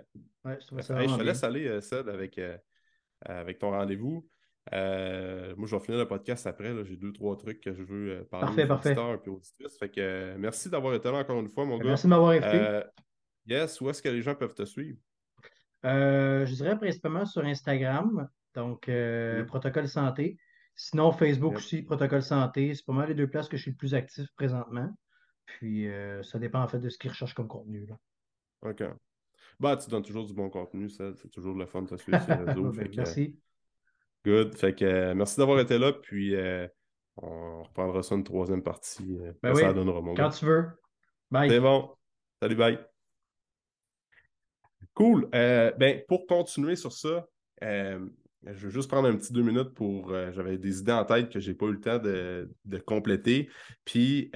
Ouais, 0.44 0.58
je, 0.60 0.82
ça 0.82 1.06
je 1.06 1.16
te 1.16 1.22
laisse 1.22 1.44
aller, 1.44 1.80
Seth, 1.80 2.08
avec, 2.08 2.38
euh, 2.38 2.56
avec 3.26 3.58
ton 3.58 3.70
rendez-vous. 3.70 4.26
Euh, 4.72 5.54
moi, 5.56 5.66
je 5.66 5.74
vais 5.74 5.82
finir 5.82 5.98
le 5.98 6.06
podcast 6.06 6.46
après. 6.46 6.72
J'ai 6.84 6.96
deux, 6.96 7.12
trois 7.12 7.36
trucs 7.36 7.60
que 7.60 7.72
je 7.74 7.82
veux 7.82 8.10
euh, 8.10 8.24
parler 8.24 8.66
parfait, 8.66 8.96
aux 8.96 9.32
auditrices. 9.32 9.78
Fait 9.78 9.88
que, 9.88 10.00
euh, 10.00 10.36
merci 10.38 10.70
d'avoir 10.70 10.94
été 10.94 11.10
là 11.10 11.18
encore 11.18 11.40
une 11.40 11.48
fois, 11.48 11.64
mon 11.64 11.78
ben, 11.78 11.84
gars. 11.84 11.88
Merci 11.90 12.06
de 12.06 12.10
m'avoir 12.10 12.30
invité. 12.30 12.80
yes, 13.46 13.80
où 13.80 13.90
est-ce 13.90 14.00
que 14.00 14.08
les 14.08 14.22
gens 14.22 14.34
peuvent 14.34 14.54
te 14.54 14.64
suivre? 14.64 14.98
je 15.84 16.54
dirais 16.54 16.78
principalement 16.78 17.26
sur 17.26 17.44
Instagram, 17.44 18.28
donc 18.54 18.88
Protocole 19.48 19.88
Santé. 19.88 20.38
Sinon, 20.74 21.12
Facebook 21.12 21.56
aussi, 21.56 21.82
Protocole 21.82 22.22
Santé. 22.22 22.74
C'est 22.74 22.84
pas 22.84 22.92
mal 22.92 23.08
les 23.08 23.14
deux 23.14 23.28
places 23.28 23.48
que 23.48 23.56
je 23.56 23.62
suis 23.62 23.70
le 23.70 23.76
plus 23.76 23.94
actif 23.94 24.26
présentement. 24.36 24.90
Puis, 25.46 25.88
ça 26.22 26.38
dépend 26.38 26.62
en 26.62 26.68
fait 26.68 26.78
de 26.78 26.88
ce 26.88 26.98
qu'ils 26.98 27.10
recherchent 27.10 27.34
comme 27.34 27.48
contenu. 27.48 27.86
Là. 27.86 27.96
OK. 28.62 28.82
Bah, 29.60 29.76
tu 29.76 29.90
donnes 29.90 30.02
toujours 30.02 30.26
du 30.26 30.34
bon 30.34 30.50
contenu, 30.50 30.88
ça. 30.88 31.12
C'est 31.14 31.30
toujours 31.30 31.54
le 31.54 31.66
fun 31.66 31.82
de 31.82 31.88
te 31.88 31.96
suivre 31.96 32.20
sur 32.22 32.36
les 32.36 32.44
réseaux. 32.44 32.72
Ben, 32.72 32.88
merci. 32.96 33.38
Good. 34.24 34.56
Fait 34.56 34.74
que 34.74 34.84
euh, 34.84 35.14
merci 35.14 35.38
d'avoir 35.38 35.60
été 35.60 35.78
là. 35.78 35.92
Puis 35.92 36.34
euh, 36.34 36.66
on 37.16 37.62
reprendra 37.62 38.02
ça 38.02 38.14
une 38.14 38.24
troisième 38.24 38.62
partie. 38.62 39.18
Euh, 39.20 39.32
ben 39.42 39.54
ça 39.54 39.72
donnera 39.72 40.00
mon 40.00 40.14
Quand 40.14 40.30
tu 40.30 40.46
veux. 40.46 40.68
Bye. 41.30 41.50
C'est 41.50 41.60
bon. 41.60 41.90
Salut, 42.40 42.56
bye. 42.56 42.78
Cool. 44.94 45.28
ben, 45.30 46.02
pour 46.06 46.26
continuer 46.26 46.76
sur 46.76 46.92
ça, 46.92 47.26
je 48.46 48.66
vais 48.66 48.72
juste 48.72 48.88
prendre 48.88 49.08
un 49.08 49.16
petit 49.16 49.32
deux 49.32 49.42
minutes 49.42 49.74
pour. 49.74 50.10
J'avais 50.32 50.58
des 50.58 50.80
idées 50.80 50.92
en 50.92 51.04
tête 51.04 51.30
que 51.30 51.40
je 51.40 51.50
n'ai 51.50 51.56
pas 51.56 51.66
eu 51.66 51.72
le 51.72 51.80
temps 51.80 51.98
de, 51.98 52.50
de 52.64 52.78
compléter. 52.78 53.48
Puis 53.84 54.30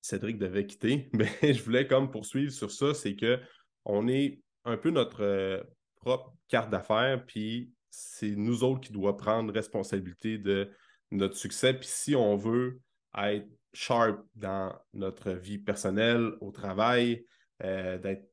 Cédric 0.00 0.38
devait 0.38 0.66
quitter. 0.66 1.08
Mais 1.14 1.28
je 1.42 1.62
voulais 1.62 1.86
comme 1.86 2.10
poursuivre 2.10 2.52
sur 2.52 2.70
ça, 2.70 2.94
c'est 2.94 3.16
que 3.16 3.40
on 3.84 4.08
est 4.08 4.40
un 4.64 4.76
peu 4.76 4.90
notre 4.90 5.66
propre 5.96 6.34
carte 6.48 6.70
d'affaires, 6.70 7.24
puis 7.26 7.72
c'est 7.90 8.34
nous 8.36 8.64
autres 8.64 8.80
qui 8.80 8.92
doit 8.92 9.16
prendre 9.16 9.52
responsabilité 9.52 10.38
de 10.38 10.70
notre 11.10 11.36
succès. 11.36 11.74
Puis 11.74 11.88
si 11.88 12.14
on 12.14 12.36
veut 12.36 12.80
être 13.16 13.48
sharp 13.72 14.20
dans 14.34 14.74
notre 14.92 15.32
vie 15.32 15.58
personnelle, 15.58 16.32
au 16.40 16.50
travail, 16.50 17.24
euh, 17.62 17.98
d'être 17.98 18.28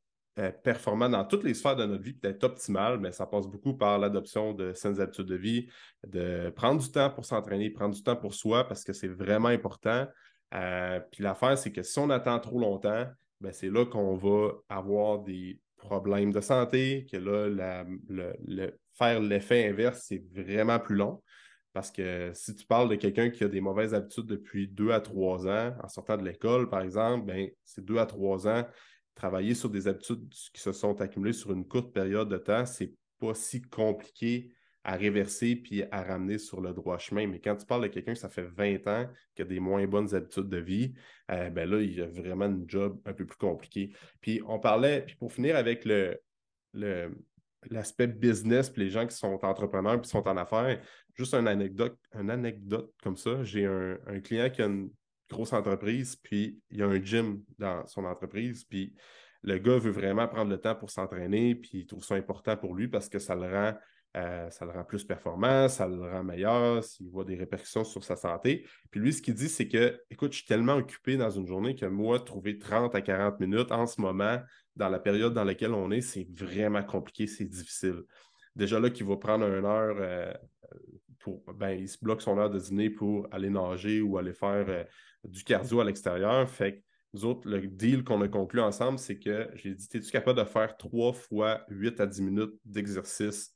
performant 0.63 1.09
dans 1.09 1.25
toutes 1.25 1.43
les 1.43 1.53
sphères 1.53 1.75
de 1.75 1.85
notre 1.85 2.03
vie, 2.03 2.13
d'être 2.13 2.43
optimal, 2.43 2.99
mais 2.99 3.11
ça 3.11 3.25
passe 3.25 3.47
beaucoup 3.47 3.73
par 3.73 3.99
l'adoption 3.99 4.53
de 4.53 4.73
saines 4.73 4.99
habitudes 5.01 5.25
de 5.25 5.35
vie, 5.35 5.67
de 6.07 6.49
prendre 6.55 6.81
du 6.81 6.89
temps 6.89 7.09
pour 7.09 7.25
s'entraîner, 7.25 7.69
prendre 7.69 7.93
du 7.93 8.01
temps 8.01 8.15
pour 8.15 8.33
soi 8.33 8.67
parce 8.67 8.83
que 8.83 8.93
c'est 8.93 9.09
vraiment 9.09 9.49
important. 9.49 10.07
Euh, 10.53 10.99
puis 11.11 11.23
l'affaire, 11.23 11.57
c'est 11.57 11.71
que 11.71 11.83
si 11.83 11.99
on 11.99 12.09
attend 12.09 12.39
trop 12.39 12.59
longtemps, 12.59 13.07
ben 13.41 13.51
c'est 13.51 13.69
là 13.69 13.85
qu'on 13.85 14.15
va 14.15 14.53
avoir 14.69 15.19
des 15.19 15.59
problèmes 15.77 16.31
de 16.31 16.41
santé, 16.41 17.07
que 17.11 17.17
là, 17.17 17.85
faire 18.97 19.19
l'effet 19.19 19.67
inverse, 19.69 20.05
c'est 20.07 20.23
vraiment 20.33 20.79
plus 20.79 20.95
long. 20.95 21.21
Parce 21.73 21.89
que 21.89 22.31
si 22.33 22.53
tu 22.55 22.65
parles 22.65 22.89
de 22.89 22.95
quelqu'un 22.95 23.29
qui 23.29 23.43
a 23.43 23.47
des 23.47 23.61
mauvaises 23.61 23.93
habitudes 23.93 24.25
depuis 24.25 24.67
deux 24.67 24.91
à 24.91 24.99
trois 24.99 25.47
ans, 25.47 25.73
en 25.81 25.87
sortant 25.87 26.17
de 26.17 26.23
l'école, 26.23 26.69
par 26.69 26.81
exemple, 26.81 27.25
ben, 27.25 27.49
c'est 27.63 27.83
deux 27.83 27.97
à 27.97 28.05
trois 28.05 28.47
ans, 28.47 28.65
travailler 29.15 29.53
sur 29.53 29.69
des 29.69 29.87
habitudes 29.87 30.27
qui 30.53 30.61
se 30.61 30.71
sont 30.71 30.99
accumulées 31.01 31.33
sur 31.33 31.51
une 31.51 31.67
courte 31.67 31.93
période 31.93 32.29
de 32.29 32.37
temps, 32.37 32.65
c'est 32.65 32.93
pas 33.19 33.33
si 33.33 33.61
compliqué 33.61 34.51
à 34.83 34.95
réverser 34.95 35.55
puis 35.55 35.83
à 35.91 36.03
ramener 36.03 36.37
sur 36.37 36.59
le 36.59 36.73
droit 36.73 36.97
chemin. 36.97 37.27
Mais 37.27 37.39
quand 37.39 37.55
tu 37.55 37.65
parles 37.65 37.83
de 37.83 37.87
quelqu'un 37.87 38.13
que 38.13 38.19
ça 38.19 38.29
fait 38.29 38.47
20 38.47 38.87
ans, 38.87 39.07
qui 39.35 39.41
a 39.43 39.45
des 39.45 39.59
moins 39.59 39.85
bonnes 39.85 40.13
habitudes 40.15 40.49
de 40.49 40.57
vie, 40.57 40.93
euh, 41.29 41.49
ben 41.49 41.69
là, 41.69 41.81
il 41.81 41.93
y 41.93 42.01
a 42.01 42.07
vraiment 42.07 42.45
une 42.45 42.67
job 42.67 42.99
un 43.05 43.13
peu 43.13 43.25
plus 43.25 43.37
compliqué. 43.37 43.93
Puis 44.21 44.41
on 44.47 44.59
parlait, 44.59 45.03
puis 45.05 45.15
pour 45.15 45.31
finir 45.31 45.55
avec 45.55 45.85
le, 45.85 46.19
l'aspect 47.69 48.07
business, 48.07 48.69
puis 48.69 48.83
les 48.83 48.89
gens 48.89 49.05
qui 49.05 49.15
sont 49.15 49.39
entrepreneurs 49.45 50.01
puis 50.01 50.09
sont 50.09 50.27
en 50.27 50.37
affaires, 50.37 50.81
juste 51.13 51.33
une 51.35 51.47
anecdote, 51.47 51.97
une 52.19 52.31
anecdote 52.31 52.91
comme 53.03 53.17
ça. 53.17 53.43
J'ai 53.43 53.65
un, 53.65 54.19
client 54.23 54.49
qui 54.49 54.61
a 54.63 54.65
une 54.65 54.89
grosse 55.31 55.53
entreprise, 55.53 56.15
puis 56.15 56.61
il 56.69 56.77
y 56.77 56.83
a 56.83 56.87
un 56.87 57.01
gym 57.01 57.41
dans 57.57 57.85
son 57.87 58.05
entreprise, 58.05 58.63
puis 58.63 58.93
le 59.43 59.57
gars 59.57 59.77
veut 59.77 59.91
vraiment 59.91 60.27
prendre 60.27 60.51
le 60.51 60.59
temps 60.59 60.75
pour 60.75 60.91
s'entraîner, 60.91 61.55
puis 61.55 61.79
il 61.79 61.85
trouve 61.87 62.03
ça 62.03 62.15
important 62.15 62.55
pour 62.57 62.75
lui 62.75 62.87
parce 62.87 63.09
que 63.09 63.19
ça 63.19 63.35
le 63.35 63.51
rend 63.51 63.73
euh, 64.17 64.49
ça 64.49 64.65
le 64.65 64.71
rend 64.71 64.83
plus 64.83 65.05
performant, 65.05 65.69
ça 65.69 65.87
le 65.87 66.01
rend 66.01 66.23
meilleur, 66.23 66.83
s'il 66.83 67.09
voit 67.09 67.23
des 67.23 67.35
répercussions 67.35 67.85
sur 67.85 68.03
sa 68.03 68.17
santé. 68.17 68.67
Puis 68.89 68.99
lui, 68.99 69.13
ce 69.13 69.21
qu'il 69.21 69.33
dit, 69.33 69.47
c'est 69.47 69.69
que, 69.69 70.01
écoute, 70.09 70.33
je 70.33 70.39
suis 70.39 70.47
tellement 70.47 70.75
occupé 70.75 71.15
dans 71.15 71.29
une 71.29 71.47
journée 71.47 71.75
que 71.75 71.85
moi, 71.85 72.19
trouver 72.19 72.59
30 72.59 72.93
à 72.93 73.01
40 73.01 73.39
minutes 73.39 73.71
en 73.71 73.87
ce 73.87 74.01
moment, 74.01 74.39
dans 74.75 74.89
la 74.89 74.99
période 74.99 75.33
dans 75.33 75.45
laquelle 75.45 75.73
on 75.73 75.91
est, 75.91 76.01
c'est 76.01 76.27
vraiment 76.29 76.83
compliqué, 76.83 77.25
c'est 77.25 77.45
difficile. 77.45 78.03
Déjà 78.57 78.81
là, 78.81 78.89
qu'il 78.89 79.05
va 79.05 79.15
prendre 79.15 79.45
une 79.45 79.65
heure 79.65 79.95
euh, 79.97 80.33
pour, 81.19 81.41
ben, 81.53 81.71
il 81.71 81.87
se 81.87 81.97
bloque 82.01 82.21
son 82.21 82.37
heure 82.37 82.49
de 82.49 82.59
dîner 82.59 82.89
pour 82.89 83.27
aller 83.31 83.49
nager 83.49 84.01
ou 84.01 84.17
aller 84.17 84.33
faire 84.33 84.65
euh, 84.67 84.83
du 85.23 85.43
cardio 85.43 85.79
à 85.79 85.85
l'extérieur. 85.85 86.49
Fait 86.49 86.77
que 86.77 86.81
nous 87.13 87.25
autres, 87.25 87.47
le 87.47 87.59
deal 87.61 88.03
qu'on 88.03 88.21
a 88.21 88.27
conclu 88.27 88.61
ensemble, 88.61 88.97
c'est 88.97 89.19
que 89.19 89.49
j'ai 89.55 89.75
dit, 89.75 89.87
es-tu 89.93 90.11
capable 90.11 90.39
de 90.39 90.45
faire 90.45 90.77
trois 90.77 91.11
fois 91.13 91.65
8 91.69 91.99
à 91.99 92.07
10 92.07 92.21
minutes 92.21 92.53
d'exercice 92.63 93.53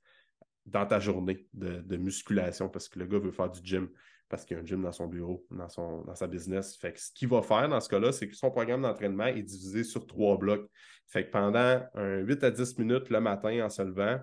dans 0.65 0.85
ta 0.85 0.99
journée 0.99 1.47
de, 1.53 1.97
musculation? 1.97 2.67
Parce 2.67 2.89
que 2.89 2.99
le 2.99 3.05
gars 3.05 3.19
veut 3.19 3.31
faire 3.31 3.49
du 3.49 3.61
gym 3.63 3.89
parce 4.27 4.43
qu'il 4.43 4.57
y 4.57 4.59
a 4.59 4.63
un 4.63 4.65
gym 4.65 4.81
dans 4.81 4.91
son 4.91 5.07
bureau, 5.07 5.45
dans, 5.51 6.15
sa 6.15 6.27
business. 6.27 6.75
Fait 6.75 6.93
que 6.93 6.99
ce 6.99 7.11
qu'il 7.11 7.29
va 7.29 7.43
faire 7.43 7.69
dans 7.69 7.79
ce 7.79 7.87
cas-là, 7.87 8.11
c'est 8.11 8.27
que 8.27 8.35
son 8.35 8.49
programme 8.49 8.81
d'entraînement 8.81 9.27
est 9.27 9.43
divisé 9.43 9.83
sur 9.83 10.07
trois 10.07 10.37
blocs. 10.37 10.67
Fait 11.07 11.27
que 11.27 11.31
pendant 11.31 11.83
un 11.93 12.17
8 12.17 12.43
à 12.43 12.51
10 12.51 12.79
minutes 12.79 13.09
le 13.09 13.21
matin 13.21 13.63
en 13.63 13.69
se 13.69 13.83
levant, 13.83 14.19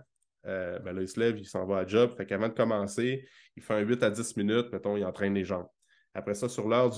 euh, 0.46 0.78
ben 0.80 0.92
là, 0.92 1.02
il 1.02 1.08
se 1.08 1.20
lève, 1.20 1.38
il 1.38 1.46
s'en 1.46 1.64
va 1.66 1.78
à 1.78 1.86
job. 1.86 2.12
Fait 2.16 2.26
qu'avant 2.26 2.48
de 2.48 2.54
commencer, 2.54 3.24
il 3.56 3.62
fait 3.62 3.74
un 3.74 3.80
8 3.80 4.02
à 4.02 4.10
10 4.10 4.36
minutes, 4.36 4.72
mettons, 4.72 4.96
il 4.96 5.04
entraîne 5.04 5.34
les 5.34 5.44
jambes. 5.44 5.68
Après 6.14 6.34
ça, 6.34 6.48
sur 6.48 6.68
l'heure 6.68 6.92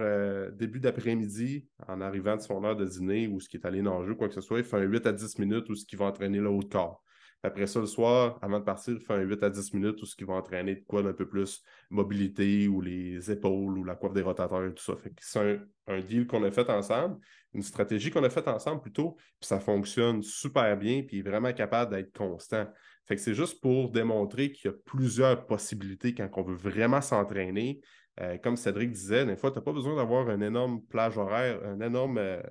euh, 0.00 0.50
début 0.52 0.80
d'après-midi, 0.80 1.66
en 1.86 2.00
arrivant 2.00 2.36
de 2.36 2.40
son 2.40 2.64
heure 2.64 2.76
de 2.76 2.86
dîner 2.86 3.28
ou 3.28 3.38
ce 3.38 3.48
qui 3.48 3.58
est 3.58 3.66
allé 3.66 3.82
nager 3.82 4.10
ou 4.10 4.16
quoi 4.16 4.28
que 4.28 4.34
ce 4.34 4.40
soit, 4.40 4.58
il 4.58 4.64
fait 4.64 4.78
un 4.78 4.82
8 4.82 5.06
à 5.06 5.12
10 5.12 5.38
minutes 5.38 5.68
où 5.68 5.74
ce 5.74 5.84
qui 5.84 5.96
va 5.96 6.06
entraîner 6.06 6.38
le 6.38 6.48
haut 6.48 6.62
de 6.62 6.68
corps. 6.68 7.02
Après 7.42 7.68
ça, 7.68 7.78
le 7.78 7.86
soir, 7.86 8.38
avant 8.42 8.58
de 8.58 8.64
partir, 8.64 8.94
il 8.94 9.00
fait 9.00 9.12
un 9.12 9.20
8 9.20 9.42
à 9.44 9.50
10 9.50 9.72
minutes 9.72 10.02
où 10.02 10.06
ce 10.06 10.16
qui 10.16 10.24
va 10.24 10.34
entraîner 10.34 10.74
de 10.74 10.84
quoi 10.84 11.02
d'un 11.02 11.12
peu 11.12 11.28
plus 11.28 11.62
mobilité 11.88 12.66
ou 12.66 12.80
les 12.80 13.30
épaules 13.30 13.78
ou 13.78 13.84
la 13.84 13.94
coiffe 13.94 14.12
des 14.12 14.22
rotateurs 14.22 14.64
et 14.64 14.74
tout 14.74 14.82
ça. 14.82 14.94
c'est 15.20 15.60
un, 15.86 16.00
deal 16.00 16.26
qu'on 16.26 16.42
a 16.42 16.50
fait 16.50 16.68
ensemble, 16.68 17.18
une 17.54 17.62
stratégie 17.62 18.10
qu'on 18.10 18.24
a 18.24 18.30
faite 18.30 18.48
ensemble 18.48 18.80
plutôt, 18.80 19.14
puis 19.38 19.46
ça 19.46 19.60
fonctionne 19.60 20.20
super 20.22 20.76
bien, 20.76 21.02
puis 21.02 21.18
il 21.18 21.20
est 21.20 21.30
vraiment 21.30 21.52
capable 21.52 21.94
d'être 21.94 22.12
constant. 22.12 22.66
Fait 23.08 23.16
que 23.16 23.22
c'est 23.22 23.34
juste 23.34 23.62
pour 23.62 23.90
démontrer 23.90 24.52
qu'il 24.52 24.70
y 24.70 24.74
a 24.74 24.76
plusieurs 24.84 25.46
possibilités 25.46 26.14
quand 26.14 26.28
on 26.36 26.42
veut 26.42 26.56
vraiment 26.56 27.00
s'entraîner. 27.00 27.80
Euh, 28.20 28.36
comme 28.36 28.56
Cédric 28.56 28.90
disait, 28.90 29.24
des 29.24 29.36
fois, 29.36 29.50
tu 29.50 29.56
n'as 29.56 29.62
pas 29.62 29.72
besoin 29.72 29.96
d'avoir 29.96 30.28
un 30.28 30.42
énorme 30.42 30.82
plage 30.82 31.16
horaire, 31.16 31.64
un 31.64 31.80
énorme 31.80 32.18
euh, 32.18 32.42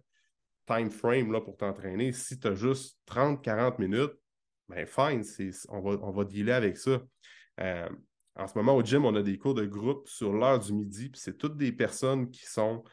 time 0.66 0.90
frame 0.90 1.32
là, 1.32 1.42
pour 1.42 1.58
t'entraîner. 1.58 2.12
Si 2.12 2.40
tu 2.40 2.48
as 2.48 2.56
juste 2.56 3.00
30-40 3.08 3.80
minutes, 3.80 4.14
ben 4.68 4.88
fine, 4.88 5.22
on, 5.70 5.80
va, 5.80 5.98
on 6.02 6.12
va 6.12 6.24
dealer 6.26 6.54
avec 6.54 6.78
ça. 6.78 7.04
Euh, 7.60 7.90
en 8.36 8.48
ce 8.48 8.58
moment, 8.58 8.76
au 8.76 8.82
gym, 8.82 9.06
on 9.06 9.16
a 9.16 9.22
des 9.22 9.38
cours 9.38 9.54
de 9.54 9.66
groupe 9.66 10.08
sur 10.08 10.34
l'heure 10.34 10.60
du 10.60 10.74
midi, 10.74 11.10
puis 11.10 11.22
c'est 11.22 11.38
toutes 11.38 11.58
des 11.58 11.72
personnes 11.72 12.30
qui 12.30 12.46
sont 12.46 12.84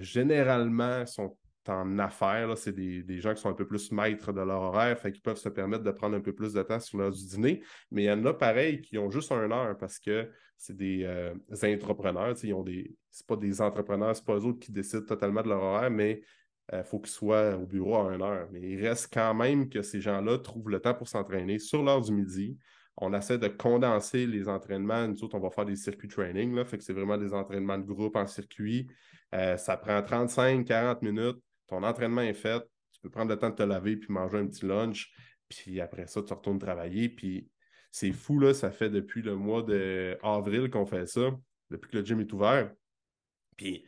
généralement 0.00 1.04
sont 1.04 1.36
en 1.70 1.98
affaires. 1.98 2.56
C'est 2.56 2.72
des, 2.72 3.20
gens 3.20 3.34
qui 3.34 3.40
sont 3.40 3.48
un 3.48 3.54
peu 3.54 3.66
plus 3.66 3.92
maîtres 3.92 4.32
de 4.32 4.40
leur 4.40 4.62
horaire, 4.62 4.98
fait 4.98 5.12
qu'ils 5.12 5.22
peuvent 5.22 5.38
se 5.38 5.48
permettre 5.48 5.84
de 5.84 5.90
prendre 5.90 6.16
un 6.16 6.20
peu 6.20 6.34
plus 6.34 6.52
de 6.52 6.62
temps 6.62 6.80
sur 6.80 6.98
l'heure 6.98 7.10
du 7.10 7.26
dîner. 7.26 7.62
Mais 7.90 8.04
il 8.04 8.06
y 8.06 8.10
en 8.10 8.24
a 8.26 8.34
pareil 8.34 8.80
qui 8.80 8.98
ont 8.98 9.10
juste 9.10 9.32
un 9.32 9.50
heure 9.50 9.76
parce 9.78 9.98
que 9.98 10.30
c'est 10.56 10.76
des, 10.76 11.04
euh, 11.04 11.34
entrepreneurs. 11.64 12.34
Ils 12.42 12.54
ont 12.54 12.62
des. 12.62 12.94
C'est 13.10 13.26
pas 13.26 13.36
des 13.36 13.60
entrepreneurs, 13.60 14.14
c'est 14.14 14.24
pas 14.24 14.36
eux 14.36 14.44
autres 14.44 14.60
qui 14.60 14.72
décident 14.72 15.04
totalement 15.04 15.42
de 15.42 15.48
leur 15.48 15.62
horaire, 15.62 15.90
mais 15.90 16.22
il 16.72 16.76
euh, 16.76 16.84
faut 16.84 16.98
qu'ils 16.98 17.12
soient 17.12 17.56
au 17.56 17.66
bureau 17.66 17.96
à 17.96 18.12
1 18.12 18.20
heure. 18.20 18.48
Mais 18.52 18.60
il 18.60 18.86
reste 18.86 19.12
quand 19.12 19.34
même 19.34 19.68
que 19.68 19.82
ces 19.82 20.00
gens-là 20.00 20.38
trouvent 20.38 20.68
le 20.68 20.80
temps 20.80 20.94
pour 20.94 21.08
s'entraîner 21.08 21.58
sur 21.58 21.82
l'heure 21.82 22.00
du 22.00 22.12
midi. 22.12 22.56
On 23.00 23.14
essaie 23.14 23.38
de 23.38 23.48
condenser 23.48 24.26
les 24.26 24.48
entraînements. 24.48 25.06
Nous 25.06 25.22
autres, 25.22 25.36
on 25.36 25.40
va 25.40 25.50
faire 25.50 25.64
des 25.64 25.76
circuits 25.76 26.08
training. 26.08 26.54
Là, 26.54 26.64
fait 26.64 26.78
que 26.78 26.84
c'est 26.84 26.92
vraiment 26.92 27.16
des 27.16 27.32
entraînements 27.32 27.78
de 27.78 27.84
groupe 27.84 28.16
en 28.16 28.26
circuit. 28.26 28.88
Euh, 29.34 29.56
ça 29.56 29.76
prend 29.76 30.00
35-40 30.00 31.04
minutes. 31.04 31.38
Ton 31.68 31.82
entraînement 31.82 32.22
est 32.22 32.34
fait. 32.34 32.62
Tu 32.92 33.00
peux 33.00 33.10
prendre 33.10 33.30
le 33.30 33.38
temps 33.38 33.50
de 33.50 33.54
te 33.54 33.62
laver 33.62 33.96
puis 33.96 34.12
manger 34.12 34.38
un 34.38 34.46
petit 34.46 34.66
lunch. 34.66 35.12
Puis 35.48 35.80
après 35.80 36.06
ça, 36.06 36.22
tu 36.22 36.32
retournes 36.32 36.58
travailler. 36.58 37.08
Puis 37.08 37.48
c'est 37.90 38.12
fou, 38.12 38.38
là. 38.40 38.54
Ça 38.54 38.70
fait 38.70 38.90
depuis 38.90 39.22
le 39.22 39.36
mois 39.36 39.62
d'avril 39.62 40.70
qu'on 40.70 40.86
fait 40.86 41.06
ça, 41.06 41.30
depuis 41.70 41.90
que 41.90 41.98
le 41.98 42.04
gym 42.04 42.20
est 42.20 42.32
ouvert. 42.32 42.72
Puis 43.56 43.84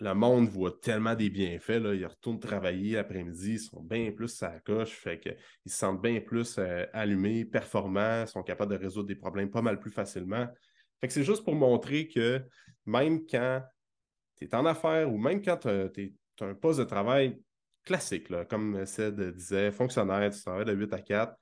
le 0.00 0.12
monde 0.14 0.48
voit 0.48 0.78
tellement 0.82 1.14
des 1.14 1.30
bienfaits. 1.30 1.80
Là. 1.80 1.94
Ils 1.94 2.06
retournent 2.06 2.40
travailler 2.40 2.94
l'après-midi, 2.94 3.52
ils 3.52 3.60
sont 3.60 3.82
bien 3.82 4.10
plus 4.12 4.42
à 4.42 4.52
la 4.52 4.60
coche, 4.60 4.90
fait 4.90 5.20
qu'ils 5.20 5.36
se 5.66 5.78
sentent 5.78 6.02
bien 6.02 6.20
plus 6.20 6.56
euh, 6.58 6.84
allumés, 6.92 7.44
performants, 7.44 8.26
sont 8.26 8.42
capables 8.42 8.72
de 8.72 8.78
résoudre 8.78 9.08
des 9.08 9.14
problèmes 9.14 9.50
pas 9.50 9.62
mal 9.62 9.78
plus 9.78 9.90
facilement. 9.90 10.46
Fait 11.00 11.08
que 11.08 11.12
c'est 11.12 11.24
juste 11.24 11.44
pour 11.44 11.54
montrer 11.54 12.08
que 12.08 12.42
même 12.86 13.24
quand 13.26 13.62
tu 14.36 14.44
es 14.44 14.54
en 14.54 14.66
affaires 14.66 15.12
ou 15.12 15.16
même 15.16 15.42
quand 15.42 15.58
tu 15.58 16.14
as, 16.40 16.46
un 16.46 16.54
poste 16.54 16.80
de 16.80 16.84
travail 16.84 17.38
classique, 17.84 18.30
là, 18.30 18.44
comme 18.44 18.84
Ced 18.86 19.20
disait, 19.34 19.70
fonctionnaire, 19.70 20.30
tu 20.30 20.40
travailles 20.40 20.64
de 20.64 20.72
8 20.72 20.92
à 20.92 21.00
4, 21.00 21.34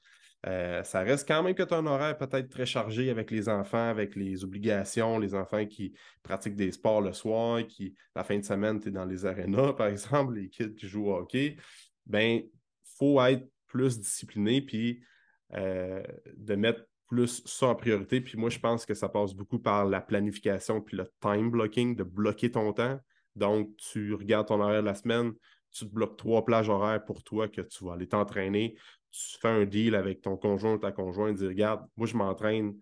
euh, 0.45 0.83
ça 0.83 1.01
reste 1.01 1.27
quand 1.29 1.41
même 1.43 1.55
que 1.55 1.63
tu 1.63 1.73
as 1.73 1.77
un 1.77 1.87
horaire 1.87 2.19
peut-être 2.19 2.49
très 2.49 2.67
chargé 2.67 3.11
avec 3.11 3.31
les 3.31 3.49
enfants, 3.49 3.89
avec 3.89 4.17
les 4.17 4.43
obligations, 4.43 5.21
les 5.21 5.35
enfants 5.35 5.65
qui 5.67 5.95
pratiquent 6.23 6.57
des 6.57 6.73
sports 6.73 7.01
le 7.01 7.13
soir, 7.13 7.65
qui, 7.67 7.95
la 8.17 8.25
fin 8.25 8.37
de 8.39 8.45
semaine, 8.45 8.81
tu 8.81 8.89
es 8.89 8.91
dans 8.91 9.05
les 9.05 9.25
arénas, 9.25 9.73
par 9.79 9.87
exemple, 9.87 10.35
les 10.35 10.49
kids 10.49 10.75
qui 10.75 10.89
jouent 10.89 11.11
au 11.11 11.17
hockey. 11.17 11.57
Ben, 12.07 12.43
faut 12.99 13.23
être 13.23 13.47
plus 13.69 14.01
discipliné, 14.01 14.61
puis 14.61 15.03
euh, 15.55 16.03
de 16.37 16.55
mettre 16.57 16.83
plus 17.07 17.43
ça 17.45 17.67
en 17.67 17.75
priorité. 17.75 18.21
Puis 18.21 18.37
moi, 18.37 18.51
je 18.51 18.59
pense 18.59 18.85
que 18.85 18.95
ça 18.95 19.09
passe 19.09 19.35
beaucoup 19.35 19.59
par 19.59 19.85
la 19.85 20.01
planification 20.01 20.81
puis 20.81 20.97
le 20.97 21.07
time 21.21 21.51
blocking, 21.51 21.95
de 21.95 22.03
bloquer 22.03 22.51
ton 22.51 22.73
temps. 22.73 22.99
Donc, 23.37 23.77
tu 23.77 24.15
regardes 24.15 24.49
ton 24.49 24.61
horaire 24.61 24.83
de 24.83 24.87
la 24.87 24.95
semaine, 24.95 25.33
tu 25.71 25.87
te 25.87 25.95
bloques 25.95 26.17
trois 26.17 26.45
plages 26.45 26.69
horaires 26.69 27.05
pour 27.05 27.23
toi 27.23 27.49
que 27.49 27.63
tu 27.63 27.85
vas 27.85 27.95
aller 27.95 28.07
t'entraîner 28.07 28.77
tu 29.13 29.39
fais 29.39 29.49
un 29.49 29.65
deal 29.65 29.95
avec 29.95 30.23
ton 30.23 30.37
conjoint 30.37 30.75
ou 30.75 30.79
ta 30.79 30.91
conjointe, 30.91 31.37
dis 31.37 31.47
regarde, 31.47 31.87
moi 31.97 32.07
je 32.07 32.17
m'entraîne 32.17 32.75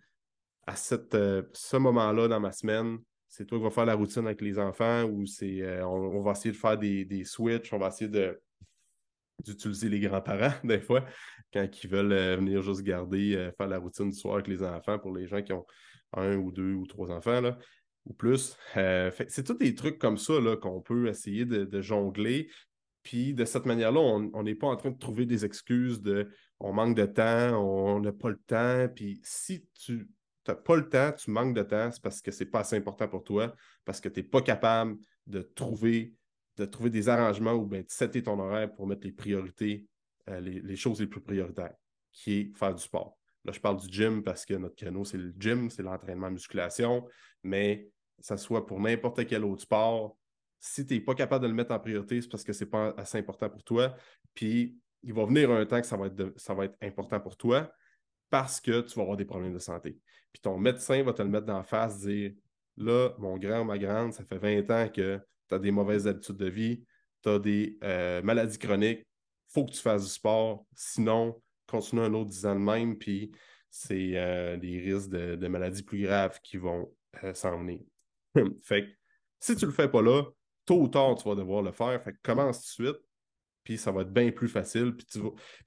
à 0.66 0.76
cette, 0.76 1.14
euh, 1.14 1.42
ce 1.52 1.76
moment-là 1.76 2.28
dans 2.28 2.40
ma 2.40 2.52
semaine. 2.52 2.98
C'est 3.28 3.46
toi 3.46 3.58
qui 3.58 3.64
vas 3.64 3.70
faire 3.70 3.86
la 3.86 3.94
routine 3.94 4.26
avec 4.26 4.40
les 4.40 4.58
enfants 4.58 5.04
ou 5.04 5.26
c'est 5.26 5.60
euh, 5.62 5.86
on, 5.86 6.22
va 6.22 6.32
essayer 6.32 6.52
de 6.52 6.56
faire 6.56 6.78
des, 6.78 7.04
des 7.04 7.24
switches, 7.24 7.72
on 7.72 7.78
va 7.78 7.88
essayer 7.88 8.08
de 8.08 8.40
d'utiliser 9.44 9.88
les 9.88 10.00
grands-parents 10.00 10.52
des 10.64 10.82
fois 10.82 11.02
quand 11.50 11.66
ils 11.82 11.88
veulent 11.88 12.12
euh, 12.12 12.36
venir 12.36 12.60
juste 12.60 12.82
garder, 12.82 13.50
faire 13.56 13.68
la 13.68 13.78
routine 13.78 14.10
du 14.10 14.16
soir 14.16 14.34
avec 14.34 14.48
les 14.48 14.62
enfants 14.62 14.98
pour 14.98 15.16
les 15.16 15.26
gens 15.26 15.42
qui 15.42 15.54
ont 15.54 15.66
un 16.12 16.36
ou 16.36 16.52
deux 16.52 16.74
ou 16.74 16.86
trois 16.86 17.10
enfants 17.10 17.40
là, 17.40 17.56
ou 18.06 18.14
plus. 18.14 18.56
c'est 18.74 19.44
tous 19.44 19.54
des 19.54 19.74
trucs 19.74 19.98
comme 19.98 20.16
ça 20.16 20.34
qu'on 20.60 20.80
peut 20.80 21.08
essayer 21.08 21.44
de, 21.44 21.80
jongler. 21.80 22.50
Puis 23.02 23.34
de 23.34 23.44
cette 23.44 23.66
manière-là, 23.66 24.00
on 24.00 24.42
n'est 24.42 24.54
pas 24.54 24.66
en 24.66 24.76
train 24.76 24.90
de 24.90 24.98
trouver 24.98 25.26
des 25.26 25.44
excuses 25.44 26.02
de 26.02 26.28
on 26.60 26.74
manque 26.74 26.94
de 26.94 27.06
temps, 27.06 27.58
on 27.58 28.00
n'a 28.00 28.12
pas 28.12 28.28
le 28.28 28.40
temps. 28.46 28.88
Puis 28.94 29.20
si 29.24 29.66
tu 29.74 30.08
n'as 30.46 30.54
pas 30.54 30.76
le 30.76 30.88
temps, 30.88 31.12
tu 31.12 31.30
manques 31.30 31.54
de 31.54 31.62
temps, 31.62 31.90
c'est 31.90 32.02
parce 32.02 32.20
que 32.20 32.30
ce 32.30 32.44
n'est 32.44 32.50
pas 32.50 32.60
assez 32.60 32.76
important 32.76 33.08
pour 33.08 33.24
toi, 33.24 33.54
parce 33.84 34.00
que 34.00 34.08
tu 34.08 34.20
n'es 34.20 34.26
pas 34.26 34.42
capable 34.42 34.96
de 35.26 35.40
trouver, 35.40 36.14
de 36.58 36.66
trouver 36.66 36.90
des 36.90 37.08
arrangements 37.08 37.54
ou 37.54 37.66
bien 37.66 37.80
de 37.80 37.88
setter 37.88 38.22
ton 38.22 38.38
horaire 38.38 38.72
pour 38.74 38.86
mettre 38.86 39.06
les 39.06 39.12
priorités, 39.12 39.86
euh, 40.28 40.40
les, 40.40 40.76
choses 40.76 41.00
les 41.00 41.06
plus 41.06 41.22
prioritaires, 41.22 41.74
qui 42.12 42.32
est 42.34 42.56
faire 42.56 42.74
du 42.74 42.82
sport. 42.82 43.16
Là, 43.46 43.52
je 43.52 43.60
parle 43.60 43.80
du 43.80 43.88
gym 43.88 44.22
parce 44.22 44.44
que 44.44 44.52
notre 44.54 44.76
canot, 44.76 45.06
c'est 45.06 45.16
le 45.16 45.32
gym, 45.38 45.70
c'est 45.70 45.82
l'entraînement 45.82 46.30
musculation, 46.30 47.06
mais 47.42 47.90
ça 48.20 48.36
soit 48.36 48.66
pour 48.66 48.80
n'importe 48.80 49.26
quel 49.26 49.44
autre 49.44 49.62
sport, 49.62 50.16
si 50.58 50.86
tu 50.86 50.94
n'es 50.94 51.00
pas 51.00 51.14
capable 51.14 51.42
de 51.42 51.48
le 51.48 51.54
mettre 51.54 51.72
en 51.72 51.80
priorité, 51.80 52.20
c'est 52.20 52.28
parce 52.28 52.44
que 52.44 52.52
ce 52.52 52.64
n'est 52.64 52.70
pas 52.70 52.94
assez 52.96 53.18
important 53.18 53.48
pour 53.48 53.64
toi. 53.64 53.94
Puis 54.34 54.78
il 55.02 55.14
va 55.14 55.24
venir 55.24 55.50
un 55.50 55.64
temps 55.64 55.80
que 55.80 55.86
ça 55.86 55.96
va, 55.96 56.06
être 56.06 56.34
ça 56.36 56.52
va 56.52 56.66
être 56.66 56.76
important 56.82 57.18
pour 57.18 57.36
toi 57.36 57.72
parce 58.28 58.60
que 58.60 58.82
tu 58.82 58.94
vas 58.96 59.02
avoir 59.02 59.16
des 59.16 59.24
problèmes 59.24 59.54
de 59.54 59.58
santé. 59.58 59.98
Puis 60.32 60.40
ton 60.42 60.58
médecin 60.58 61.02
va 61.02 61.12
te 61.12 61.22
le 61.22 61.28
mettre 61.28 61.46
dans 61.46 61.56
la 61.56 61.64
face, 61.64 62.00
dire 62.00 62.32
Là, 62.76 63.10
mon 63.18 63.36
grand, 63.36 63.64
ma 63.64 63.78
grande, 63.78 64.12
ça 64.14 64.24
fait 64.24 64.38
20 64.38 64.70
ans 64.70 64.88
que 64.88 65.20
tu 65.48 65.54
as 65.54 65.58
des 65.58 65.70
mauvaises 65.70 66.06
habitudes 66.06 66.36
de 66.36 66.46
vie, 66.46 66.82
tu 67.22 67.28
as 67.28 67.38
des 67.38 67.78
euh, 67.84 68.22
maladies 68.22 68.58
chroniques, 68.58 69.06
faut 69.48 69.66
que 69.66 69.72
tu 69.72 69.80
fasses 69.80 70.04
du 70.04 70.10
sport, 70.10 70.64
sinon, 70.74 71.42
continue 71.66 72.02
un 72.02 72.14
autre 72.14 72.30
10 72.30 72.46
ans 72.46 72.54
de 72.54 72.60
même, 72.60 72.96
puis 72.96 73.32
c'est 73.68 74.12
euh, 74.14 74.56
des 74.56 74.78
risques 74.78 75.10
de, 75.10 75.46
maladies 75.48 75.82
plus 75.82 76.02
graves 76.02 76.40
qui 76.42 76.56
vont 76.56 76.90
euh, 77.24 77.34
s'en 77.34 77.58
venir. 77.58 77.80
fait 78.62 78.82
que 78.82 78.90
si 79.38 79.56
tu 79.56 79.66
le 79.66 79.72
fais 79.72 79.88
pas 79.88 80.02
là, 80.02 80.24
tôt 80.64 80.82
ou 80.82 80.88
tard, 80.88 81.16
tu 81.16 81.28
vas 81.28 81.34
devoir 81.34 81.62
le 81.62 81.72
faire. 81.72 82.00
Fait 82.02 82.12
que 82.12 82.18
commence 82.22 82.58
tout 82.58 82.82
de 82.82 82.88
suite, 82.88 83.02
puis 83.64 83.78
ça 83.78 83.90
va 83.90 84.02
être 84.02 84.12
bien 84.12 84.30
plus 84.30 84.48
facile. 84.48 84.96
Puis, 84.96 85.20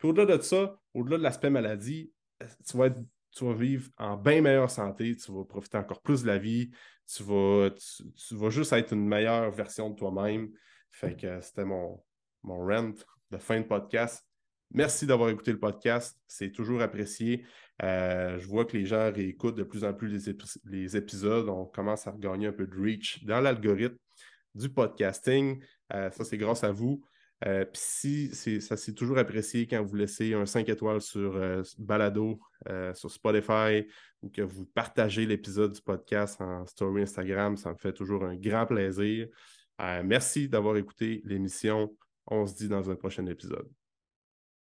au-delà 0.03 0.37
de 0.37 0.41
ça, 0.41 0.77
au-delà 0.93 1.17
de 1.17 1.23
l'aspect 1.23 1.49
maladie, 1.49 2.11
tu 2.39 2.77
vas, 2.77 2.89
tu 2.89 3.45
vas 3.45 3.53
vivre 3.53 3.89
en 3.97 4.17
bien 4.17 4.41
meilleure 4.41 4.69
santé, 4.69 5.15
tu 5.15 5.31
vas 5.31 5.43
profiter 5.43 5.77
encore 5.77 6.01
plus 6.01 6.23
de 6.23 6.27
la 6.27 6.37
vie, 6.37 6.71
tu 7.07 7.23
vas, 7.23 7.69
tu, 7.71 8.35
vas 8.35 8.49
juste 8.49 8.73
être 8.73 8.93
une 8.93 9.07
meilleure 9.07 9.51
version 9.51 9.89
de 9.89 9.95
toi-même. 9.95 10.49
Fait 10.91 11.15
que 11.15 11.41
c'était 11.41 11.65
mon, 11.65 12.03
mon 12.43 12.65
rant 12.65 12.93
de 13.31 13.37
fin 13.37 13.59
de 13.59 13.65
podcast. 13.65 14.25
Merci 14.71 15.05
d'avoir 15.05 15.29
écouté 15.29 15.51
le 15.51 15.59
podcast. 15.59 16.19
C'est 16.27 16.51
toujours 16.51 16.81
apprécié. 16.81 17.45
Euh, 17.83 18.39
je 18.39 18.47
vois 18.47 18.65
que 18.65 18.77
les 18.77 18.85
gens 18.85 19.11
réécoutent 19.11 19.55
de 19.55 19.63
plus 19.63 19.83
en 19.83 19.93
plus 19.93 20.29
les, 20.65 20.97
épisodes. 20.97 21.49
On 21.49 21.65
commence 21.65 22.07
à 22.07 22.11
regagner 22.11 22.47
un 22.47 22.53
peu 22.53 22.65
de 22.65 22.75
reach 22.75 23.23
dans 23.25 23.41
l'algorithme 23.41 23.97
du 24.55 24.69
podcasting. 24.69 25.61
Euh, 25.93 26.09
ça, 26.11 26.23
c'est 26.23 26.37
grâce 26.37 26.63
à 26.63 26.71
vous. 26.71 27.03
Euh, 27.45 27.65
puis 27.65 27.81
si 27.83 28.61
ça 28.61 28.77
c'est 28.77 28.93
toujours 28.93 29.17
apprécié 29.17 29.67
quand 29.67 29.83
vous 29.83 29.97
laissez 29.97 30.33
un 30.33 30.45
5 30.45 30.69
étoiles 30.69 31.01
sur 31.01 31.37
Balado, 31.77 32.39
sur 32.93 33.11
Spotify, 33.11 33.85
ou 34.21 34.29
que 34.29 34.41
vous 34.41 34.65
partagez 34.65 35.25
l'épisode 35.25 35.73
du 35.73 35.81
podcast 35.81 36.39
en 36.39 36.65
story 36.65 37.01
Instagram, 37.01 37.57
ça 37.57 37.71
me 37.73 37.77
fait 37.77 37.91
toujours 37.91 38.23
un 38.23 38.37
grand 38.37 38.65
plaisir. 38.65 39.27
merci 40.05 40.47
d'avoir 40.47 40.77
écouté 40.77 41.21
l'émission. 41.25 41.93
On 42.27 42.47
se 42.47 42.55
dit 42.55 42.69
dans 42.69 42.89
un 42.89 42.95
prochain 42.95 43.25
épisode. 43.25 43.82